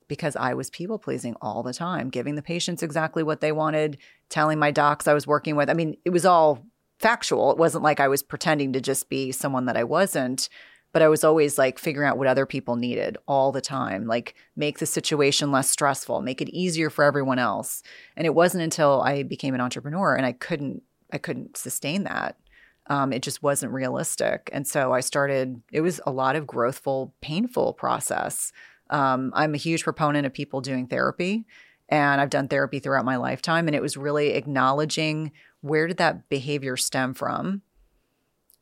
Because 0.08 0.36
I 0.36 0.54
was 0.54 0.70
people 0.70 0.98
pleasing 0.98 1.36
all 1.40 1.62
the 1.62 1.72
time, 1.72 2.10
giving 2.10 2.34
the 2.34 2.42
patients 2.42 2.82
exactly 2.82 3.22
what 3.22 3.40
they 3.40 3.52
wanted, 3.52 3.98
telling 4.28 4.58
my 4.58 4.70
docs 4.70 5.08
I 5.08 5.14
was 5.14 5.26
working 5.26 5.56
with. 5.56 5.70
I 5.70 5.74
mean, 5.74 5.96
it 6.04 6.10
was 6.10 6.26
all 6.26 6.66
factual. 6.98 7.50
It 7.50 7.58
wasn't 7.58 7.84
like 7.84 7.98
I 7.98 8.08
was 8.08 8.22
pretending 8.22 8.72
to 8.74 8.80
just 8.80 9.08
be 9.08 9.32
someone 9.32 9.66
that 9.66 9.76
I 9.76 9.84
wasn't, 9.84 10.48
but 10.92 11.02
I 11.02 11.08
was 11.08 11.24
always 11.24 11.58
like 11.58 11.78
figuring 11.78 12.08
out 12.08 12.18
what 12.18 12.26
other 12.26 12.46
people 12.46 12.76
needed 12.76 13.16
all 13.26 13.52
the 13.52 13.60
time, 13.60 14.06
like 14.06 14.34
make 14.56 14.78
the 14.78 14.86
situation 14.86 15.50
less 15.50 15.70
stressful, 15.70 16.20
make 16.20 16.40
it 16.40 16.48
easier 16.50 16.90
for 16.90 17.04
everyone 17.04 17.38
else. 17.38 17.82
And 18.16 18.26
it 18.26 18.34
wasn't 18.34 18.64
until 18.64 19.00
I 19.02 19.22
became 19.22 19.54
an 19.54 19.60
entrepreneur 19.60 20.14
and 20.14 20.26
I 20.26 20.32
couldn't 20.32 20.82
I 21.12 21.18
couldn't 21.18 21.56
sustain 21.56 22.04
that. 22.04 22.36
Um, 22.88 23.12
it 23.12 23.22
just 23.22 23.42
wasn't 23.42 23.72
realistic. 23.72 24.50
And 24.52 24.66
so 24.66 24.92
I 24.92 25.00
started, 25.00 25.62
it 25.70 25.82
was 25.82 26.00
a 26.06 26.10
lot 26.10 26.36
of 26.36 26.46
growthful, 26.46 27.12
painful 27.20 27.74
process. 27.74 28.50
Um, 28.90 29.30
I'm 29.34 29.54
a 29.54 29.58
huge 29.58 29.84
proponent 29.84 30.26
of 30.26 30.32
people 30.32 30.60
doing 30.60 30.86
therapy, 30.86 31.44
and 31.88 32.20
I've 32.20 32.30
done 32.30 32.48
therapy 32.48 32.80
throughout 32.80 33.04
my 33.04 33.16
lifetime. 33.16 33.68
And 33.68 33.76
it 33.76 33.82
was 33.82 33.96
really 33.96 34.30
acknowledging 34.30 35.32
where 35.60 35.86
did 35.86 35.98
that 35.98 36.28
behavior 36.28 36.76
stem 36.76 37.14
from? 37.14 37.62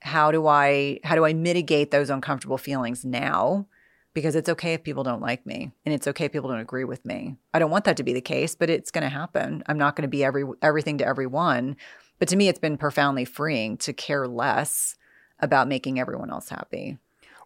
How 0.01 0.31
do 0.31 0.47
I 0.47 1.01
how 1.05 1.15
do 1.15 1.25
I 1.25 1.33
mitigate 1.33 1.91
those 1.91 2.11
uncomfortable 2.11 2.59
feelings 2.59 3.05
now? 3.05 3.67
Because 4.13 4.35
it's 4.35 4.49
okay 4.49 4.75
if 4.75 4.83
people 4.83 5.05
don't 5.05 5.23
like 5.23 5.47
me 5.47 5.71
and 5.85 5.95
it's 5.95 6.09
okay 6.09 6.25
if 6.25 6.33
people 6.33 6.51
don't 6.51 6.59
agree 6.59 6.85
with 6.85 7.05
me. 7.05 7.37
I 7.55 7.59
don't 7.59 7.71
want 7.71 7.85
that 7.85 7.97
to 7.99 8.03
be 8.03 8.13
the 8.13 8.21
case, 8.21 8.57
but 8.57 8.69
it's 8.69 8.91
going 8.91 9.03
to 9.03 9.09
happen. 9.09 9.63
I'm 9.67 9.79
not 9.79 9.95
going 9.95 10.03
to 10.03 10.09
be 10.09 10.25
every 10.25 10.45
everything 10.63 10.99
to 10.99 11.07
everyone. 11.07 11.77
But 12.19 12.29
to 12.29 12.37
me 12.37 12.49
it's 12.49 12.59
been 12.59 12.77
profoundly 12.77 13.25
freeing 13.25 13.77
to 13.79 13.93
care 13.93 14.27
less 14.27 14.97
about 15.39 15.69
making 15.69 16.01
everyone 16.01 16.31
else 16.31 16.49
happy. 16.49 16.99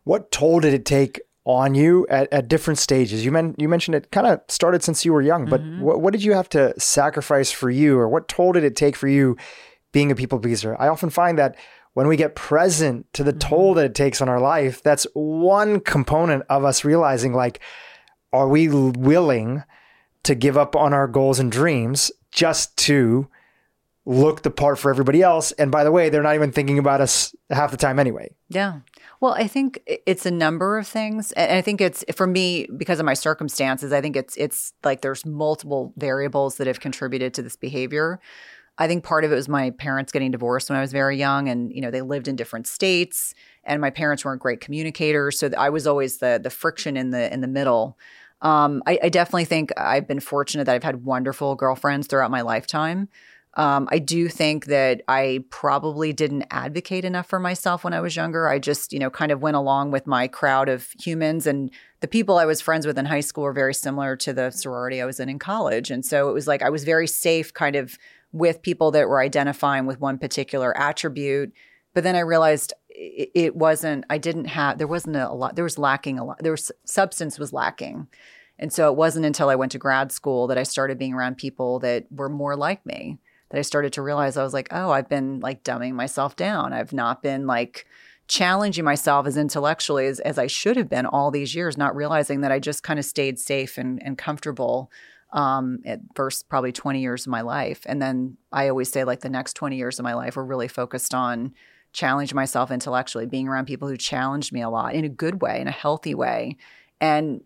What 0.04 0.30
toll 0.30 0.60
did 0.60 0.74
it 0.74 0.84
take 0.84 1.20
on 1.44 1.74
you 1.74 2.06
at, 2.08 2.32
at 2.32 2.48
different 2.48 2.78
stages? 2.78 3.24
You, 3.24 3.30
men- 3.30 3.54
you 3.58 3.68
mentioned 3.68 3.94
it 3.94 4.10
kind 4.10 4.26
of 4.26 4.40
started 4.48 4.82
since 4.82 5.04
you 5.04 5.12
were 5.12 5.22
young, 5.22 5.44
but 5.46 5.60
mm-hmm. 5.60 5.82
what, 5.82 6.00
what 6.00 6.12
did 6.12 6.24
you 6.24 6.32
have 6.32 6.48
to 6.50 6.78
sacrifice 6.80 7.52
for 7.52 7.70
you, 7.70 7.98
or 7.98 8.08
what 8.08 8.28
toll 8.28 8.52
did 8.52 8.64
it 8.64 8.76
take 8.76 8.96
for 8.96 9.08
you 9.08 9.36
being 9.92 10.10
a 10.10 10.14
people 10.14 10.38
pleaser? 10.38 10.76
I 10.80 10.88
often 10.88 11.10
find 11.10 11.38
that 11.38 11.56
when 11.94 12.08
we 12.08 12.16
get 12.16 12.34
present 12.34 13.10
to 13.14 13.24
the 13.24 13.32
mm-hmm. 13.32 13.48
toll 13.48 13.74
that 13.74 13.86
it 13.86 13.94
takes 13.94 14.20
on 14.20 14.28
our 14.28 14.40
life, 14.40 14.82
that's 14.82 15.06
one 15.14 15.80
component 15.80 16.44
of 16.48 16.64
us 16.64 16.84
realizing 16.84 17.32
like, 17.32 17.60
are 18.32 18.48
we 18.48 18.68
willing 18.68 19.62
to 20.24 20.34
give 20.34 20.56
up 20.56 20.76
on 20.76 20.92
our 20.92 21.06
goals 21.06 21.38
and 21.38 21.50
dreams 21.50 22.10
just 22.32 22.76
to 22.76 23.28
look 24.06 24.42
the 24.42 24.50
part 24.50 24.78
for 24.78 24.90
everybody 24.90 25.22
else? 25.22 25.52
And 25.52 25.70
by 25.70 25.84
the 25.84 25.92
way, 25.92 26.08
they're 26.08 26.22
not 26.22 26.34
even 26.34 26.52
thinking 26.52 26.78
about 26.78 27.00
us 27.00 27.34
half 27.48 27.70
the 27.70 27.76
time 27.76 27.98
anyway. 27.98 28.34
Yeah. 28.48 28.80
Well, 29.20 29.32
I 29.32 29.46
think 29.46 29.80
it's 29.86 30.26
a 30.26 30.30
number 30.30 30.76
of 30.76 30.86
things, 30.86 31.32
and 31.32 31.52
I 31.52 31.62
think 31.62 31.80
it's 31.80 32.04
for 32.14 32.26
me 32.26 32.66
because 32.76 33.00
of 33.00 33.06
my 33.06 33.14
circumstances. 33.14 33.90
I 33.90 34.02
think 34.02 34.16
it's 34.16 34.36
it's 34.36 34.74
like 34.84 35.00
there's 35.00 35.24
multiple 35.24 35.94
variables 35.96 36.56
that 36.56 36.66
have 36.66 36.80
contributed 36.80 37.32
to 37.34 37.42
this 37.42 37.56
behavior. 37.56 38.20
I 38.76 38.88
think 38.88 39.04
part 39.04 39.24
of 39.24 39.30
it 39.30 39.36
was 39.36 39.48
my 39.48 39.70
parents 39.70 40.10
getting 40.10 40.32
divorced 40.32 40.68
when 40.68 40.76
I 40.76 40.80
was 40.80 40.92
very 40.92 41.16
young, 41.16 41.48
and 41.48 41.72
you 41.72 41.80
know 41.80 41.90
they 41.90 42.02
lived 42.02 42.28
in 42.28 42.36
different 42.36 42.66
states, 42.66 43.34
and 43.62 43.80
my 43.80 43.90
parents 43.90 44.24
weren't 44.24 44.42
great 44.42 44.60
communicators, 44.60 45.38
so 45.38 45.50
I 45.56 45.70
was 45.70 45.86
always 45.86 46.18
the 46.18 46.40
the 46.42 46.50
friction 46.50 46.96
in 46.96 47.10
the 47.10 47.32
in 47.32 47.40
the 47.40 47.48
middle. 47.48 47.98
Um, 48.42 48.82
I, 48.86 48.98
I 49.04 49.08
definitely 49.08 49.46
think 49.46 49.70
I've 49.78 50.06
been 50.06 50.20
fortunate 50.20 50.64
that 50.64 50.74
I've 50.74 50.82
had 50.82 51.04
wonderful 51.04 51.54
girlfriends 51.54 52.08
throughout 52.08 52.30
my 52.30 52.42
lifetime. 52.42 53.08
Um, 53.56 53.88
I 53.92 54.00
do 54.00 54.28
think 54.28 54.66
that 54.66 55.02
I 55.06 55.44
probably 55.50 56.12
didn't 56.12 56.44
advocate 56.50 57.04
enough 57.04 57.26
for 57.26 57.38
myself 57.38 57.84
when 57.84 57.92
I 57.92 58.00
was 58.00 58.16
younger. 58.16 58.48
I 58.48 58.58
just, 58.58 58.92
you 58.92 58.98
know, 58.98 59.10
kind 59.10 59.30
of 59.30 59.42
went 59.42 59.56
along 59.56 59.92
with 59.92 60.06
my 60.06 60.26
crowd 60.26 60.68
of 60.68 60.88
humans. 61.00 61.46
And 61.46 61.70
the 62.00 62.08
people 62.08 62.36
I 62.36 62.46
was 62.46 62.60
friends 62.60 62.84
with 62.84 62.98
in 62.98 63.04
high 63.04 63.20
school 63.20 63.44
were 63.44 63.52
very 63.52 63.74
similar 63.74 64.16
to 64.16 64.32
the 64.32 64.50
sorority 64.50 65.00
I 65.00 65.06
was 65.06 65.20
in 65.20 65.28
in 65.28 65.38
college. 65.38 65.90
And 65.90 66.04
so 66.04 66.28
it 66.28 66.32
was 66.32 66.48
like 66.48 66.62
I 66.62 66.70
was 66.70 66.82
very 66.82 67.06
safe 67.06 67.54
kind 67.54 67.76
of 67.76 67.96
with 68.34 68.62
people 68.62 68.90
that 68.90 69.08
were 69.08 69.20
identifying 69.20 69.86
with 69.86 70.00
one 70.00 70.18
particular 70.18 70.76
attribute. 70.76 71.52
But 71.94 72.02
then 72.02 72.16
I 72.16 72.20
realized 72.20 72.72
it, 72.88 73.54
wasn't, 73.54 74.04
I 74.10 74.18
didn't 74.18 74.46
have, 74.46 74.78
there 74.78 74.88
wasn't 74.88 75.14
a, 75.16 75.30
a 75.30 75.32
lot, 75.32 75.54
there 75.54 75.62
was 75.62 75.78
lacking 75.78 76.18
a 76.18 76.24
lot, 76.24 76.42
there 76.42 76.52
was 76.52 76.72
substance 76.84 77.38
was 77.38 77.52
lacking. 77.52 78.08
And 78.58 78.72
so 78.72 78.90
it 78.90 78.96
wasn't 78.96 79.24
until 79.24 79.50
I 79.50 79.54
went 79.54 79.70
to 79.72 79.78
grad 79.78 80.10
school 80.10 80.48
that 80.48 80.58
I 80.58 80.64
started 80.64 80.98
being 80.98 81.14
around 81.14 81.36
people 81.36 81.78
that 81.80 82.06
were 82.10 82.28
more 82.28 82.56
like 82.56 82.84
me 82.84 83.20
that 83.50 83.58
I 83.58 83.62
started 83.62 83.92
to 83.92 84.02
realize 84.02 84.36
I 84.36 84.42
was 84.42 84.52
like, 84.52 84.68
oh, 84.72 84.90
I've 84.90 85.08
been 85.08 85.38
like 85.38 85.62
dumbing 85.62 85.92
myself 85.92 86.34
down. 86.34 86.72
I've 86.72 86.92
not 86.92 87.22
been 87.22 87.46
like 87.46 87.86
challenging 88.26 88.84
myself 88.84 89.28
as 89.28 89.36
intellectually 89.36 90.06
as, 90.06 90.18
as 90.20 90.38
I 90.38 90.48
should 90.48 90.76
have 90.76 90.88
been 90.88 91.06
all 91.06 91.30
these 91.30 91.54
years, 91.54 91.76
not 91.76 91.94
realizing 91.94 92.40
that 92.40 92.50
I 92.50 92.58
just 92.58 92.82
kind 92.82 92.98
of 92.98 93.04
stayed 93.04 93.38
safe 93.38 93.78
and, 93.78 94.02
and 94.02 94.18
comfortable 94.18 94.90
um, 95.34 95.80
at 95.84 96.00
first 96.14 96.48
probably 96.48 96.72
20 96.72 97.00
years 97.00 97.26
of 97.26 97.30
my 97.30 97.42
life. 97.42 97.82
And 97.84 98.00
then 98.00 98.38
I 98.52 98.68
always 98.68 98.90
say 98.90 99.04
like 99.04 99.20
the 99.20 99.28
next 99.28 99.54
20 99.54 99.76
years 99.76 99.98
of 99.98 100.04
my 100.04 100.14
life 100.14 100.36
were 100.36 100.44
really 100.44 100.68
focused 100.68 101.12
on 101.12 101.52
challenging 101.92 102.36
myself 102.36 102.70
intellectually, 102.70 103.26
being 103.26 103.48
around 103.48 103.66
people 103.66 103.88
who 103.88 103.96
challenged 103.96 104.52
me 104.52 104.62
a 104.62 104.70
lot 104.70 104.94
in 104.94 105.04
a 105.04 105.08
good 105.08 105.42
way, 105.42 105.60
in 105.60 105.68
a 105.68 105.72
healthy 105.72 106.14
way. 106.14 106.56
And 107.00 107.42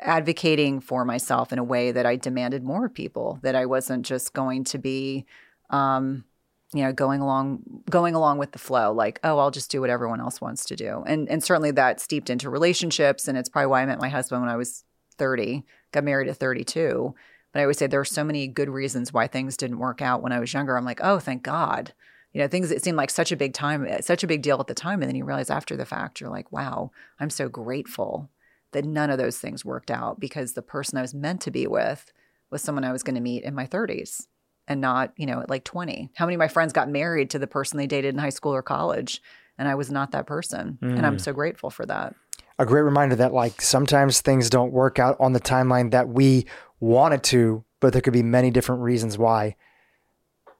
advocating 0.00 0.80
for 0.80 1.04
myself 1.04 1.52
in 1.52 1.58
a 1.58 1.64
way 1.64 1.92
that 1.92 2.06
I 2.06 2.16
demanded 2.16 2.62
more 2.62 2.86
of 2.86 2.94
people, 2.94 3.38
that 3.42 3.54
I 3.54 3.66
wasn't 3.66 4.06
just 4.06 4.32
going 4.32 4.64
to 4.64 4.78
be 4.78 5.26
um, 5.70 6.24
you 6.72 6.84
know, 6.84 6.92
going 6.92 7.20
along 7.20 7.82
going 7.90 8.14
along 8.14 8.38
with 8.38 8.52
the 8.52 8.58
flow, 8.58 8.92
like, 8.92 9.18
oh, 9.24 9.38
I'll 9.38 9.50
just 9.50 9.70
do 9.70 9.80
what 9.80 9.90
everyone 9.90 10.20
else 10.20 10.40
wants 10.40 10.64
to 10.66 10.76
do. 10.76 11.02
And 11.06 11.28
and 11.28 11.42
certainly 11.42 11.72
that 11.72 12.00
steeped 12.00 12.30
into 12.30 12.48
relationships. 12.48 13.26
And 13.26 13.36
it's 13.36 13.48
probably 13.48 13.66
why 13.66 13.82
I 13.82 13.86
met 13.86 14.00
my 14.00 14.08
husband 14.08 14.42
when 14.42 14.50
I 14.50 14.56
was 14.56 14.84
30, 15.18 15.64
got 15.92 16.04
married 16.04 16.28
at 16.28 16.36
32. 16.36 17.14
But 17.52 17.60
I 17.60 17.62
always 17.62 17.78
say 17.78 17.86
there 17.86 18.00
are 18.00 18.04
so 18.04 18.24
many 18.24 18.46
good 18.46 18.68
reasons 18.68 19.12
why 19.12 19.26
things 19.26 19.56
didn't 19.56 19.78
work 19.78 20.00
out 20.00 20.22
when 20.22 20.32
I 20.32 20.38
was 20.38 20.52
younger. 20.52 20.76
I'm 20.76 20.84
like, 20.84 21.00
oh, 21.02 21.18
thank 21.18 21.42
God. 21.42 21.92
You 22.32 22.40
know, 22.40 22.48
things 22.48 22.68
that 22.68 22.82
seemed 22.82 22.96
like 22.96 23.10
such 23.10 23.32
a 23.32 23.36
big 23.36 23.54
time, 23.54 23.86
such 24.02 24.22
a 24.22 24.28
big 24.28 24.42
deal 24.42 24.60
at 24.60 24.68
the 24.68 24.74
time. 24.74 25.02
And 25.02 25.08
then 25.08 25.16
you 25.16 25.24
realize 25.24 25.50
after 25.50 25.76
the 25.76 25.84
fact, 25.84 26.20
you're 26.20 26.30
like, 26.30 26.52
wow, 26.52 26.92
I'm 27.18 27.30
so 27.30 27.48
grateful 27.48 28.30
that 28.72 28.84
none 28.84 29.10
of 29.10 29.18
those 29.18 29.38
things 29.38 29.64
worked 29.64 29.90
out 29.90 30.20
because 30.20 30.52
the 30.52 30.62
person 30.62 30.96
I 30.96 31.02
was 31.02 31.14
meant 31.14 31.40
to 31.42 31.50
be 31.50 31.66
with 31.66 32.12
was 32.50 32.62
someone 32.62 32.84
I 32.84 32.92
was 32.92 33.02
going 33.02 33.16
to 33.16 33.20
meet 33.20 33.42
in 33.42 33.54
my 33.54 33.66
30s 33.66 34.26
and 34.68 34.80
not, 34.80 35.12
you 35.16 35.26
know, 35.26 35.40
at 35.40 35.50
like 35.50 35.64
20. 35.64 36.10
How 36.14 36.26
many 36.26 36.36
of 36.36 36.38
my 36.38 36.48
friends 36.48 36.72
got 36.72 36.88
married 36.88 37.30
to 37.30 37.38
the 37.38 37.48
person 37.48 37.78
they 37.78 37.88
dated 37.88 38.14
in 38.14 38.20
high 38.20 38.30
school 38.30 38.54
or 38.54 38.62
college? 38.62 39.20
And 39.58 39.68
I 39.68 39.74
was 39.74 39.90
not 39.90 40.12
that 40.12 40.26
person. 40.26 40.78
Mm. 40.80 40.98
And 40.98 41.06
I'm 41.06 41.16
mm. 41.16 41.20
so 41.20 41.32
grateful 41.32 41.70
for 41.70 41.84
that. 41.86 42.14
A 42.58 42.66
great 42.66 42.82
reminder 42.82 43.16
that, 43.16 43.32
like, 43.32 43.62
sometimes 43.62 44.20
things 44.20 44.50
don't 44.50 44.72
work 44.72 44.98
out 44.98 45.16
on 45.18 45.32
the 45.32 45.40
timeline 45.40 45.90
that 45.92 46.08
we 46.08 46.46
wanted 46.80 47.22
to, 47.24 47.64
but 47.78 47.92
there 47.92 48.02
could 48.02 48.12
be 48.12 48.22
many 48.22 48.50
different 48.50 48.82
reasons 48.82 49.16
why 49.16 49.56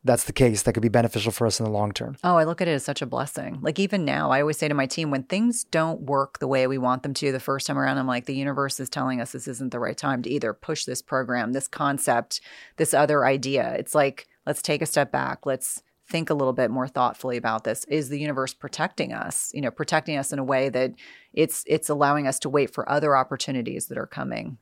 that's 0.03 0.25
the 0.25 0.33
case 0.33 0.63
that 0.63 0.73
could 0.73 0.83
be 0.83 0.89
beneficial 0.89 1.31
for 1.31 1.47
us 1.47 1.61
in 1.61 1.65
the 1.65 1.71
long 1.71 1.93
term. 1.93 2.17
Oh, 2.25 2.37
I 2.37 2.45
look 2.45 2.61
at 2.61 2.69
it 2.69 2.73
as 2.73 2.85
such 2.85 3.03
a 3.03 3.07
blessing. 3.07 3.59
Like 3.61 3.79
even 3.79 4.05
now, 4.05 4.31
I 4.31 4.41
always 4.41 4.57
say 4.57 4.69
to 4.69 4.75
my 4.75 4.87
team 4.87 5.11
when 5.11 5.25
things 5.25 5.65
don't 5.65 6.03
work 6.03 6.39
the 6.39 6.49
way 6.49 6.67
we 6.67 6.79
want 6.79 7.03
them 7.03 7.13
to 7.15 7.33
the 7.33 7.41
first 7.41 7.67
time 7.67 7.79
around, 7.79 7.99
I'm 7.99 8.07
like, 8.07 8.25
the 8.25 8.35
universe 8.35 8.81
is 8.81 8.89
telling 8.89 9.21
us 9.21 9.33
this 9.33 9.49
isn't 9.49 9.73
the 9.73 9.79
right 9.79 9.97
time 9.97 10.23
to 10.23 10.31
either 10.31 10.55
push 10.55 10.85
this 10.85 11.03
program, 11.03 11.53
this 11.53 11.69
concept, 11.69 12.41
this 12.77 12.95
other 12.95 13.27
idea. 13.27 13.75
It's 13.75 13.95
like, 13.95 14.27
let's 14.47 14.63
take 14.63 14.81
a 14.81 14.87
step 14.87 15.13
back. 15.13 15.45
Let's 15.45 15.83
think 16.09 16.31
a 16.31 16.35
little 16.35 16.55
bit 16.55 16.71
more 16.71 16.89
thoughtfully 16.89 17.37
about 17.37 17.65
this. 17.65 17.85
Is 17.85 18.09
the 18.09 18.19
universe 18.19 18.55
protecting 18.55 19.13
us? 19.13 19.51
You 19.53 19.61
know, 19.61 19.71
protecting 19.71 20.17
us 20.17 20.33
in 20.33 20.39
a 20.39 20.45
way 20.45 20.71
that 20.71 20.93
it's 21.35 21.63
it's 21.67 21.89
allowing 21.91 22.27
us 22.27 22.39
to 22.41 22.49
wait 22.49 22.73
for 22.73 22.89
other 22.89 23.17
opportunities 23.17 23.87
that 23.87 23.99
are 23.99 24.07
coming. 24.07 24.59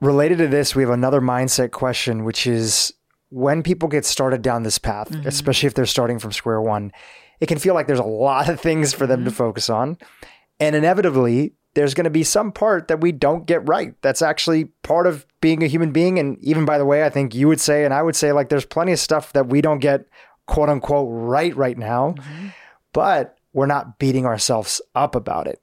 Related 0.00 0.38
to 0.38 0.48
this, 0.48 0.74
we 0.74 0.82
have 0.82 0.90
another 0.90 1.20
mindset 1.20 1.70
question, 1.70 2.24
which 2.24 2.46
is 2.46 2.92
when 3.30 3.62
people 3.62 3.88
get 3.88 4.04
started 4.04 4.42
down 4.42 4.62
this 4.62 4.78
path, 4.78 5.10
mm-hmm. 5.10 5.26
especially 5.26 5.66
if 5.66 5.74
they're 5.74 5.86
starting 5.86 6.18
from 6.18 6.32
square 6.32 6.60
one, 6.60 6.92
it 7.40 7.46
can 7.46 7.58
feel 7.58 7.74
like 7.74 7.86
there's 7.86 7.98
a 7.98 8.04
lot 8.04 8.48
of 8.48 8.60
things 8.60 8.92
for 8.92 9.06
them 9.06 9.20
mm-hmm. 9.20 9.28
to 9.28 9.34
focus 9.34 9.70
on. 9.70 9.96
And 10.60 10.76
inevitably, 10.76 11.54
there's 11.74 11.94
going 11.94 12.04
to 12.04 12.10
be 12.10 12.24
some 12.24 12.52
part 12.52 12.88
that 12.88 13.00
we 13.00 13.12
don't 13.12 13.46
get 13.46 13.68
right. 13.68 13.94
That's 14.00 14.22
actually 14.22 14.66
part 14.82 15.06
of 15.06 15.26
being 15.40 15.62
a 15.62 15.66
human 15.66 15.92
being. 15.92 16.18
And 16.18 16.38
even 16.42 16.64
by 16.64 16.78
the 16.78 16.86
way, 16.86 17.04
I 17.04 17.10
think 17.10 17.34
you 17.34 17.48
would 17.48 17.60
say, 17.60 17.84
and 17.84 17.92
I 17.92 18.02
would 18.02 18.16
say, 18.16 18.32
like, 18.32 18.48
there's 18.48 18.64
plenty 18.64 18.92
of 18.92 18.98
stuff 18.98 19.32
that 19.34 19.48
we 19.48 19.60
don't 19.60 19.80
get 19.80 20.06
quote 20.46 20.68
unquote 20.68 21.08
right 21.10 21.54
right 21.56 21.76
now, 21.76 22.14
mm-hmm. 22.16 22.48
but 22.92 23.36
we're 23.52 23.66
not 23.66 23.98
beating 23.98 24.24
ourselves 24.24 24.80
up 24.94 25.14
about 25.14 25.46
it. 25.46 25.60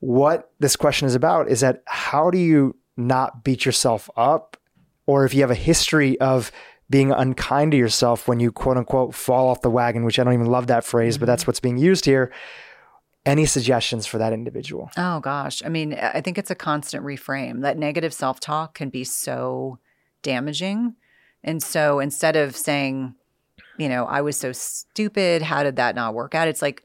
What 0.00 0.50
this 0.58 0.74
question 0.74 1.06
is 1.06 1.14
about 1.14 1.48
is 1.48 1.60
that 1.60 1.82
how 1.86 2.30
do 2.30 2.38
you 2.38 2.74
not 2.96 3.44
beat 3.44 3.64
yourself 3.64 4.10
up? 4.16 4.56
Or 5.06 5.24
if 5.24 5.34
you 5.34 5.40
have 5.40 5.50
a 5.50 5.56
history 5.56 6.18
of 6.20 6.52
being 6.90 7.10
unkind 7.10 7.72
to 7.72 7.78
yourself 7.78 8.28
when 8.28 8.38
you 8.38 8.52
quote 8.52 8.76
unquote 8.76 9.14
fall 9.14 9.48
off 9.48 9.62
the 9.62 9.70
wagon, 9.70 10.04
which 10.04 10.18
I 10.18 10.24
don't 10.24 10.34
even 10.34 10.46
love 10.46 10.66
that 10.68 10.84
phrase, 10.84 11.14
mm-hmm. 11.14 11.20
but 11.20 11.26
that's 11.26 11.42
mm-hmm. 11.42 11.48
what's 11.48 11.60
being 11.60 11.78
used 11.78 12.04
here. 12.04 12.32
Any 13.24 13.46
suggestions 13.46 14.06
for 14.06 14.18
that 14.18 14.32
individual? 14.32 14.90
Oh 14.96 15.20
gosh. 15.20 15.62
I 15.64 15.68
mean, 15.68 15.94
I 15.94 16.20
think 16.20 16.38
it's 16.38 16.50
a 16.50 16.56
constant 16.56 17.04
reframe. 17.04 17.62
That 17.62 17.78
negative 17.78 18.12
self 18.12 18.40
talk 18.40 18.74
can 18.74 18.90
be 18.90 19.04
so 19.04 19.78
damaging. 20.22 20.96
And 21.42 21.62
so 21.62 21.98
instead 21.98 22.36
of 22.36 22.56
saying, 22.56 23.14
you 23.78 23.88
know, 23.88 24.04
I 24.04 24.20
was 24.20 24.36
so 24.36 24.52
stupid, 24.52 25.42
how 25.42 25.62
did 25.62 25.76
that 25.76 25.94
not 25.94 26.14
work 26.14 26.34
out? 26.34 26.48
It's 26.48 26.62
like, 26.62 26.84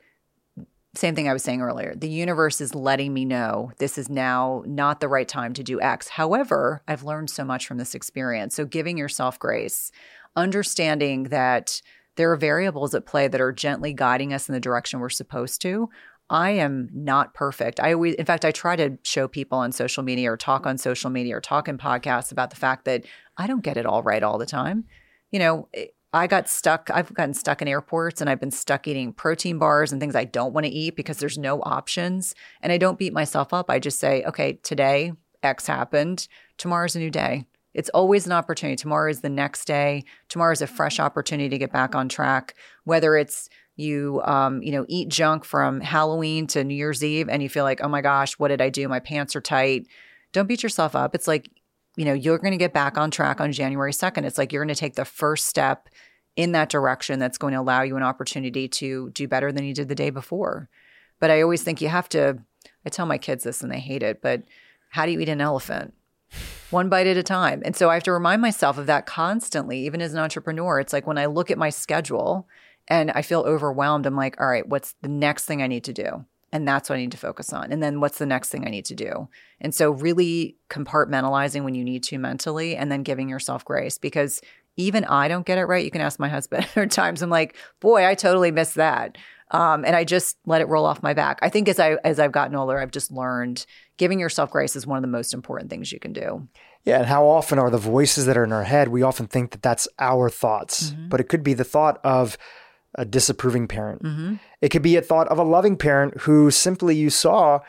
same 0.97 1.15
thing 1.15 1.29
I 1.29 1.33
was 1.33 1.43
saying 1.43 1.61
earlier. 1.61 1.95
The 1.95 2.09
universe 2.09 2.59
is 2.59 2.75
letting 2.75 3.13
me 3.13 3.25
know 3.25 3.71
this 3.77 3.97
is 3.97 4.09
now 4.09 4.63
not 4.65 4.99
the 4.99 5.07
right 5.07 5.27
time 5.27 5.53
to 5.53 5.63
do 5.63 5.79
X. 5.79 6.09
However, 6.09 6.81
I've 6.87 7.03
learned 7.03 7.29
so 7.29 7.45
much 7.45 7.67
from 7.67 7.77
this 7.77 7.95
experience. 7.95 8.55
So 8.55 8.65
giving 8.65 8.97
yourself 8.97 9.39
grace, 9.39 9.91
understanding 10.35 11.23
that 11.25 11.81
there 12.15 12.31
are 12.31 12.37
variables 12.37 12.95
at 12.95 13.05
play 13.05 13.27
that 13.27 13.39
are 13.41 13.51
gently 13.51 13.93
guiding 13.93 14.33
us 14.33 14.49
in 14.49 14.53
the 14.53 14.59
direction 14.59 14.99
we're 14.99 15.09
supposed 15.09 15.61
to. 15.61 15.89
I 16.29 16.51
am 16.51 16.89
not 16.91 17.33
perfect. 17.33 17.79
I 17.79 17.93
always, 17.93 18.15
in 18.15 18.25
fact, 18.25 18.43
I 18.43 18.51
try 18.51 18.75
to 18.75 18.97
show 19.03 19.27
people 19.27 19.59
on 19.59 19.71
social 19.71 20.03
media 20.03 20.31
or 20.31 20.37
talk 20.37 20.65
on 20.65 20.77
social 20.77 21.09
media 21.09 21.37
or 21.37 21.41
talk 21.41 21.69
in 21.69 21.77
podcasts 21.77 22.31
about 22.31 22.49
the 22.49 22.57
fact 22.57 22.85
that 22.85 23.05
I 23.37 23.47
don't 23.47 23.63
get 23.63 23.77
it 23.77 23.85
all 23.85 24.03
right 24.03 24.21
all 24.21 24.37
the 24.37 24.45
time. 24.45 24.85
You 25.31 25.39
know, 25.39 25.69
I 26.13 26.27
got 26.27 26.47
stuck. 26.47 26.89
I've 26.93 27.13
gotten 27.13 27.33
stuck 27.33 27.61
in 27.61 27.67
airports 27.67 28.21
and 28.21 28.29
I've 28.29 28.39
been 28.39 28.51
stuck 28.51 28.87
eating 28.87 29.11
protein 29.13 29.59
bars 29.59 29.91
and 29.91 29.99
things 29.99 30.15
I 30.15 30.23
don't 30.23 30.53
want 30.53 30.65
to 30.65 30.71
eat 30.71 30.95
because 30.95 31.17
there's 31.17 31.37
no 31.37 31.61
options. 31.61 32.33
And 32.61 32.71
I 32.71 32.77
don't 32.77 32.97
beat 32.97 33.13
myself 33.13 33.53
up. 33.53 33.69
I 33.69 33.79
just 33.79 33.99
say, 33.99 34.23
okay, 34.23 34.53
today 34.63 35.11
X 35.43 35.67
happened. 35.67 36.27
Tomorrow's 36.57 36.95
a 36.95 36.99
new 36.99 37.11
day. 37.11 37.45
It's 37.73 37.89
always 37.89 38.25
an 38.25 38.31
opportunity. 38.31 38.75
Tomorrow 38.75 39.11
is 39.11 39.21
the 39.21 39.29
next 39.29 39.65
day. 39.65 40.03
Tomorrow 40.29 40.53
is 40.53 40.61
a 40.61 40.67
fresh 40.67 40.99
opportunity 40.99 41.49
to 41.49 41.57
get 41.57 41.71
back 41.71 41.93
on 41.93 42.09
track. 42.09 42.55
Whether 42.85 43.15
it's 43.17 43.49
you, 43.75 44.21
um, 44.23 44.63
you 44.63 44.71
know, 44.71 44.85
eat 44.87 45.09
junk 45.09 45.45
from 45.45 45.81
Halloween 45.81 46.47
to 46.47 46.63
New 46.63 46.73
Year's 46.73 47.03
Eve, 47.03 47.29
and 47.29 47.43
you 47.43 47.49
feel 47.49 47.63
like, 47.63 47.79
oh 47.83 47.87
my 47.87 48.01
gosh, 48.01 48.33
what 48.39 48.47
did 48.47 48.61
I 48.61 48.69
do? 48.69 48.87
My 48.87 48.99
pants 48.99 49.35
are 49.35 49.41
tight. 49.41 49.85
Don't 50.33 50.47
beat 50.47 50.63
yourself 50.63 50.95
up. 50.95 51.13
It's 51.13 51.27
like, 51.27 51.51
you 51.97 52.05
know, 52.05 52.13
you're 52.13 52.37
going 52.37 52.51
to 52.51 52.57
get 52.57 52.73
back 52.73 52.97
on 52.97 53.11
track 53.11 53.41
on 53.41 53.51
January 53.51 53.91
2nd. 53.91 54.23
It's 54.23 54.37
like 54.37 54.53
you're 54.53 54.63
going 54.63 54.73
to 54.73 54.79
take 54.79 54.95
the 54.95 55.03
first 55.03 55.47
step 55.47 55.89
in 56.37 56.51
that 56.51 56.69
direction 56.69 57.19
that's 57.19 57.39
going 57.39 57.53
to 57.53 57.59
allow 57.59 57.81
you 57.81 57.97
an 57.97 58.03
opportunity 58.03 58.67
to 58.67 59.09
do 59.09 59.27
better 59.27 59.51
than 59.51 59.65
you 59.65 59.73
did 59.73 59.89
the 59.89 59.95
day 59.95 60.11
before. 60.11 60.69
But 61.19 61.31
I 61.31 61.41
always 61.41 61.63
think 61.63 61.81
you 61.81 61.89
have 61.89 62.07
to, 62.09 62.37
I 62.85 62.89
tell 62.89 63.07
my 63.07 63.17
kids 63.17 63.43
this 63.43 63.61
and 63.61 63.71
they 63.71 63.79
hate 63.79 64.03
it, 64.03 64.21
but 64.21 64.43
how 64.91 65.07
do 65.07 65.11
you 65.11 65.19
eat 65.19 65.27
an 65.27 65.41
elephant? 65.41 65.95
One 66.69 66.87
bite 66.87 67.07
at 67.07 67.17
a 67.17 67.23
time. 67.23 67.63
And 67.65 67.75
so 67.75 67.89
I 67.89 67.95
have 67.95 68.03
to 68.03 68.11
remind 68.11 68.43
myself 68.43 68.77
of 68.77 68.85
that 68.85 69.07
constantly, 69.07 69.79
even 69.79 69.99
as 69.99 70.13
an 70.13 70.19
entrepreneur. 70.19 70.79
It's 70.79 70.93
like 70.93 71.07
when 71.07 71.17
I 71.17 71.25
look 71.25 71.49
at 71.49 71.57
my 71.57 71.71
schedule 71.71 72.47
and 72.87 73.09
I 73.11 73.23
feel 73.23 73.41
overwhelmed, 73.41 74.05
I'm 74.05 74.15
like, 74.15 74.39
all 74.39 74.47
right, 74.47 74.67
what's 74.67 74.93
the 75.01 75.07
next 75.07 75.45
thing 75.45 75.63
I 75.63 75.67
need 75.67 75.85
to 75.85 75.93
do? 75.93 76.25
And 76.51 76.67
that's 76.67 76.89
what 76.89 76.95
I 76.95 76.99
need 76.99 77.11
to 77.11 77.17
focus 77.17 77.51
on. 77.51 77.71
And 77.71 77.83
then 77.83 77.99
what's 77.99 78.19
the 78.19 78.25
next 78.25 78.49
thing 78.49 78.65
I 78.65 78.69
need 78.69 78.85
to 78.85 78.95
do? 78.95 79.27
And 79.59 79.75
so, 79.75 79.91
really 79.91 80.55
compartmentalizing 80.69 81.63
when 81.63 81.75
you 81.75 81.83
need 81.83 82.03
to 82.03 82.17
mentally 82.17 82.75
and 82.75 82.91
then 82.91 83.03
giving 83.03 83.27
yourself 83.27 83.65
grace 83.65 83.97
because 83.97 84.41
even 84.77 85.03
I 85.05 85.27
don't 85.27 85.45
get 85.45 85.57
it 85.57 85.65
right. 85.65 85.83
You 85.83 85.91
can 85.91 86.01
ask 86.01 86.19
my 86.19 86.29
husband. 86.29 86.67
There 86.73 86.83
are 86.83 86.87
times 86.87 87.21
I'm 87.21 87.29
like, 87.29 87.55
boy, 87.79 88.05
I 88.05 88.15
totally 88.15 88.51
missed 88.51 88.75
that. 88.75 89.17
Um, 89.51 89.85
and 89.85 89.95
I 89.95 90.03
just 90.03 90.37
let 90.45 90.61
it 90.61 90.67
roll 90.67 90.85
off 90.85 91.01
my 91.01 91.13
back. 91.13 91.39
I 91.41 91.49
think 91.49 91.67
as 91.67 91.79
I 91.79 91.95
as 92.03 92.19
I've 92.19 92.31
gotten 92.31 92.55
older, 92.55 92.79
I've 92.79 92.91
just 92.91 93.11
learned 93.11 93.65
giving 93.97 94.19
yourself 94.19 94.51
grace 94.51 94.75
is 94.75 94.85
one 94.85 94.97
of 94.97 95.01
the 95.01 95.07
most 95.07 95.33
important 95.33 95.69
things 95.69 95.91
you 95.91 95.99
can 95.99 96.13
do. 96.13 96.47
Yeah, 96.83 96.99
and 96.99 97.07
how 97.07 97.25
often 97.27 97.59
are 97.59 97.69
the 97.69 97.77
voices 97.77 98.25
that 98.25 98.37
are 98.37 98.43
in 98.43 98.53
our 98.53 98.63
head? 98.63 98.89
We 98.89 99.03
often 99.03 99.27
think 99.27 99.51
that 99.51 99.61
that's 99.61 99.87
our 99.99 100.29
thoughts, 100.29 100.91
mm-hmm. 100.91 101.09
but 101.09 101.19
it 101.19 101.25
could 101.25 101.43
be 101.43 101.53
the 101.53 101.63
thought 101.63 101.99
of 102.03 102.37
a 102.95 103.05
disapproving 103.05 103.67
parent. 103.67 104.03
Mm-hmm. 104.03 104.35
It 104.61 104.69
could 104.69 104.81
be 104.81 104.95
a 104.95 105.01
thought 105.01 105.27
of 105.27 105.37
a 105.37 105.43
loving 105.43 105.77
parent 105.77 106.21
who 106.21 106.49
simply 106.51 106.95
you 106.95 107.09
saw 107.09 107.59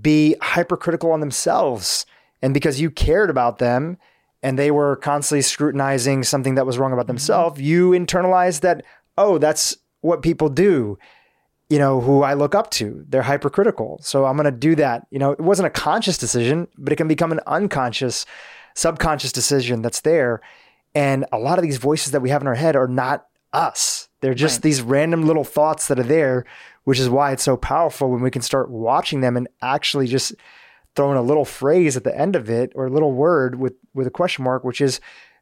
be 0.00 0.36
hypercritical 0.42 1.12
on 1.12 1.20
themselves, 1.20 2.06
and 2.42 2.52
because 2.52 2.80
you 2.80 2.90
cared 2.90 3.30
about 3.30 3.58
them 3.58 3.98
and 4.42 4.58
they 4.58 4.70
were 4.70 4.96
constantly 4.96 5.42
scrutinizing 5.42 6.22
something 6.22 6.54
that 6.56 6.66
was 6.66 6.78
wrong 6.78 6.92
about 6.92 7.02
mm-hmm. 7.02 7.12
themselves, 7.12 7.60
you 7.60 7.90
internalized 7.90 8.60
that, 8.60 8.84
oh, 9.16 9.38
that's 9.38 9.76
what 10.02 10.22
people 10.22 10.48
do, 10.48 10.98
you 11.68 11.78
know, 11.78 12.00
who 12.00 12.22
I 12.22 12.34
look 12.34 12.54
up 12.54 12.70
to. 12.72 13.04
They're 13.08 13.22
hypercritical. 13.22 13.98
So 14.02 14.24
I'm 14.24 14.36
going 14.36 14.44
to 14.44 14.50
do 14.50 14.74
that. 14.76 15.06
You 15.10 15.18
know, 15.18 15.32
it 15.32 15.40
wasn't 15.40 15.66
a 15.66 15.70
conscious 15.70 16.18
decision, 16.18 16.68
but 16.76 16.92
it 16.92 16.96
can 16.96 17.08
become 17.08 17.32
an 17.32 17.40
unconscious, 17.46 18.26
subconscious 18.74 19.32
decision 19.32 19.82
that's 19.82 20.02
there. 20.02 20.42
And 20.94 21.26
a 21.32 21.38
lot 21.38 21.58
of 21.58 21.62
these 21.62 21.78
voices 21.78 22.12
that 22.12 22.20
we 22.20 22.30
have 22.30 22.42
in 22.42 22.48
our 22.48 22.54
head 22.54 22.76
are 22.76 22.88
not 22.88 23.26
us. 23.56 24.08
They're 24.20 24.34
just 24.34 24.58
right. 24.58 24.62
these 24.62 24.82
random 24.82 25.26
little 25.26 25.44
thoughts 25.44 25.88
that 25.88 25.98
are 25.98 26.04
there, 26.04 26.44
which 26.84 26.98
is 26.98 27.08
why 27.08 27.32
it's 27.32 27.42
so 27.42 27.56
powerful 27.56 28.10
when 28.10 28.20
we 28.20 28.30
can 28.30 28.42
start 28.42 28.70
watching 28.70 29.20
them 29.20 29.36
and 29.36 29.48
actually 29.62 30.06
just 30.06 30.34
throwing 30.94 31.18
a 31.18 31.22
little 31.22 31.44
phrase 31.44 31.96
at 31.96 32.04
the 32.04 32.18
end 32.18 32.36
of 32.36 32.48
it 32.48 32.72
or 32.74 32.86
a 32.86 32.90
little 32.90 33.12
word 33.12 33.56
with 33.56 33.74
with 33.94 34.06
a 34.06 34.10
question 34.10 34.44
mark, 34.44 34.64
which 34.64 34.80
is 34.80 35.00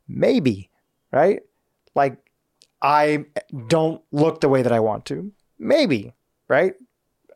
maybe, 0.08 0.70
right? 1.12 1.40
Like 1.94 2.18
I 2.80 3.26
don't 3.68 4.02
look 4.12 4.40
the 4.40 4.48
way 4.48 4.62
that 4.62 4.72
I 4.72 4.80
want 4.80 5.06
to. 5.06 5.32
Maybe, 5.58 6.12
right? 6.48 6.74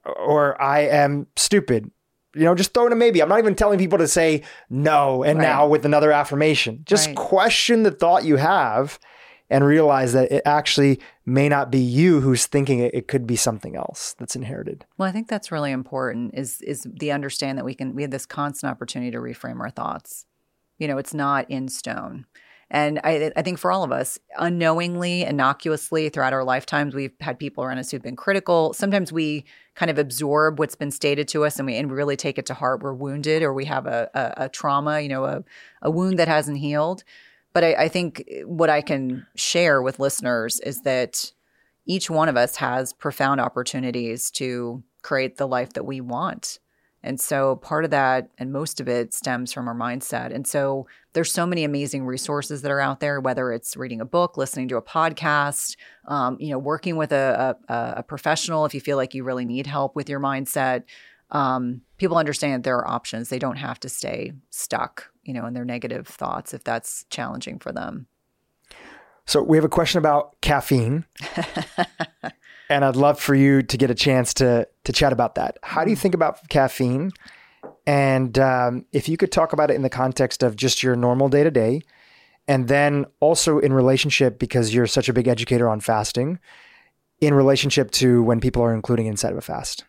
Or 0.04 0.60
I 0.60 0.80
am 0.80 1.26
stupid. 1.36 1.90
You 2.34 2.44
know, 2.44 2.54
just 2.54 2.74
throw 2.74 2.86
in 2.86 2.92
a 2.92 2.96
maybe. 2.96 3.20
I'm 3.20 3.28
not 3.28 3.38
even 3.38 3.54
telling 3.54 3.78
people 3.78 3.98
to 3.98 4.06
say 4.06 4.42
no 4.68 5.24
and 5.24 5.38
right. 5.38 5.44
now 5.44 5.66
with 5.66 5.84
another 5.84 6.12
affirmation. 6.12 6.82
Just 6.84 7.08
right. 7.08 7.16
question 7.16 7.82
the 7.82 7.90
thought 7.90 8.24
you 8.24 8.36
have 8.36 8.98
and 9.50 9.64
realize 9.64 10.12
that 10.12 10.30
it 10.30 10.42
actually 10.44 11.00
may 11.24 11.48
not 11.48 11.70
be 11.70 11.78
you 11.78 12.20
who's 12.20 12.46
thinking 12.46 12.80
it, 12.80 12.94
it 12.94 13.08
could 13.08 13.26
be 13.26 13.36
something 13.36 13.76
else 13.76 14.14
that's 14.18 14.36
inherited. 14.36 14.84
Well, 14.96 15.08
I 15.08 15.12
think 15.12 15.28
that's 15.28 15.52
really 15.52 15.72
important 15.72 16.34
is 16.34 16.60
is 16.62 16.86
the 16.90 17.12
understand 17.12 17.58
that 17.58 17.64
we 17.64 17.74
can 17.74 17.94
we 17.94 18.02
have 18.02 18.10
this 18.10 18.26
constant 18.26 18.70
opportunity 18.70 19.10
to 19.12 19.18
reframe 19.18 19.60
our 19.60 19.70
thoughts. 19.70 20.26
You 20.78 20.88
know, 20.88 20.98
it's 20.98 21.14
not 21.14 21.50
in 21.50 21.68
stone. 21.68 22.26
And 22.70 23.00
I, 23.02 23.32
I, 23.34 23.40
think 23.40 23.58
for 23.58 23.72
all 23.72 23.82
of 23.82 23.92
us, 23.92 24.18
unknowingly, 24.38 25.22
innocuously 25.22 26.10
throughout 26.10 26.34
our 26.34 26.44
lifetimes, 26.44 26.94
we've 26.94 27.14
had 27.20 27.38
people 27.38 27.64
around 27.64 27.78
us 27.78 27.90
who've 27.90 28.02
been 28.02 28.14
critical. 28.14 28.74
Sometimes 28.74 29.10
we 29.10 29.46
kind 29.74 29.90
of 29.90 29.98
absorb 29.98 30.58
what's 30.58 30.74
been 30.74 30.90
stated 30.90 31.28
to 31.28 31.46
us 31.46 31.58
and 31.58 31.64
we 31.64 31.76
and 31.76 31.90
really 31.90 32.16
take 32.16 32.36
it 32.36 32.44
to 32.46 32.54
heart. 32.54 32.82
We're 32.82 32.92
wounded 32.92 33.42
or 33.42 33.54
we 33.54 33.64
have 33.64 33.86
a, 33.86 34.10
a, 34.12 34.44
a 34.44 34.48
trauma, 34.50 35.00
you 35.00 35.08
know, 35.08 35.24
a, 35.24 35.44
a 35.80 35.90
wound 35.90 36.18
that 36.18 36.28
hasn't 36.28 36.58
healed. 36.58 37.04
But 37.58 37.64
I, 37.64 37.72
I 37.72 37.88
think 37.88 38.24
what 38.44 38.70
I 38.70 38.80
can 38.80 39.26
share 39.34 39.82
with 39.82 39.98
listeners 39.98 40.60
is 40.60 40.82
that 40.82 41.32
each 41.86 42.08
one 42.08 42.28
of 42.28 42.36
us 42.36 42.54
has 42.54 42.92
profound 42.92 43.40
opportunities 43.40 44.30
to 44.32 44.84
create 45.02 45.38
the 45.38 45.48
life 45.48 45.72
that 45.72 45.82
we 45.82 46.00
want. 46.00 46.60
And 47.02 47.20
so 47.20 47.56
part 47.56 47.84
of 47.84 47.90
that 47.90 48.30
and 48.38 48.52
most 48.52 48.78
of 48.78 48.86
it 48.86 49.12
stems 49.12 49.52
from 49.52 49.66
our 49.66 49.74
mindset. 49.74 50.32
And 50.32 50.46
so 50.46 50.86
there's 51.14 51.32
so 51.32 51.46
many 51.46 51.64
amazing 51.64 52.06
resources 52.06 52.62
that 52.62 52.70
are 52.70 52.78
out 52.78 53.00
there, 53.00 53.18
whether 53.18 53.50
it's 53.50 53.76
reading 53.76 54.00
a 54.00 54.04
book, 54.04 54.36
listening 54.36 54.68
to 54.68 54.76
a 54.76 54.82
podcast, 54.82 55.76
um, 56.06 56.36
you 56.38 56.50
know, 56.50 56.60
working 56.60 56.94
with 56.94 57.10
a, 57.10 57.56
a, 57.68 57.74
a, 57.96 58.02
professional 58.04 58.66
if 58.66 58.72
you 58.74 58.80
feel 58.80 58.96
like 58.96 59.14
you 59.14 59.24
really 59.24 59.44
need 59.44 59.66
help 59.66 59.96
with 59.96 60.08
your 60.08 60.20
mindset. 60.20 60.84
Um, 61.32 61.80
people 61.96 62.18
understand 62.18 62.54
that 62.54 62.62
there 62.62 62.76
are 62.76 62.88
options. 62.88 63.30
They 63.30 63.40
don't 63.40 63.56
have 63.56 63.80
to 63.80 63.88
stay 63.88 64.34
stuck, 64.50 65.10
you 65.28 65.34
know, 65.34 65.44
and 65.44 65.54
their 65.54 65.64
negative 65.64 66.08
thoughts 66.08 66.54
if 66.54 66.64
that's 66.64 67.04
challenging 67.10 67.58
for 67.58 67.70
them. 67.70 68.06
So 69.26 69.42
we 69.42 69.58
have 69.58 69.64
a 69.64 69.68
question 69.68 69.98
about 69.98 70.40
caffeine. 70.40 71.04
and 72.70 72.82
I'd 72.82 72.96
love 72.96 73.20
for 73.20 73.34
you 73.34 73.62
to 73.62 73.76
get 73.76 73.90
a 73.90 73.94
chance 73.94 74.32
to 74.34 74.66
to 74.84 74.92
chat 74.92 75.12
about 75.12 75.34
that. 75.34 75.58
How 75.62 75.84
do 75.84 75.90
you 75.90 75.96
mm. 75.96 76.00
think 76.00 76.14
about 76.14 76.48
caffeine? 76.48 77.12
And 77.86 78.38
um, 78.38 78.86
if 78.92 79.06
you 79.06 79.18
could 79.18 79.30
talk 79.30 79.52
about 79.52 79.70
it 79.70 79.74
in 79.74 79.82
the 79.82 79.90
context 79.90 80.42
of 80.42 80.56
just 80.56 80.82
your 80.82 80.96
normal 80.96 81.28
day 81.28 81.44
to 81.44 81.50
day, 81.50 81.82
and 82.46 82.68
then 82.68 83.04
also 83.20 83.58
in 83.58 83.74
relationship 83.74 84.38
because 84.38 84.74
you're 84.74 84.86
such 84.86 85.10
a 85.10 85.12
big 85.12 85.28
educator 85.28 85.68
on 85.68 85.80
fasting, 85.80 86.38
in 87.20 87.34
relationship 87.34 87.90
to 87.90 88.22
when 88.22 88.40
people 88.40 88.62
are 88.62 88.74
including 88.74 89.06
inside 89.06 89.32
of 89.32 89.38
a 89.38 89.42
fast. 89.42 89.84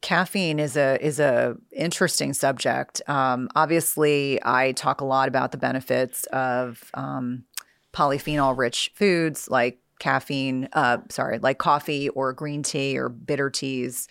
Caffeine 0.00 0.60
is 0.60 0.76
a 0.76 1.04
is 1.04 1.18
a 1.18 1.56
interesting 1.72 2.32
subject. 2.32 3.02
Um, 3.08 3.48
obviously, 3.56 4.38
I 4.44 4.72
talk 4.72 5.00
a 5.00 5.04
lot 5.04 5.28
about 5.28 5.52
the 5.52 5.58
benefits 5.58 6.24
of 6.26 6.90
um, 6.94 7.44
polyphenol 7.92 8.56
rich 8.56 8.92
foods 8.94 9.48
like 9.50 9.80
caffeine, 9.98 10.68
uh, 10.72 10.98
sorry, 11.10 11.38
like 11.38 11.58
coffee 11.58 12.08
or 12.10 12.32
green 12.32 12.62
tea 12.62 12.96
or 12.96 13.08
bitter 13.08 13.50
teas. 13.50 14.06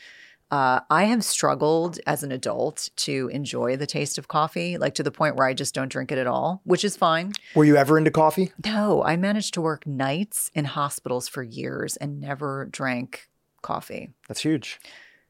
Uh, 0.49 0.79
I 0.89 1.05
have 1.05 1.25
struggled 1.25 1.99
as 2.07 2.23
an 2.23 2.31
adult 2.31 2.89
to 2.97 3.29
enjoy 3.33 3.75
the 3.75 3.85
taste 3.85 4.17
of 4.17 4.29
coffee, 4.29 4.77
like 4.77 4.95
to 4.95 5.03
the 5.03 5.11
point 5.11 5.35
where 5.35 5.45
I 5.45 5.53
just 5.53 5.73
don't 5.73 5.89
drink 5.89 6.09
it 6.11 6.17
at 6.17 6.27
all, 6.27 6.61
which 6.63 6.85
is 6.85 6.95
fine. 6.95 7.33
Were 7.53 7.65
you 7.65 7.75
ever 7.75 7.97
into 7.97 8.11
coffee? 8.11 8.53
No, 8.63 9.03
I 9.03 9.17
managed 9.17 9.53
to 9.55 9.61
work 9.61 9.85
nights 9.85 10.49
in 10.53 10.63
hospitals 10.65 11.27
for 11.27 11.43
years 11.43 11.97
and 11.97 12.21
never 12.21 12.69
drank 12.71 13.29
coffee. 13.61 14.11
That's 14.29 14.41
huge. 14.41 14.79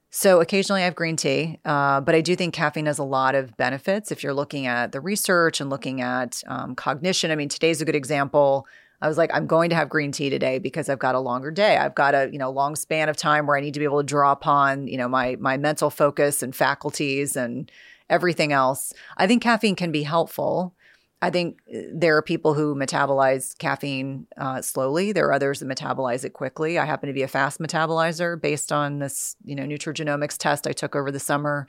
So 0.10 0.40
occasionally 0.40 0.82
I 0.82 0.86
have 0.86 0.96
green 0.96 1.18
tea, 1.18 1.60
uh, 1.66 2.00
but 2.02 2.16
I 2.16 2.22
do 2.22 2.36
think 2.36 2.54
caffeine 2.54 2.86
has 2.86 2.98
a 2.98 3.04
lot 3.04 3.36
of 3.36 3.56
benefits 3.58 4.12
if 4.12 4.24
you're 4.24 4.34
looking 4.34 4.66
at 4.66 4.92
the 4.92 5.02
research 5.02 5.60
and 5.60 5.70
looking 5.70 6.02
at 6.02 6.42
um, 6.48 6.76
cognition. 6.76 7.30
I 7.30 7.36
mean, 7.36 7.50
today's 7.50 7.82
a 7.82 7.86
good 7.86 7.96
example. 7.96 8.66
I 9.02 9.08
was 9.08 9.18
like, 9.18 9.30
I'm 9.34 9.46
going 9.46 9.70
to 9.70 9.76
have 9.76 9.90
green 9.90 10.12
tea 10.12 10.30
today 10.30 10.60
because 10.60 10.90
I've 10.90 10.98
got 10.98 11.14
a 11.14 11.20
longer 11.20 11.52
day. 11.52 11.78
I've 11.78 11.94
got 11.94 12.16
a 12.16 12.30
you 12.32 12.40
know 12.40 12.50
long 12.50 12.76
span 12.76 13.10
of 13.10 13.18
time 13.18 13.46
where 13.46 13.58
I 13.58 13.62
need 13.62 13.74
to 13.74 13.80
be 13.80 13.86
able 13.86 14.00
to 14.00 14.06
draw 14.06 14.32
upon 14.32 14.88
you 14.88 14.98
know 14.98 15.08
my 15.08 15.36
my 15.40 15.58
mental 15.58 15.90
focus 15.90 16.42
and 16.42 16.56
faculties 16.56 17.36
and 17.36 17.72
everything 18.10 18.54
else. 18.54 18.94
I 19.18 19.28
think 19.28 19.44
caffeine 19.44 19.76
can 19.76 19.92
be 19.92 20.04
helpful. 20.04 20.74
I 21.22 21.30
think 21.30 21.60
uh, 21.73 21.80
there 21.91 22.15
are 22.18 22.22
people 22.22 22.53
who 22.53 22.76
metabolize 22.76 23.57
caffeine 23.57 24.27
uh, 24.38 24.61
slowly. 24.61 25.11
There 25.11 25.27
are 25.27 25.34
others 25.34 25.60
that 25.60 25.68
metabolize 25.68 26.23
it 26.23 26.34
quickly. 26.34 26.77
I 26.77 26.85
happen 26.85 27.07
to 27.07 27.14
be 27.14 27.23
a 27.23 27.27
fast 27.27 27.60
metabolizer 27.60 28.39
based 28.39 28.72
on 28.72 28.99
this, 28.99 29.35
you 29.44 29.56
know, 29.56 29.64
nutrigenomics 29.64 30.38
test 30.38 30.68
I 30.68 30.73
took 30.73 30.95
over 30.95 31.11
the 31.11 31.19
summer. 31.19 31.68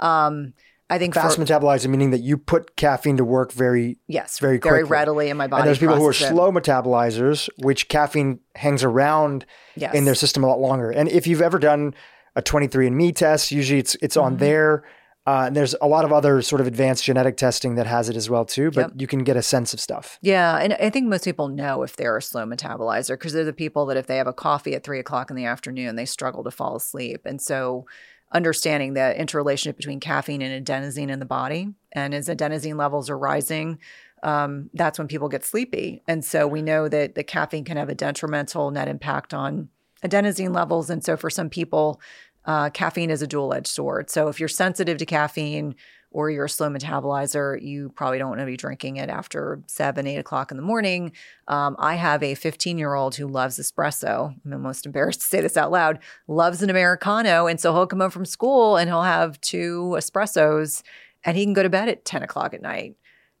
Um, 0.00 0.54
I 0.88 0.98
think 0.98 1.14
fast 1.14 1.36
for, 1.36 1.44
metabolizing, 1.44 1.88
meaning 1.88 2.10
that 2.10 2.20
you 2.20 2.38
put 2.38 2.76
caffeine 2.76 3.16
to 3.16 3.24
work 3.24 3.50
very 3.50 3.98
yes, 4.06 4.38
very 4.38 4.58
very 4.58 4.84
readily 4.84 5.30
in 5.30 5.36
my 5.36 5.48
body. 5.48 5.62
And 5.62 5.68
there's 5.68 5.80
people 5.80 5.96
who 5.96 6.06
are 6.06 6.12
it. 6.12 6.14
slow 6.14 6.52
metabolizers, 6.52 7.48
which 7.58 7.88
caffeine 7.88 8.38
hangs 8.54 8.84
around 8.84 9.44
yes. 9.74 9.94
in 9.94 10.04
their 10.04 10.14
system 10.14 10.44
a 10.44 10.46
lot 10.46 10.60
longer. 10.60 10.92
And 10.92 11.08
if 11.08 11.26
you've 11.26 11.42
ever 11.42 11.58
done 11.58 11.92
a 12.36 12.42
23andMe 12.42 13.16
test, 13.16 13.50
usually 13.50 13.80
it's 13.80 13.96
it's 13.96 14.16
mm-hmm. 14.16 14.26
on 14.26 14.36
there. 14.36 14.84
Uh, 15.26 15.44
and 15.46 15.56
there's 15.56 15.74
a 15.80 15.88
lot 15.88 16.04
of 16.04 16.12
other 16.12 16.40
sort 16.40 16.60
of 16.60 16.66
advanced 16.66 17.04
genetic 17.04 17.36
testing 17.36 17.74
that 17.74 17.86
has 17.86 18.08
it 18.08 18.16
as 18.16 18.30
well 18.30 18.44
too, 18.44 18.70
but 18.70 18.80
yep. 18.80 18.92
you 18.96 19.06
can 19.06 19.24
get 19.24 19.36
a 19.36 19.42
sense 19.42 19.74
of 19.74 19.80
stuff. 19.80 20.18
Yeah, 20.22 20.56
and 20.58 20.74
I 20.74 20.88
think 20.88 21.08
most 21.08 21.24
people 21.24 21.48
know 21.48 21.82
if 21.82 21.96
they're 21.96 22.16
a 22.16 22.22
slow 22.22 22.46
metabolizer 22.46 23.14
because 23.14 23.32
they're 23.32 23.44
the 23.44 23.52
people 23.52 23.86
that 23.86 23.96
if 23.96 24.06
they 24.06 24.18
have 24.18 24.28
a 24.28 24.32
coffee 24.32 24.74
at 24.74 24.84
three 24.84 25.00
o'clock 25.00 25.30
in 25.30 25.36
the 25.36 25.44
afternoon, 25.44 25.96
they 25.96 26.04
struggle 26.04 26.44
to 26.44 26.50
fall 26.50 26.76
asleep, 26.76 27.22
and 27.24 27.40
so 27.42 27.86
understanding 28.32 28.94
the 28.94 29.18
interrelationship 29.18 29.76
between 29.76 30.00
caffeine 30.00 30.42
and 30.42 30.64
adenosine 30.64 31.10
in 31.10 31.18
the 31.20 31.26
body. 31.26 31.68
And 31.92 32.14
as 32.14 32.28
adenosine 32.28 32.76
levels 32.76 33.08
are 33.08 33.18
rising, 33.18 33.78
um, 34.22 34.70
that's 34.74 34.98
when 34.98 35.08
people 35.08 35.28
get 35.28 35.44
sleepy. 35.44 36.02
And 36.08 36.24
so 36.24 36.46
we 36.46 36.62
know 36.62 36.88
that 36.88 37.14
the 37.14 37.22
caffeine 37.22 37.64
can 37.64 37.76
have 37.76 37.88
a 37.88 37.94
detrimental 37.94 38.70
net 38.70 38.88
impact 38.88 39.32
on 39.32 39.68
adenosine 40.04 40.54
levels. 40.54 40.90
And 40.90 41.04
so 41.04 41.16
for 41.16 41.30
some 41.30 41.48
people, 41.48 42.00
uh, 42.46 42.70
caffeine 42.70 43.10
is 43.10 43.22
a 43.22 43.26
dual 43.26 43.52
edged 43.52 43.66
sword. 43.66 44.08
So 44.08 44.28
if 44.28 44.40
you're 44.40 44.48
sensitive 44.48 44.98
to 44.98 45.06
caffeine, 45.06 45.74
or 46.16 46.30
you're 46.30 46.46
a 46.46 46.48
slow 46.48 46.70
metabolizer, 46.70 47.60
you 47.60 47.90
probably 47.90 48.16
don't 48.16 48.30
want 48.30 48.40
to 48.40 48.46
be 48.46 48.56
drinking 48.56 48.96
it 48.96 49.10
after 49.10 49.62
seven, 49.66 50.06
eight 50.06 50.16
o'clock 50.16 50.50
in 50.50 50.56
the 50.56 50.62
morning. 50.62 51.12
Um, 51.46 51.76
I 51.78 51.96
have 51.96 52.22
a 52.22 52.34
15 52.34 52.78
year 52.78 52.94
old 52.94 53.16
who 53.16 53.26
loves 53.26 53.58
espresso. 53.58 54.34
I'm 54.44 54.52
almost 54.54 54.86
embarrassed 54.86 55.20
to 55.20 55.26
say 55.26 55.42
this 55.42 55.58
out 55.58 55.70
loud, 55.70 55.98
loves 56.26 56.62
an 56.62 56.70
Americano. 56.70 57.46
And 57.46 57.60
so 57.60 57.74
he'll 57.74 57.86
come 57.86 58.00
home 58.00 58.10
from 58.10 58.24
school 58.24 58.78
and 58.78 58.88
he'll 58.88 59.02
have 59.02 59.38
two 59.42 59.94
espressos 59.96 60.82
and 61.22 61.36
he 61.36 61.44
can 61.44 61.52
go 61.52 61.62
to 61.62 61.68
bed 61.68 61.90
at 61.90 62.06
10 62.06 62.22
o'clock 62.22 62.54
at 62.54 62.62
night. 62.62 62.96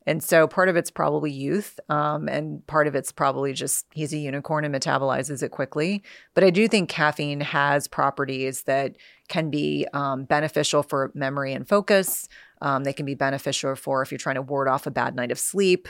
And 0.06 0.22
so 0.22 0.46
part 0.46 0.68
of 0.68 0.76
it's 0.76 0.90
probably 0.90 1.32
youth, 1.32 1.80
um, 1.88 2.28
and 2.28 2.64
part 2.68 2.86
of 2.86 2.94
it's 2.94 3.10
probably 3.10 3.52
just 3.52 3.86
he's 3.92 4.12
a 4.12 4.18
unicorn 4.18 4.64
and 4.64 4.74
metabolizes 4.74 5.42
it 5.42 5.50
quickly. 5.50 6.02
But 6.34 6.44
I 6.44 6.50
do 6.50 6.68
think 6.68 6.88
caffeine 6.88 7.40
has 7.40 7.88
properties 7.88 8.62
that 8.62 8.96
can 9.28 9.50
be 9.50 9.86
um, 9.92 10.24
beneficial 10.24 10.84
for 10.84 11.10
memory 11.14 11.52
and 11.52 11.68
focus. 11.68 12.28
Um, 12.62 12.84
they 12.84 12.92
can 12.92 13.04
be 13.04 13.16
beneficial 13.16 13.74
for 13.74 14.00
if 14.00 14.12
you're 14.12 14.18
trying 14.18 14.36
to 14.36 14.42
ward 14.42 14.68
off 14.68 14.86
a 14.86 14.92
bad 14.92 15.16
night 15.16 15.32
of 15.32 15.40
sleep, 15.40 15.88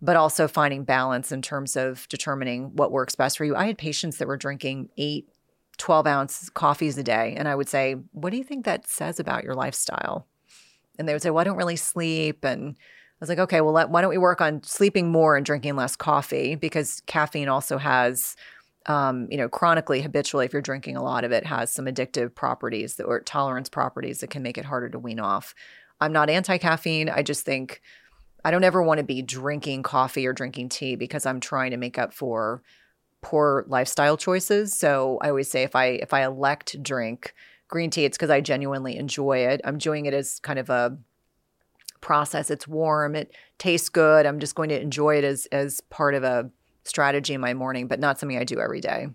but 0.00 0.16
also 0.16 0.46
finding 0.46 0.84
balance 0.84 1.32
in 1.32 1.42
terms 1.42 1.76
of 1.76 2.08
determining 2.08 2.76
what 2.76 2.92
works 2.92 3.16
best 3.16 3.36
for 3.36 3.44
you. 3.44 3.56
I 3.56 3.66
had 3.66 3.78
patients 3.78 4.18
that 4.18 4.28
were 4.28 4.36
drinking 4.36 4.90
eight, 4.96 5.28
12 5.78 6.06
ounce 6.06 6.48
coffees 6.50 6.96
a 6.98 7.02
day. 7.02 7.34
And 7.36 7.48
I 7.48 7.56
would 7.56 7.68
say, 7.68 7.96
What 8.12 8.30
do 8.30 8.36
you 8.36 8.44
think 8.44 8.64
that 8.64 8.88
says 8.88 9.18
about 9.18 9.42
your 9.42 9.54
lifestyle? 9.54 10.28
And 10.98 11.08
they 11.08 11.12
would 11.12 11.22
say, 11.22 11.30
Well, 11.30 11.40
I 11.40 11.44
don't 11.44 11.56
really 11.56 11.76
sleep. 11.76 12.44
And 12.44 12.76
I 13.18 13.20
was 13.20 13.30
like, 13.30 13.38
okay, 13.38 13.62
well, 13.62 13.72
let, 13.72 13.88
why 13.88 14.02
don't 14.02 14.10
we 14.10 14.18
work 14.18 14.42
on 14.42 14.62
sleeping 14.62 15.10
more 15.10 15.36
and 15.36 15.46
drinking 15.46 15.74
less 15.74 15.96
coffee? 15.96 16.54
Because 16.54 17.00
caffeine 17.06 17.48
also 17.48 17.78
has, 17.78 18.36
um, 18.84 19.26
you 19.30 19.38
know, 19.38 19.48
chronically, 19.48 20.02
habitually, 20.02 20.44
if 20.44 20.52
you're 20.52 20.60
drinking 20.60 20.96
a 20.96 21.02
lot 21.02 21.24
of 21.24 21.32
it, 21.32 21.46
has 21.46 21.72
some 21.72 21.86
addictive 21.86 22.34
properties 22.34 22.96
that, 22.96 23.04
or 23.04 23.20
tolerance 23.20 23.70
properties 23.70 24.20
that 24.20 24.28
can 24.28 24.42
make 24.42 24.58
it 24.58 24.66
harder 24.66 24.90
to 24.90 24.98
wean 24.98 25.18
off. 25.18 25.54
I'm 25.98 26.12
not 26.12 26.28
anti 26.28 26.58
caffeine. 26.58 27.08
I 27.08 27.22
just 27.22 27.46
think 27.46 27.80
I 28.44 28.50
don't 28.50 28.64
ever 28.64 28.82
want 28.82 28.98
to 28.98 29.04
be 29.04 29.22
drinking 29.22 29.82
coffee 29.82 30.26
or 30.26 30.34
drinking 30.34 30.68
tea 30.68 30.94
because 30.94 31.24
I'm 31.24 31.40
trying 31.40 31.70
to 31.70 31.78
make 31.78 31.98
up 31.98 32.12
for 32.12 32.62
poor 33.22 33.64
lifestyle 33.66 34.16
choices. 34.16 34.74
So 34.74 35.18
I 35.22 35.30
always 35.30 35.50
say 35.50 35.62
if 35.62 35.74
I 35.74 35.86
if 35.86 36.12
I 36.12 36.24
elect 36.24 36.68
to 36.68 36.78
drink 36.78 37.34
green 37.66 37.90
tea, 37.90 38.04
it's 38.04 38.16
because 38.16 38.30
I 38.30 38.42
genuinely 38.42 38.96
enjoy 38.96 39.38
it. 39.38 39.62
I'm 39.64 39.78
doing 39.78 40.06
it 40.06 40.14
as 40.14 40.38
kind 40.40 40.58
of 40.58 40.70
a 40.70 40.96
process. 42.06 42.52
It's 42.52 42.68
warm. 42.68 43.16
It 43.16 43.32
tastes 43.58 43.88
good. 43.88 44.26
I'm 44.26 44.38
just 44.38 44.54
going 44.54 44.68
to 44.68 44.80
enjoy 44.80 45.16
it 45.18 45.24
as 45.24 45.46
as 45.46 45.80
part 45.90 46.14
of 46.14 46.22
a 46.22 46.48
strategy 46.84 47.34
in 47.34 47.40
my 47.40 47.52
morning, 47.52 47.88
but 47.88 47.98
not 47.98 48.20
something 48.20 48.38
I 48.38 48.44
do 48.44 48.60
every 48.60 48.80
day. 48.80 49.08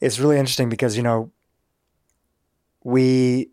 It's 0.00 0.20
really 0.20 0.38
interesting 0.38 0.68
because 0.68 0.96
you 0.96 1.02
know 1.02 1.32
we 2.84 3.50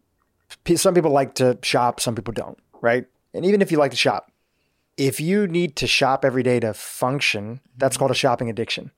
some 0.76 0.94
people 0.94 1.12
like 1.12 1.34
to 1.36 1.58
shop, 1.64 2.00
some 2.00 2.14
people 2.14 2.32
don't, 2.32 2.60
right? 2.80 3.06
And 3.34 3.44
even 3.44 3.62
if 3.64 3.72
you 3.72 3.80
like 3.80 3.91
to 3.91 3.98
shop, 3.98 4.32
if 4.98 5.20
you 5.20 5.48
need 5.48 5.76
to 5.78 5.88
shop 5.88 6.24
every 6.24 6.44
day 6.44 6.60
to 6.60 6.74
function, 6.76 7.62
that's 7.76 7.96
mm-hmm. 7.96 8.00
called 8.00 8.12
a 8.12 8.16
shopping 8.16 8.52
addiction. 8.52 8.91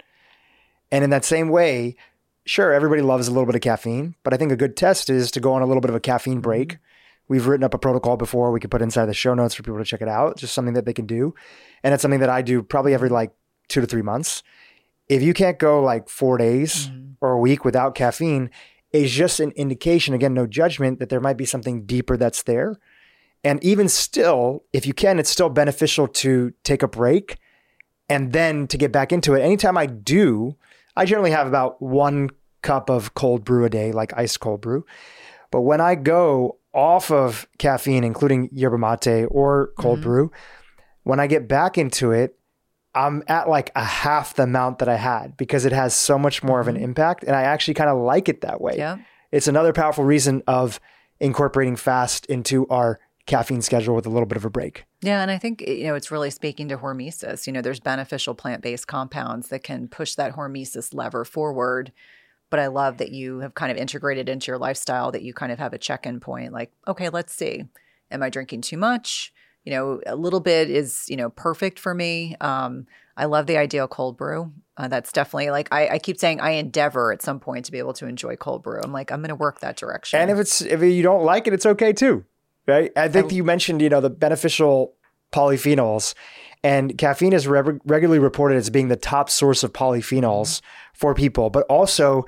And 0.92 1.06
in 1.06 1.10
that 1.12 1.24
same 1.24 1.48
way, 1.48 1.96
sure, 2.46 2.74
everybody 2.74 3.02
loves 3.02 3.30
a 3.30 3.32
little 3.32 3.46
bit 3.46 3.56
of 3.56 3.62
caffeine, 3.62 4.16
but 4.24 4.34
I 4.34 4.38
think 4.38 4.52
a 4.52 4.58
good 4.58 4.76
test 4.76 5.10
is 5.10 5.32
to 5.32 5.40
go 5.40 5.54
on 5.54 5.62
a 5.62 5.66
little 5.66 5.80
bit 5.80 5.90
of 5.90 5.96
a 5.96 6.02
caffeine 6.02 6.42
break 6.42 6.74
mm-hmm. 6.74 6.91
We've 7.32 7.48
written 7.48 7.64
up 7.64 7.74
a 7.74 7.78
protocol 7.78 8.18
before 8.18 8.52
we 8.52 8.60
could 8.60 8.72
put 8.72 8.82
inside 8.82 9.06
the 9.06 9.14
show 9.14 9.34
notes 9.34 9.56
for 9.56 9.64
people 9.64 9.78
to 9.78 9.86
check 9.86 10.02
it 10.02 10.10
out. 10.10 10.36
Just 10.36 10.54
something 10.54 10.74
that 10.74 10.86
they 10.86 10.92
can 10.92 11.06
do. 11.06 11.34
And 11.82 11.94
it's 11.94 12.02
something 12.02 12.20
that 12.20 12.30
I 12.30 12.42
do 12.42 12.62
probably 12.62 12.94
every 12.94 13.08
like 13.08 13.32
two 13.70 13.80
to 13.80 13.88
three 13.88 14.02
months. 14.02 14.44
If 15.08 15.24
you 15.24 15.34
can't 15.34 15.58
go 15.58 15.82
like 15.82 16.10
four 16.10 16.38
days 16.38 16.88
mm-hmm. 16.88 17.12
or 17.22 17.32
a 17.32 17.40
week 17.40 17.64
without 17.64 17.96
caffeine, 17.96 18.50
it's 18.92 19.14
just 19.14 19.40
an 19.40 19.52
indication, 19.52 20.14
again, 20.14 20.34
no 20.34 20.46
judgment, 20.46 21.00
that 21.00 21.08
there 21.08 21.22
might 21.22 21.38
be 21.38 21.46
something 21.46 21.86
deeper 21.86 22.18
that's 22.18 22.44
there. 22.44 22.76
And 23.46 23.64
even 23.64 23.88
still, 23.88 24.66
if 24.74 24.86
you 24.86 24.94
can, 24.94 25.18
it's 25.18 25.30
still 25.30 25.48
beneficial 25.48 26.10
to 26.10 26.52
take 26.66 26.84
a 26.84 26.88
break 26.90 27.38
and 28.10 28.34
then 28.34 28.68
to 28.68 28.78
get 28.78 28.92
back 28.92 29.14
into 29.14 29.36
it. 29.36 29.42
Anytime 29.42 29.78
I 29.78 29.86
do, 29.86 30.58
I 30.98 31.06
generally 31.06 31.32
have 31.32 31.48
about 31.48 31.82
one 31.82 32.32
cup 32.62 32.90
of 32.90 33.14
cold 33.14 33.46
brew 33.46 33.64
a 33.64 33.70
day, 33.70 33.94
like 33.94 34.12
ice 34.18 34.36
cold 34.36 34.60
brew. 34.60 34.86
But 35.50 35.62
when 35.62 35.80
I 35.80 35.96
go 35.96 36.58
off 36.74 37.12
of 37.12 37.48
caffeine, 37.58 38.04
including 38.04 38.50
yerba 38.52 38.78
mate 38.78 39.28
or 39.30 39.72
cold 39.78 40.00
mm-hmm. 40.00 40.10
brew, 40.10 40.32
when 41.04 41.20
I 41.20 41.28
get 41.28 41.48
back 41.48 41.78
into 41.78 42.12
it, 42.12 42.38
I'm 42.94 43.24
at 43.28 43.48
like 43.48 43.72
a 43.76 43.84
half 43.84 44.36
the 44.36 44.44
amount 44.44 44.80
that 44.80 44.90
I 44.90 44.98
had 44.98 45.38
because 45.38 45.66
it 45.66 45.72
has 45.72 45.94
so 45.96 46.18
much 46.18 46.44
more 46.44 46.60
mm-hmm. 46.60 46.62
of 46.62 46.68
an 46.68 46.76
mm-hmm. 46.76 46.84
impact. 46.84 47.24
And 47.24 47.36
I 47.36 47.44
actually 47.44 47.74
kind 47.76 47.90
of 47.90 47.98
like 48.00 48.30
it 48.30 48.42
that 48.42 48.62
way. 48.62 48.76
Yeah. 48.78 48.98
It's 49.32 49.48
another 49.48 49.72
powerful 49.74 50.04
reason 50.04 50.44
of 50.46 50.80
incorporating 51.20 51.78
fast 51.78 52.26
into 52.26 52.68
our 52.68 53.00
caffeine 53.28 53.62
schedule 53.62 53.96
with 53.96 54.06
a 54.06 54.10
little 54.10 54.26
bit 54.26 54.36
of 54.36 54.44
a 54.44 54.50
break. 54.50 54.84
Yeah, 55.02 55.22
and 55.22 55.32
I 55.32 55.38
think 55.38 55.62
you 55.62 55.86
know 55.86 55.96
it's 55.96 56.12
really 56.12 56.32
speaking 56.32 56.68
to 56.70 56.78
hormesis. 56.78 57.48
You 57.48 57.54
know, 57.54 57.62
there's 57.62 57.80
beneficial 57.80 58.36
plant-based 58.36 58.88
compounds 58.88 59.50
that 59.50 59.64
can 59.64 59.88
push 59.88 60.16
that 60.16 60.36
hormesis 60.36 60.94
lever 60.94 61.24
forward 61.24 61.94
but 62.52 62.60
I 62.60 62.68
love 62.68 62.98
that 62.98 63.12
you 63.12 63.40
have 63.40 63.56
kind 63.56 63.72
of 63.72 63.78
integrated 63.78 64.30
into 64.30 64.52
your 64.52 64.60
lifestyle 64.60 65.12
that 65.14 65.24
you 65.24 65.34
kind 65.34 65.52
of 65.52 65.58
have 65.58 65.74
a 65.74 65.80
check 65.80 66.06
in 66.06 66.20
point 66.20 66.54
like, 66.54 66.72
okay, 66.88 67.10
let's 67.10 67.34
see. 67.34 67.64
Am 68.12 68.22
I 68.22 68.30
drinking 68.30 68.62
too 68.62 68.78
much? 68.78 69.34
You 69.64 69.72
know, 69.72 70.02
a 70.06 70.16
little 70.16 70.42
bit 70.42 70.70
is, 70.70 71.06
you 71.08 71.16
know, 71.16 71.30
perfect 71.30 71.80
for 71.80 71.96
me. 71.96 72.36
Um, 72.42 72.86
I 73.16 73.26
love 73.26 73.48
the 73.48 73.58
idea 73.58 73.84
of 73.84 73.90
cold 73.90 74.18
brew. 74.18 74.52
Uh, 74.76 74.90
that's 74.90 75.12
definitely 75.12 75.50
like 75.50 75.70
I, 75.72 75.88
I, 75.90 76.00
keep 76.00 76.18
saying 76.18 76.42
I 76.42 76.52
endeavor 76.52 77.14
at 77.14 77.22
some 77.22 77.40
point 77.40 77.66
to 77.66 77.72
be 77.72 77.78
able 77.78 77.94
to 77.94 78.08
enjoy 78.08 78.36
cold 78.36 78.64
brew. 78.64 78.82
I'm 78.84 78.92
like 78.92 79.12
I'm 79.12 79.22
going 79.22 79.30
to 79.30 79.36
work 79.36 79.60
that 79.60 79.78
direction. 79.78 80.20
And 80.20 80.32
if 80.32 80.38
it's 80.38 80.62
if 80.62 80.82
you 80.82 81.04
don't 81.04 81.24
like 81.24 81.48
it, 81.48 81.54
it's 81.54 81.66
okay 81.66 81.94
too, 81.94 82.26
right? 82.68 82.92
I 82.98 83.08
think 83.08 83.32
I, 83.32 83.36
you 83.36 83.44
mentioned 83.44 83.82
you 83.82 83.90
know 83.90 84.02
the 84.02 84.10
beneficial 84.10 84.96
polyphenols, 85.32 86.16
and 86.64 86.98
caffeine 86.98 87.34
is 87.34 87.48
re- 87.48 87.80
regularly 87.86 88.20
reported 88.20 88.56
as 88.56 88.70
being 88.70 88.88
the 88.88 88.96
top 88.96 89.30
source 89.30 89.64
of 89.64 89.74
polyphenols 89.74 90.60
mm-hmm. 90.60 90.66
for 90.94 91.14
people. 91.14 91.50
But 91.50 91.66
also, 91.68 92.26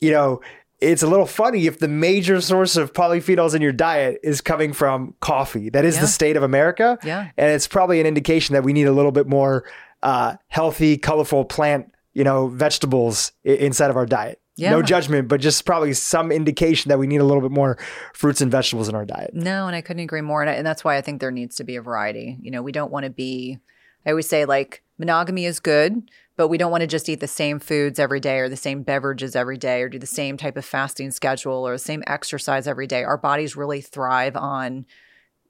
you 0.00 0.10
know, 0.10 0.40
it's 0.80 1.02
a 1.02 1.06
little 1.06 1.26
funny 1.26 1.66
if 1.66 1.78
the 1.78 1.88
major 1.88 2.40
source 2.40 2.76
of 2.76 2.92
polyphenols 2.92 3.54
in 3.54 3.62
your 3.62 3.72
diet 3.72 4.20
is 4.22 4.40
coming 4.40 4.72
from 4.72 5.14
coffee. 5.20 5.70
That 5.70 5.84
is 5.84 5.96
yeah. 5.96 6.02
the 6.02 6.06
state 6.08 6.36
of 6.36 6.42
America. 6.42 6.98
Yeah. 7.04 7.30
And 7.36 7.50
it's 7.50 7.68
probably 7.68 8.00
an 8.00 8.06
indication 8.06 8.54
that 8.54 8.64
we 8.64 8.72
need 8.72 8.86
a 8.86 8.92
little 8.92 9.12
bit 9.12 9.26
more 9.26 9.64
uh, 10.02 10.36
healthy, 10.48 10.98
colorful 10.98 11.44
plant, 11.44 11.92
you 12.12 12.24
know, 12.24 12.48
vegetables 12.48 13.32
I- 13.46 13.50
inside 13.50 13.90
of 13.90 13.96
our 13.96 14.06
diet. 14.06 14.40
Yeah. 14.56 14.70
No 14.70 14.82
judgment, 14.82 15.26
but 15.26 15.40
just 15.40 15.64
probably 15.64 15.94
some 15.94 16.30
indication 16.30 16.90
that 16.90 16.98
we 16.98 17.08
need 17.08 17.20
a 17.20 17.24
little 17.24 17.42
bit 17.42 17.50
more 17.50 17.76
fruits 18.12 18.40
and 18.40 18.52
vegetables 18.52 18.88
in 18.88 18.94
our 18.94 19.04
diet. 19.04 19.34
No, 19.34 19.66
and 19.66 19.74
I 19.74 19.80
couldn't 19.80 20.04
agree 20.04 20.20
more. 20.20 20.42
And, 20.42 20.50
I, 20.50 20.52
and 20.52 20.64
that's 20.64 20.84
why 20.84 20.96
I 20.96 21.00
think 21.00 21.20
there 21.20 21.32
needs 21.32 21.56
to 21.56 21.64
be 21.64 21.74
a 21.74 21.82
variety. 21.82 22.38
You 22.40 22.52
know, 22.52 22.62
we 22.62 22.70
don't 22.70 22.92
want 22.92 23.02
to 23.02 23.10
be 23.10 23.58
I 24.06 24.10
always 24.10 24.28
say 24.28 24.44
like 24.44 24.82
monogamy 24.98 25.44
is 25.44 25.60
good, 25.60 26.10
but 26.36 26.48
we 26.48 26.58
don't 26.58 26.70
want 26.70 26.82
to 26.82 26.86
just 26.86 27.08
eat 27.08 27.20
the 27.20 27.28
same 27.28 27.58
foods 27.58 27.98
every 27.98 28.20
day 28.20 28.38
or 28.38 28.48
the 28.48 28.56
same 28.56 28.82
beverages 28.82 29.36
every 29.36 29.56
day 29.56 29.82
or 29.82 29.88
do 29.88 29.98
the 29.98 30.06
same 30.06 30.36
type 30.36 30.56
of 30.56 30.64
fasting 30.64 31.10
schedule 31.10 31.66
or 31.66 31.72
the 31.72 31.78
same 31.78 32.02
exercise 32.06 32.66
every 32.66 32.86
day. 32.86 33.04
Our 33.04 33.18
bodies 33.18 33.56
really 33.56 33.80
thrive 33.80 34.36
on 34.36 34.86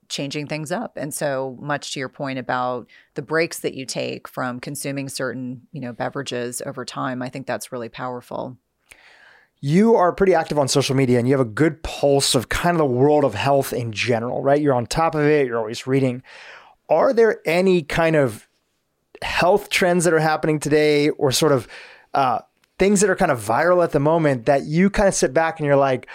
changing 0.09 0.47
things 0.47 0.71
up. 0.71 0.97
And 0.97 1.13
so 1.15 1.57
much 1.61 1.93
to 1.93 2.01
your 2.01 2.11
point 2.11 2.39
about 2.39 2.89
the 3.15 3.23
breaks 3.23 3.61
that 3.61 3.75
you 3.75 3.87
take 3.87 4.29
from 4.29 4.61
consuming 4.61 5.09
certain, 5.09 5.63
you 5.73 5.81
know, 5.81 5.93
beverages 5.93 6.63
over 6.67 6.85
time, 6.85 7.23
I 7.23 7.31
think 7.31 7.47
that's 7.47 7.73
really 7.73 7.89
powerful. 7.89 8.59
You 9.61 9.97
are 9.97 10.13
pretty 10.13 10.35
active 10.35 10.59
on 10.59 10.69
social 10.69 10.95
media 10.95 11.19
and 11.19 11.27
you 11.27 11.33
have 11.33 11.41
a 11.41 11.51
good 11.51 11.83
pulse 11.83 12.35
of 12.35 12.51
kind 12.51 12.75
of 12.75 12.79
the 12.79 12.85
world 12.85 13.25
of 13.25 13.35
health 13.35 13.73
in 13.73 13.93
general, 13.93 14.43
right? 14.43 14.61
You're 14.61 14.75
on 14.75 14.87
top 14.87 15.15
of 15.15 15.23
it, 15.23 15.47
you're 15.47 15.59
always 15.59 15.87
reading 15.87 16.23
are 16.89 17.13
there 17.13 17.41
any 17.47 17.83
kind 17.83 18.17
of 18.17 18.49
health 19.23 19.71
trends 19.71 20.05
that 20.05 20.13
are 20.13 20.19
happening 20.19 20.59
today 20.61 21.09
or 21.11 21.33
sort 21.33 21.53
of 21.53 21.67
uh, 22.13 22.41
things 22.79 23.01
that 23.01 23.11
are 23.11 23.17
kind 23.17 23.31
of 23.31 23.41
viral 23.41 23.83
at 23.83 23.93
the 23.93 24.01
moment 24.01 24.47
that 24.47 24.65
you 24.65 24.91
kind 24.91 25.09
of 25.09 25.15
sit 25.15 25.33
back 25.33 25.59
and 25.59 25.67
you're 25.67 25.77
like, 25.77 26.07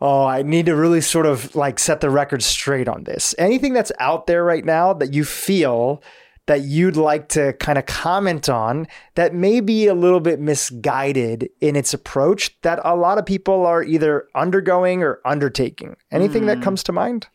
oh, 0.00 0.24
I 0.24 0.42
need 0.42 0.66
to 0.66 0.74
really 0.74 1.00
sort 1.00 1.26
of 1.26 1.54
like 1.54 1.78
set 1.78 2.00
the 2.00 2.10
record 2.10 2.42
straight 2.42 2.88
on 2.88 3.04
this? 3.04 3.34
Anything 3.38 3.72
that's 3.72 3.92
out 4.00 4.26
there 4.26 4.44
right 4.44 4.64
now 4.64 4.92
that 4.94 5.12
you 5.12 5.24
feel 5.24 6.02
that 6.46 6.62
you'd 6.62 6.96
like 6.96 7.28
to 7.28 7.52
kind 7.54 7.78
of 7.78 7.86
comment 7.86 8.48
on 8.48 8.88
that 9.14 9.32
may 9.32 9.60
be 9.60 9.86
a 9.86 9.94
little 9.94 10.18
bit 10.18 10.40
misguided 10.40 11.48
in 11.60 11.76
its 11.76 11.94
approach 11.94 12.60
that 12.62 12.80
a 12.84 12.96
lot 12.96 13.16
of 13.16 13.24
people 13.24 13.64
are 13.64 13.84
either 13.84 14.26
undergoing 14.34 15.04
or 15.04 15.20
undertaking? 15.24 15.96
Anything 16.10 16.44
mm. 16.44 16.46
that 16.46 16.62
comes 16.62 16.82
to 16.84 16.92
mind? 16.92 17.28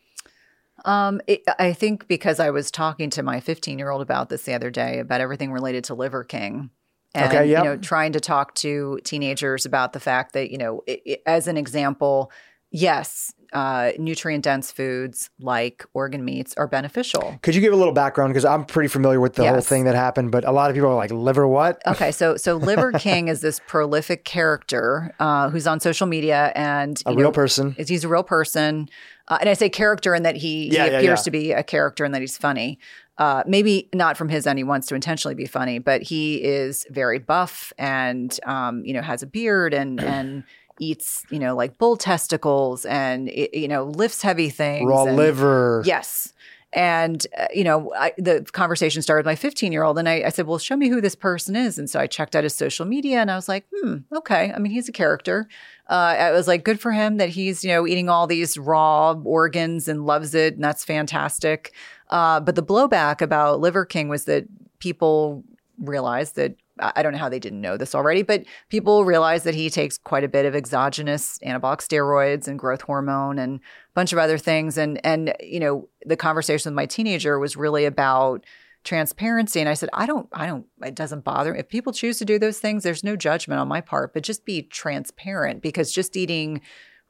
Um, 0.88 1.20
it, 1.26 1.42
I 1.58 1.74
think 1.74 2.08
because 2.08 2.40
I 2.40 2.48
was 2.48 2.70
talking 2.70 3.10
to 3.10 3.22
my 3.22 3.40
15 3.40 3.78
year 3.78 3.90
old 3.90 4.00
about 4.00 4.30
this 4.30 4.44
the 4.44 4.54
other 4.54 4.70
day 4.70 5.00
about 5.00 5.20
everything 5.20 5.52
related 5.52 5.84
to 5.84 5.94
Liver 5.94 6.24
King. 6.24 6.70
And, 7.14 7.30
okay, 7.30 7.46
yep. 7.46 7.58
you 7.58 7.70
know, 7.70 7.76
trying 7.76 8.12
to 8.12 8.20
talk 8.20 8.54
to 8.56 8.98
teenagers 9.04 9.66
about 9.66 9.92
the 9.92 10.00
fact 10.00 10.32
that, 10.32 10.50
you 10.50 10.56
know, 10.56 10.82
it, 10.86 11.02
it, 11.04 11.22
as 11.26 11.46
an 11.46 11.58
example, 11.58 12.32
yes, 12.70 13.34
uh, 13.52 13.92
nutrient 13.98 14.44
dense 14.44 14.70
foods 14.70 15.30
like 15.40 15.84
organ 15.94 16.24
meats 16.24 16.54
are 16.56 16.66
beneficial. 16.66 17.38
Could 17.42 17.54
you 17.54 17.60
give 17.60 17.72
a 17.72 17.76
little 17.76 17.92
background 17.92 18.32
because 18.32 18.44
I'm 18.44 18.64
pretty 18.64 18.88
familiar 18.88 19.20
with 19.20 19.34
the 19.34 19.48
whole 19.48 19.60
thing 19.60 19.84
that 19.84 19.94
happened, 19.94 20.30
but 20.32 20.44
a 20.44 20.52
lot 20.52 20.70
of 20.70 20.74
people 20.74 20.90
are 20.90 20.94
like 20.96 21.10
liver 21.10 21.46
what? 21.48 21.80
Okay, 21.86 22.12
so 22.12 22.36
so 22.36 22.56
Liver 22.68 22.92
King 22.92 23.28
is 23.28 23.40
this 23.40 23.60
prolific 23.66 24.24
character 24.24 25.14
uh, 25.20 25.48
who's 25.50 25.66
on 25.66 25.80
social 25.80 26.06
media 26.06 26.52
and 26.54 27.02
A 27.06 27.10
real 27.14 27.28
know, 27.28 27.32
person. 27.32 27.74
is- 27.78 27.88
He's 27.88 28.04
a 28.04 28.08
real 28.08 28.22
person, 28.22 28.88
uh, 29.28 29.38
and 29.40 29.48
I 29.48 29.54
say 29.54 29.68
character 29.68 30.14
in 30.14 30.22
that 30.24 30.36
he, 30.36 30.66
Yeah, 30.68 30.84
he 30.86 30.90
yeah, 30.92 30.98
appears 30.98 31.20
yeah. 31.20 31.24
to 31.24 31.30
be 31.30 31.52
a 31.52 31.62
character 31.62 32.04
and 32.04 32.14
that 32.14 32.20
he's 32.20 32.36
funny. 32.38 32.78
Uh, 33.16 33.42
maybe 33.46 33.88
not 33.92 34.16
from 34.16 34.28
his 34.28 34.46
end; 34.46 34.58
he 34.58 34.62
wants 34.64 34.86
to 34.86 34.94
intentionally 34.94 35.34
be 35.34 35.46
funny, 35.46 35.80
but 35.80 36.02
he 36.02 36.36
is 36.36 36.86
very 36.90 37.18
buff 37.18 37.72
and 37.76 38.38
um, 38.46 38.84
you 38.84 38.92
know 38.92 39.02
has 39.02 39.22
a 39.24 39.26
beard 39.26 39.74
and 39.74 39.98
and 40.00 40.44
eats 40.80 41.24
you 41.30 41.38
know 41.38 41.54
like 41.54 41.78
bull 41.78 41.96
testicles 41.96 42.84
and 42.86 43.30
you 43.30 43.68
know 43.68 43.84
lifts 43.84 44.22
heavy 44.22 44.50
things. 44.50 44.88
Raw 44.88 45.04
and- 45.04 45.16
liver. 45.16 45.82
Yes. 45.84 46.32
And, 46.72 47.26
uh, 47.36 47.46
you 47.54 47.64
know, 47.64 47.94
I, 47.94 48.12
the 48.18 48.44
conversation 48.52 49.00
started 49.00 49.20
with 49.20 49.30
my 49.30 49.36
15 49.36 49.72
year 49.72 49.84
old. 49.84 49.98
And 49.98 50.06
I, 50.06 50.24
I 50.24 50.28
said, 50.28 50.46
well, 50.46 50.58
show 50.58 50.76
me 50.76 50.88
who 50.88 51.00
this 51.00 51.14
person 51.14 51.56
is. 51.56 51.78
And 51.78 51.88
so 51.88 51.98
I 51.98 52.06
checked 52.06 52.36
out 52.36 52.44
his 52.44 52.54
social 52.54 52.84
media 52.84 53.20
and 53.20 53.30
I 53.30 53.36
was 53.36 53.48
like, 53.48 53.64
hmm, 53.74 53.98
okay. 54.14 54.52
I 54.54 54.58
mean, 54.58 54.70
he's 54.70 54.88
a 54.88 54.92
character. 54.92 55.48
Uh, 55.88 56.14
I 56.18 56.30
was 56.32 56.46
like, 56.46 56.64
good 56.64 56.78
for 56.78 56.92
him 56.92 57.16
that 57.16 57.30
he's, 57.30 57.64
you 57.64 57.70
know, 57.70 57.86
eating 57.86 58.10
all 58.10 58.26
these 58.26 58.58
raw 58.58 59.12
organs 59.12 59.88
and 59.88 60.04
loves 60.04 60.34
it. 60.34 60.56
And 60.56 60.64
that's 60.64 60.84
fantastic. 60.84 61.72
Uh, 62.10 62.40
but 62.40 62.54
the 62.54 62.62
blowback 62.62 63.22
about 63.22 63.60
Liver 63.60 63.86
King 63.86 64.10
was 64.10 64.26
that 64.26 64.44
people 64.78 65.44
realized 65.78 66.36
that 66.36 66.54
I 66.80 67.02
don't 67.02 67.12
know 67.12 67.18
how 67.18 67.28
they 67.28 67.38
didn't 67.38 67.60
know 67.60 67.76
this 67.76 67.94
already, 67.94 68.22
but 68.22 68.44
people 68.68 69.04
realize 69.04 69.44
that 69.44 69.54
he 69.54 69.70
takes 69.70 69.98
quite 69.98 70.24
a 70.24 70.28
bit 70.28 70.46
of 70.46 70.54
exogenous 70.54 71.38
anabolic 71.44 71.78
steroids 71.78 72.48
and 72.48 72.58
growth 72.58 72.82
hormone 72.82 73.38
and 73.38 73.58
a 73.58 73.60
bunch 73.94 74.12
of 74.12 74.18
other 74.18 74.38
things. 74.38 74.78
And 74.78 75.04
and 75.04 75.34
you 75.40 75.60
know, 75.60 75.88
the 76.04 76.16
conversation 76.16 76.70
with 76.70 76.76
my 76.76 76.86
teenager 76.86 77.38
was 77.38 77.56
really 77.56 77.84
about 77.84 78.44
transparency. 78.84 79.60
And 79.60 79.68
I 79.68 79.74
said, 79.74 79.90
I 79.92 80.06
don't, 80.06 80.28
I 80.32 80.46
don't, 80.46 80.64
it 80.82 80.94
doesn't 80.94 81.24
bother 81.24 81.52
me. 81.52 81.58
If 81.58 81.68
people 81.68 81.92
choose 81.92 82.18
to 82.18 82.24
do 82.24 82.38
those 82.38 82.58
things, 82.58 82.84
there's 82.84 83.04
no 83.04 83.16
judgment 83.16 83.60
on 83.60 83.68
my 83.68 83.80
part, 83.80 84.14
but 84.14 84.22
just 84.22 84.44
be 84.44 84.62
transparent 84.62 85.62
because 85.62 85.92
just 85.92 86.16
eating 86.16 86.60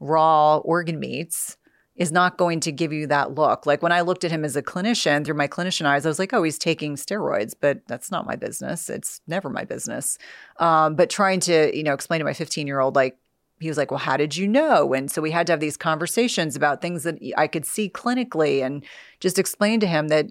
raw 0.00 0.58
organ 0.58 0.98
meats 0.98 1.56
is 1.98 2.12
not 2.12 2.38
going 2.38 2.60
to 2.60 2.72
give 2.72 2.92
you 2.92 3.08
that 3.08 3.34
look. 3.34 3.66
Like 3.66 3.82
when 3.82 3.92
I 3.92 4.00
looked 4.02 4.24
at 4.24 4.30
him 4.30 4.44
as 4.44 4.54
a 4.54 4.62
clinician 4.62 5.24
through 5.24 5.34
my 5.34 5.48
clinician 5.48 5.84
eyes, 5.84 6.06
I 6.06 6.08
was 6.08 6.20
like, 6.20 6.32
oh, 6.32 6.44
he's 6.44 6.58
taking 6.58 6.94
steroids, 6.94 7.54
but 7.60 7.80
that's 7.88 8.10
not 8.10 8.24
my 8.24 8.36
business. 8.36 8.88
It's 8.88 9.20
never 9.26 9.50
my 9.50 9.64
business. 9.64 10.16
Um, 10.58 10.94
but 10.94 11.10
trying 11.10 11.40
to, 11.40 11.76
you 11.76 11.82
know, 11.82 11.92
explain 11.92 12.20
to 12.20 12.24
my 12.24 12.32
15 12.32 12.66
year 12.66 12.78
old, 12.78 12.94
like, 12.94 13.18
he 13.60 13.66
was 13.66 13.76
like, 13.76 13.90
well, 13.90 13.98
how 13.98 14.16
did 14.16 14.36
you 14.36 14.46
know? 14.46 14.94
And 14.94 15.10
so 15.10 15.20
we 15.20 15.32
had 15.32 15.48
to 15.48 15.52
have 15.52 15.58
these 15.58 15.76
conversations 15.76 16.54
about 16.54 16.80
things 16.80 17.02
that 17.02 17.18
I 17.36 17.48
could 17.48 17.66
see 17.66 17.90
clinically 17.90 18.64
and 18.64 18.84
just 19.18 19.36
explain 19.36 19.80
to 19.80 19.86
him 19.88 20.06
that, 20.08 20.30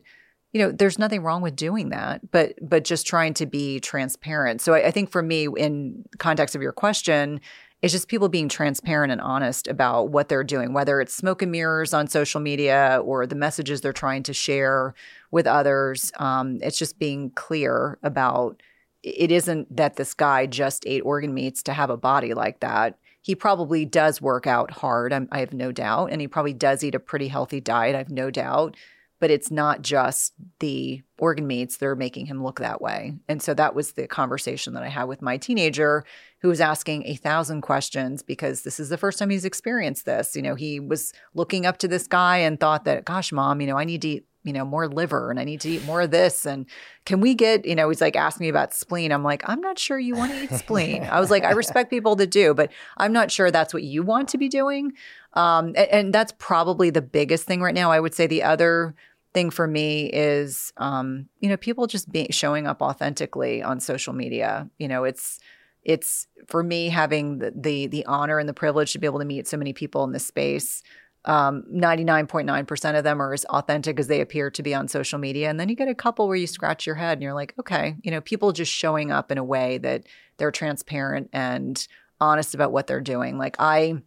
you 0.53 0.61
know, 0.61 0.71
there's 0.71 0.97
nothing 0.97 1.21
wrong 1.21 1.41
with 1.41 1.57
doing 1.57 1.89
that, 1.89 2.31
but 2.31 2.53
but 2.61 2.85
just 2.85 3.05
trying 3.05 3.33
to 3.33 3.45
be 3.45 3.81
transparent. 3.81 4.61
So 4.61 4.73
I, 4.73 4.87
I 4.87 4.91
think 4.91 5.11
for 5.11 5.21
me, 5.21 5.47
in 5.57 6.05
context 6.19 6.55
of 6.55 6.61
your 6.61 6.71
question, 6.71 7.41
it's 7.81 7.93
just 7.93 8.07
people 8.07 8.27
being 8.27 8.49
transparent 8.49 9.11
and 9.11 9.21
honest 9.21 9.67
about 9.67 10.09
what 10.09 10.29
they're 10.29 10.43
doing, 10.43 10.73
whether 10.73 10.99
it's 10.99 11.13
smoke 11.13 11.41
and 11.43 11.51
mirrors 11.51 11.93
on 11.93 12.07
social 12.07 12.41
media 12.41 12.99
or 13.03 13.27
the 13.27 13.35
messages 13.35 13.81
they're 13.81 13.93
trying 13.93 14.23
to 14.23 14.33
share 14.33 14.95
with 15.29 15.45
others. 15.45 16.11
Um, 16.17 16.57
it's 16.61 16.79
just 16.79 16.97
being 16.97 17.29
clear 17.31 17.99
about 18.01 18.63
it 19.03 19.31
isn't 19.31 19.75
that 19.75 19.95
this 19.95 20.13
guy 20.15 20.47
just 20.47 20.85
ate 20.87 21.01
organ 21.05 21.33
meats 21.33 21.61
to 21.63 21.73
have 21.73 21.91
a 21.91 21.97
body 21.97 22.33
like 22.33 22.61
that. 22.61 22.97
He 23.21 23.35
probably 23.35 23.85
does 23.85 24.21
work 24.21 24.47
out 24.47 24.71
hard, 24.71 25.13
I'm, 25.13 25.27
I 25.31 25.39
have 25.39 25.53
no 25.53 25.71
doubt, 25.71 26.11
and 26.11 26.19
he 26.19 26.27
probably 26.27 26.53
does 26.53 26.83
eat 26.83 26.95
a 26.95 26.99
pretty 26.99 27.27
healthy 27.27 27.59
diet, 27.59 27.93
I 27.93 27.99
have 27.99 28.09
no 28.09 28.31
doubt. 28.31 28.75
But 29.19 29.31
it's 29.31 29.49
not 29.49 29.81
just 29.81 30.33
the 30.59 31.01
organ 31.17 31.47
meats 31.47 31.77
that 31.77 31.87
are 31.87 31.95
making 31.95 32.27
him 32.27 32.43
look 32.43 32.59
that 32.59 32.81
way. 32.81 33.15
And 33.27 33.41
so 33.41 33.55
that 33.55 33.73
was 33.73 33.93
the 33.93 34.07
conversation 34.07 34.75
that 34.75 34.83
I 34.83 34.89
had 34.89 35.05
with 35.05 35.23
my 35.23 35.37
teenager 35.37 36.05
who 36.41 36.49
was 36.49 36.61
asking 36.61 37.05
a 37.05 37.15
thousand 37.15 37.61
questions 37.61 38.21
because 38.21 38.61
this 38.61 38.79
is 38.79 38.89
the 38.89 38.97
first 38.97 39.17
time 39.17 39.29
he's 39.29 39.45
experienced 39.45 40.05
this. 40.05 40.35
You 40.35 40.41
know, 40.41 40.55
he 40.55 40.79
was 40.79 41.13
looking 41.33 41.65
up 41.65 41.77
to 41.79 41.87
this 41.87 42.07
guy 42.07 42.37
and 42.37 42.59
thought 42.59 42.85
that, 42.85 43.05
gosh, 43.05 43.31
mom, 43.31 43.59
you 43.59 43.67
know, 43.67 43.77
I 43.77 43.85
need 43.85 44.01
to 44.03 44.07
eat, 44.07 44.25
you 44.43 44.53
know, 44.53 44.63
more 44.63 44.87
liver 44.87 45.31
and 45.31 45.39
I 45.39 45.43
need 45.43 45.61
to 45.61 45.69
eat 45.69 45.83
more 45.85 46.01
of 46.01 46.11
this. 46.11 46.45
And 46.45 46.67
can 47.05 47.21
we 47.21 47.33
get, 47.33 47.65
you 47.65 47.75
know, 47.75 47.89
he's 47.89 48.01
like 48.01 48.15
asking 48.15 48.45
me 48.45 48.49
about 48.49 48.73
spleen. 48.73 49.11
I'm 49.11 49.23
like, 49.23 49.41
I'm 49.49 49.61
not 49.61 49.79
sure 49.79 49.97
you 49.97 50.15
want 50.15 50.31
to 50.31 50.43
eat 50.43 50.51
spleen. 50.59 51.03
I 51.03 51.19
was 51.19 51.31
like, 51.31 51.43
I 51.43 51.51
respect 51.51 51.89
people 51.89 52.15
that 52.17 52.29
do, 52.29 52.53
but 52.53 52.71
I'm 52.97 53.11
not 53.11 53.31
sure 53.31 53.49
that's 53.49 53.73
what 53.73 53.83
you 53.83 54.03
want 54.03 54.29
to 54.29 54.37
be 54.37 54.47
doing. 54.47 54.93
Um, 55.33 55.67
and, 55.67 55.77
and 55.77 56.13
that's 56.13 56.33
probably 56.37 56.91
the 56.91 57.01
biggest 57.01 57.45
thing 57.45 57.61
right 57.61 57.75
now. 57.75 57.91
I 57.91 57.99
would 57.99 58.13
say 58.13 58.27
the 58.27 58.43
other 58.43 58.95
thing 59.33 59.49
for 59.49 59.67
me 59.67 60.07
is 60.07 60.71
um, 60.77 61.27
you 61.41 61.49
know 61.49 61.57
people 61.57 61.85
just 61.85 62.11
being 62.11 62.31
showing 62.31 62.65
up 62.65 62.81
authentically 62.81 63.61
on 63.61 63.79
social 63.79 64.13
media 64.13 64.67
you 64.79 64.87
know 64.87 65.03
it's 65.03 65.39
it's 65.87 66.27
for 66.47 66.61
me 66.61 66.89
having 66.89 67.39
the, 67.39 67.51
the 67.55 67.87
the 67.87 68.05
honor 68.05 68.37
and 68.37 68.47
the 68.47 68.53
privilege 68.53 68.91
to 68.91 68.99
be 68.99 69.07
able 69.07 69.19
to 69.19 69.25
meet 69.25 69.47
so 69.47 69.57
many 69.57 69.73
people 69.73 70.03
in 70.03 70.11
this 70.11 70.25
space 70.25 70.83
um, 71.25 71.65
99.9% 71.73 72.97
of 72.97 73.03
them 73.03 73.21
are 73.21 73.33
as 73.33 73.43
authentic 73.45 73.99
as 73.99 74.07
they 74.07 74.21
appear 74.21 74.49
to 74.49 74.63
be 74.63 74.73
on 74.73 74.87
social 74.87 75.17
media 75.17 75.49
and 75.49 75.59
then 75.59 75.67
you 75.67 75.75
get 75.75 75.87
a 75.87 75.95
couple 75.95 76.27
where 76.27 76.37
you 76.37 76.47
scratch 76.47 76.85
your 76.85 76.95
head 76.95 77.13
and 77.13 77.23
you're 77.23 77.33
like 77.33 77.53
okay 77.59 77.95
you 78.03 78.11
know 78.11 78.21
people 78.21 78.51
just 78.51 78.71
showing 78.71 79.11
up 79.11 79.31
in 79.31 79.37
a 79.37 79.43
way 79.43 79.79
that 79.79 80.03
they're 80.37 80.51
transparent 80.51 81.29
and 81.33 81.87
honest 82.19 82.53
about 82.53 82.71
what 82.71 82.85
they're 82.85 83.01
doing 83.01 83.37
like 83.37 83.55
i 83.59 84.01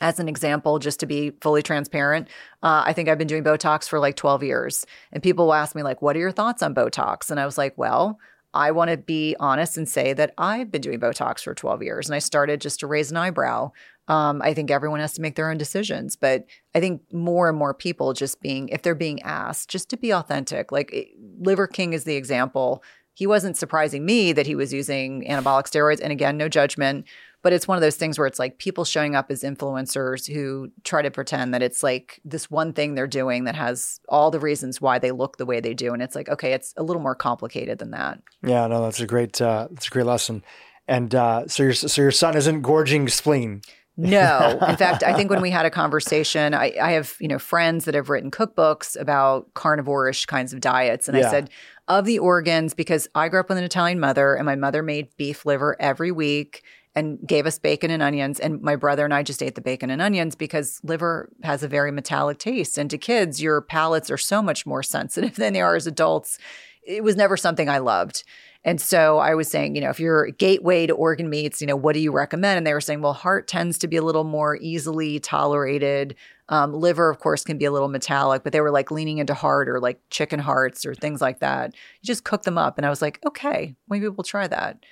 as 0.00 0.20
an 0.20 0.28
example, 0.28 0.78
just 0.78 1.00
to 1.00 1.06
be 1.06 1.30
fully 1.40 1.62
transparent, 1.62 2.28
uh, 2.62 2.82
I 2.86 2.92
think 2.92 3.08
I've 3.08 3.18
been 3.18 3.26
doing 3.26 3.44
Botox 3.44 3.88
for 3.88 3.98
like 3.98 4.16
12 4.16 4.42
years. 4.44 4.86
And 5.12 5.22
people 5.22 5.46
will 5.46 5.54
ask 5.54 5.74
me, 5.74 5.82
like, 5.82 6.00
what 6.02 6.16
are 6.16 6.20
your 6.20 6.32
thoughts 6.32 6.62
on 6.62 6.74
Botox? 6.74 7.30
And 7.30 7.40
I 7.40 7.46
was 7.46 7.58
like, 7.58 7.76
well, 7.76 8.18
I 8.54 8.70
want 8.70 8.90
to 8.90 8.96
be 8.96 9.36
honest 9.38 9.76
and 9.76 9.88
say 9.88 10.12
that 10.14 10.32
I've 10.38 10.70
been 10.70 10.80
doing 10.80 10.98
Botox 11.00 11.42
for 11.42 11.54
12 11.54 11.82
years 11.82 12.08
and 12.08 12.14
I 12.14 12.18
started 12.18 12.60
just 12.60 12.80
to 12.80 12.86
raise 12.86 13.10
an 13.10 13.16
eyebrow. 13.16 13.72
Um, 14.08 14.40
I 14.42 14.54
think 14.54 14.70
everyone 14.70 15.00
has 15.00 15.12
to 15.14 15.20
make 15.20 15.36
their 15.36 15.50
own 15.50 15.58
decisions, 15.58 16.16
but 16.16 16.46
I 16.74 16.80
think 16.80 17.02
more 17.12 17.48
and 17.50 17.58
more 17.58 17.74
people 17.74 18.14
just 18.14 18.40
being, 18.40 18.70
if 18.70 18.80
they're 18.82 18.94
being 18.94 19.20
asked, 19.22 19.68
just 19.68 19.90
to 19.90 19.98
be 19.98 20.12
authentic. 20.14 20.72
Like 20.72 20.90
it- 20.92 21.08
Liver 21.40 21.66
King 21.66 21.92
is 21.92 22.04
the 22.04 22.16
example. 22.16 22.82
He 23.12 23.26
wasn't 23.26 23.56
surprising 23.58 24.06
me 24.06 24.32
that 24.32 24.46
he 24.46 24.54
was 24.54 24.72
using 24.72 25.24
anabolic 25.28 25.64
steroids. 25.64 26.00
And 26.00 26.10
again, 26.12 26.38
no 26.38 26.48
judgment, 26.48 27.04
but 27.42 27.52
it's 27.52 27.68
one 27.68 27.76
of 27.76 27.82
those 27.82 27.96
things 27.96 28.18
where 28.18 28.26
it's 28.26 28.38
like 28.38 28.58
people 28.58 28.84
showing 28.84 29.14
up 29.14 29.30
as 29.30 29.42
influencers 29.42 30.32
who 30.32 30.70
try 30.84 31.02
to 31.02 31.10
pretend 31.10 31.54
that 31.54 31.62
it's 31.62 31.82
like 31.82 32.20
this 32.24 32.50
one 32.50 32.72
thing 32.72 32.94
they're 32.94 33.06
doing 33.06 33.44
that 33.44 33.54
has 33.54 34.00
all 34.08 34.30
the 34.30 34.40
reasons 34.40 34.80
why 34.80 34.98
they 34.98 35.12
look 35.12 35.36
the 35.36 35.46
way 35.46 35.60
they 35.60 35.74
do. 35.74 35.92
And 35.92 36.02
it's 36.02 36.14
like, 36.16 36.28
okay, 36.28 36.52
it's 36.52 36.74
a 36.76 36.82
little 36.82 37.02
more 37.02 37.14
complicated 37.14 37.78
than 37.78 37.92
that. 37.92 38.20
Yeah, 38.42 38.66
no, 38.66 38.82
that's 38.82 39.00
a 39.00 39.06
great 39.06 39.40
uh, 39.40 39.68
that's 39.70 39.86
a 39.86 39.90
great 39.90 40.06
lesson. 40.06 40.42
And 40.86 41.14
uh, 41.14 41.46
so 41.46 41.62
your 41.64 41.74
so 41.74 42.02
your 42.02 42.10
son 42.10 42.36
isn't 42.36 42.62
gorging 42.62 43.08
spleen. 43.08 43.62
No. 43.98 44.58
In 44.68 44.76
fact, 44.76 45.02
I 45.02 45.12
think 45.12 45.28
when 45.28 45.42
we 45.42 45.50
had 45.50 45.66
a 45.66 45.70
conversation, 45.70 46.54
I, 46.54 46.72
I 46.80 46.92
have, 46.92 47.16
you 47.18 47.26
know, 47.26 47.38
friends 47.38 47.84
that 47.84 47.94
have 47.94 48.08
written 48.08 48.30
cookbooks 48.30 48.98
about 48.98 49.52
carnivore-ish 49.54 50.24
kinds 50.26 50.52
of 50.52 50.60
diets. 50.60 51.08
And 51.08 51.18
Yeah. 51.18 51.26
I 51.26 51.30
said, 51.30 51.50
of 51.88 52.04
the 52.04 52.20
organs, 52.20 52.74
because 52.74 53.08
I 53.16 53.28
grew 53.28 53.40
up 53.40 53.48
with 53.48 53.58
an 53.58 53.64
Italian 53.64 53.98
mother 53.98 54.34
and 54.34 54.46
my 54.46 54.54
mother 54.54 54.82
made 54.84 55.08
beef 55.16 55.44
liver 55.44 55.74
every 55.80 56.12
week 56.12 56.62
and 56.94 57.18
gave 57.26 57.46
us 57.46 57.58
bacon 57.58 57.90
and 57.90 58.02
onions. 58.02 58.40
And 58.40 58.60
my 58.62 58.76
brother 58.76 59.04
and 59.04 59.14
I 59.14 59.22
just 59.22 59.42
ate 59.42 59.54
the 59.54 59.60
bacon 59.60 59.90
and 59.90 60.02
onions 60.02 60.34
because 60.34 60.80
liver 60.82 61.30
has 61.42 61.62
a 61.62 61.68
very 61.68 61.92
metallic 61.92 62.38
taste. 62.38 62.78
And 62.78 62.90
to 62.90 62.98
kids, 62.98 63.42
your 63.42 63.60
palates 63.60 64.10
are 64.10 64.18
so 64.18 64.42
much 64.42 64.66
more 64.66 64.82
sensitive 64.82 65.36
than 65.36 65.52
they 65.52 65.60
are 65.60 65.76
as 65.76 65.86
adults. 65.86 66.38
It 66.82 67.04
was 67.04 67.16
never 67.16 67.36
something 67.36 67.68
I 67.68 67.78
loved. 67.78 68.24
And 68.64 68.80
so 68.80 69.18
I 69.18 69.34
was 69.34 69.48
saying, 69.48 69.76
you 69.76 69.80
know, 69.80 69.90
if 69.90 70.00
you're 70.00 70.30
gateway 70.30 70.86
to 70.86 70.92
organ 70.92 71.30
meats, 71.30 71.60
you 71.60 71.66
know, 71.66 71.76
what 71.76 71.94
do 71.94 72.00
you 72.00 72.10
recommend? 72.10 72.58
And 72.58 72.66
they 72.66 72.72
were 72.72 72.80
saying, 72.80 73.00
well, 73.00 73.12
heart 73.12 73.46
tends 73.46 73.78
to 73.78 73.88
be 73.88 73.96
a 73.96 74.02
little 74.02 74.24
more 74.24 74.56
easily 74.56 75.20
tolerated. 75.20 76.16
Um, 76.48 76.74
liver, 76.74 77.08
of 77.08 77.18
course, 77.18 77.44
can 77.44 77.56
be 77.56 77.66
a 77.66 77.70
little 77.70 77.88
metallic, 77.88 78.42
but 78.42 78.52
they 78.52 78.60
were 78.60 78.70
like 78.70 78.90
leaning 78.90 79.18
into 79.18 79.34
heart 79.34 79.68
or 79.68 79.80
like 79.80 80.00
chicken 80.10 80.40
hearts 80.40 80.84
or 80.84 80.94
things 80.94 81.20
like 81.20 81.38
that. 81.38 81.74
You 82.02 82.06
just 82.06 82.24
cook 82.24 82.42
them 82.42 82.58
up. 82.58 82.78
And 82.78 82.86
I 82.86 82.90
was 82.90 83.00
like, 83.00 83.20
okay, 83.24 83.76
maybe 83.88 84.08
we'll 84.08 84.24
try 84.24 84.48
that. 84.48 84.84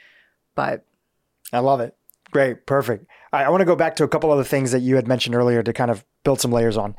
But 0.55 0.85
I 1.57 1.61
love 1.61 1.81
it. 1.81 1.97
Great, 2.31 2.67
perfect. 2.67 3.07
I, 3.33 3.45
I 3.45 3.49
want 3.49 3.61
to 3.63 3.65
go 3.67 3.77
back 3.77 3.97
to 3.97 4.05
a 4.05 4.09
couple 4.09 4.31
of 4.31 4.39
other 4.39 4.45
things 4.49 4.73
that 4.73 4.81
you 4.81 4.97
had 4.97 5.09
mentioned 5.09 5.35
earlier 5.35 5.63
to 5.63 5.73
kind 5.73 5.91
of 5.91 6.05
build 6.25 6.41
some 6.41 6.53
layers 6.53 6.77
on. 6.77 6.95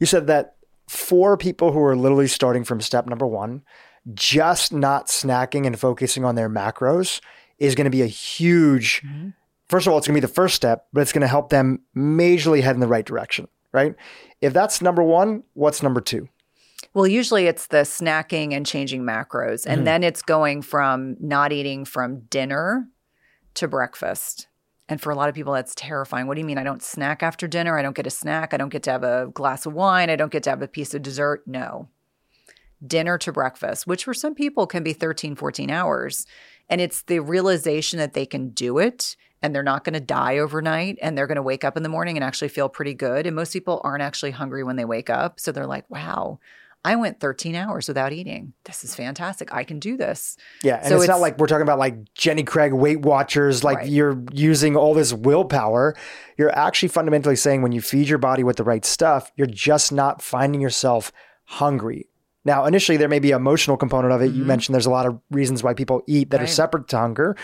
You 0.00 0.06
said 0.06 0.26
that 0.26 0.56
for 0.88 1.36
people 1.36 1.72
who 1.72 1.82
are 1.82 1.96
literally 1.96 2.28
starting 2.28 2.64
from 2.64 2.80
step 2.80 3.06
number 3.06 3.26
one, 3.26 3.62
just 4.14 4.72
not 4.72 5.06
snacking 5.06 5.66
and 5.66 5.78
focusing 5.78 6.24
on 6.24 6.34
their 6.34 6.50
macros 6.50 7.20
is 7.58 7.74
going 7.74 7.84
to 7.84 7.90
be 7.90 8.02
a 8.02 8.06
huge. 8.06 9.02
First 9.68 9.86
of 9.86 9.92
all, 9.92 9.98
it's 9.98 10.06
going 10.06 10.14
to 10.16 10.20
be 10.20 10.26
the 10.26 10.32
first 10.34 10.54
step, 10.56 10.86
but 10.92 11.00
it's 11.00 11.12
going 11.12 11.22
to 11.22 11.28
help 11.28 11.48
them 11.50 11.80
majorly 11.96 12.60
head 12.62 12.74
in 12.74 12.80
the 12.80 12.88
right 12.88 13.06
direction, 13.06 13.46
right? 13.72 13.94
If 14.40 14.52
that's 14.52 14.82
number 14.82 15.02
one, 15.02 15.44
what's 15.54 15.82
number 15.82 16.00
two? 16.00 16.28
Well, 16.94 17.06
usually 17.06 17.46
it's 17.46 17.68
the 17.68 17.78
snacking 17.78 18.52
and 18.52 18.66
changing 18.66 19.02
macros. 19.04 19.64
And 19.66 19.82
Mhm. 19.82 19.84
then 19.84 20.02
it's 20.02 20.20
going 20.20 20.62
from 20.62 21.16
not 21.20 21.52
eating 21.52 21.84
from 21.84 22.20
dinner 22.28 22.88
to 23.54 23.68
breakfast. 23.68 24.48
And 24.88 25.00
for 25.00 25.10
a 25.10 25.14
lot 25.14 25.28
of 25.28 25.34
people, 25.34 25.52
that's 25.52 25.74
terrifying. 25.74 26.26
What 26.26 26.34
do 26.34 26.40
you 26.40 26.46
mean? 26.46 26.58
I 26.58 26.64
don't 26.64 26.82
snack 26.82 27.22
after 27.22 27.46
dinner? 27.46 27.78
I 27.78 27.82
don't 27.82 27.96
get 27.96 28.06
a 28.06 28.10
snack? 28.10 28.52
I 28.52 28.56
don't 28.56 28.68
get 28.68 28.82
to 28.84 28.90
have 28.90 29.04
a 29.04 29.28
glass 29.32 29.64
of 29.64 29.72
wine? 29.72 30.10
I 30.10 30.16
don't 30.16 30.32
get 30.32 30.42
to 30.44 30.50
have 30.50 30.62
a 30.62 30.68
piece 30.68 30.92
of 30.92 31.02
dessert? 31.02 31.44
No. 31.46 31.88
Dinner 32.84 33.16
to 33.18 33.32
breakfast, 33.32 33.86
which 33.86 34.04
for 34.04 34.12
some 34.12 34.34
people 34.34 34.66
can 34.66 34.82
be 34.82 34.92
13, 34.92 35.36
14 35.36 35.70
hours. 35.70 36.26
And 36.68 36.80
it's 36.80 37.02
the 37.02 37.20
realization 37.20 37.98
that 38.00 38.12
they 38.12 38.26
can 38.26 38.50
do 38.50 38.78
it 38.78 39.16
and 39.40 39.54
they're 39.54 39.62
not 39.62 39.84
going 39.84 39.94
to 39.94 40.00
die 40.00 40.38
overnight 40.38 40.98
and 41.00 41.16
they're 41.16 41.26
going 41.26 41.36
to 41.36 41.42
wake 41.42 41.64
up 41.64 41.76
in 41.76 41.82
the 41.82 41.88
morning 41.88 42.16
and 42.16 42.24
actually 42.24 42.48
feel 42.48 42.68
pretty 42.68 42.94
good. 42.94 43.26
And 43.26 43.36
most 43.36 43.52
people 43.52 43.80
aren't 43.84 44.02
actually 44.02 44.30
hungry 44.32 44.62
when 44.62 44.76
they 44.76 44.84
wake 44.84 45.10
up. 45.10 45.40
So 45.40 45.52
they're 45.52 45.66
like, 45.66 45.88
wow, 45.90 46.38
I 46.84 46.96
went 46.96 47.20
13 47.20 47.54
hours 47.54 47.86
without 47.86 48.12
eating. 48.12 48.54
This 48.64 48.82
is 48.82 48.94
fantastic. 48.94 49.54
I 49.54 49.62
can 49.62 49.78
do 49.78 49.96
this. 49.96 50.36
Yeah. 50.62 50.78
And 50.78 50.88
so 50.88 50.94
it's, 50.96 51.04
it's, 51.04 51.08
not 51.08 51.20
like 51.20 51.38
we're 51.38 51.46
talking 51.46 51.62
about 51.62 51.78
like 51.78 52.12
Jenny 52.14 52.42
Craig 52.42 52.72
Weight 52.72 53.00
Watchers, 53.00 53.62
like 53.62 53.78
right. 53.78 53.88
you're 53.88 54.22
using 54.32 54.76
all 54.76 54.92
this 54.92 55.12
willpower. 55.12 55.94
You're 56.36 56.56
actually 56.58 56.88
fundamentally 56.88 57.36
saying 57.36 57.62
when 57.62 57.72
you 57.72 57.80
feed 57.80 58.08
your 58.08 58.18
body 58.18 58.42
with 58.42 58.56
the 58.56 58.64
right 58.64 58.84
stuff, 58.84 59.30
you're 59.36 59.46
just 59.46 59.92
not 59.92 60.22
finding 60.22 60.60
yourself 60.60 61.12
hungry. 61.44 62.08
Now, 62.44 62.64
initially, 62.64 62.96
there 62.96 63.08
may 63.08 63.20
be 63.20 63.30
an 63.30 63.36
emotional 63.36 63.76
component 63.76 64.12
of 64.12 64.20
it. 64.20 64.30
Mm-hmm. 64.30 64.38
You 64.38 64.44
mentioned 64.44 64.74
there's 64.74 64.86
a 64.86 64.90
lot 64.90 65.06
of 65.06 65.20
reasons 65.30 65.62
why 65.62 65.74
people 65.74 66.02
eat 66.08 66.30
that 66.30 66.38
right. 66.38 66.44
are 66.44 66.52
separate 66.52 66.88
to 66.88 66.98
hunger. 66.98 67.36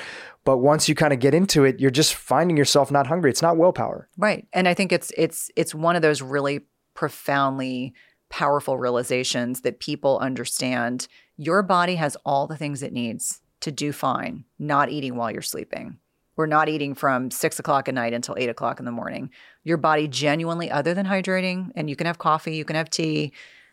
But 0.44 0.59
once 0.59 0.89
you 0.89 0.97
kind 0.97 1.12
of 1.12 1.20
get 1.20 1.35
into 1.35 1.65
it, 1.65 1.78
you're 1.78 1.93
just 1.93 2.15
finding 2.15 2.56
yourself 2.56 2.90
not 2.90 3.06
hungry. 3.06 3.31
It's 3.31 3.43
not 3.43 3.56
willpower. 3.56 4.09
Right. 4.16 4.48
And 4.52 4.66
I 4.66 4.74
think 4.74 4.90
it's 4.93 5.12
it's 5.16 5.51
it's 5.55 5.74
one 5.74 5.94
of 5.94 6.02
those 6.02 6.20
really 6.20 6.62
profoundly 6.94 7.94
powerful 8.28 8.78
realizations 8.78 9.62
that 9.62 9.80
people 9.80 10.18
understand 10.18 11.09
your 11.36 11.62
body 11.62 11.94
has 11.96 12.16
all 12.24 12.46
the 12.46 12.56
things 12.56 12.82
it 12.82 12.92
needs 12.92 13.40
to 13.60 13.72
do 13.72 13.92
fine, 13.92 14.44
not 14.59 14.90
eating 14.90 15.16
while 15.16 15.30
you're 15.30 15.42
sleeping. 15.42 15.98
We're 16.36 16.46
not 16.46 16.68
eating 16.68 16.94
from 16.94 17.30
six 17.30 17.59
o'clock 17.59 17.88
at 17.88 17.94
night 17.94 18.12
until 18.12 18.36
eight 18.38 18.48
o'clock 18.48 18.78
in 18.78 18.84
the 18.84 18.92
morning. 18.92 19.30
Your 19.64 19.76
body 19.76 20.06
genuinely, 20.06 20.70
other 20.70 20.94
than 20.94 21.06
hydrating, 21.06 21.72
and 21.74 21.90
you 21.90 21.96
can 21.96 22.06
have 22.06 22.18
coffee, 22.18 22.55
you 22.55 22.64
can 22.64 22.76
have 22.76 22.90
tea, 22.90 23.32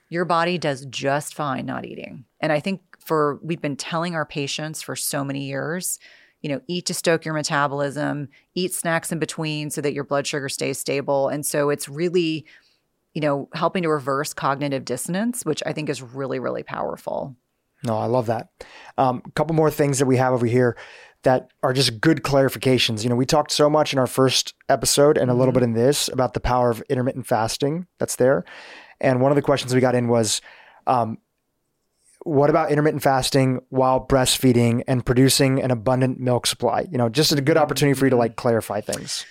your 0.09 0.25
body 0.25 0.57
does 0.57 0.85
just 0.85 1.35
fine 1.35 1.65
not 1.65 1.85
eating. 1.85 2.25
And 2.39 2.51
I 2.51 2.59
think 2.59 2.81
for 2.99 3.39
we've 3.43 3.61
been 3.61 3.75
telling 3.75 4.15
our 4.15 4.25
patients 4.25 4.81
for 4.81 4.95
so 4.95 5.23
many 5.23 5.45
years, 5.45 5.99
you 6.41 6.49
know, 6.49 6.61
eat 6.67 6.85
to 6.87 6.93
stoke 6.93 7.25
your 7.25 7.33
metabolism, 7.33 8.29
eat 8.53 8.73
snacks 8.73 9.11
in 9.11 9.19
between 9.19 9.69
so 9.69 9.81
that 9.81 9.93
your 9.93 10.03
blood 10.03 10.27
sugar 10.27 10.49
stays 10.49 10.79
stable. 10.79 11.27
And 11.27 11.45
so 11.45 11.69
it's 11.69 11.89
really, 11.89 12.45
you 13.15 13.21
know, 13.21 13.49
helping 13.53 13.81
to 13.83 13.89
reverse 13.89 14.33
cognitive 14.33 14.85
dissonance, 14.85 15.43
which 15.43 15.63
I 15.65 15.73
think 15.73 15.89
is 15.89 16.01
really, 16.01 16.37
really 16.37 16.63
powerful. 16.63 17.35
No, 17.83 17.97
I 17.97 18.05
love 18.05 18.27
that. 18.27 18.49
Um, 18.97 19.21
a 19.25 19.31
couple 19.31 19.55
more 19.55 19.71
things 19.71 19.99
that 19.99 20.05
we 20.05 20.17
have 20.17 20.33
over 20.33 20.45
here 20.45 20.77
that 21.23 21.49
are 21.63 21.73
just 21.73 21.99
good 22.01 22.23
clarifications. 22.23 23.03
You 23.03 23.09
know, 23.09 23.15
we 23.15 23.25
talked 23.25 23.51
so 23.51 23.69
much 23.69 23.93
in 23.93 23.99
our 23.99 24.05
first 24.05 24.53
episode 24.69 25.17
and 25.17 25.31
a 25.31 25.33
little 25.33 25.53
mm-hmm. 25.53 25.59
bit 25.59 25.63
in 25.63 25.73
this 25.73 26.07
about 26.09 26.33
the 26.33 26.39
power 26.39 26.69
of 26.69 26.83
intermittent 26.89 27.25
fasting 27.25 27.87
that's 27.99 28.17
there. 28.17 28.43
And 28.99 29.21
one 29.21 29.31
of 29.31 29.35
the 29.35 29.41
questions 29.41 29.73
we 29.73 29.81
got 29.81 29.95
in 29.95 30.07
was, 30.07 30.41
um, 30.85 31.17
what 32.23 32.49
about 32.49 32.71
intermittent 32.71 33.03
fasting 33.03 33.59
while 33.69 34.05
breastfeeding 34.05 34.83
and 34.87 35.05
producing 35.05 35.61
an 35.61 35.71
abundant 35.71 36.19
milk 36.19 36.47
supply? 36.47 36.85
You 36.91 36.97
know, 36.97 37.07
just 37.07 37.31
a 37.31 37.41
good 37.41 37.57
opportunity 37.57 37.97
for 37.97 38.07
you 38.07 38.09
to 38.09 38.15
like 38.15 38.35
clarify 38.35 38.81
things. 38.81 39.25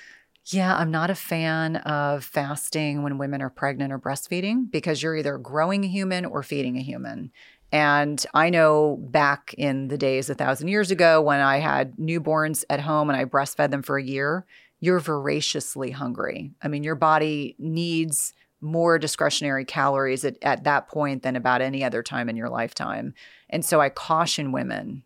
Yeah, 0.46 0.76
I'm 0.76 0.90
not 0.90 1.08
a 1.08 1.14
fan 1.14 1.76
of 1.76 2.22
fasting 2.22 3.02
when 3.02 3.16
women 3.16 3.40
are 3.40 3.48
pregnant 3.48 3.92
or 3.92 3.98
breastfeeding 3.98 4.70
because 4.70 5.02
you're 5.02 5.16
either 5.16 5.38
growing 5.38 5.84
a 5.84 5.88
human 5.88 6.26
or 6.26 6.42
feeding 6.42 6.76
a 6.76 6.82
human. 6.82 7.32
And 7.72 8.24
I 8.34 8.50
know 8.50 8.98
back 9.00 9.54
in 9.56 9.88
the 9.88 9.96
days 9.96 10.28
a 10.28 10.34
thousand 10.34 10.68
years 10.68 10.90
ago 10.90 11.22
when 11.22 11.40
I 11.40 11.58
had 11.58 11.96
newborns 11.96 12.62
at 12.68 12.80
home 12.80 13.08
and 13.08 13.18
I 13.18 13.24
breastfed 13.24 13.70
them 13.70 13.82
for 13.82 13.96
a 13.96 14.02
year, 14.02 14.44
you're 14.80 15.00
voraciously 15.00 15.90
hungry. 15.90 16.52
I 16.62 16.68
mean, 16.68 16.84
your 16.84 16.94
body 16.94 17.56
needs 17.58 18.34
more 18.60 18.98
discretionary 18.98 19.64
calories 19.64 20.26
at, 20.26 20.36
at 20.42 20.64
that 20.64 20.88
point 20.88 21.22
than 21.22 21.36
about 21.36 21.62
any 21.62 21.82
other 21.82 22.02
time 22.02 22.28
in 22.28 22.36
your 22.36 22.50
lifetime. 22.50 23.14
And 23.48 23.64
so 23.64 23.80
I 23.80 23.88
caution 23.88 24.52
women, 24.52 25.04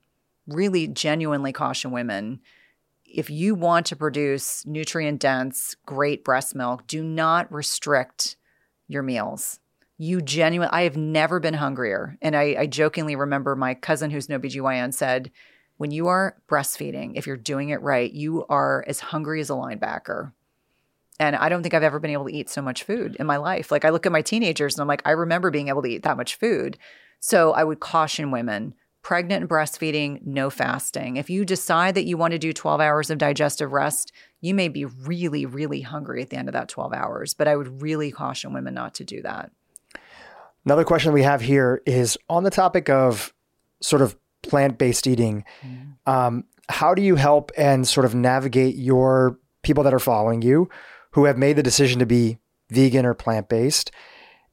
really 0.48 0.89
genuinely 0.89 1.52
caution 1.52 1.93
women 1.93 2.40
if 3.13 3.31
you 3.31 3.55
want 3.55 3.87
to 3.87 3.97
produce 3.97 4.65
nutrient 4.67 5.21
dense, 5.21 5.77
great 5.87 6.25
breast 6.25 6.55
milk, 6.55 6.87
do 6.87 7.03
not 7.03 7.53
restrict 7.53 8.37
your 8.87 9.03
meals. 9.03 9.61
You 9.97 10.21
genuinely, 10.21 10.73
I 10.73 10.83
have 10.83 10.97
never 10.97 11.41
been 11.41 11.55
hungrier. 11.55 12.17
And 12.23 12.37
I, 12.37 12.57
I 12.59 12.67
jokingly 12.67 13.17
remember 13.17 13.57
my 13.57 13.75
cousin 13.75 14.11
who's 14.11 14.29
an 14.29 14.35
OB-GYN 14.35 14.95
said, 14.95 15.31
when 15.77 15.91
you 15.91 16.09
are 16.09 16.37
breastfeeding, 16.49 17.13
if 17.15 17.27
you're 17.27 17.37
doing 17.37 17.71
it 17.71 17.81
right, 17.83 18.13
you 18.13 18.45
are 18.49 18.85
as 18.87 19.01
hungry 19.01 19.41
as 19.41 19.51
a 19.51 19.55
linebacker. 19.55 20.33
And 21.21 21.35
I 21.35 21.49
don't 21.49 21.63
think 21.63 21.75
I've 21.75 21.83
ever 21.83 21.99
been 21.99 22.13
able 22.13 22.27
to 22.27 22.35
eat 22.35 22.49
so 22.49 22.63
much 22.63 22.85
food 22.85 23.17
in 23.19 23.27
my 23.27 23.39
life. 23.39 23.73
Like 23.73 23.85
I 23.85 23.91
look 23.91 24.07
at 24.07 24.13
my 24.13 24.23
teenagers 24.23 24.75
and 24.75 24.83
I'm 24.83 24.89
like, 24.89 25.03
I 25.05 25.13
remember 25.13 25.51
being 25.51 25.69
able 25.69 25.83
to 25.83 25.89
eat 25.89 26.03
that 26.05 26.17
much 26.17 26.37
food. 26.37 26.79
So 27.21 27.53
I 27.53 27.65
would 27.65 27.81
caution 27.81 28.31
women 28.31 28.75
pregnant 29.03 29.43
and 29.43 29.51
breastfeeding, 29.51 30.25
no 30.27 30.51
fasting. 30.51 31.16
If 31.16 31.31
you 31.31 31.45
decide 31.45 31.95
that 31.95 32.05
you 32.05 32.16
want 32.16 32.33
to 32.33 32.39
do 32.39 32.53
12 32.53 32.81
hours 32.81 33.11
of 33.11 33.19
digestive 33.19 33.73
rest, 33.73 34.12
you 34.41 34.55
may 34.55 34.69
be 34.69 34.85
really, 34.85 35.47
really 35.47 35.81
hungry 35.81 36.23
at 36.23 36.31
the 36.31 36.37
end 36.37 36.49
of 36.49 36.53
that 36.53 36.69
12 36.69 36.93
hours. 36.93 37.35
But 37.35 37.49
I 37.49 37.57
would 37.57 37.83
really 37.83 38.11
caution 38.11 38.53
women 38.53 38.75
not 38.75 38.95
to 38.95 39.05
do 39.05 39.23
that. 39.23 39.51
Another 40.65 40.85
question 40.85 41.12
we 41.12 41.23
have 41.23 41.41
here 41.41 41.83
is 41.87 42.19
on 42.29 42.45
the 42.45 42.51
topic 42.51 42.91
of 42.91 43.33
sort 43.81 44.03
of 44.03 44.16
plant 44.43 44.79
based 44.79 45.07
eating. 45.07 45.45
Mm-hmm. 45.62 46.11
Um, 46.11 46.45
how 46.69 46.95
do 46.95 47.03
you 47.03 47.16
help 47.16 47.51
and 47.57 47.87
sort 47.87 48.05
of 48.05 48.15
navigate 48.15 48.77
your 48.77 49.39
people 49.62 49.85
that 49.85 49.95
are 49.95 49.99
following 49.99 50.43
you 50.43 50.69
who 51.12 51.25
have 51.25 51.39
made 51.39 51.57
the 51.57 51.62
decision 51.62 51.99
to 52.01 52.07
be 52.07 52.39
vegan 52.70 53.07
or 53.07 53.15
plant 53.15 53.49
based, 53.49 53.91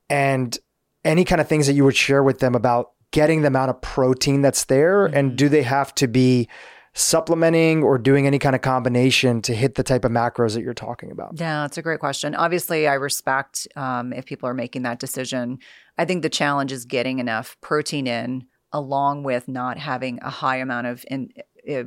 and 0.09 0.57
any 1.03 1.25
kind 1.25 1.41
of 1.41 1.47
things 1.47 1.67
that 1.67 1.73
you 1.73 1.83
would 1.83 1.95
share 1.95 2.23
with 2.23 2.39
them 2.39 2.55
about 2.55 2.91
getting 3.15 3.43
the 3.43 3.47
amount 3.47 3.69
of 3.69 3.79
protein 3.79 4.41
that's 4.41 4.65
there, 4.65 5.07
mm-hmm. 5.07 5.15
and 5.15 5.37
do 5.37 5.47
they 5.47 5.63
have 5.63 5.95
to 5.95 6.05
be 6.05 6.49
supplementing 6.93 7.81
or 7.81 7.97
doing 7.97 8.27
any 8.27 8.37
kind 8.37 8.55
of 8.55 8.61
combination 8.61 9.41
to 9.41 9.55
hit 9.55 9.75
the 9.75 9.83
type 9.83 10.03
of 10.03 10.11
macros 10.11 10.53
that 10.53 10.61
you're 10.61 10.73
talking 10.73 11.11
about? 11.11 11.31
Yeah, 11.39 11.61
that's 11.61 11.77
a 11.77 11.81
great 11.81 12.01
question. 12.01 12.35
Obviously, 12.35 12.89
I 12.89 12.95
respect 12.95 13.69
um, 13.77 14.11
if 14.11 14.25
people 14.25 14.49
are 14.49 14.53
making 14.53 14.81
that 14.81 14.99
decision. 14.99 15.59
I 15.97 16.03
think 16.03 16.23
the 16.23 16.29
challenge 16.29 16.73
is 16.73 16.83
getting 16.83 17.19
enough 17.19 17.55
protein 17.61 18.05
in, 18.05 18.47
along 18.73 19.23
with 19.23 19.47
not 19.47 19.77
having 19.77 20.19
a 20.21 20.29
high 20.29 20.57
amount 20.57 20.87
of 20.87 21.05
in, 21.09 21.31
uh, 21.71 21.83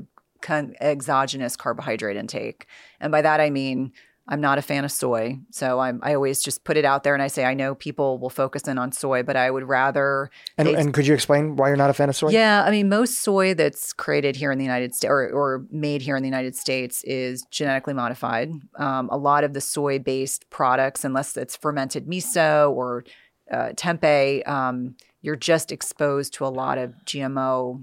exogenous 0.80 1.56
carbohydrate 1.56 2.16
intake. 2.16 2.66
And 3.00 3.12
by 3.12 3.20
that, 3.20 3.38
I 3.38 3.50
mean 3.50 3.92
I'm 4.30 4.42
not 4.42 4.58
a 4.58 4.62
fan 4.62 4.84
of 4.84 4.92
soy. 4.92 5.38
So 5.50 5.80
I'm, 5.80 6.00
I 6.02 6.14
always 6.14 6.42
just 6.42 6.62
put 6.64 6.76
it 6.76 6.84
out 6.84 7.02
there 7.02 7.14
and 7.14 7.22
I 7.22 7.28
say, 7.28 7.46
I 7.46 7.54
know 7.54 7.74
people 7.74 8.18
will 8.18 8.28
focus 8.28 8.68
in 8.68 8.76
on 8.76 8.92
soy, 8.92 9.22
but 9.22 9.36
I 9.36 9.50
would 9.50 9.66
rather. 9.66 10.30
And, 10.58 10.68
and 10.68 10.92
could 10.92 11.06
you 11.06 11.14
explain 11.14 11.56
why 11.56 11.68
you're 11.68 11.78
not 11.78 11.88
a 11.88 11.94
fan 11.94 12.10
of 12.10 12.16
soy? 12.16 12.28
Yeah. 12.28 12.62
I 12.62 12.70
mean, 12.70 12.90
most 12.90 13.22
soy 13.22 13.54
that's 13.54 13.94
created 13.94 14.36
here 14.36 14.52
in 14.52 14.58
the 14.58 14.64
United 14.64 14.94
States 14.94 15.10
or, 15.10 15.30
or 15.30 15.66
made 15.70 16.02
here 16.02 16.14
in 16.14 16.22
the 16.22 16.28
United 16.28 16.54
States 16.54 17.02
is 17.04 17.46
genetically 17.50 17.94
modified. 17.94 18.52
Um, 18.76 19.08
a 19.10 19.16
lot 19.16 19.44
of 19.44 19.54
the 19.54 19.62
soy 19.62 19.98
based 19.98 20.50
products, 20.50 21.04
unless 21.04 21.34
it's 21.36 21.56
fermented 21.56 22.06
miso 22.06 22.70
or 22.70 23.04
uh, 23.50 23.70
tempeh, 23.76 24.46
um, 24.46 24.94
you're 25.22 25.36
just 25.36 25.72
exposed 25.72 26.34
to 26.34 26.44
a 26.44 26.48
lot 26.48 26.76
of 26.76 26.92
GMO 27.06 27.82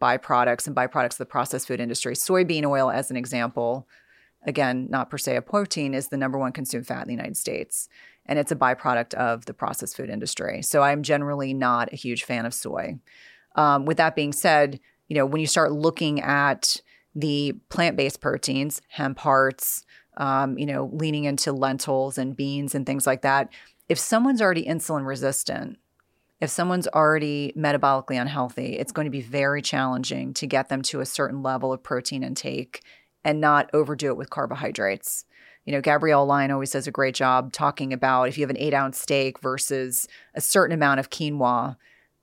byproducts 0.00 0.66
and 0.66 0.74
byproducts 0.74 1.12
of 1.12 1.18
the 1.18 1.26
processed 1.26 1.68
food 1.68 1.78
industry. 1.78 2.14
Soybean 2.14 2.64
oil, 2.64 2.90
as 2.90 3.10
an 3.10 3.16
example, 3.16 3.86
again, 4.44 4.86
not 4.90 5.10
per 5.10 5.18
se 5.18 5.36
a 5.36 5.42
protein, 5.42 5.94
is 5.94 6.08
the 6.08 6.16
number 6.16 6.38
one 6.38 6.52
consumed 6.52 6.86
fat 6.86 7.02
in 7.02 7.08
the 7.08 7.14
United 7.14 7.36
States. 7.36 7.88
And 8.26 8.38
it's 8.38 8.52
a 8.52 8.56
byproduct 8.56 9.14
of 9.14 9.44
the 9.46 9.54
processed 9.54 9.96
food 9.96 10.10
industry. 10.10 10.62
So 10.62 10.82
I'm 10.82 11.02
generally 11.02 11.52
not 11.52 11.92
a 11.92 11.96
huge 11.96 12.24
fan 12.24 12.46
of 12.46 12.54
soy. 12.54 12.98
Um, 13.56 13.84
with 13.84 13.98
that 13.98 14.16
being 14.16 14.32
said, 14.32 14.80
you 15.08 15.16
know, 15.16 15.26
when 15.26 15.40
you 15.40 15.46
start 15.46 15.72
looking 15.72 16.20
at 16.20 16.80
the 17.14 17.54
plant-based 17.68 18.20
proteins, 18.20 18.80
hemp 18.88 19.18
hearts, 19.18 19.84
um, 20.16 20.58
you 20.58 20.66
know, 20.66 20.90
leaning 20.92 21.24
into 21.24 21.52
lentils 21.52 22.18
and 22.18 22.36
beans 22.36 22.74
and 22.74 22.86
things 22.86 23.06
like 23.06 23.22
that, 23.22 23.50
if 23.88 23.98
someone's 23.98 24.40
already 24.40 24.64
insulin 24.64 25.06
resistant, 25.06 25.78
if 26.40 26.50
someone's 26.50 26.88
already 26.88 27.52
metabolically 27.56 28.20
unhealthy, 28.20 28.76
it's 28.78 28.92
going 28.92 29.06
to 29.06 29.10
be 29.10 29.20
very 29.20 29.62
challenging 29.62 30.34
to 30.34 30.46
get 30.46 30.68
them 30.68 30.82
to 30.82 31.00
a 31.00 31.06
certain 31.06 31.42
level 31.42 31.72
of 31.72 31.82
protein 31.82 32.22
intake 32.22 32.82
and 33.24 33.40
not 33.40 33.70
overdo 33.72 34.08
it 34.08 34.16
with 34.16 34.30
carbohydrates. 34.30 35.24
You 35.64 35.72
know, 35.72 35.80
Gabrielle 35.80 36.26
Lyon 36.26 36.50
always 36.50 36.70
does 36.70 36.86
a 36.86 36.92
great 36.92 37.14
job 37.14 37.52
talking 37.52 37.92
about 37.92 38.28
if 38.28 38.36
you 38.36 38.42
have 38.42 38.50
an 38.50 38.58
eight 38.58 38.74
ounce 38.74 38.98
steak 38.98 39.40
versus 39.40 40.06
a 40.34 40.40
certain 40.40 40.74
amount 40.74 41.00
of 41.00 41.10
quinoa, 41.10 41.76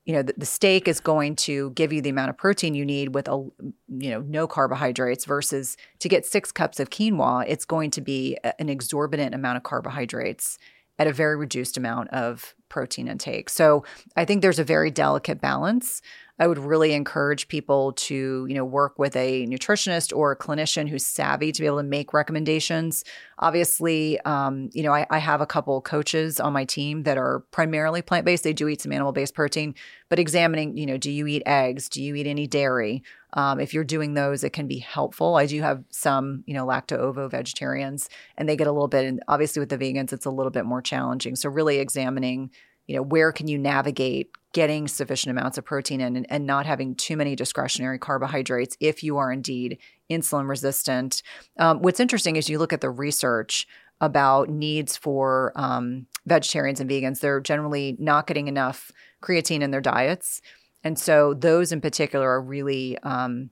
you 0.06 0.14
know, 0.14 0.22
the, 0.22 0.34
the, 0.38 0.46
steak 0.46 0.88
is 0.88 1.00
going 1.00 1.36
to 1.36 1.72
give 1.72 1.94
you 1.94 2.02
the 2.02 2.10
amount 2.10 2.30
of 2.30 2.38
protein 2.38 2.74
you 2.74 2.86
need 2.86 3.14
with 3.14 3.28
a, 3.28 3.48
you 3.88 4.10
know, 4.10 4.22
no 4.22 4.48
carbohydrates 4.48 5.26
versus 5.26 5.78
to 6.00 6.10
get 6.10 6.26
six 6.26 6.52
cups 6.52 6.80
of 6.80 6.90
quinoa, 6.90 7.46
it's 7.48 7.66
going 7.66 7.92
to 7.92 8.02
be 8.02 8.38
a, 8.44 8.60
an 8.60 8.68
exorbitant 8.68 9.36
amount 9.36 9.58
of 9.58 9.64
carbohydrates 9.64 10.58
at 10.98 11.08
a 11.08 11.14
very 11.14 11.36
reduced 11.36 11.78
amount 11.78 12.10
of 12.10 12.56
protein 12.72 13.08
intake. 13.08 13.50
So 13.50 13.84
I 14.16 14.26
think 14.26 14.42
there's 14.42 14.58
a 14.58 14.64
very 14.64 14.90
delicate 14.90 15.40
balance. 15.40 16.02
I 16.40 16.48
would 16.48 16.58
really 16.58 16.94
encourage 16.94 17.48
people 17.50 17.94
to, 17.94 18.48
you 18.50 18.56
know, 18.56 18.66
work 18.66 18.98
with 18.98 19.16
a 19.16 19.46
nutritionist 19.46 20.16
or 20.16 20.32
a 20.32 20.36
clinician 20.36 20.90
who's 20.90 21.06
savvy 21.06 21.52
to 21.52 21.62
be 21.62 21.68
able 21.68 21.78
to 21.78 21.84
make 21.84 22.14
recommendations. 22.14 23.04
Obviously, 23.38 24.20
um, 24.22 24.72
you 24.74 24.82
know, 24.82 24.92
I, 24.92 25.06
I 25.12 25.20
have 25.20 25.42
a 25.42 25.46
couple 25.46 25.80
coaches 25.82 26.40
on 26.40 26.52
my 26.52 26.66
team 26.66 27.04
that 27.04 27.16
are 27.16 27.42
primarily 27.52 28.02
plant 28.02 28.26
based. 28.26 28.44
They 28.44 28.54
do 28.54 28.68
eat 28.70 28.82
some 28.82 28.92
animal 28.92 29.12
based 29.12 29.36
protein, 29.36 29.76
but 30.10 30.18
examining, 30.18 30.78
you 30.78 30.88
know, 30.88 30.98
do 30.98 31.12
you 31.12 31.28
eat 31.28 31.44
eggs? 31.46 31.88
Do 31.90 32.02
you 32.02 32.16
eat 32.16 32.26
any 32.26 32.48
dairy? 32.48 33.04
Um, 33.34 33.60
if 33.60 33.74
you're 33.74 33.84
doing 33.84 34.14
those, 34.14 34.44
it 34.44 34.52
can 34.52 34.68
be 34.68 34.80
helpful. 34.80 35.36
I 35.36 35.46
do 35.46 35.62
have 35.62 35.84
some, 35.90 36.44
you 36.46 36.54
know, 36.54 36.66
lacto 36.66 36.98
ovo 36.98 37.28
vegetarians, 37.28 38.10
and 38.38 38.48
they 38.48 38.58
get 38.58 38.68
a 38.68 38.72
little 38.72 38.88
bit. 38.88 39.06
And 39.06 39.22
obviously, 39.28 39.60
with 39.60 39.70
the 39.70 39.78
vegans, 39.78 40.14
it's 40.14 40.26
a 40.26 40.32
little 40.32 40.52
bit 40.52 40.66
more 40.66 40.82
challenging. 40.82 41.36
So, 41.36 41.50
really 41.50 41.78
examining 41.78 42.52
you 42.88 42.98
know 42.98 43.04
where 43.04 43.32
can 43.32 43.48
you 43.48 43.58
navigate 43.58 44.32
getting 44.54 44.86
sufficient 44.88 45.32
amounts 45.32 45.58
of 45.58 45.64
protein 45.64 46.02
in 46.02 46.18
and, 46.18 46.26
and, 46.30 46.46
not 46.46 46.66
having 46.66 46.94
too 46.94 47.16
many 47.16 47.38
discretionary 47.38 47.98
carbohydrates 47.98 48.76
if 48.82 49.02
you 49.02 49.18
are 49.18 49.32
indeed 49.32 49.78
insulin 50.10 50.50
resistant 50.50 51.24
um, 51.58 51.82
what's 51.82 52.00
interesting 52.00 52.36
is 52.36 52.50
you 52.50 52.60
look 52.60 52.74
at 52.74 52.82
the 52.82 52.90
research 52.90 53.66
about 54.02 54.50
needs 54.50 54.98
for 54.98 55.54
um, 55.56 56.06
vegetarians 56.26 56.82
and 56.82 56.90
vegans 56.90 57.20
they're 57.20 57.40
generally 57.40 57.96
not 57.98 58.28
getting 58.28 58.48
enough 58.48 58.92
creatine 59.22 59.62
in 59.62 59.72
their 59.72 59.82
diets 59.82 60.42
and 60.84 60.98
so 60.98 61.34
those 61.34 61.72
in 61.72 61.82
particular 61.82 62.30
are 62.30 62.42
really 62.42 62.98
um, 63.00 63.50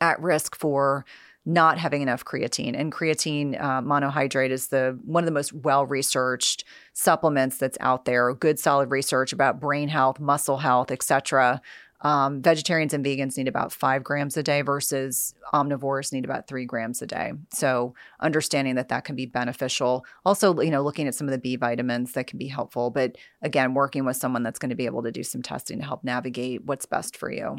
at 0.00 0.20
risk 0.20 0.56
for 0.56 1.04
not 1.44 1.78
having 1.78 2.02
enough 2.02 2.24
creatine. 2.24 2.78
And 2.78 2.92
creatine 2.92 3.60
uh, 3.60 3.80
monohydrate 3.80 4.50
is 4.50 4.68
the 4.68 4.98
one 5.04 5.24
of 5.24 5.26
the 5.26 5.32
most 5.32 5.52
well 5.52 5.84
researched 5.86 6.64
supplements 6.92 7.58
that's 7.58 7.78
out 7.80 8.04
there. 8.04 8.32
Good 8.34 8.58
solid 8.58 8.90
research 8.90 9.32
about 9.32 9.60
brain 9.60 9.88
health, 9.88 10.20
muscle 10.20 10.58
health, 10.58 10.90
etc. 10.90 11.60
Um, 12.02 12.42
vegetarians 12.42 12.92
and 12.92 13.04
vegans 13.04 13.36
need 13.36 13.48
about 13.48 13.72
five 13.72 14.02
grams 14.02 14.36
a 14.36 14.42
day 14.42 14.62
versus 14.62 15.34
omnivores 15.54 16.12
need 16.12 16.24
about 16.24 16.48
three 16.48 16.64
grams 16.64 17.00
a 17.00 17.06
day. 17.06 17.32
So 17.52 17.94
understanding 18.20 18.74
that 18.74 18.88
that 18.88 19.04
can 19.04 19.16
be 19.16 19.26
beneficial. 19.26 20.04
Also, 20.24 20.60
you 20.60 20.70
know, 20.70 20.82
looking 20.82 21.06
at 21.06 21.14
some 21.14 21.28
of 21.28 21.32
the 21.32 21.38
B 21.38 21.56
vitamins 21.56 22.12
that 22.12 22.26
can 22.26 22.38
be 22.38 22.48
helpful. 22.48 22.90
But 22.90 23.16
again, 23.40 23.74
working 23.74 24.04
with 24.04 24.16
someone 24.16 24.42
that's 24.42 24.58
going 24.58 24.70
to 24.70 24.76
be 24.76 24.86
able 24.86 25.02
to 25.04 25.12
do 25.12 25.22
some 25.22 25.42
testing 25.42 25.78
to 25.78 25.84
help 25.84 26.02
navigate 26.02 26.64
what's 26.64 26.86
best 26.86 27.16
for 27.16 27.30
you. 27.30 27.56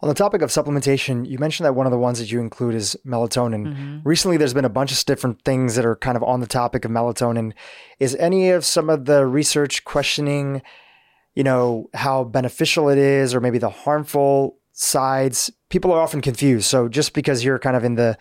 On 0.00 0.08
the 0.08 0.14
topic 0.14 0.42
of 0.42 0.50
supplementation, 0.50 1.26
you 1.26 1.38
mentioned 1.38 1.64
that 1.64 1.74
one 1.74 1.86
of 1.86 1.92
the 1.92 1.98
ones 1.98 2.18
that 2.18 2.30
you 2.30 2.40
include 2.40 2.74
is 2.74 2.96
melatonin. 3.06 3.68
Mm-hmm. 3.68 3.98
Recently, 4.04 4.36
there's 4.36 4.52
been 4.52 4.64
a 4.64 4.68
bunch 4.68 4.92
of 4.92 5.04
different 5.06 5.42
things 5.44 5.76
that 5.76 5.86
are 5.86 5.96
kind 5.96 6.16
of 6.16 6.22
on 6.22 6.40
the 6.40 6.46
topic 6.46 6.84
of 6.84 6.90
melatonin. 6.90 7.52
Is 8.00 8.14
any 8.16 8.50
of 8.50 8.64
some 8.64 8.90
of 8.90 9.04
the 9.04 9.24
research 9.24 9.84
questioning? 9.84 10.62
You 11.34 11.44
know, 11.44 11.88
how 11.94 12.24
beneficial 12.24 12.88
it 12.88 12.98
is 12.98 13.34
or 13.34 13.40
maybe 13.40 13.58
the 13.58 13.70
harmful 13.70 14.58
sides. 14.72 15.50
People 15.68 15.92
are 15.92 16.00
often 16.00 16.20
confused. 16.20 16.66
So 16.66 16.88
just 16.88 17.12
because 17.12 17.44
you're 17.44 17.58
kind 17.58 17.76
of 17.76 17.84
in 17.84 17.94
the 17.94 18.16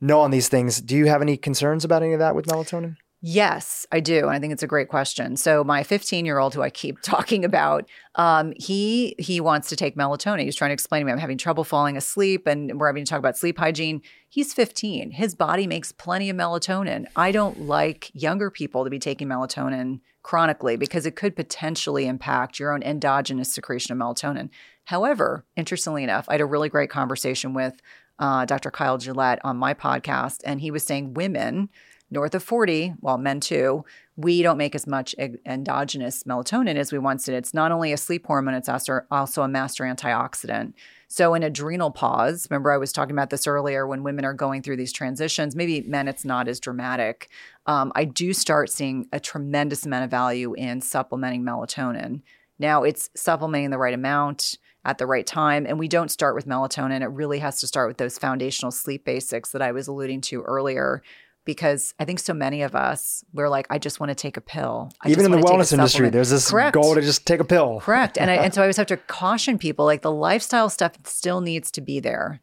know 0.00 0.20
on 0.20 0.30
these 0.30 0.48
things, 0.48 0.80
do 0.80 0.96
you 0.96 1.06
have 1.06 1.22
any 1.22 1.36
concerns 1.36 1.84
about 1.84 2.02
any 2.02 2.12
of 2.12 2.18
that 2.18 2.34
with 2.34 2.46
melatonin? 2.46 2.96
Yes, 3.24 3.86
I 3.92 4.00
do. 4.00 4.22
And 4.22 4.30
I 4.30 4.40
think 4.40 4.52
it's 4.52 4.64
a 4.64 4.66
great 4.66 4.88
question. 4.88 5.36
So 5.36 5.62
my 5.62 5.84
15 5.84 6.26
year 6.26 6.40
old 6.40 6.54
who 6.54 6.62
I 6.62 6.70
keep 6.70 7.00
talking 7.02 7.44
about, 7.44 7.88
um, 8.16 8.52
he 8.56 9.14
he 9.18 9.40
wants 9.40 9.68
to 9.68 9.76
take 9.76 9.96
melatonin. 9.96 10.42
He's 10.42 10.56
trying 10.56 10.70
to 10.70 10.74
explain 10.74 11.02
to 11.02 11.06
me 11.06 11.12
I'm 11.12 11.18
having 11.18 11.38
trouble 11.38 11.62
falling 11.62 11.96
asleep 11.96 12.48
and 12.48 12.80
we're 12.80 12.88
having 12.88 13.04
to 13.04 13.08
talk 13.08 13.20
about 13.20 13.38
sleep 13.38 13.58
hygiene. 13.58 14.02
He's 14.28 14.52
15. 14.52 15.12
His 15.12 15.36
body 15.36 15.68
makes 15.68 15.92
plenty 15.92 16.30
of 16.30 16.36
melatonin. 16.36 17.06
I 17.14 17.30
don't 17.30 17.60
like 17.60 18.10
younger 18.12 18.50
people 18.50 18.82
to 18.82 18.90
be 18.90 18.98
taking 18.98 19.28
melatonin 19.28 20.00
chronically 20.22 20.76
because 20.76 21.06
it 21.06 21.16
could 21.16 21.34
potentially 21.34 22.06
impact 22.06 22.58
your 22.58 22.72
own 22.72 22.82
endogenous 22.82 23.52
secretion 23.52 23.92
of 23.92 23.98
melatonin. 23.98 24.48
However, 24.84 25.44
interestingly 25.56 26.04
enough, 26.04 26.26
I 26.28 26.34
had 26.34 26.40
a 26.40 26.46
really 26.46 26.68
great 26.68 26.90
conversation 26.90 27.54
with 27.54 27.80
uh, 28.18 28.44
Dr. 28.44 28.70
Kyle 28.70 28.98
Gillett 28.98 29.38
on 29.42 29.56
my 29.56 29.74
podcast, 29.74 30.42
and 30.44 30.60
he 30.60 30.70
was 30.70 30.84
saying 30.84 31.14
women 31.14 31.68
north 32.12 32.34
of 32.34 32.42
40, 32.42 32.94
well, 33.00 33.18
men 33.18 33.40
too, 33.40 33.84
we 34.16 34.42
don't 34.42 34.58
make 34.58 34.74
as 34.74 34.86
much 34.86 35.14
endogenous 35.46 36.22
melatonin 36.24 36.76
as 36.76 36.92
we 36.92 36.98
once 36.98 37.24
did. 37.24 37.34
It's 37.34 37.54
not 37.54 37.72
only 37.72 37.92
a 37.92 37.96
sleep 37.96 38.26
hormone, 38.26 38.54
it's 38.54 38.68
also 38.68 39.42
a 39.42 39.48
master 39.48 39.84
antioxidant. 39.84 40.74
So, 41.12 41.34
in 41.34 41.42
adrenopause, 41.42 42.48
remember 42.48 42.72
I 42.72 42.78
was 42.78 42.90
talking 42.90 43.14
about 43.14 43.28
this 43.28 43.46
earlier 43.46 43.86
when 43.86 44.02
women 44.02 44.24
are 44.24 44.32
going 44.32 44.62
through 44.62 44.78
these 44.78 44.94
transitions, 44.94 45.54
maybe 45.54 45.82
men, 45.82 46.08
it's 46.08 46.24
not 46.24 46.48
as 46.48 46.58
dramatic. 46.58 47.28
Um, 47.66 47.92
I 47.94 48.06
do 48.06 48.32
start 48.32 48.70
seeing 48.70 49.08
a 49.12 49.20
tremendous 49.20 49.84
amount 49.84 50.04
of 50.04 50.10
value 50.10 50.54
in 50.54 50.80
supplementing 50.80 51.42
melatonin. 51.42 52.22
Now, 52.58 52.82
it's 52.82 53.10
supplementing 53.14 53.68
the 53.68 53.76
right 53.76 53.92
amount 53.92 54.56
at 54.86 54.96
the 54.96 55.06
right 55.06 55.26
time. 55.26 55.66
And 55.66 55.78
we 55.78 55.86
don't 55.86 56.10
start 56.10 56.34
with 56.34 56.46
melatonin. 56.46 57.02
It 57.02 57.08
really 57.08 57.40
has 57.40 57.60
to 57.60 57.66
start 57.66 57.88
with 57.88 57.98
those 57.98 58.16
foundational 58.16 58.70
sleep 58.70 59.04
basics 59.04 59.50
that 59.50 59.60
I 59.60 59.72
was 59.72 59.88
alluding 59.88 60.22
to 60.22 60.40
earlier, 60.40 61.02
because 61.44 61.94
I 61.98 62.04
think 62.04 62.18
so 62.18 62.34
many 62.34 62.62
of 62.62 62.74
us 62.74 63.24
we're 63.32 63.48
like, 63.48 63.66
I 63.70 63.78
just 63.78 64.00
want 64.00 64.10
to 64.10 64.14
take 64.14 64.36
a 64.36 64.40
pill. 64.40 64.90
I 65.02 65.10
Even 65.10 65.24
in 65.24 65.30
the 65.30 65.38
wellness 65.38 65.72
industry, 65.72 66.10
there's 66.10 66.30
this 66.30 66.50
Correct. 66.50 66.74
goal 66.74 66.94
to 66.94 67.00
just 67.00 67.26
take 67.26 67.40
a 67.40 67.44
pill. 67.44 67.80
Correct. 67.80 68.18
And 68.18 68.30
I, 68.30 68.34
and 68.34 68.54
so 68.54 68.60
I 68.60 68.64
always 68.64 68.76
have 68.76 68.86
to 68.88 68.96
caution 69.08 69.58
people 69.58 69.84
like 69.84 70.02
the 70.02 70.12
lifestyle 70.12 70.70
stuff 70.70 70.92
still 71.04 71.40
needs 71.40 71.70
to 71.72 71.80
be 71.80 72.00
there 72.00 72.40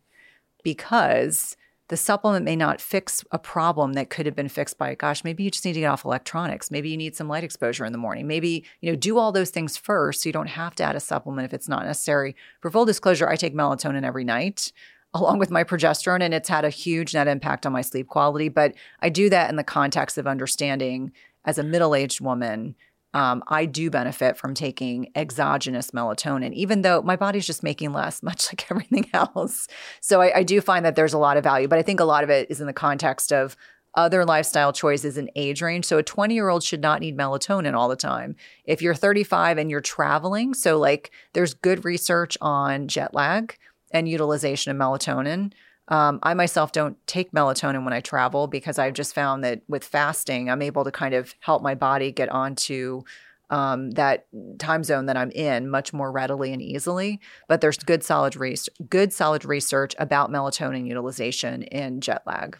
because 0.64 1.56
the 1.90 1.98
supplement 1.98 2.46
may 2.46 2.56
not 2.56 2.80
fix 2.80 3.24
a 3.32 3.40
problem 3.40 3.94
that 3.94 4.10
could 4.10 4.26
have 4.26 4.36
been 4.36 4.48
fixed 4.48 4.78
by 4.78 4.96
gosh 4.96 5.24
maybe 5.24 5.44
you 5.44 5.52
just 5.52 5.66
need 5.66 5.74
to 5.74 5.80
get 5.80 5.88
off 5.88 6.06
electronics 6.06 6.72
maybe 6.72 6.90
you 6.90 6.98
need 6.98 7.16
some 7.16 7.28
light 7.28 7.44
exposure 7.44 7.84
in 7.84 7.92
the 7.92 7.98
morning 7.98 8.28
maybe 8.28 8.64
you 8.82 8.92
know 8.92 8.96
do 8.96 9.18
all 9.18 9.32
those 9.32 9.50
things 9.50 9.76
first 9.76 10.22
so 10.22 10.30
you 10.30 10.34
don't 10.34 10.48
have 10.48 10.76
to 10.76 10.84
add 10.84 10.96
a 10.96 11.00
supplement 11.00 11.46
if 11.46 11.54
it's 11.54 11.68
not 11.68 11.86
necessary 11.86 12.36
for 12.62 12.72
full 12.72 12.86
disclosure 12.86 13.28
i 13.28 13.36
take 13.36 13.56
melatonin 13.56 14.04
every 14.04 14.24
night 14.24 14.72
along 15.14 15.40
with 15.40 15.52
my 15.52 15.64
progesterone, 15.64 16.22
and 16.22 16.34
it's 16.34 16.50
had 16.50 16.66
a 16.66 16.70
huge 16.70 17.14
net 17.14 17.28
impact 17.28 17.66
on 17.66 17.74
my 17.74 17.82
sleep 17.82 18.08
quality. 18.08 18.50
But 18.50 18.74
I 19.02 19.10
do 19.10 19.30
that 19.30 19.50
in 19.50 19.56
the 19.56 19.64
context 19.64 20.18
of 20.18 20.28
understanding 20.28 21.12
as 21.46 21.58
a 21.58 21.64
middle 21.64 21.96
aged 21.96 22.22
woman. 22.22 22.76
Um, 23.14 23.44
I 23.48 23.66
do 23.66 23.90
benefit 23.90 24.38
from 24.38 24.54
taking 24.54 25.12
exogenous 25.16 25.92
melatonin, 25.92 26.54
even 26.54 26.84
though 26.84 27.02
my 27.02 27.16
body's 27.16 27.48
just 27.48 27.64
making 27.64 27.92
less, 27.92 28.22
much 28.24 28.48
like 28.52 28.70
everything 28.70 29.10
else. 29.14 29.68
So 30.00 30.22
I, 30.22 30.40
I 30.40 30.44
do 30.44 30.62
find 30.62 30.86
that 30.86 30.96
there's 30.96 31.14
a 31.14 31.18
lot 31.18 31.38
of 31.38 31.44
value, 31.44 31.68
but 31.68 31.80
I 31.80 31.82
think 31.82 32.00
a 32.00 32.06
lot 32.06 32.24
of 32.24 32.30
it 32.30 32.52
is 32.52 32.62
in 32.62 32.68
the 32.68 32.74
context 32.74 33.34
of 33.34 33.56
other 33.96 34.24
lifestyle 34.24 34.72
choices 34.72 35.18
and 35.18 35.32
age 35.36 35.64
range. 35.64 35.86
So 35.86 35.98
a 35.98 36.04
20 36.04 36.36
year 36.36 36.50
old 36.50 36.64
should 36.64 36.82
not 36.82 37.02
need 37.02 37.18
melatonin 37.18 37.74
all 37.74 37.90
the 37.90 37.96
time. 37.96 38.36
If 38.66 38.84
you're 38.84 38.94
35 38.94 39.58
and 39.58 39.72
you're 39.72 39.82
traveling, 39.82 40.54
so 40.54 40.78
like 40.78 41.12
there's 41.34 41.56
good 41.56 41.84
research 41.84 42.38
on 42.40 42.88
jet 42.88 43.16
lag 43.16 43.58
and 43.92 44.08
utilization 44.08 44.72
of 44.72 44.78
melatonin. 44.78 45.54
Um, 45.90 46.20
I 46.22 46.36
myself 46.36 46.72
don't 46.72 46.96
take 47.08 47.32
melatonin 47.32 47.84
when 47.84 47.94
I 47.94 48.00
travel 48.00 48.48
because 48.48 48.78
I've 48.78 48.94
just 48.94 49.16
found 49.16 49.44
that 49.44 49.62
with 49.68 49.84
fasting, 49.84 50.50
I'm 50.50 50.62
able 50.62 50.84
to 50.84 50.92
kind 50.92 51.16
of 51.16 51.34
help 51.40 51.64
my 51.64 51.74
body 51.74 52.12
get 52.12 52.30
onto 52.30 53.02
um, 53.50 53.92
that 53.92 54.28
time 54.60 54.84
zone 54.84 55.08
that 55.08 55.18
I'm 55.18 55.32
in 55.32 55.70
much 55.70 55.92
more 55.92 56.12
readily 56.12 56.54
and 56.54 56.62
easily. 56.62 57.20
But 57.48 57.62
there's 57.62 57.78
good 57.78 58.04
solid 58.04 58.36
research, 58.36 58.76
good 58.88 59.12
solid 59.12 59.44
research 59.46 59.96
about 59.98 60.30
melatonin 60.30 60.86
utilization 60.86 61.64
in 61.64 62.02
jet 62.02 62.22
lag. 62.28 62.60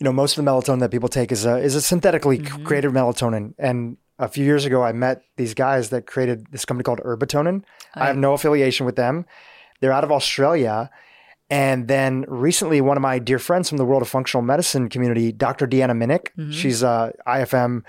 You 0.00 0.04
know, 0.04 0.12
most 0.12 0.36
of 0.36 0.44
the 0.44 0.50
melatonin 0.50 0.80
that 0.80 0.90
people 0.90 1.08
take 1.08 1.30
is 1.30 1.44
a 1.44 1.58
is 1.58 1.76
a 1.76 1.80
synthetically 1.80 2.38
mm-hmm. 2.38 2.64
created 2.64 2.90
melatonin, 2.90 3.54
and 3.58 3.96
a 4.18 4.28
few 4.28 4.44
years 4.44 4.64
ago, 4.64 4.82
I 4.82 4.92
met 4.92 5.22
these 5.36 5.54
guys 5.54 5.90
that 5.90 6.06
created 6.06 6.46
this 6.50 6.64
company 6.64 6.84
called 6.84 7.00
Herbatonin. 7.00 7.62
I, 7.94 8.02
I 8.02 8.06
have 8.08 8.16
no 8.16 8.32
affiliation 8.32 8.86
with 8.86 8.96
them 8.96 9.26
they're 9.80 9.92
out 9.92 10.04
of 10.04 10.12
Australia. 10.12 10.90
And 11.50 11.88
then 11.88 12.24
recently, 12.28 12.80
one 12.80 12.96
of 12.96 13.02
my 13.02 13.18
dear 13.18 13.38
friends 13.38 13.68
from 13.68 13.78
the 13.78 13.84
world 13.84 14.02
of 14.02 14.08
functional 14.08 14.42
medicine 14.42 14.88
community, 14.88 15.32
Dr. 15.32 15.66
Deanna 15.66 15.92
Minich, 15.92 16.28
mm-hmm. 16.36 16.50
she's 16.50 16.82
uh, 16.82 17.10
IFM 17.26 17.84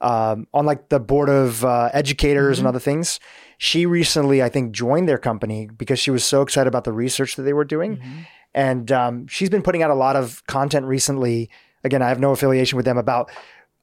um, 0.00 0.46
on 0.52 0.66
like 0.66 0.88
the 0.88 0.98
board 0.98 1.28
of 1.28 1.64
uh, 1.64 1.90
educators 1.92 2.56
mm-hmm. 2.58 2.66
and 2.66 2.68
other 2.68 2.80
things. 2.80 3.20
She 3.58 3.86
recently, 3.86 4.42
I 4.42 4.48
think, 4.48 4.72
joined 4.72 5.08
their 5.08 5.18
company 5.18 5.68
because 5.76 6.00
she 6.00 6.10
was 6.10 6.24
so 6.24 6.42
excited 6.42 6.66
about 6.68 6.84
the 6.84 6.92
research 6.92 7.36
that 7.36 7.42
they 7.42 7.52
were 7.52 7.64
doing. 7.64 7.98
Mm-hmm. 7.98 8.18
And 8.52 8.92
um, 8.92 9.26
she's 9.28 9.50
been 9.50 9.62
putting 9.62 9.82
out 9.82 9.90
a 9.90 9.94
lot 9.94 10.16
of 10.16 10.44
content 10.46 10.86
recently. 10.86 11.50
Again, 11.84 12.02
I 12.02 12.08
have 12.08 12.20
no 12.20 12.32
affiliation 12.32 12.76
with 12.76 12.84
them 12.84 12.98
about 12.98 13.30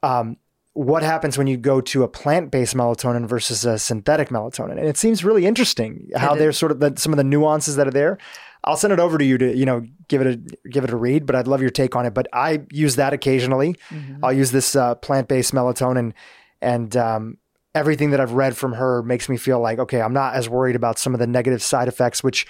um, 0.04 0.38
what 0.74 1.04
happens 1.04 1.38
when 1.38 1.48
you 1.48 1.58
go 1.58 1.82
to 1.82 2.04
a 2.04 2.08
plant-based 2.08 2.76
melatonin 2.76 3.28
versus 3.28 3.66
a 3.66 3.78
synthetic 3.78 4.30
melatonin 4.30 4.78
and 4.78 4.88
it 4.88 4.98
seems 4.98 5.24
really 5.24 5.46
interesting 5.46 6.10
how 6.16 6.34
there's 6.34 6.58
sort 6.58 6.72
of 6.72 6.80
the, 6.80 6.94
some 6.96 7.12
of 7.12 7.18
the 7.18 7.24
nuances 7.24 7.76
that 7.76 7.88
are 7.88 7.92
there 7.92 8.18
i'll 8.64 8.78
send 8.78 8.94
it 8.94 9.00
over 9.00 9.18
to 9.18 9.26
you 9.26 9.38
to 9.38 9.56
you 9.56 9.66
know 9.66 9.82
give 10.08 10.22
it 10.22 10.28
a 10.28 10.70
give 10.70 10.84
it 10.84 10.90
a 10.90 10.96
read 10.96 11.26
but 11.26 11.36
i'd 11.36 11.48
love 11.48 11.62
your 11.62 11.70
take 11.70 11.96
on 11.96 12.06
it 12.06 12.14
but 12.14 12.28
i 12.32 12.62
use 12.72 12.96
that 12.96 13.12
occasionally 13.12 13.76
mm-hmm. 13.90 14.24
i'll 14.24 14.34
use 14.34 14.52
this 14.52 14.76
uh, 14.76 14.96
plant-based 14.96 15.54
melatonin 15.54 16.14
and 16.62 16.96
um, 16.96 17.38
everything 17.76 18.12
that 18.12 18.22
i've 18.22 18.34
read 18.34 18.56
from 18.56 18.74
her 18.74 19.04
makes 19.04 19.28
me 19.28 19.36
feel 19.36 19.60
like 19.60 19.78
okay 19.78 20.02
i'm 20.02 20.14
not 20.14 20.36
as 20.36 20.48
worried 20.48 20.76
about 20.76 20.98
some 20.98 21.14
of 21.14 21.20
the 21.20 21.28
negative 21.28 21.62
side 21.62 21.88
effects 21.88 22.24
which 22.24 22.48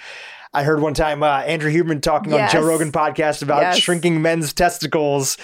I 0.54 0.64
heard 0.64 0.82
one 0.82 0.92
time 0.92 1.22
uh, 1.22 1.38
Andrew 1.38 1.72
Huberman 1.72 2.02
talking 2.02 2.30
yes. 2.30 2.54
on 2.54 2.60
Joe 2.60 2.68
Rogan 2.68 2.92
podcast 2.92 3.42
about 3.42 3.62
yes. 3.62 3.78
shrinking 3.78 4.20
men's 4.20 4.52
testicles 4.52 5.38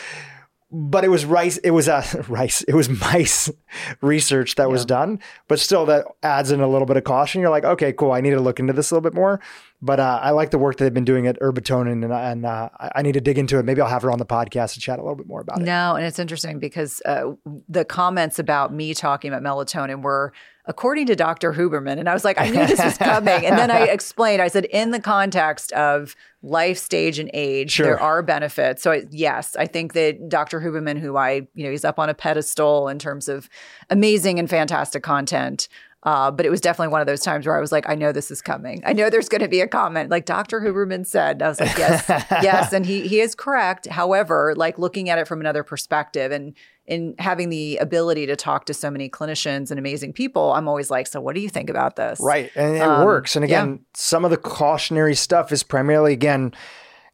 but 0.71 1.05
it 1.05 1.09
was 1.09 1.25
rice. 1.25 1.57
It 1.59 1.71
was 1.71 1.89
uh, 1.89 2.05
rice. 2.29 2.63
It 2.63 2.75
was 2.75 2.89
mice 2.89 3.51
research 4.01 4.57
that 4.57 4.71
was 4.71 4.85
done, 4.85 5.21
but 5.49 5.59
still, 5.59 5.87
that 5.87 6.07
adds 6.23 6.51
in 6.51 6.61
a 6.61 6.69
little 6.69 6.87
bit 6.87 6.97
of 6.97 7.05
caution. 7.05 7.41
You're 7.41 7.51
like, 7.51 7.65
okay, 7.65 7.93
cool. 7.93 8.13
I 8.13 8.21
need 8.21 8.31
to 8.31 8.41
look 8.41 8.61
into 8.61 8.73
this 8.73 8.91
a 8.91 8.95
little 8.95 9.09
bit 9.09 9.15
more. 9.15 9.41
But 9.81 10.01
uh, 10.01 10.19
I 10.23 10.31
like 10.31 10.51
the 10.51 10.59
work 10.59 10.77
that 10.77 10.85
they've 10.85 10.95
been 10.95 11.05
doing 11.05 11.27
at 11.27 11.39
Herbatonin, 11.41 12.05
and, 12.05 12.13
and 12.13 12.45
uh, 12.45 12.69
I 12.79 13.03
need 13.03 13.13
to 13.13 13.21
dig 13.21 13.39
into 13.39 13.59
it. 13.59 13.65
Maybe 13.65 13.81
I'll 13.81 13.89
have 13.89 14.03
her 14.03 14.11
on 14.11 14.19
the 14.19 14.27
podcast 14.27 14.75
to 14.75 14.81
chat 14.81 14.99
a 14.99 15.03
little 15.03 15.15
bit 15.15 15.29
more 15.29 15.41
about 15.41 15.61
it. 15.61 15.65
No, 15.65 15.95
and 15.95 16.05
it's 16.05 16.19
interesting 16.19 16.59
because 16.59 17.01
uh, 17.07 17.33
the 17.69 17.85
comments 17.85 18.39
about 18.39 18.75
me 18.75 18.93
talking 18.93 19.33
about 19.33 19.43
melatonin 19.43 20.03
were 20.03 20.33
according 20.69 21.07
to 21.07 21.17
Dr. 21.17 21.55
Huberman. 21.55 21.99
And 21.99 22.09
I 22.11 22.15
was 22.15 22.25
like, 22.25 22.39
I 22.39 22.51
knew 22.51 22.67
this 22.67 22.79
was 22.79 22.99
coming. 22.99 23.45
and 23.45 23.59
then 23.59 23.71
I 23.71 23.87
explained, 23.87 24.43
I 24.43 24.49
said, 24.49 24.67
in 24.67 24.91
the 24.91 25.01
context 25.01 25.73
of 25.73 26.15
life 26.43 26.77
stage 26.77 27.19
and 27.19 27.31
age, 27.33 27.73
sure. 27.73 27.87
there 27.87 28.01
are 28.01 28.23
benefits. 28.23 28.83
So 28.83 28.93
I, 28.93 29.05
yes, 29.11 29.57
I 29.57 29.67
think 29.67 29.95
that 29.95 30.29
Dr. 30.29 30.61
Huberman, 30.61 30.99
who 30.99 31.17
I, 31.17 31.49
you 31.55 31.65
know, 31.65 31.71
he's 31.71 31.87
up 31.87 31.99
on 31.99 32.11
a 32.11 32.15
pedestal 32.15 32.89
in 32.89 32.99
terms 32.99 33.29
of 33.29 33.49
amazing 33.89 34.39
and 34.39 34.49
fantastic 34.49 35.03
content. 35.03 35.69
Uh, 36.05 36.31
but 36.31 36.47
it 36.47 36.51
was 36.51 36.61
definitely 36.61 36.93
one 36.93 37.01
of 37.01 37.09
those 37.09 37.23
times 37.23 37.45
where 37.45 37.57
I 37.57 37.61
was 37.61 37.73
like, 37.73 37.89
I 37.89 37.97
know 37.97 38.13
this 38.13 38.31
is 38.31 38.41
coming. 38.41 38.83
I 38.87 38.93
know 38.93 39.11
there's 39.11 39.29
going 39.29 39.41
to 39.41 39.49
be 39.49 39.61
a 39.61 39.67
comment 39.67 40.11
like 40.11 40.27
Dr. 40.27 40.61
Huberman 40.61 41.05
said. 41.05 41.43
I 41.43 41.49
was 41.49 41.59
like, 41.59 41.77
yes, 41.77 42.05
yes, 42.31 42.73
and 42.73 42.87
he 42.87 43.09
he 43.09 43.21
is 43.21 43.35
correct. 43.35 43.89
However, 43.89 44.55
like 44.57 44.79
looking 44.79 45.11
at 45.11 45.19
it 45.19 45.27
from 45.27 45.41
another 45.41 45.65
perspective 45.65 46.31
and 46.31 46.55
in 46.89 47.15
having 47.19 47.51
the 47.51 47.77
ability 47.77 48.27
to 48.27 48.35
talk 48.35 48.65
to 48.65 48.75
so 48.75 48.91
many 48.91 49.11
clinicians 49.11 49.71
and 49.71 49.79
amazing 49.79 50.15
people, 50.15 50.55
I'm 50.55 50.67
always 50.67 50.91
like, 50.91 51.07
so 51.07 51.21
what 51.21 51.35
do 51.35 51.43
you 51.43 51.51
think 51.51 51.69
about 51.69 51.97
this? 51.97 52.19
Right, 52.19 52.51
and 52.57 52.77
it 52.77 52.81
um, 52.81 53.05
works. 53.05 53.37
And 53.37 53.45
again, 53.45 53.71
yeah. 53.71 53.79
some 53.95 54.25
of 54.25 54.31
the 54.31 54.39
cautionary 54.39 55.15
stuff 55.15 55.53
is 55.53 55.63
primarily 55.63 56.15
again, 56.15 56.55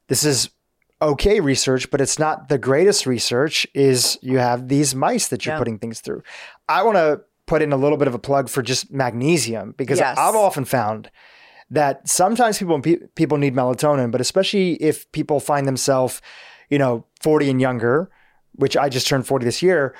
this 0.07 0.25
is 0.25 0.49
okay 1.03 1.41
research, 1.41 1.91
but 1.91 2.01
it's 2.01 2.21
not 2.21 2.49
the 2.49 2.57
greatest 2.57 3.05
research. 3.05 3.67
Is 3.75 4.17
you 4.23 4.39
have 4.39 4.69
these 4.69 4.95
mice 4.95 5.27
that 5.29 5.45
you're 5.45 5.57
yeah. 5.57 5.59
putting 5.59 5.79
things 5.79 6.01
through. 6.01 6.23
I 6.69 6.85
want 6.85 6.97
to 6.97 7.23
put 7.47 7.61
in 7.61 7.73
a 7.73 7.77
little 7.77 7.99
bit 7.99 8.07
of 8.07 8.15
a 8.15 8.19
plug 8.19 8.49
for 8.49 8.63
just 8.63 8.93
magnesium 8.93 9.75
because 9.77 9.99
yes. 9.99 10.17
I've 10.17 10.37
often 10.37 10.65
found 10.65 11.11
that 11.69 12.09
sometimes 12.09 12.59
people 12.59 12.81
people 12.81 13.39
need 13.39 13.57
melatonin, 13.57 14.13
but 14.13 14.21
especially 14.21 14.75
if 14.75 15.11
people 15.11 15.41
find 15.41 15.67
themselves, 15.67 16.23
you 16.71 16.79
know, 16.79 17.07
40 17.21 17.51
and 17.51 17.61
younger, 17.61 18.09
which 18.55 18.77
I 18.77 18.89
just 18.89 19.07
turned 19.07 19.27
40 19.27 19.45
this 19.45 19.63
year. 19.63 19.95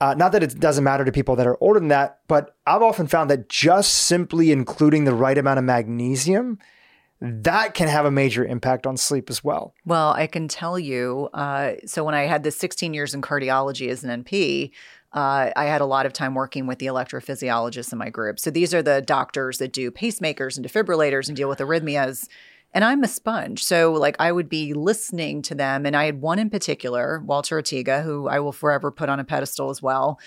Uh, 0.00 0.14
not 0.14 0.32
that 0.32 0.42
it 0.42 0.58
doesn't 0.58 0.84
matter 0.84 1.04
to 1.04 1.12
people 1.12 1.36
that 1.36 1.46
are 1.46 1.56
older 1.60 1.78
than 1.78 1.88
that, 1.88 2.18
but 2.26 2.56
I've 2.66 2.82
often 2.82 3.06
found 3.06 3.30
that 3.30 3.48
just 3.48 3.94
simply 3.94 4.50
including 4.50 5.04
the 5.04 5.14
right 5.14 5.38
amount 5.38 5.58
of 5.58 5.64
magnesium, 5.64 6.58
that 7.20 7.74
can 7.74 7.88
have 7.88 8.04
a 8.04 8.10
major 8.10 8.44
impact 8.44 8.86
on 8.86 8.96
sleep 8.96 9.30
as 9.30 9.42
well. 9.42 9.72
Well, 9.86 10.10
I 10.10 10.26
can 10.26 10.48
tell 10.48 10.78
you. 10.78 11.30
Uh, 11.32 11.74
so 11.86 12.04
when 12.04 12.14
I 12.14 12.22
had 12.22 12.42
the 12.42 12.50
16 12.50 12.92
years 12.92 13.14
in 13.14 13.22
cardiology 13.22 13.88
as 13.88 14.04
an 14.04 14.24
NP, 14.24 14.72
uh, 15.14 15.50
I 15.54 15.64
had 15.64 15.80
a 15.80 15.86
lot 15.86 16.06
of 16.06 16.12
time 16.12 16.34
working 16.34 16.66
with 16.66 16.80
the 16.80 16.86
electrophysiologists 16.86 17.92
in 17.92 17.98
my 17.98 18.10
group. 18.10 18.40
So 18.40 18.50
these 18.50 18.74
are 18.74 18.82
the 18.82 19.00
doctors 19.00 19.58
that 19.58 19.72
do 19.72 19.90
pacemakers 19.90 20.56
and 20.56 20.66
defibrillators 20.66 21.28
and 21.28 21.36
deal 21.36 21.48
with 21.48 21.60
arrhythmias. 21.60 22.28
And 22.74 22.84
I'm 22.84 23.04
a 23.04 23.08
sponge. 23.08 23.64
So, 23.64 23.92
like, 23.92 24.16
I 24.18 24.32
would 24.32 24.48
be 24.48 24.74
listening 24.74 25.42
to 25.42 25.54
them. 25.54 25.86
And 25.86 25.96
I 25.96 26.06
had 26.06 26.20
one 26.20 26.40
in 26.40 26.50
particular, 26.50 27.22
Walter 27.24 27.62
Ortiga, 27.62 28.02
who 28.02 28.28
I 28.28 28.40
will 28.40 28.52
forever 28.52 28.90
put 28.90 29.08
on 29.08 29.20
a 29.20 29.24
pedestal 29.24 29.70
as 29.70 29.80
well. 29.80 30.18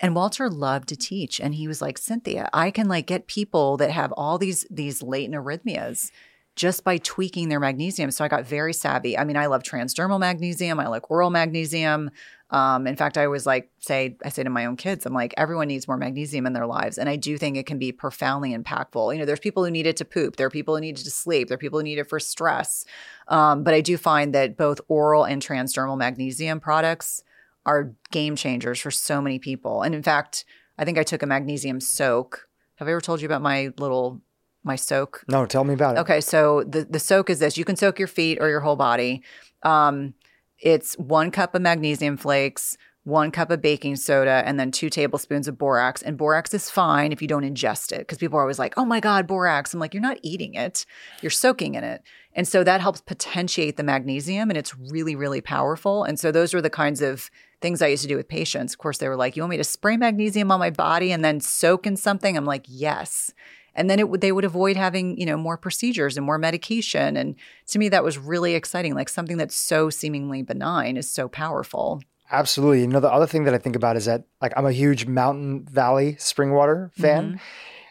And 0.00 0.14
Walter 0.14 0.50
loved 0.50 0.88
to 0.90 0.96
teach. 0.96 1.40
And 1.40 1.54
he 1.54 1.66
was 1.66 1.80
like, 1.80 1.96
Cynthia, 1.96 2.50
I 2.52 2.70
can 2.70 2.88
like 2.88 3.06
get 3.06 3.26
people 3.26 3.78
that 3.78 3.90
have 3.90 4.12
all 4.12 4.36
these 4.36 4.66
these 4.70 5.02
latent 5.02 5.34
arrhythmias 5.34 6.10
just 6.56 6.84
by 6.84 6.98
tweaking 6.98 7.48
their 7.48 7.60
magnesium. 7.60 8.10
So 8.10 8.24
I 8.24 8.28
got 8.28 8.44
very 8.44 8.72
savvy. 8.72 9.18
I 9.18 9.24
mean, 9.24 9.36
I 9.36 9.46
love 9.46 9.62
transdermal 9.62 10.20
magnesium. 10.20 10.78
I 10.78 10.86
like 10.86 11.10
oral 11.10 11.30
magnesium. 11.30 12.10
Um, 12.50 12.86
in 12.86 12.94
fact, 12.94 13.18
I 13.18 13.24
always 13.24 13.46
like 13.46 13.70
say, 13.80 14.16
I 14.24 14.28
say 14.28 14.44
to 14.44 14.50
my 14.50 14.66
own 14.66 14.76
kids, 14.76 15.04
I'm 15.04 15.14
like, 15.14 15.34
everyone 15.36 15.66
needs 15.66 15.88
more 15.88 15.96
magnesium 15.96 16.46
in 16.46 16.52
their 16.52 16.66
lives. 16.66 16.98
And 16.98 17.08
I 17.08 17.16
do 17.16 17.36
think 17.36 17.56
it 17.56 17.66
can 17.66 17.78
be 17.78 17.90
profoundly 17.90 18.56
impactful. 18.56 19.12
You 19.12 19.18
know, 19.18 19.24
there's 19.24 19.40
people 19.40 19.64
who 19.64 19.70
need 19.70 19.86
it 19.86 19.96
to 19.96 20.04
poop, 20.04 20.36
there 20.36 20.46
are 20.46 20.50
people 20.50 20.76
who 20.76 20.80
need 20.80 20.98
it 20.98 21.04
to 21.04 21.10
sleep, 21.10 21.48
there 21.48 21.56
are 21.56 21.58
people 21.58 21.80
who 21.80 21.84
need 21.84 21.98
it 21.98 22.08
for 22.08 22.20
stress. 22.20 22.84
Um, 23.26 23.64
but 23.64 23.74
I 23.74 23.80
do 23.80 23.96
find 23.96 24.32
that 24.34 24.56
both 24.56 24.80
oral 24.86 25.24
and 25.24 25.42
transdermal 25.42 25.98
magnesium 25.98 26.60
products 26.60 27.24
are 27.66 27.94
game 28.12 28.36
changers 28.36 28.78
for 28.78 28.92
so 28.92 29.20
many 29.20 29.40
people. 29.40 29.82
And 29.82 29.94
in 29.94 30.02
fact, 30.02 30.44
I 30.78 30.84
think 30.84 30.98
I 30.98 31.02
took 31.02 31.22
a 31.22 31.26
magnesium 31.26 31.80
soak. 31.80 32.48
Have 32.76 32.86
I 32.86 32.92
ever 32.92 33.00
told 33.00 33.20
you 33.20 33.26
about 33.26 33.42
my 33.42 33.72
little 33.78 34.20
my 34.64 34.76
soak? 34.76 35.24
No, 35.28 35.46
tell 35.46 35.64
me 35.64 35.74
about 35.74 35.96
it. 35.96 36.00
Okay, 36.00 36.20
so 36.20 36.64
the 36.64 36.84
the 36.84 36.98
soak 36.98 37.30
is 37.30 37.38
this: 37.38 37.56
you 37.56 37.64
can 37.64 37.76
soak 37.76 37.98
your 37.98 38.08
feet 38.08 38.38
or 38.40 38.48
your 38.48 38.60
whole 38.60 38.76
body. 38.76 39.22
Um, 39.62 40.14
it's 40.58 40.94
one 40.94 41.30
cup 41.30 41.54
of 41.54 41.62
magnesium 41.62 42.16
flakes, 42.16 42.76
one 43.04 43.30
cup 43.30 43.50
of 43.50 43.60
baking 43.60 43.96
soda, 43.96 44.42
and 44.46 44.58
then 44.58 44.70
two 44.70 44.88
tablespoons 44.88 45.46
of 45.46 45.58
borax. 45.58 46.00
And 46.00 46.16
borax 46.16 46.54
is 46.54 46.70
fine 46.70 47.12
if 47.12 47.20
you 47.20 47.28
don't 47.28 47.42
ingest 47.42 47.92
it 47.92 47.98
because 47.98 48.18
people 48.18 48.38
are 48.38 48.42
always 48.42 48.58
like, 48.58 48.74
oh 48.78 48.84
my 48.84 48.98
God, 48.98 49.26
borax. 49.26 49.74
I'm 49.74 49.80
like, 49.80 49.92
you're 49.92 50.00
not 50.00 50.18
eating 50.22 50.54
it, 50.54 50.86
you're 51.20 51.30
soaking 51.30 51.74
in 51.74 51.84
it. 51.84 52.02
And 52.32 52.48
so 52.48 52.64
that 52.64 52.80
helps 52.80 53.00
potentiate 53.00 53.76
the 53.76 53.82
magnesium 53.82 54.50
and 54.50 54.56
it's 54.56 54.76
really, 54.76 55.14
really 55.14 55.40
powerful. 55.40 56.02
And 56.02 56.18
so 56.18 56.32
those 56.32 56.54
are 56.54 56.62
the 56.62 56.70
kinds 56.70 57.02
of 57.02 57.30
things 57.60 57.80
I 57.80 57.88
used 57.88 58.02
to 58.02 58.08
do 58.08 58.16
with 58.16 58.28
patients. 58.28 58.72
Of 58.72 58.78
course, 58.78 58.98
they 58.98 59.08
were 59.08 59.16
like, 59.16 59.36
you 59.36 59.42
want 59.42 59.50
me 59.50 59.56
to 59.58 59.64
spray 59.64 59.96
magnesium 59.96 60.50
on 60.50 60.58
my 60.58 60.70
body 60.70 61.12
and 61.12 61.24
then 61.24 61.40
soak 61.40 61.86
in 61.86 61.96
something? 61.96 62.36
I'm 62.36 62.44
like, 62.44 62.64
yes 62.66 63.32
and 63.74 63.90
then 63.90 63.98
it 63.98 64.08
would 64.08 64.20
they 64.20 64.32
would 64.32 64.44
avoid 64.44 64.76
having 64.76 65.18
you 65.18 65.26
know 65.26 65.36
more 65.36 65.56
procedures 65.56 66.16
and 66.16 66.24
more 66.24 66.38
medication 66.38 67.16
and 67.16 67.34
to 67.66 67.78
me 67.78 67.88
that 67.88 68.04
was 68.04 68.18
really 68.18 68.54
exciting 68.54 68.94
like 68.94 69.08
something 69.08 69.36
that's 69.36 69.56
so 69.56 69.90
seemingly 69.90 70.42
benign 70.42 70.96
is 70.96 71.10
so 71.10 71.28
powerful 71.28 72.02
absolutely 72.30 72.80
you 72.80 72.86
know 72.86 73.00
the 73.00 73.12
other 73.12 73.26
thing 73.26 73.44
that 73.44 73.54
i 73.54 73.58
think 73.58 73.76
about 73.76 73.96
is 73.96 74.04
that 74.04 74.24
like 74.40 74.52
i'm 74.56 74.66
a 74.66 74.72
huge 74.72 75.06
mountain 75.06 75.64
valley 75.64 76.16
spring 76.18 76.52
water 76.52 76.90
fan 76.94 77.24
mm-hmm. 77.24 77.36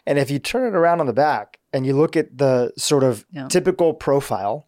and 0.06 0.18
if 0.18 0.30
you 0.30 0.38
turn 0.38 0.66
it 0.66 0.76
around 0.76 1.00
on 1.00 1.06
the 1.06 1.12
back 1.12 1.58
and 1.72 1.86
you 1.86 1.94
look 1.94 2.16
at 2.16 2.36
the 2.36 2.72
sort 2.76 3.04
of 3.04 3.24
yeah. 3.32 3.48
typical 3.48 3.94
profile 3.94 4.66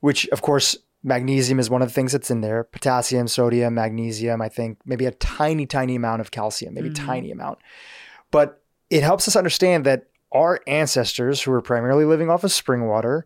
which 0.00 0.26
of 0.28 0.42
course 0.42 0.76
magnesium 1.04 1.60
is 1.60 1.70
one 1.70 1.80
of 1.80 1.88
the 1.88 1.94
things 1.94 2.12
that's 2.12 2.30
in 2.30 2.40
there 2.40 2.64
potassium 2.64 3.28
sodium 3.28 3.74
magnesium 3.74 4.42
i 4.42 4.48
think 4.48 4.78
maybe 4.84 5.06
a 5.06 5.12
tiny 5.12 5.64
tiny 5.64 5.94
amount 5.94 6.20
of 6.20 6.30
calcium 6.30 6.74
maybe 6.74 6.90
mm-hmm. 6.90 7.06
tiny 7.06 7.30
amount 7.30 7.58
but 8.30 8.62
it 8.90 9.02
helps 9.02 9.28
us 9.28 9.36
understand 9.36 9.84
that 9.86 10.06
our 10.32 10.60
ancestors 10.66 11.42
who 11.42 11.50
were 11.50 11.62
primarily 11.62 12.04
living 12.04 12.30
off 12.30 12.44
of 12.44 12.52
spring 12.52 12.86
water, 12.86 13.24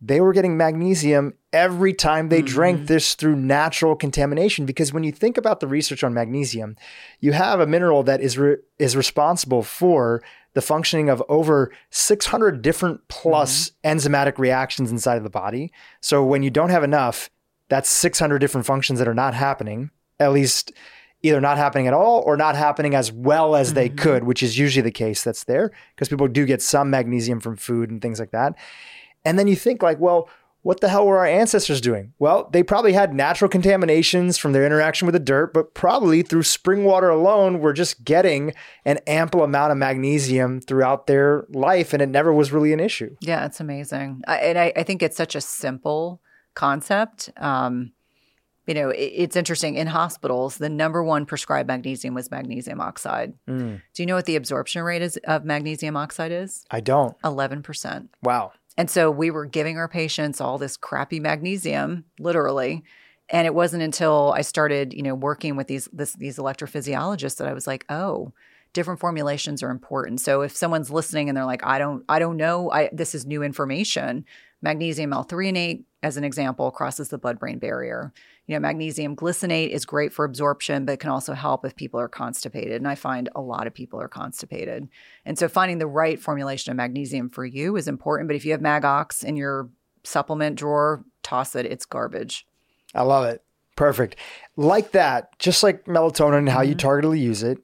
they 0.00 0.20
were 0.20 0.32
getting 0.32 0.56
magnesium 0.56 1.32
every 1.52 1.94
time 1.94 2.28
they 2.28 2.38
mm-hmm. 2.38 2.54
drank 2.54 2.86
this 2.88 3.14
through 3.14 3.36
natural 3.36 3.94
contamination. 3.94 4.66
Because 4.66 4.92
when 4.92 5.04
you 5.04 5.12
think 5.12 5.38
about 5.38 5.60
the 5.60 5.68
research 5.68 6.02
on 6.02 6.12
magnesium, 6.12 6.76
you 7.20 7.32
have 7.32 7.60
a 7.60 7.66
mineral 7.66 8.02
that 8.02 8.20
is 8.20 8.36
re- 8.36 8.56
is 8.80 8.96
responsible 8.96 9.62
for 9.62 10.22
the 10.54 10.60
functioning 10.60 11.08
of 11.08 11.22
over 11.28 11.72
600 11.90 12.60
different 12.62 13.06
plus 13.08 13.70
mm-hmm. 13.70 13.96
enzymatic 13.96 14.38
reactions 14.38 14.90
inside 14.90 15.16
of 15.16 15.22
the 15.22 15.30
body. 15.30 15.72
So 16.00 16.24
when 16.24 16.42
you 16.42 16.50
don't 16.50 16.70
have 16.70 16.84
enough, 16.84 17.30
that's 17.68 17.88
600 17.88 18.38
different 18.38 18.66
functions 18.66 18.98
that 18.98 19.08
are 19.08 19.14
not 19.14 19.34
happening. 19.34 19.90
At 20.18 20.32
least 20.32 20.72
either 21.22 21.40
not 21.40 21.56
happening 21.56 21.86
at 21.86 21.94
all 21.94 22.22
or 22.26 22.36
not 22.36 22.56
happening 22.56 22.94
as 22.94 23.12
well 23.12 23.54
as 23.54 23.68
mm-hmm. 23.68 23.74
they 23.76 23.88
could, 23.88 24.24
which 24.24 24.42
is 24.42 24.58
usually 24.58 24.82
the 24.82 24.90
case 24.90 25.22
that's 25.22 25.44
there 25.44 25.70
because 25.94 26.08
people 26.08 26.28
do 26.28 26.44
get 26.44 26.62
some 26.62 26.90
magnesium 26.90 27.40
from 27.40 27.56
food 27.56 27.90
and 27.90 28.02
things 28.02 28.18
like 28.18 28.32
that. 28.32 28.54
And 29.24 29.38
then 29.38 29.46
you 29.46 29.56
think 29.56 29.82
like, 29.82 30.00
well, 30.00 30.28
what 30.62 30.80
the 30.80 30.88
hell 30.88 31.06
were 31.06 31.18
our 31.18 31.26
ancestors 31.26 31.80
doing? 31.80 32.12
Well, 32.20 32.48
they 32.52 32.62
probably 32.62 32.92
had 32.92 33.12
natural 33.12 33.48
contaminations 33.48 34.38
from 34.38 34.52
their 34.52 34.64
interaction 34.64 35.06
with 35.06 35.12
the 35.12 35.18
dirt, 35.18 35.52
but 35.52 35.74
probably 35.74 36.22
through 36.22 36.44
spring 36.44 36.84
water 36.84 37.10
alone, 37.10 37.58
were 37.58 37.72
just 37.72 38.04
getting 38.04 38.54
an 38.84 38.98
ample 39.08 39.42
amount 39.42 39.72
of 39.72 39.78
magnesium 39.78 40.60
throughout 40.60 41.08
their 41.08 41.46
life, 41.50 41.92
and 41.92 42.00
it 42.00 42.08
never 42.08 42.32
was 42.32 42.52
really 42.52 42.72
an 42.72 42.78
issue. 42.78 43.16
Yeah, 43.20 43.44
it's 43.44 43.58
amazing, 43.58 44.22
I, 44.28 44.36
and 44.36 44.58
I, 44.58 44.72
I, 44.76 44.82
think 44.84 45.02
it's 45.02 45.16
such 45.16 45.34
a 45.34 45.40
simple 45.40 46.20
concept. 46.54 47.30
Um, 47.38 47.92
you 48.66 48.74
know, 48.74 48.90
it, 48.90 49.12
it's 49.14 49.36
interesting 49.36 49.76
in 49.76 49.86
hospitals, 49.86 50.58
the 50.58 50.68
number 50.68 51.02
one 51.02 51.26
prescribed 51.26 51.68
magnesium 51.68 52.14
was 52.14 52.30
magnesium 52.30 52.80
oxide. 52.80 53.34
Mm. 53.48 53.82
Do 53.94 54.02
you 54.02 54.06
know 54.06 54.14
what 54.14 54.26
the 54.26 54.36
absorption 54.36 54.82
rate 54.82 55.02
is 55.02 55.18
of 55.24 55.44
magnesium 55.44 55.96
oxide 55.96 56.32
is? 56.32 56.64
I 56.70 56.80
don't. 56.80 57.20
11%. 57.22 58.08
Wow. 58.22 58.52
And 58.76 58.90
so 58.90 59.10
we 59.10 59.30
were 59.30 59.46
giving 59.46 59.76
our 59.78 59.88
patients 59.88 60.40
all 60.40 60.58
this 60.58 60.76
crappy 60.76 61.20
magnesium, 61.20 62.04
literally. 62.18 62.82
And 63.28 63.46
it 63.46 63.54
wasn't 63.54 63.82
until 63.82 64.32
I 64.36 64.42
started, 64.42 64.92
you 64.92 65.02
know, 65.02 65.14
working 65.14 65.56
with 65.56 65.66
these 65.66 65.88
this, 65.92 66.14
these 66.14 66.38
electrophysiologists 66.38 67.36
that 67.36 67.48
I 67.48 67.52
was 67.52 67.66
like, 67.66 67.84
oh, 67.88 68.32
different 68.72 69.00
formulations 69.00 69.62
are 69.62 69.70
important. 69.70 70.20
So 70.20 70.42
if 70.42 70.56
someone's 70.56 70.90
listening 70.90 71.28
and 71.28 71.36
they're 71.36 71.44
like, 71.44 71.64
I 71.64 71.78
don't, 71.78 72.04
I 72.08 72.18
don't 72.18 72.36
know, 72.36 72.70
I 72.70 72.90
this 72.92 73.14
is 73.14 73.26
new 73.26 73.42
information. 73.42 74.24
Magnesium 74.62 75.12
L-threonate, 75.12 75.84
as 76.02 76.16
an 76.16 76.24
example, 76.24 76.70
crosses 76.70 77.08
the 77.08 77.18
blood-brain 77.18 77.58
barrier. 77.58 78.12
You 78.46 78.56
know, 78.56 78.60
magnesium 78.60 79.14
glycinate 79.14 79.70
is 79.70 79.84
great 79.84 80.12
for 80.12 80.24
absorption, 80.24 80.84
but 80.84 80.92
it 80.94 81.00
can 81.00 81.10
also 81.10 81.32
help 81.32 81.64
if 81.64 81.76
people 81.76 82.00
are 82.00 82.08
constipated. 82.08 82.72
And 82.72 82.88
I 82.88 82.96
find 82.96 83.28
a 83.34 83.40
lot 83.40 83.66
of 83.68 83.74
people 83.74 84.00
are 84.00 84.08
constipated. 84.08 84.88
And 85.24 85.38
so 85.38 85.48
finding 85.48 85.78
the 85.78 85.86
right 85.86 86.18
formulation 86.20 86.70
of 86.72 86.76
magnesium 86.76 87.30
for 87.30 87.44
you 87.46 87.76
is 87.76 87.86
important. 87.86 88.28
But 88.28 88.36
if 88.36 88.44
you 88.44 88.50
have 88.52 88.60
Magox 88.60 89.22
in 89.24 89.36
your 89.36 89.70
supplement 90.02 90.56
drawer, 90.56 91.04
toss 91.22 91.54
it. 91.54 91.66
It's 91.66 91.86
garbage. 91.86 92.46
I 92.94 93.02
love 93.02 93.24
it. 93.26 93.42
Perfect. 93.76 94.16
Like 94.56 94.90
that, 94.90 95.38
just 95.38 95.62
like 95.62 95.84
melatonin, 95.84 96.38
and 96.38 96.48
how 96.48 96.62
you 96.62 96.74
Mm-hmm. 96.74 96.86
targetedly 96.88 97.20
use 97.20 97.42
it. 97.42 97.58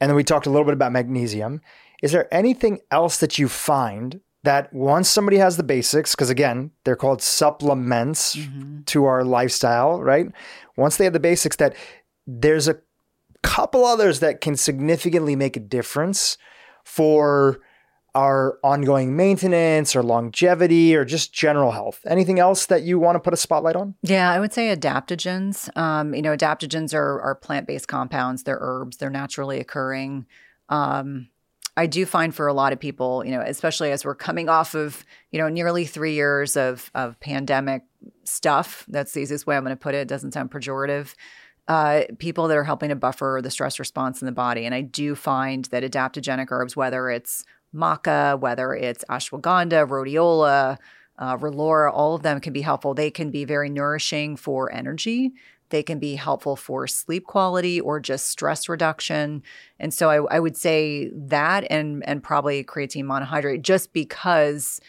And 0.00 0.08
then 0.08 0.16
we 0.16 0.24
talked 0.24 0.46
a 0.46 0.50
little 0.50 0.64
bit 0.64 0.74
about 0.74 0.92
magnesium. 0.92 1.60
Is 2.02 2.10
there 2.10 2.32
anything 2.34 2.80
else 2.90 3.18
that 3.18 3.38
you 3.38 3.48
find 3.48 4.20
that 4.44 4.72
once 4.72 5.08
somebody 5.08 5.36
has 5.38 5.56
the 5.56 5.62
basics, 5.62 6.14
because 6.14 6.30
again, 6.30 6.70
they're 6.84 6.96
called 6.96 7.22
supplements 7.22 8.36
Mm-hmm. 8.36 8.82
to 8.86 9.04
our 9.04 9.24
lifestyle, 9.24 10.02
right? 10.02 10.26
Once 10.76 10.96
they 10.96 11.04
have 11.04 11.12
the 11.12 11.20
basics, 11.20 11.56
that 11.56 11.76
there's 12.26 12.66
a 12.68 12.78
couple 13.42 13.84
others 13.84 14.20
that 14.20 14.40
can 14.40 14.56
significantly 14.56 15.36
make 15.36 15.56
a 15.56 15.60
difference 15.60 16.38
for 16.84 17.60
our 18.14 18.58
ongoing 18.62 19.16
maintenance 19.16 19.96
or 19.96 20.02
longevity 20.02 20.94
or 20.94 21.04
just 21.04 21.32
general 21.32 21.70
health. 21.70 22.00
Anything 22.06 22.38
else 22.38 22.66
that 22.66 22.82
you 22.82 22.98
want 22.98 23.16
to 23.16 23.20
put 23.20 23.32
a 23.32 23.36
spotlight 23.38 23.74
on? 23.76 23.94
Yeah, 24.02 24.30
I 24.30 24.38
would 24.38 24.52
say 24.52 24.74
adaptogens. 24.74 25.74
Um, 25.76 26.14
you 26.14 26.20
know, 26.22 26.36
adaptogens 26.36 26.92
are, 26.94 27.20
are 27.22 27.34
plant 27.34 27.66
based 27.66 27.88
compounds, 27.88 28.42
they're 28.42 28.58
herbs, 28.60 28.98
they're 28.98 29.08
naturally 29.10 29.60
occurring. 29.60 30.26
Um, 30.68 31.28
I 31.76 31.86
do 31.86 32.04
find 32.04 32.34
for 32.34 32.46
a 32.46 32.52
lot 32.52 32.72
of 32.72 32.80
people, 32.80 33.24
you 33.24 33.30
know, 33.30 33.40
especially 33.40 33.92
as 33.92 34.04
we're 34.04 34.14
coming 34.14 34.48
off 34.48 34.74
of, 34.74 35.04
you 35.30 35.38
know, 35.40 35.48
nearly 35.48 35.86
three 35.86 36.14
years 36.14 36.56
of, 36.56 36.90
of 36.94 37.18
pandemic 37.20 37.82
stuff, 38.24 38.84
that's 38.88 39.12
the 39.12 39.20
easiest 39.20 39.46
way 39.46 39.56
I'm 39.56 39.64
going 39.64 39.74
to 39.74 39.80
put 39.80 39.94
it. 39.94 39.98
It 39.98 40.08
doesn't 40.08 40.32
sound 40.32 40.50
pejorative. 40.50 41.14
Uh, 41.68 42.02
people 42.18 42.48
that 42.48 42.56
are 42.58 42.64
helping 42.64 42.90
to 42.90 42.96
buffer 42.96 43.40
the 43.42 43.50
stress 43.50 43.78
response 43.78 44.20
in 44.20 44.26
the 44.26 44.32
body. 44.32 44.66
And 44.66 44.74
I 44.74 44.82
do 44.82 45.14
find 45.14 45.64
that 45.66 45.82
adaptogenic 45.82 46.48
herbs, 46.50 46.76
whether 46.76 47.08
it's 47.08 47.44
maca, 47.74 48.38
whether 48.38 48.74
it's 48.74 49.04
ashwagandha, 49.08 49.88
rhodiola, 49.88 50.76
uh, 51.18 51.36
relora, 51.38 51.92
all 51.92 52.14
of 52.14 52.22
them 52.22 52.40
can 52.40 52.52
be 52.52 52.62
helpful. 52.62 52.94
They 52.94 53.10
can 53.10 53.30
be 53.30 53.44
very 53.44 53.70
nourishing 53.70 54.36
for 54.36 54.72
energy. 54.72 55.32
They 55.72 55.82
can 55.82 55.98
be 55.98 56.14
helpful 56.14 56.54
for 56.54 56.86
sleep 56.86 57.26
quality 57.26 57.80
or 57.80 57.98
just 57.98 58.28
stress 58.28 58.68
reduction. 58.68 59.42
And 59.80 59.92
so 59.92 60.10
I, 60.10 60.36
I 60.36 60.38
would 60.38 60.56
say 60.56 61.10
that 61.12 61.66
and 61.70 62.04
and 62.06 62.22
probably 62.22 62.62
creatine 62.62 63.04
monohydrate, 63.04 63.62
just 63.62 63.92
because 63.92 64.80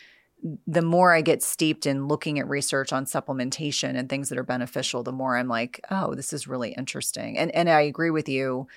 the 0.68 0.82
more 0.82 1.14
I 1.14 1.22
get 1.22 1.42
steeped 1.42 1.86
in 1.86 2.08
looking 2.08 2.38
at 2.38 2.48
research 2.50 2.92
on 2.92 3.06
supplementation 3.06 3.98
and 3.98 4.10
things 4.10 4.28
that 4.30 4.38
are 4.38 4.44
beneficial, 4.44 5.02
the 5.02 5.14
more 5.14 5.38
I'm 5.38 5.48
like, 5.48 5.80
oh, 5.90 6.14
this 6.16 6.34
is 6.34 6.48
really 6.48 6.74
interesting. 6.74 7.38
And 7.38 7.50
and 7.56 7.70
I 7.70 7.82
agree 7.82 8.12
with 8.12 8.30
you 8.30 8.68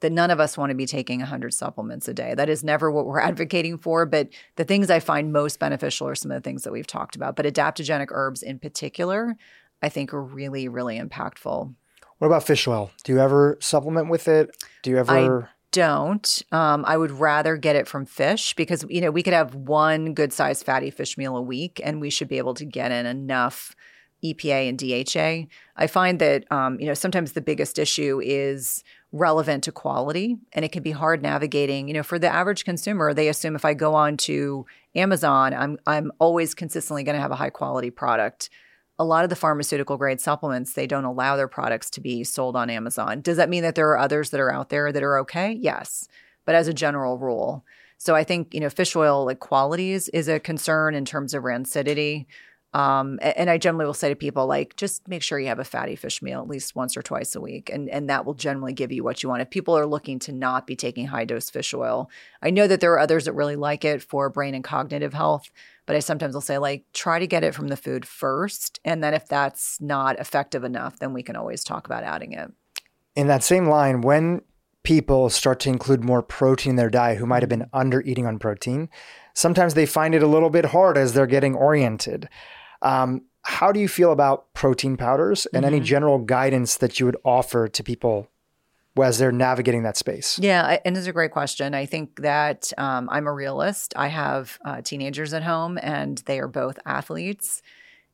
that 0.00 0.12
none 0.12 0.30
of 0.30 0.40
us 0.40 0.58
want 0.58 0.70
to 0.70 0.76
be 0.76 0.86
taking 0.86 1.20
100 1.20 1.54
supplements 1.54 2.06
a 2.06 2.14
day. 2.14 2.34
That 2.34 2.50
is 2.50 2.62
never 2.62 2.90
what 2.90 3.06
we're 3.06 3.20
advocating 3.32 3.78
for. 3.78 4.06
But 4.06 4.28
the 4.56 4.64
things 4.64 4.90
I 4.90 5.00
find 5.00 5.32
most 5.32 5.58
beneficial 5.58 6.08
are 6.08 6.14
some 6.14 6.30
of 6.30 6.36
the 6.36 6.46
things 6.46 6.62
that 6.62 6.72
we've 6.72 6.86
talked 6.86 7.16
about. 7.16 7.36
But 7.36 7.46
adaptogenic 7.46 8.08
herbs 8.10 8.42
in 8.42 8.58
particular, 8.58 9.36
I 9.82 9.88
think 9.88 10.12
are 10.12 10.22
really, 10.22 10.68
really 10.68 10.98
impactful. 10.98 11.74
What 12.18 12.26
about 12.26 12.44
fish 12.44 12.66
oil? 12.66 12.90
Do 13.04 13.12
you 13.12 13.20
ever 13.20 13.58
supplement 13.60 14.08
with 14.08 14.28
it? 14.28 14.56
Do 14.82 14.90
you 14.90 14.98
ever? 14.98 15.12
I 15.12 15.48
Don't. 15.72 16.42
Um, 16.52 16.84
I 16.86 16.96
would 16.96 17.10
rather 17.10 17.56
get 17.56 17.76
it 17.76 17.86
from 17.86 18.06
fish 18.06 18.54
because, 18.54 18.84
you 18.88 19.00
know, 19.00 19.10
we 19.10 19.22
could 19.22 19.34
have 19.34 19.54
one 19.54 20.14
good 20.14 20.32
sized 20.32 20.64
fatty 20.64 20.90
fish 20.90 21.18
meal 21.18 21.36
a 21.36 21.42
week 21.42 21.80
and 21.84 22.00
we 22.00 22.08
should 22.08 22.28
be 22.28 22.38
able 22.38 22.54
to 22.54 22.64
get 22.64 22.90
in 22.90 23.04
enough 23.04 23.76
EPA 24.24 24.68
and 24.68 24.78
DHA. 24.78 25.48
I 25.76 25.86
find 25.86 26.18
that, 26.20 26.50
um, 26.50 26.80
you 26.80 26.86
know, 26.86 26.94
sometimes 26.94 27.32
the 27.32 27.42
biggest 27.42 27.78
issue 27.78 28.20
is 28.24 28.82
relevant 29.12 29.64
to 29.64 29.72
quality 29.72 30.36
and 30.52 30.64
it 30.64 30.72
can 30.72 30.82
be 30.82 30.90
hard 30.90 31.22
navigating 31.22 31.88
you 31.88 31.94
know 31.94 32.02
for 32.02 32.18
the 32.18 32.28
average 32.28 32.64
consumer 32.64 33.14
they 33.14 33.28
assume 33.28 33.54
if 33.54 33.64
i 33.64 33.72
go 33.72 33.94
on 33.94 34.16
to 34.16 34.66
amazon 34.94 35.54
i'm 35.54 35.78
i'm 35.86 36.10
always 36.18 36.54
consistently 36.54 37.02
going 37.02 37.14
to 37.14 37.20
have 37.20 37.30
a 37.30 37.36
high 37.36 37.50
quality 37.50 37.90
product 37.90 38.50
a 38.98 39.04
lot 39.04 39.24
of 39.24 39.30
the 39.30 39.36
pharmaceutical 39.36 39.96
grade 39.96 40.20
supplements 40.20 40.72
they 40.72 40.86
don't 40.86 41.04
allow 41.04 41.36
their 41.36 41.48
products 41.48 41.90
to 41.90 42.00
be 42.00 42.24
sold 42.24 42.56
on 42.56 42.70
amazon 42.70 43.20
does 43.20 43.36
that 43.36 43.48
mean 43.48 43.62
that 43.62 43.74
there 43.74 43.88
are 43.88 43.98
others 43.98 44.30
that 44.30 44.40
are 44.40 44.52
out 44.52 44.68
there 44.68 44.92
that 44.92 45.02
are 45.02 45.18
okay 45.18 45.52
yes 45.60 46.08
but 46.44 46.54
as 46.54 46.68
a 46.68 46.74
general 46.74 47.18
rule 47.18 47.64
so 47.98 48.14
i 48.14 48.24
think 48.24 48.52
you 48.54 48.60
know 48.60 48.70
fish 48.70 48.94
oil 48.96 49.24
like 49.24 49.38
qualities 49.38 50.08
is 50.10 50.28
a 50.28 50.40
concern 50.40 50.94
in 50.94 51.04
terms 51.04 51.34
of 51.34 51.42
rancidity 51.42 52.26
um, 52.76 53.18
and 53.22 53.48
I 53.48 53.56
generally 53.56 53.86
will 53.86 53.94
say 53.94 54.10
to 54.10 54.14
people, 54.14 54.46
like, 54.46 54.76
just 54.76 55.08
make 55.08 55.22
sure 55.22 55.38
you 55.38 55.46
have 55.46 55.58
a 55.58 55.64
fatty 55.64 55.96
fish 55.96 56.20
meal 56.20 56.42
at 56.42 56.48
least 56.48 56.76
once 56.76 56.94
or 56.94 57.00
twice 57.00 57.34
a 57.34 57.40
week. 57.40 57.70
And, 57.72 57.88
and 57.88 58.10
that 58.10 58.26
will 58.26 58.34
generally 58.34 58.74
give 58.74 58.92
you 58.92 59.02
what 59.02 59.22
you 59.22 59.30
want. 59.30 59.40
If 59.40 59.48
people 59.48 59.78
are 59.78 59.86
looking 59.86 60.18
to 60.20 60.32
not 60.32 60.66
be 60.66 60.76
taking 60.76 61.06
high 61.06 61.24
dose 61.24 61.48
fish 61.48 61.72
oil, 61.72 62.10
I 62.42 62.50
know 62.50 62.66
that 62.66 62.80
there 62.80 62.92
are 62.92 62.98
others 62.98 63.24
that 63.24 63.32
really 63.32 63.56
like 63.56 63.86
it 63.86 64.02
for 64.02 64.28
brain 64.28 64.54
and 64.54 64.62
cognitive 64.62 65.14
health, 65.14 65.50
but 65.86 65.96
I 65.96 66.00
sometimes 66.00 66.34
will 66.34 66.40
say, 66.40 66.58
like, 66.58 66.84
try 66.92 67.18
to 67.18 67.26
get 67.26 67.44
it 67.44 67.54
from 67.54 67.68
the 67.68 67.76
food 67.76 68.06
first. 68.06 68.80
And 68.84 69.02
then 69.02 69.14
if 69.14 69.26
that's 69.26 69.80
not 69.80 70.18
effective 70.18 70.64
enough, 70.64 70.98
then 70.98 71.12
we 71.12 71.22
can 71.22 71.36
always 71.36 71.64
talk 71.64 71.86
about 71.86 72.02
adding 72.02 72.32
it. 72.32 72.52
In 73.14 73.28
that 73.28 73.44
same 73.44 73.66
line, 73.66 74.00
when 74.02 74.42
people 74.82 75.30
start 75.30 75.58
to 75.60 75.68
include 75.68 76.04
more 76.04 76.22
protein 76.22 76.70
in 76.70 76.76
their 76.76 76.90
diet 76.90 77.18
who 77.18 77.26
might 77.26 77.42
have 77.42 77.48
been 77.48 77.68
under 77.72 78.02
eating 78.02 78.26
on 78.26 78.38
protein, 78.38 78.88
sometimes 79.34 79.74
they 79.74 79.86
find 79.86 80.14
it 80.14 80.22
a 80.22 80.28
little 80.28 80.50
bit 80.50 80.66
hard 80.66 80.98
as 80.98 81.12
they're 81.12 81.26
getting 81.26 81.54
oriented. 81.54 82.28
Um, 82.82 83.22
how 83.42 83.70
do 83.70 83.80
you 83.80 83.88
feel 83.88 84.12
about 84.12 84.52
protein 84.54 84.96
powders 84.96 85.46
and 85.46 85.64
any 85.64 85.80
general 85.80 86.18
guidance 86.18 86.76
that 86.78 86.98
you 86.98 87.06
would 87.06 87.16
offer 87.24 87.68
to 87.68 87.82
people 87.84 88.28
as 89.02 89.18
they're 89.18 89.32
navigating 89.32 89.82
that 89.82 89.96
space? 89.96 90.38
Yeah, 90.38 90.78
and 90.84 90.96
it's 90.96 91.06
a 91.06 91.12
great 91.12 91.30
question. 91.30 91.74
I 91.74 91.86
think 91.86 92.22
that 92.22 92.72
um, 92.78 93.08
I'm 93.10 93.26
a 93.26 93.32
realist. 93.32 93.92
I 93.96 94.08
have 94.08 94.58
uh, 94.64 94.80
teenagers 94.82 95.32
at 95.32 95.42
home, 95.42 95.78
and 95.82 96.18
they 96.26 96.40
are 96.40 96.48
both 96.48 96.78
athletes. 96.86 97.62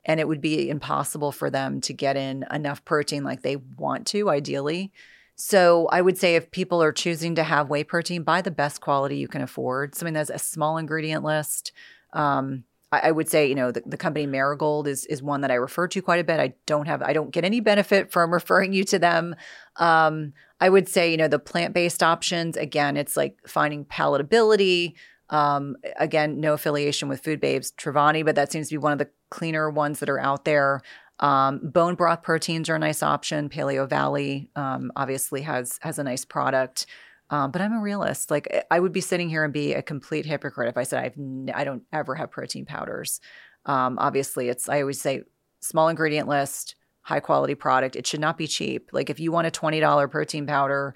And 0.04 0.18
it 0.18 0.26
would 0.26 0.40
be 0.40 0.68
impossible 0.68 1.30
for 1.30 1.48
them 1.48 1.80
to 1.82 1.92
get 1.92 2.16
in 2.16 2.44
enough 2.50 2.84
protein 2.84 3.22
like 3.22 3.42
they 3.42 3.56
want 3.56 4.06
to, 4.08 4.30
ideally. 4.30 4.90
So 5.36 5.88
I 5.92 6.02
would 6.02 6.18
say 6.18 6.34
if 6.34 6.50
people 6.50 6.82
are 6.82 6.92
choosing 6.92 7.36
to 7.36 7.42
have 7.44 7.70
whey 7.70 7.84
protein, 7.84 8.22
buy 8.22 8.42
the 8.42 8.50
best 8.50 8.80
quality 8.80 9.16
you 9.16 9.28
can 9.28 9.42
afford. 9.42 9.94
Something 9.94 10.14
that's 10.14 10.30
a 10.30 10.38
small 10.38 10.76
ingredient 10.76 11.24
list. 11.24 11.72
Um, 12.12 12.64
I, 12.92 13.10
would 13.10 13.28
say, 13.28 13.48
you 13.48 13.54
know, 13.54 13.72
the, 13.72 13.82
the 13.86 13.96
company 13.96 14.26
Marigold 14.26 14.86
is 14.86 15.06
is 15.06 15.22
one 15.22 15.40
that 15.40 15.50
I 15.50 15.54
refer 15.54 15.88
to 15.88 16.02
quite 16.02 16.20
a 16.20 16.24
bit. 16.24 16.38
I 16.38 16.54
don't 16.66 16.86
have, 16.86 17.02
I 17.02 17.12
don't 17.12 17.30
get 17.30 17.44
any 17.44 17.60
benefit 17.60 18.12
from 18.12 18.32
referring 18.34 18.72
you 18.72 18.84
to 18.84 18.98
them. 18.98 19.34
Um, 19.76 20.34
I 20.60 20.68
would 20.68 20.88
say, 20.88 21.10
you 21.10 21.16
know, 21.16 21.28
the 21.28 21.38
plant 21.38 21.74
based 21.74 22.02
options. 22.02 22.56
Again, 22.56 22.96
it's 22.96 23.16
like 23.16 23.38
finding 23.46 23.84
palatability. 23.84 24.94
Um, 25.30 25.76
again, 25.96 26.40
no 26.40 26.52
affiliation 26.52 27.08
with 27.08 27.24
Food 27.24 27.40
Babe's 27.40 27.72
Truvani, 27.72 28.24
but 28.24 28.34
that 28.34 28.52
seems 28.52 28.68
to 28.68 28.74
be 28.74 28.78
one 28.78 28.92
of 28.92 28.98
the 28.98 29.08
cleaner 29.30 29.70
ones 29.70 29.98
that 30.00 30.10
are 30.10 30.20
out 30.20 30.44
there. 30.44 30.82
Um, 31.20 31.60
bone 31.62 31.94
broth 31.94 32.22
proteins 32.22 32.68
are 32.68 32.74
a 32.74 32.78
nice 32.78 33.02
option. 33.02 33.48
Paleo 33.48 33.88
Valley 33.88 34.50
um, 34.56 34.92
obviously 34.96 35.42
has 35.42 35.78
has 35.80 35.98
a 35.98 36.04
nice 36.04 36.24
product. 36.24 36.86
Um, 37.32 37.50
but 37.50 37.62
I'm 37.62 37.72
a 37.72 37.80
realist. 37.80 38.30
Like 38.30 38.66
I 38.70 38.78
would 38.78 38.92
be 38.92 39.00
sitting 39.00 39.30
here 39.30 39.42
and 39.42 39.54
be 39.54 39.72
a 39.72 39.80
complete 39.82 40.26
hypocrite 40.26 40.68
if 40.68 40.76
I 40.76 40.82
said 40.82 41.02
I've 41.02 41.16
n- 41.18 41.50
I 41.52 41.64
don't 41.64 41.82
ever 41.90 42.14
have 42.14 42.30
protein 42.30 42.66
powders. 42.66 43.20
Um, 43.64 43.98
obviously, 43.98 44.50
it's 44.50 44.68
I 44.68 44.82
always 44.82 45.00
say 45.00 45.22
small 45.60 45.88
ingredient 45.88 46.28
list, 46.28 46.76
high 47.00 47.20
quality 47.20 47.54
product. 47.54 47.96
It 47.96 48.06
should 48.06 48.20
not 48.20 48.36
be 48.36 48.46
cheap. 48.46 48.90
Like 48.92 49.08
if 49.08 49.18
you 49.18 49.32
want 49.32 49.46
a 49.46 49.50
twenty 49.50 49.80
dollar 49.80 50.08
protein 50.08 50.46
powder, 50.46 50.94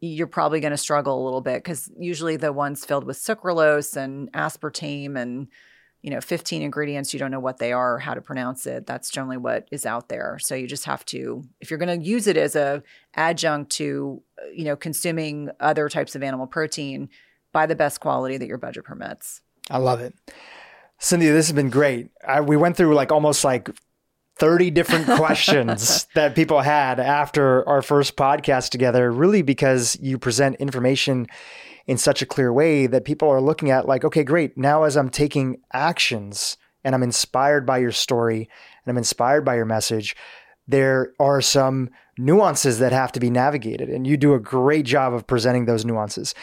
you're 0.00 0.26
probably 0.26 0.58
going 0.58 0.72
to 0.72 0.76
struggle 0.76 1.22
a 1.22 1.24
little 1.24 1.40
bit 1.40 1.62
because 1.62 1.88
usually 1.96 2.36
the 2.36 2.52
ones 2.52 2.84
filled 2.84 3.04
with 3.04 3.16
sucralose 3.16 3.96
and 3.96 4.30
aspartame 4.32 5.16
and 5.16 5.46
you 6.06 6.12
know 6.12 6.20
15 6.22 6.62
ingredients 6.62 7.12
you 7.12 7.18
don't 7.18 7.30
know 7.30 7.40
what 7.40 7.58
they 7.58 7.72
are 7.72 7.96
or 7.96 7.98
how 7.98 8.14
to 8.14 8.22
pronounce 8.22 8.66
it 8.66 8.86
that's 8.86 9.10
generally 9.10 9.36
what 9.36 9.68
is 9.70 9.84
out 9.84 10.08
there 10.08 10.38
so 10.40 10.54
you 10.54 10.66
just 10.66 10.84
have 10.84 11.04
to 11.04 11.44
if 11.60 11.68
you're 11.70 11.78
going 11.78 12.00
to 12.00 12.06
use 12.06 12.26
it 12.26 12.38
as 12.38 12.56
a 12.56 12.82
adjunct 13.14 13.70
to 13.72 14.22
you 14.54 14.64
know 14.64 14.76
consuming 14.76 15.50
other 15.60 15.90
types 15.90 16.14
of 16.14 16.22
animal 16.22 16.46
protein 16.46 17.10
buy 17.52 17.66
the 17.66 17.76
best 17.76 18.00
quality 18.00 18.38
that 18.38 18.46
your 18.46 18.56
budget 18.56 18.84
permits 18.84 19.42
I 19.70 19.78
love 19.78 20.00
it. 20.00 20.14
Cindy, 20.98 21.28
this 21.28 21.48
has 21.48 21.54
been 21.54 21.70
great. 21.70 22.10
I, 22.26 22.40
we 22.40 22.56
went 22.56 22.76
through 22.76 22.94
like 22.94 23.12
almost 23.12 23.44
like 23.44 23.68
30 24.36 24.70
different 24.70 25.06
questions 25.16 26.06
that 26.14 26.34
people 26.34 26.60
had 26.60 27.00
after 27.00 27.68
our 27.68 27.82
first 27.82 28.16
podcast 28.16 28.70
together, 28.70 29.10
really 29.10 29.42
because 29.42 29.98
you 30.00 30.18
present 30.18 30.56
information 30.56 31.26
in 31.86 31.98
such 31.98 32.22
a 32.22 32.26
clear 32.26 32.52
way 32.52 32.86
that 32.86 33.04
people 33.04 33.28
are 33.28 33.40
looking 33.40 33.70
at 33.70 33.86
like, 33.86 34.04
okay, 34.04 34.24
great. 34.24 34.56
Now, 34.58 34.84
as 34.84 34.96
I'm 34.96 35.10
taking 35.10 35.60
actions 35.72 36.56
and 36.84 36.94
I'm 36.94 37.02
inspired 37.02 37.64
by 37.64 37.78
your 37.78 37.92
story 37.92 38.48
and 38.84 38.90
I'm 38.90 38.98
inspired 38.98 39.44
by 39.44 39.56
your 39.56 39.64
message, 39.64 40.16
there 40.68 41.12
are 41.20 41.40
some 41.40 41.90
nuances 42.18 42.78
that 42.80 42.92
have 42.92 43.12
to 43.12 43.20
be 43.20 43.30
navigated. 43.30 43.88
And 43.88 44.06
you 44.06 44.16
do 44.16 44.34
a 44.34 44.40
great 44.40 44.84
job 44.84 45.14
of 45.14 45.26
presenting 45.26 45.66
those 45.66 45.84
nuances. 45.84 46.34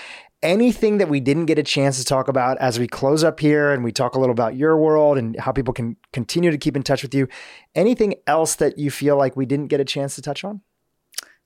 Anything 0.42 0.98
that 0.98 1.10
we 1.10 1.20
didn't 1.20 1.46
get 1.46 1.58
a 1.58 1.64
chance 1.64 1.98
to 1.98 2.06
talk 2.06 2.28
about 2.28 2.58
as 2.60 2.78
we 2.78 2.88
close 2.88 3.24
up 3.24 3.40
here 3.40 3.72
and 3.72 3.84
we 3.84 3.92
talk 3.92 4.16
a 4.16 4.20
little 4.20 4.34
about 4.34 4.56
your 4.56 4.78
world 4.78 5.18
and 5.18 5.40
how 5.40 5.52
people 5.52 5.74
can 5.74 5.96
continue 6.12 6.52
to 6.52 6.58
keep 6.58 6.76
in 6.76 6.84
touch 6.84 7.02
with 7.02 7.14
you, 7.14 7.28
anything 7.76 8.16
else 8.28 8.56
that 8.56 8.78
you 8.78 8.92
feel 8.92 9.18
like 9.18 9.38
we 9.38 9.46
didn't 9.46 9.68
get 9.68 9.80
a 9.80 9.86
chance 9.86 10.16
to 10.16 10.22
touch 10.22 10.44
on? 10.44 10.62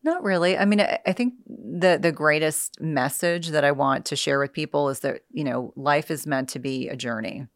Not 0.07 0.23
really. 0.23 0.57
I 0.57 0.63
mean, 0.63 0.79
I, 0.79 1.11
think 1.11 1.33
the 1.45 1.99
the 2.01 2.13
greatest 2.13 2.79
message 2.79 3.49
that 3.49 3.65
I 3.65 3.73
want 3.73 4.05
to 4.05 4.15
share 4.15 4.39
with 4.39 4.53
people 4.53 4.87
is 4.87 5.01
that 5.01 5.23
you 5.33 5.43
know 5.43 5.73
life 5.75 6.09
is 6.09 6.25
meant 6.25 6.47
to 6.51 6.59
be 6.59 6.87
a 6.87 6.95
journey. 6.95 7.47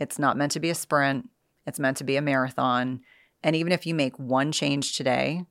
It's 0.00 0.18
not 0.18 0.36
meant 0.36 0.50
to 0.52 0.58
be 0.58 0.70
a 0.70 0.74
sprint. 0.74 1.30
It's 1.68 1.78
meant 1.78 1.98
to 1.98 2.04
be 2.04 2.16
a 2.16 2.20
marathon. 2.20 3.02
And 3.44 3.54
even 3.54 3.70
if 3.70 3.86
you 3.86 3.94
make 3.94 4.18
one 4.18 4.50
change 4.50 4.96
today, 4.96 5.44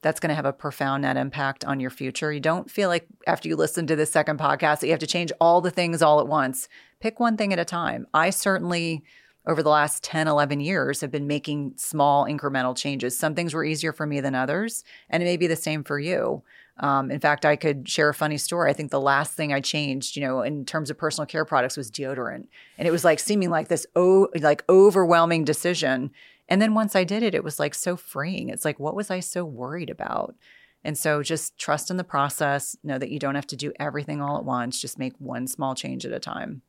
that's 0.00 0.20
going 0.20 0.30
to 0.30 0.34
have 0.34 0.46
a 0.46 0.54
profound 0.54 1.02
net 1.02 1.18
impact 1.18 1.66
on 1.66 1.80
your 1.80 1.90
future. 1.90 2.32
You 2.32 2.40
don't 2.40 2.70
feel 2.70 2.88
like 2.88 3.06
after 3.26 3.50
you 3.50 3.54
listen 3.54 3.86
to 3.88 3.94
this 3.94 4.10
second 4.10 4.38
podcast 4.38 4.80
that 4.80 4.86
you 4.86 4.92
have 4.92 5.00
to 5.00 5.06
change 5.06 5.32
all 5.38 5.60
the 5.60 5.70
things 5.70 6.00
all 6.00 6.18
at 6.18 6.26
once. 6.26 6.66
Pick 7.00 7.20
one 7.20 7.36
thing 7.36 7.52
at 7.52 7.58
a 7.58 7.64
time. 7.66 8.06
I 8.14 8.30
certainly 8.30 9.04
over 9.46 9.62
the 9.62 9.70
last 9.70 10.02
10, 10.04 10.28
11 10.28 10.60
years 10.60 11.00
have 11.00 11.10
been 11.10 11.26
making 11.26 11.74
small 11.76 12.26
incremental 12.26 12.76
changes. 12.76 13.18
Some 13.18 13.34
things 13.34 13.54
were 13.54 13.64
easier 13.64 13.92
for 13.92 14.06
me 14.06 14.20
than 14.20 14.34
others, 14.34 14.84
and 15.08 15.22
it 15.22 15.26
may 15.26 15.36
be 15.36 15.46
the 15.46 15.56
same 15.56 15.82
for 15.82 15.98
you. 15.98 16.42
Um, 16.78 17.10
in 17.10 17.20
fact, 17.20 17.44
I 17.44 17.56
could 17.56 17.88
share 17.88 18.08
a 18.08 18.14
funny 18.14 18.38
story. 18.38 18.70
I 18.70 18.72
think 18.72 18.90
the 18.90 19.00
last 19.00 19.34
thing 19.34 19.52
I 19.52 19.60
changed, 19.60 20.16
you 20.16 20.22
know, 20.22 20.42
in 20.42 20.64
terms 20.64 20.90
of 20.90 20.96
personal 20.96 21.26
care 21.26 21.44
products 21.44 21.76
was 21.76 21.90
deodorant. 21.90 22.46
And 22.78 22.88
it 22.88 22.90
was 22.90 23.04
like 23.04 23.18
seeming 23.18 23.50
like 23.50 23.68
this 23.68 23.86
oh 23.96 24.28
like 24.40 24.64
overwhelming 24.68 25.44
decision. 25.44 26.10
And 26.48 26.60
then 26.60 26.74
once 26.74 26.96
I 26.96 27.04
did 27.04 27.22
it, 27.22 27.34
it 27.34 27.44
was 27.44 27.60
like 27.60 27.74
so 27.74 27.96
freeing. 27.96 28.48
It's 28.48 28.64
like, 28.64 28.80
what 28.80 28.96
was 28.96 29.10
I 29.10 29.20
so 29.20 29.44
worried 29.44 29.90
about? 29.90 30.34
And 30.82 30.96
so 30.96 31.22
just 31.22 31.58
trust 31.58 31.90
in 31.90 31.98
the 31.98 32.04
process, 32.04 32.74
know 32.82 32.98
that 32.98 33.10
you 33.10 33.18
don't 33.18 33.34
have 33.34 33.46
to 33.48 33.56
do 33.56 33.72
everything 33.78 34.22
all 34.22 34.38
at 34.38 34.44
once, 34.44 34.80
just 34.80 34.98
make 34.98 35.12
one 35.18 35.46
small 35.46 35.74
change 35.74 36.06
at 36.06 36.12
a 36.12 36.18
time. 36.18 36.62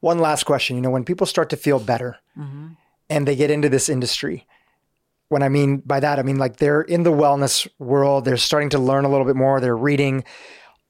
One 0.00 0.18
last 0.18 0.44
question. 0.44 0.76
You 0.76 0.82
know, 0.82 0.90
when 0.90 1.04
people 1.04 1.26
start 1.26 1.50
to 1.50 1.56
feel 1.56 1.78
better 1.78 2.16
mm-hmm. 2.38 2.68
and 3.08 3.28
they 3.28 3.36
get 3.36 3.50
into 3.50 3.68
this 3.68 3.88
industry, 3.88 4.46
when 5.28 5.42
I 5.42 5.48
mean 5.48 5.78
by 5.78 6.00
that, 6.00 6.18
I 6.18 6.22
mean 6.22 6.38
like 6.38 6.56
they're 6.56 6.82
in 6.82 7.04
the 7.04 7.12
wellness 7.12 7.68
world, 7.78 8.24
they're 8.24 8.36
starting 8.36 8.70
to 8.70 8.78
learn 8.78 9.04
a 9.04 9.10
little 9.10 9.26
bit 9.26 9.36
more, 9.36 9.60
they're 9.60 9.76
reading. 9.76 10.24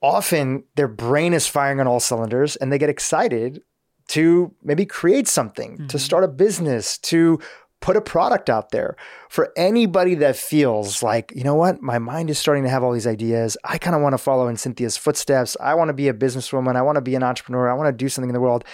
Often 0.02 0.64
their 0.76 0.88
brain 0.88 1.34
is 1.34 1.46
firing 1.46 1.78
on 1.78 1.86
all 1.86 2.00
cylinders 2.00 2.56
and 2.56 2.72
they 2.72 2.78
get 2.78 2.88
excited 2.88 3.62
to 4.08 4.54
maybe 4.62 4.86
create 4.86 5.28
something, 5.28 5.72
mm-hmm. 5.72 5.86
to 5.88 5.98
start 5.98 6.24
a 6.24 6.28
business, 6.28 6.98
to 6.98 7.38
put 7.80 7.96
a 7.96 8.00
product 8.00 8.50
out 8.50 8.70
there. 8.70 8.96
For 9.28 9.52
anybody 9.56 10.14
that 10.16 10.36
feels 10.36 11.02
like, 11.02 11.32
you 11.34 11.44
know 11.44 11.54
what, 11.54 11.82
my 11.82 11.98
mind 11.98 12.30
is 12.30 12.38
starting 12.38 12.64
to 12.64 12.70
have 12.70 12.82
all 12.82 12.92
these 12.92 13.06
ideas. 13.06 13.56
I 13.64 13.78
kind 13.78 13.96
of 13.96 14.02
want 14.02 14.12
to 14.14 14.18
follow 14.18 14.48
in 14.48 14.56
Cynthia's 14.56 14.96
footsteps. 14.96 15.56
I 15.60 15.74
want 15.74 15.88
to 15.88 15.94
be 15.94 16.08
a 16.08 16.14
businesswoman. 16.14 16.76
I 16.76 16.82
want 16.82 16.96
to 16.96 17.02
be 17.02 17.14
an 17.14 17.22
entrepreneur. 17.22 17.70
I 17.70 17.74
want 17.74 17.88
to 17.88 17.92
do 17.92 18.08
something 18.08 18.30
in 18.30 18.34
the 18.34 18.40
world 18.40 18.64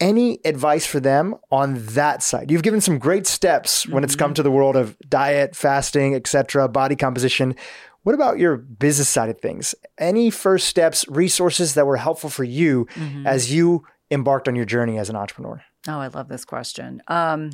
any 0.00 0.38
advice 0.44 0.86
for 0.86 1.00
them 1.00 1.36
on 1.50 1.84
that 1.86 2.22
side? 2.22 2.50
You've 2.50 2.62
given 2.62 2.80
some 2.80 2.98
great 2.98 3.26
steps 3.26 3.86
when 3.86 3.96
mm-hmm. 3.96 4.04
it's 4.04 4.16
come 4.16 4.30
mm-hmm. 4.30 4.34
to 4.34 4.42
the 4.42 4.50
world 4.50 4.76
of 4.76 4.96
diet, 5.08 5.54
fasting, 5.54 6.14
etc., 6.14 6.68
body 6.68 6.96
composition. 6.96 7.54
What 8.02 8.14
about 8.14 8.38
your 8.38 8.56
business 8.56 9.08
side 9.08 9.28
of 9.28 9.40
things? 9.40 9.74
Any 9.98 10.30
first 10.30 10.68
steps, 10.68 11.06
resources 11.08 11.74
that 11.74 11.86
were 11.86 11.96
helpful 11.96 12.30
for 12.30 12.44
you 12.44 12.86
mm-hmm. 12.94 13.26
as 13.26 13.52
you 13.52 13.84
embarked 14.10 14.48
on 14.48 14.56
your 14.56 14.64
journey 14.64 14.98
as 14.98 15.08
an 15.08 15.16
entrepreneur? 15.16 15.62
Oh, 15.88 15.98
I 15.98 16.08
love 16.08 16.28
this 16.28 16.44
question. 16.44 17.02
Um, 17.08 17.50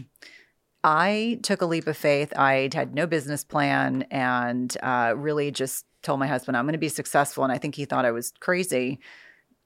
I 0.82 1.40
took 1.42 1.60
a 1.60 1.66
leap 1.66 1.86
of 1.86 1.96
faith. 1.96 2.32
I 2.36 2.70
had 2.72 2.94
no 2.94 3.06
business 3.06 3.44
plan 3.44 4.06
and 4.10 4.74
uh, 4.82 5.14
really 5.16 5.50
just 5.50 5.84
told 6.02 6.20
my 6.20 6.26
husband, 6.26 6.56
I'm 6.56 6.64
going 6.64 6.72
to 6.72 6.78
be 6.78 6.88
successful. 6.88 7.44
And 7.44 7.52
I 7.52 7.58
think 7.58 7.74
he 7.74 7.84
thought 7.84 8.04
I 8.04 8.10
was 8.10 8.32
crazy 8.40 9.00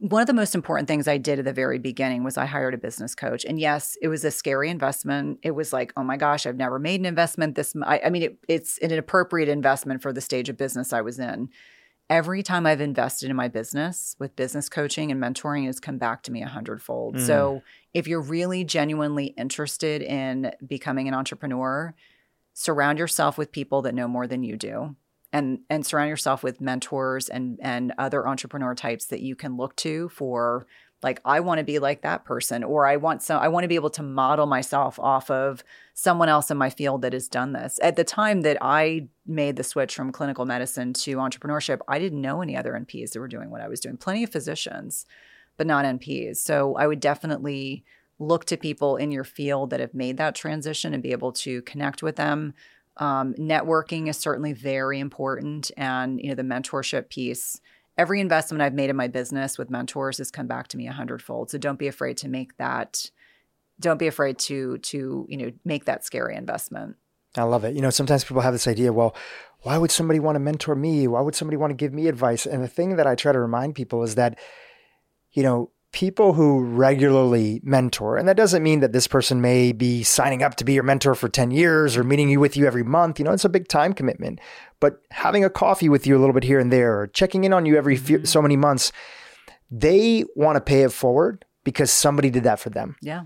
one 0.02 0.20
of 0.20 0.26
the 0.26 0.32
most 0.32 0.56
important 0.56 0.88
things 0.88 1.06
I 1.06 1.16
did 1.16 1.38
at 1.38 1.44
the 1.44 1.52
very 1.52 1.78
beginning 1.78 2.24
was 2.24 2.36
I 2.36 2.44
hired 2.44 2.74
a 2.74 2.78
business 2.78 3.14
coach. 3.14 3.44
And 3.44 3.60
yes, 3.60 3.96
it 4.02 4.08
was 4.08 4.24
a 4.24 4.32
scary 4.32 4.68
investment. 4.68 5.38
It 5.44 5.52
was 5.52 5.72
like, 5.72 5.92
oh 5.96 6.02
my 6.02 6.16
gosh, 6.16 6.44
I've 6.44 6.56
never 6.56 6.80
made 6.80 6.98
an 6.98 7.06
investment 7.06 7.54
this. 7.54 7.72
I, 7.84 8.00
I 8.06 8.10
mean, 8.10 8.22
it, 8.22 8.38
it's 8.48 8.78
an 8.78 8.92
appropriate 8.98 9.48
investment 9.48 10.02
for 10.02 10.12
the 10.12 10.20
stage 10.20 10.48
of 10.48 10.56
business 10.56 10.92
I 10.92 11.02
was 11.02 11.20
in. 11.20 11.50
Every 12.10 12.42
time 12.42 12.66
I've 12.66 12.80
invested 12.80 13.30
in 13.30 13.36
my 13.36 13.46
business 13.46 14.16
with 14.18 14.34
business 14.34 14.68
coaching 14.68 15.12
and 15.12 15.22
mentoring, 15.22 15.66
has 15.66 15.78
come 15.78 15.98
back 15.98 16.24
to 16.24 16.32
me 16.32 16.42
a 16.42 16.48
hundredfold. 16.48 17.14
Mm. 17.14 17.26
So 17.26 17.62
if 17.94 18.08
you're 18.08 18.20
really 18.20 18.64
genuinely 18.64 19.26
interested 19.26 20.02
in 20.02 20.50
becoming 20.66 21.06
an 21.06 21.14
entrepreneur, 21.14 21.94
surround 22.54 22.98
yourself 22.98 23.38
with 23.38 23.52
people 23.52 23.82
that 23.82 23.94
know 23.94 24.08
more 24.08 24.26
than 24.26 24.42
you 24.42 24.56
do 24.56 24.96
and 25.32 25.60
and 25.70 25.84
surround 25.84 26.08
yourself 26.08 26.42
with 26.42 26.60
mentors 26.60 27.28
and 27.28 27.58
and 27.62 27.92
other 27.98 28.26
entrepreneur 28.26 28.74
types 28.74 29.06
that 29.06 29.20
you 29.20 29.34
can 29.34 29.56
look 29.56 29.74
to 29.76 30.08
for 30.10 30.66
like 31.02 31.20
I 31.24 31.40
want 31.40 31.58
to 31.58 31.64
be 31.64 31.78
like 31.78 32.02
that 32.02 32.24
person 32.24 32.62
or 32.62 32.86
I 32.86 32.96
want 32.96 33.22
some 33.22 33.40
I 33.40 33.48
want 33.48 33.64
to 33.64 33.68
be 33.68 33.74
able 33.74 33.90
to 33.90 34.02
model 34.02 34.46
myself 34.46 34.98
off 34.98 35.30
of 35.30 35.64
someone 35.94 36.28
else 36.28 36.50
in 36.50 36.56
my 36.56 36.70
field 36.70 37.02
that 37.02 37.12
has 37.12 37.28
done 37.28 37.52
this. 37.52 37.78
At 37.82 37.96
the 37.96 38.04
time 38.04 38.42
that 38.42 38.58
I 38.60 39.08
made 39.26 39.56
the 39.56 39.64
switch 39.64 39.94
from 39.94 40.12
clinical 40.12 40.44
medicine 40.44 40.92
to 40.94 41.16
entrepreneurship, 41.16 41.80
I 41.88 41.98
didn't 41.98 42.20
know 42.20 42.42
any 42.42 42.56
other 42.56 42.72
NPs 42.72 43.12
that 43.12 43.20
were 43.20 43.28
doing 43.28 43.50
what 43.50 43.60
I 43.60 43.68
was 43.68 43.80
doing. 43.80 43.96
Plenty 43.96 44.24
of 44.24 44.30
physicians, 44.30 45.06
but 45.56 45.66
not 45.66 45.84
NPs. 45.84 46.36
So 46.36 46.76
I 46.76 46.86
would 46.86 47.00
definitely 47.00 47.84
look 48.18 48.44
to 48.46 48.56
people 48.56 48.96
in 48.96 49.10
your 49.10 49.24
field 49.24 49.70
that 49.70 49.80
have 49.80 49.94
made 49.94 50.16
that 50.16 50.34
transition 50.34 50.94
and 50.94 51.02
be 51.02 51.12
able 51.12 51.32
to 51.32 51.62
connect 51.62 52.02
with 52.02 52.16
them, 52.16 52.54
um, 52.98 53.34
networking 53.34 54.08
is 54.08 54.16
certainly 54.16 54.52
very 54.52 55.00
important, 55.00 55.70
and 55.76 56.20
you 56.20 56.28
know 56.28 56.34
the 56.34 56.42
mentorship 56.42 57.08
piece. 57.08 57.60
Every 57.98 58.20
investment 58.20 58.62
I've 58.62 58.74
made 58.74 58.90
in 58.90 58.96
my 58.96 59.08
business 59.08 59.58
with 59.58 59.70
mentors 59.70 60.18
has 60.18 60.30
come 60.30 60.46
back 60.46 60.68
to 60.68 60.76
me 60.76 60.86
a 60.86 60.92
hundredfold. 60.92 61.50
So 61.50 61.58
don't 61.58 61.78
be 61.78 61.88
afraid 61.88 62.16
to 62.18 62.28
make 62.28 62.56
that. 62.56 63.10
Don't 63.80 63.98
be 63.98 64.06
afraid 64.06 64.38
to 64.40 64.78
to 64.78 65.26
you 65.28 65.36
know 65.36 65.52
make 65.64 65.84
that 65.86 66.04
scary 66.04 66.36
investment. 66.36 66.96
I 67.36 67.44
love 67.44 67.64
it. 67.64 67.74
You 67.74 67.80
know, 67.80 67.90
sometimes 67.90 68.24
people 68.24 68.42
have 68.42 68.52
this 68.52 68.68
idea, 68.68 68.92
well, 68.92 69.16
why 69.62 69.78
would 69.78 69.90
somebody 69.90 70.20
want 70.20 70.36
to 70.36 70.40
mentor 70.40 70.74
me? 70.74 71.06
Why 71.06 71.20
would 71.20 71.34
somebody 71.34 71.56
want 71.56 71.70
to 71.70 71.74
give 71.76 71.94
me 71.94 72.08
advice? 72.08 72.46
And 72.46 72.62
the 72.62 72.68
thing 72.68 72.96
that 72.96 73.06
I 73.06 73.14
try 73.14 73.32
to 73.32 73.40
remind 73.40 73.74
people 73.74 74.02
is 74.02 74.16
that, 74.16 74.38
you 75.32 75.42
know, 75.42 75.70
people 75.92 76.32
who 76.32 76.64
regularly 76.64 77.60
mentor, 77.62 78.16
and 78.16 78.26
that 78.26 78.36
doesn't 78.36 78.62
mean 78.62 78.80
that 78.80 78.92
this 78.92 79.06
person 79.06 79.40
may 79.40 79.72
be 79.72 80.02
signing 80.02 80.42
up 80.42 80.54
to 80.56 80.64
be 80.64 80.72
your 80.72 80.82
mentor 80.82 81.14
for 81.14 81.28
10 81.28 81.50
years 81.50 81.96
or 81.96 82.02
meeting 82.02 82.30
you 82.30 82.40
with 82.40 82.56
you 82.56 82.66
every 82.66 82.82
month. 82.82 83.18
You 83.18 83.26
know, 83.26 83.32
it's 83.32 83.44
a 83.44 83.50
big 83.50 83.68
time 83.68 83.92
commitment. 83.92 84.40
But 84.80 85.02
having 85.10 85.44
a 85.44 85.50
coffee 85.50 85.88
with 85.88 86.06
you 86.06 86.16
a 86.16 86.20
little 86.20 86.32
bit 86.32 86.44
here 86.44 86.58
and 86.58 86.72
there, 86.72 86.98
or 86.98 87.06
checking 87.08 87.44
in 87.44 87.52
on 87.52 87.66
you 87.66 87.76
every 87.76 87.96
few, 87.96 88.18
mm-hmm. 88.18 88.24
so 88.24 88.42
many 88.42 88.56
months, 88.56 88.90
they 89.70 90.24
want 90.34 90.56
to 90.56 90.60
pay 90.60 90.82
it 90.82 90.92
forward 90.92 91.44
because 91.62 91.90
somebody 91.90 92.30
did 92.30 92.44
that 92.44 92.58
for 92.58 92.70
them. 92.70 92.96
Yeah. 93.02 93.24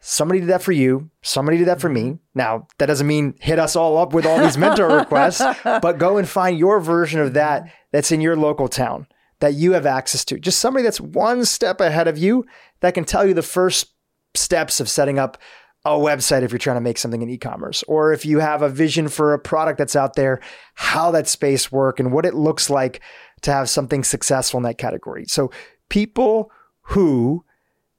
Somebody 0.00 0.40
did 0.40 0.48
that 0.48 0.62
for 0.62 0.72
you. 0.72 1.10
Somebody 1.22 1.58
did 1.58 1.68
that 1.68 1.80
for 1.80 1.88
me. 1.88 2.02
Mm-hmm. 2.02 2.16
Now, 2.34 2.66
that 2.78 2.86
doesn't 2.86 3.06
mean 3.06 3.34
hit 3.40 3.58
us 3.58 3.76
all 3.76 3.96
up 3.98 4.12
with 4.12 4.26
all 4.26 4.40
these 4.40 4.58
mentor 4.58 4.88
requests, 4.98 5.42
but 5.62 5.98
go 5.98 6.16
and 6.16 6.28
find 6.28 6.58
your 6.58 6.80
version 6.80 7.20
of 7.20 7.34
that 7.34 7.62
mm-hmm. 7.62 7.70
that's 7.92 8.10
in 8.10 8.20
your 8.20 8.36
local 8.36 8.66
town 8.66 9.06
that 9.40 9.54
you 9.54 9.72
have 9.72 9.86
access 9.86 10.24
to. 10.26 10.38
Just 10.38 10.58
somebody 10.58 10.84
that's 10.84 11.00
one 11.00 11.44
step 11.44 11.80
ahead 11.80 12.08
of 12.08 12.16
you 12.16 12.46
that 12.80 12.94
can 12.94 13.04
tell 13.04 13.26
you 13.26 13.34
the 13.34 13.42
first 13.42 13.94
steps 14.34 14.80
of 14.80 14.88
setting 14.88 15.18
up 15.18 15.38
a 15.84 15.90
website 15.92 16.42
if 16.42 16.52
you're 16.52 16.58
trying 16.58 16.76
to 16.76 16.80
make 16.80 16.98
something 16.98 17.22
in 17.22 17.30
e-commerce 17.30 17.82
or 17.84 18.12
if 18.12 18.26
you 18.26 18.38
have 18.38 18.60
a 18.60 18.68
vision 18.68 19.08
for 19.08 19.32
a 19.32 19.38
product 19.38 19.78
that's 19.78 19.96
out 19.96 20.14
there 20.14 20.40
how 20.74 21.10
that 21.10 21.26
space 21.26 21.72
work 21.72 21.98
and 21.98 22.12
what 22.12 22.26
it 22.26 22.34
looks 22.34 22.68
like 22.68 23.00
to 23.40 23.50
have 23.50 23.68
something 23.68 24.04
successful 24.04 24.58
in 24.58 24.64
that 24.64 24.76
category 24.76 25.24
so 25.24 25.50
people 25.88 26.52
who 26.82 27.42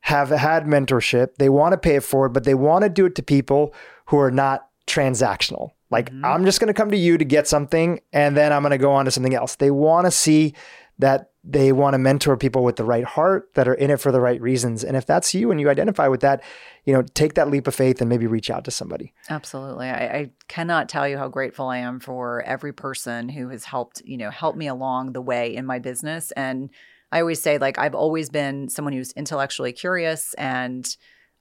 have 0.01 0.30
had 0.30 0.65
mentorship 0.65 1.35
they 1.39 1.49
want 1.49 1.73
to 1.73 1.77
pay 1.77 1.95
it 1.95 2.03
forward 2.03 2.30
but 2.30 2.43
they 2.43 2.53
want 2.53 2.84
to 2.84 2.89
do 2.89 3.07
it 3.07 3.15
to 3.15 3.23
people 3.23 3.73
who 4.05 4.18
are 4.19 4.31
not 4.31 4.68
transactional 4.85 5.72
like 5.89 6.11
mm-hmm. 6.11 6.23
i'm 6.23 6.45
just 6.45 6.59
going 6.59 6.68
to 6.68 6.73
come 6.73 6.91
to 6.91 6.97
you 6.97 7.18
to 7.18 7.26
get 7.26 7.47
something 7.47 7.99
and 8.13 8.38
then 8.38 8.53
i'm 8.53 8.61
going 8.61 8.69
to 8.69 8.77
go 8.77 8.91
on 8.91 9.05
to 9.05 9.11
something 9.11 9.34
else 9.34 9.55
they 9.55 9.72
want 9.72 10.05
to 10.05 10.11
see 10.11 10.53
that 10.99 11.31
they 11.43 11.72
want 11.72 11.95
to 11.95 11.97
mentor 11.97 12.38
people 12.38 12.63
with 12.63 12.76
the 12.76 12.84
right 12.84 13.03
heart 13.03 13.49
that 13.55 13.68
are 13.68 13.73
in 13.73 13.89
it 13.89 13.99
for 13.99 14.11
the 14.11 14.22
right 14.22 14.39
reasons. 14.39 14.84
And 14.84 14.95
if 14.95 15.07
that's 15.07 15.34
you 15.34 15.49
and 15.49 15.59
you 15.59 15.69
identify 15.69 16.07
with 16.07 16.22
that, 16.22 16.43
you 16.85 16.93
know, 16.93 17.01
take 17.01 17.34
that 17.34 17.49
leap 17.49 17.68
of 17.68 17.73
faith 17.73 17.99
and 17.99 18.09
maybe 18.09 18.27
reach 18.27 18.51
out 18.51 18.63
to 18.65 18.72
somebody. 18.72 19.13
Absolutely. 19.30 19.89
I, 19.89 20.05
I 20.05 20.31
cannot 20.47 20.88
tell 20.88 21.07
you 21.07 21.18
how 21.18 21.30
grateful 21.30 21.68
I 21.68 21.77
am 21.77 21.99
for 21.99 22.43
every 22.43 22.73
person 22.73 23.27
who 23.27 23.49
has 23.49 23.65
helped, 23.65 24.01
you 24.05 24.18
know, 24.18 24.30
help 24.30 24.55
me 24.55 24.68
along 24.68 25.13
the 25.13 25.22
way 25.22 25.55
in 25.55 25.65
my 25.65 25.80
business. 25.80 26.31
And 26.34 26.69
I 27.11 27.22
always 27.22 27.41
say, 27.41 27.57
like, 27.57 27.80
I've 27.80 27.95
always 27.95 28.30
been 28.30 28.69
someone 28.69 28.93
who's 28.93 29.11
intellectually 29.13 29.73
curious 29.73 30.35
and 30.35 30.95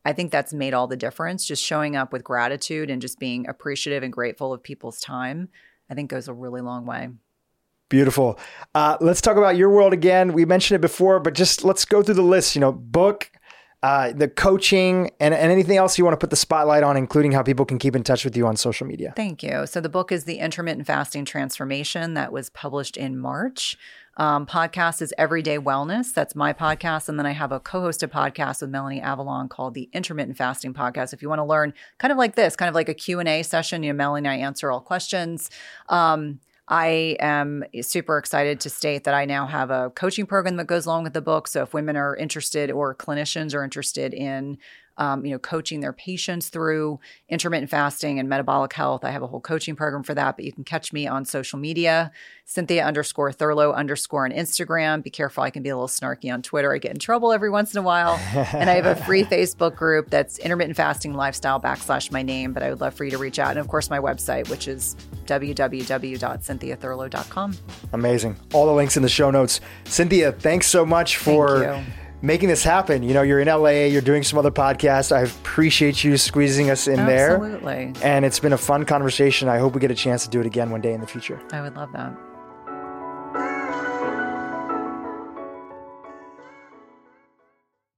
I 0.05 0.15
think 0.15 0.33
that's 0.33 0.55
made 0.55 0.73
all 0.73 0.87
the 0.87 0.97
difference. 0.97 1.47
Just 1.47 1.63
showing 1.63 1.95
up 1.95 2.11
with 2.11 2.25
gratitude 2.25 2.89
and 2.89 3.03
just 3.03 3.19
being 3.19 3.47
appreciative 3.47 4.03
and 4.03 4.11
grateful 4.11 4.55
of 4.55 4.63
people's 4.63 4.99
time, 4.99 5.51
I 5.91 5.95
think 5.95 6.11
goes 6.11 6.27
a 6.27 6.33
really 6.33 6.63
long 6.63 6.87
way. 6.87 7.11
Beautiful. 7.91 8.39
Uh, 8.75 8.97
let's 9.01 9.21
talk 9.21 9.37
about 9.37 9.57
your 9.57 9.69
world 9.69 9.93
again. 9.93 10.33
We 10.33 10.45
mentioned 10.47 10.77
it 10.77 10.81
before, 10.81 11.21
but 11.21 11.35
just 11.35 11.65
let's 11.65 11.85
go 11.85 12.03
through 12.03 12.15
the 12.15 12.23
list. 12.23 12.55
You 12.55 12.61
know, 12.61 12.73
book, 12.73 13.33
uh, 13.83 14.13
the 14.13 14.29
coaching, 14.29 15.11
and, 15.19 15.35
and 15.35 15.51
anything 15.51 15.77
else 15.77 15.99
you 15.99 16.05
want 16.05 16.13
to 16.13 16.19
put 16.19 16.31
the 16.31 16.37
spotlight 16.37 16.85
on, 16.85 16.97
including 16.97 17.33
how 17.33 17.43
people 17.43 17.67
can 17.67 17.79
keep 17.79 17.97
in 17.97 18.05
touch 18.05 18.25
with 18.25 18.37
you 18.37 18.47
on 18.47 18.57
social 18.57 18.87
media. 18.87 19.13
Thank 19.17 19.43
you. 19.43 19.67
So 19.67 19.81
the 19.81 19.89
book 19.89 20.13
is 20.13 20.25
The 20.25 20.39
Intermittent 20.39 20.87
Fasting 20.87 21.25
Transformation 21.25 22.15
that 22.15 22.33
was 22.33 22.49
published 22.49 22.97
in 22.97 23.19
March. 23.19 23.77
Um, 24.17 24.47
podcast 24.47 25.03
is 25.03 25.13
Everyday 25.19 25.59
Wellness. 25.59 26.15
That's 26.15 26.37
my 26.37 26.53
podcast. 26.53 27.09
And 27.09 27.19
then 27.19 27.27
I 27.27 27.33
have 27.33 27.51
a 27.51 27.59
co-hosted 27.59 28.11
podcast 28.11 28.61
with 28.61 28.71
Melanie 28.71 29.01
Avalon 29.01 29.49
called 29.49 29.75
the 29.75 29.89
Intermittent 29.93 30.37
Fasting 30.37 30.75
Podcast. 30.75 31.13
If 31.13 31.23
you 31.23 31.29
want 31.29 31.41
to 31.41 31.45
learn 31.45 31.73
kind 31.99 32.13
of 32.13 32.19
like 32.19 32.37
this, 32.37 32.55
kind 32.55 32.69
of 32.69 32.75
like 32.75 32.89
a 32.89 32.95
Q&A 32.95 33.43
session, 33.43 33.83
you 33.83 33.93
know, 33.93 33.97
Melanie 33.97 34.29
and 34.29 34.43
I 34.43 34.45
answer 34.45 34.71
all 34.71 34.81
questions. 34.81 35.51
Um, 35.89 36.39
I 36.71 37.17
am 37.19 37.65
super 37.83 38.17
excited 38.17 38.61
to 38.61 38.71
state 38.71 39.03
that 39.05 39.13
I 39.13 39.25
now 39.25 39.47
have 39.47 39.71
a 39.71 39.91
coaching 39.91 40.25
program 40.25 40.57
that 40.57 40.69
goes 40.69 40.87
along 40.87 41.03
with 41.03 41.15
the 41.15 41.21
book. 41.21 41.49
So 41.49 41.65
if 41.65 41.75
women 41.75 41.97
are 41.97 42.15
interested 42.15 42.71
or 42.71 42.95
clinicians 42.95 43.55
are 43.55 43.65
interested 43.65 44.15
in 44.15 44.57
um, 45.01 45.25
you 45.25 45.33
know, 45.33 45.39
coaching 45.39 45.81
their 45.81 45.95
patients 45.95 46.51
through 46.51 47.01
intermittent 47.31 47.71
fasting 47.71 48.19
and 48.19 48.29
metabolic 48.29 48.75
health. 48.75 49.03
I 49.03 49.09
have 49.11 49.23
a 49.23 49.27
whole 49.27 49.41
coaching 49.41 49.75
program 49.75 50.03
for 50.03 50.13
that, 50.13 50.37
but 50.37 50.45
you 50.45 50.53
can 50.53 50.63
catch 50.63 50.93
me 50.93 51.07
on 51.07 51.25
social 51.25 51.59
media, 51.59 52.13
Cynthia 52.45 52.85
underscore 52.85 53.33
Thurlow 53.33 53.73
underscore 53.73 54.27
on 54.27 54.33
Instagram. 54.33 55.03
Be 55.03 55.09
careful, 55.09 55.43
I 55.43 55.49
can 55.49 55.63
be 55.63 55.71
a 55.71 55.75
little 55.75 55.89
snarky 55.89 56.31
on 56.31 56.43
Twitter. 56.43 56.75
I 56.75 56.79
get 56.79 56.93
in 56.93 56.99
trouble 56.99 57.33
every 57.33 57.49
once 57.49 57.75
in 57.75 57.79
a 57.79 57.83
while. 57.83 58.17
and 58.53 58.69
I 58.69 58.75
have 58.75 58.85
a 58.85 58.95
free 58.95 59.25
Facebook 59.31 59.75
group 59.75 60.11
that's 60.11 60.39
intermittent 60.39 60.77
fasting 60.77 61.15
lifestyle 61.15 61.59
backslash 61.59 62.13
my 62.13 62.23
name, 62.23 62.53
but 62.53 62.63
I 62.63 62.69
would 62.69 62.83
love 62.83 62.93
for 62.93 63.05
you 63.05 63.11
to 63.13 63.19
reach 63.19 63.39
out. 63.39 63.53
And 63.53 63.59
of 63.59 63.69
course, 63.69 63.89
my 63.89 63.99
website, 63.99 64.51
which 64.51 64.69
is 64.69 64.97
www.cynthiathurlow.com. 65.25 67.57
Amazing. 67.95 68.37
All 68.53 68.67
the 68.67 68.73
links 68.73 68.99
in 68.99 69.03
the 69.03 69.09
show 69.09 69.31
notes. 69.31 69.63
Cynthia, 69.85 70.33
thanks 70.33 70.67
so 70.67 70.85
much 70.85 71.17
for 71.17 71.83
making 72.23 72.49
this 72.49 72.63
happen. 72.63 73.03
You 73.03 73.15
know, 73.15 73.23
you're 73.23 73.41
in 73.41 73.49
LA, 73.49 73.87
you're 73.87 74.03
doing 74.03 74.23
some 74.23 74.39
other 74.39 74.51
podcasts. 74.51 75.15
I 75.15 75.23
appreciate 75.23 76.05
you 76.05 76.17
squeezing 76.17 76.71
us 76.71 76.87
in 76.87 77.01
Absolutely. 77.01 77.17
there. 77.17 77.35
Absolutely. 77.37 78.03
And 78.03 78.25
it's 78.25 78.39
been 78.39 78.53
a 78.53 78.59
fun 78.59 78.85
conversation. 78.85 79.49
I 79.49 79.59
hope 79.59 79.75
we 79.75 79.81
get 79.81 79.91
a 79.91 79.95
chance 79.95 80.25
to 80.25 80.31
do 80.31 80.41
it 80.41 80.47
again 80.47 80.71
one 80.71 80.81
day 80.81 80.93
in 80.93 81.01
the 81.01 81.07
future. 81.07 81.41
I 81.53 81.61
would 81.61 81.77
love 81.77 81.93
that. 81.93 82.17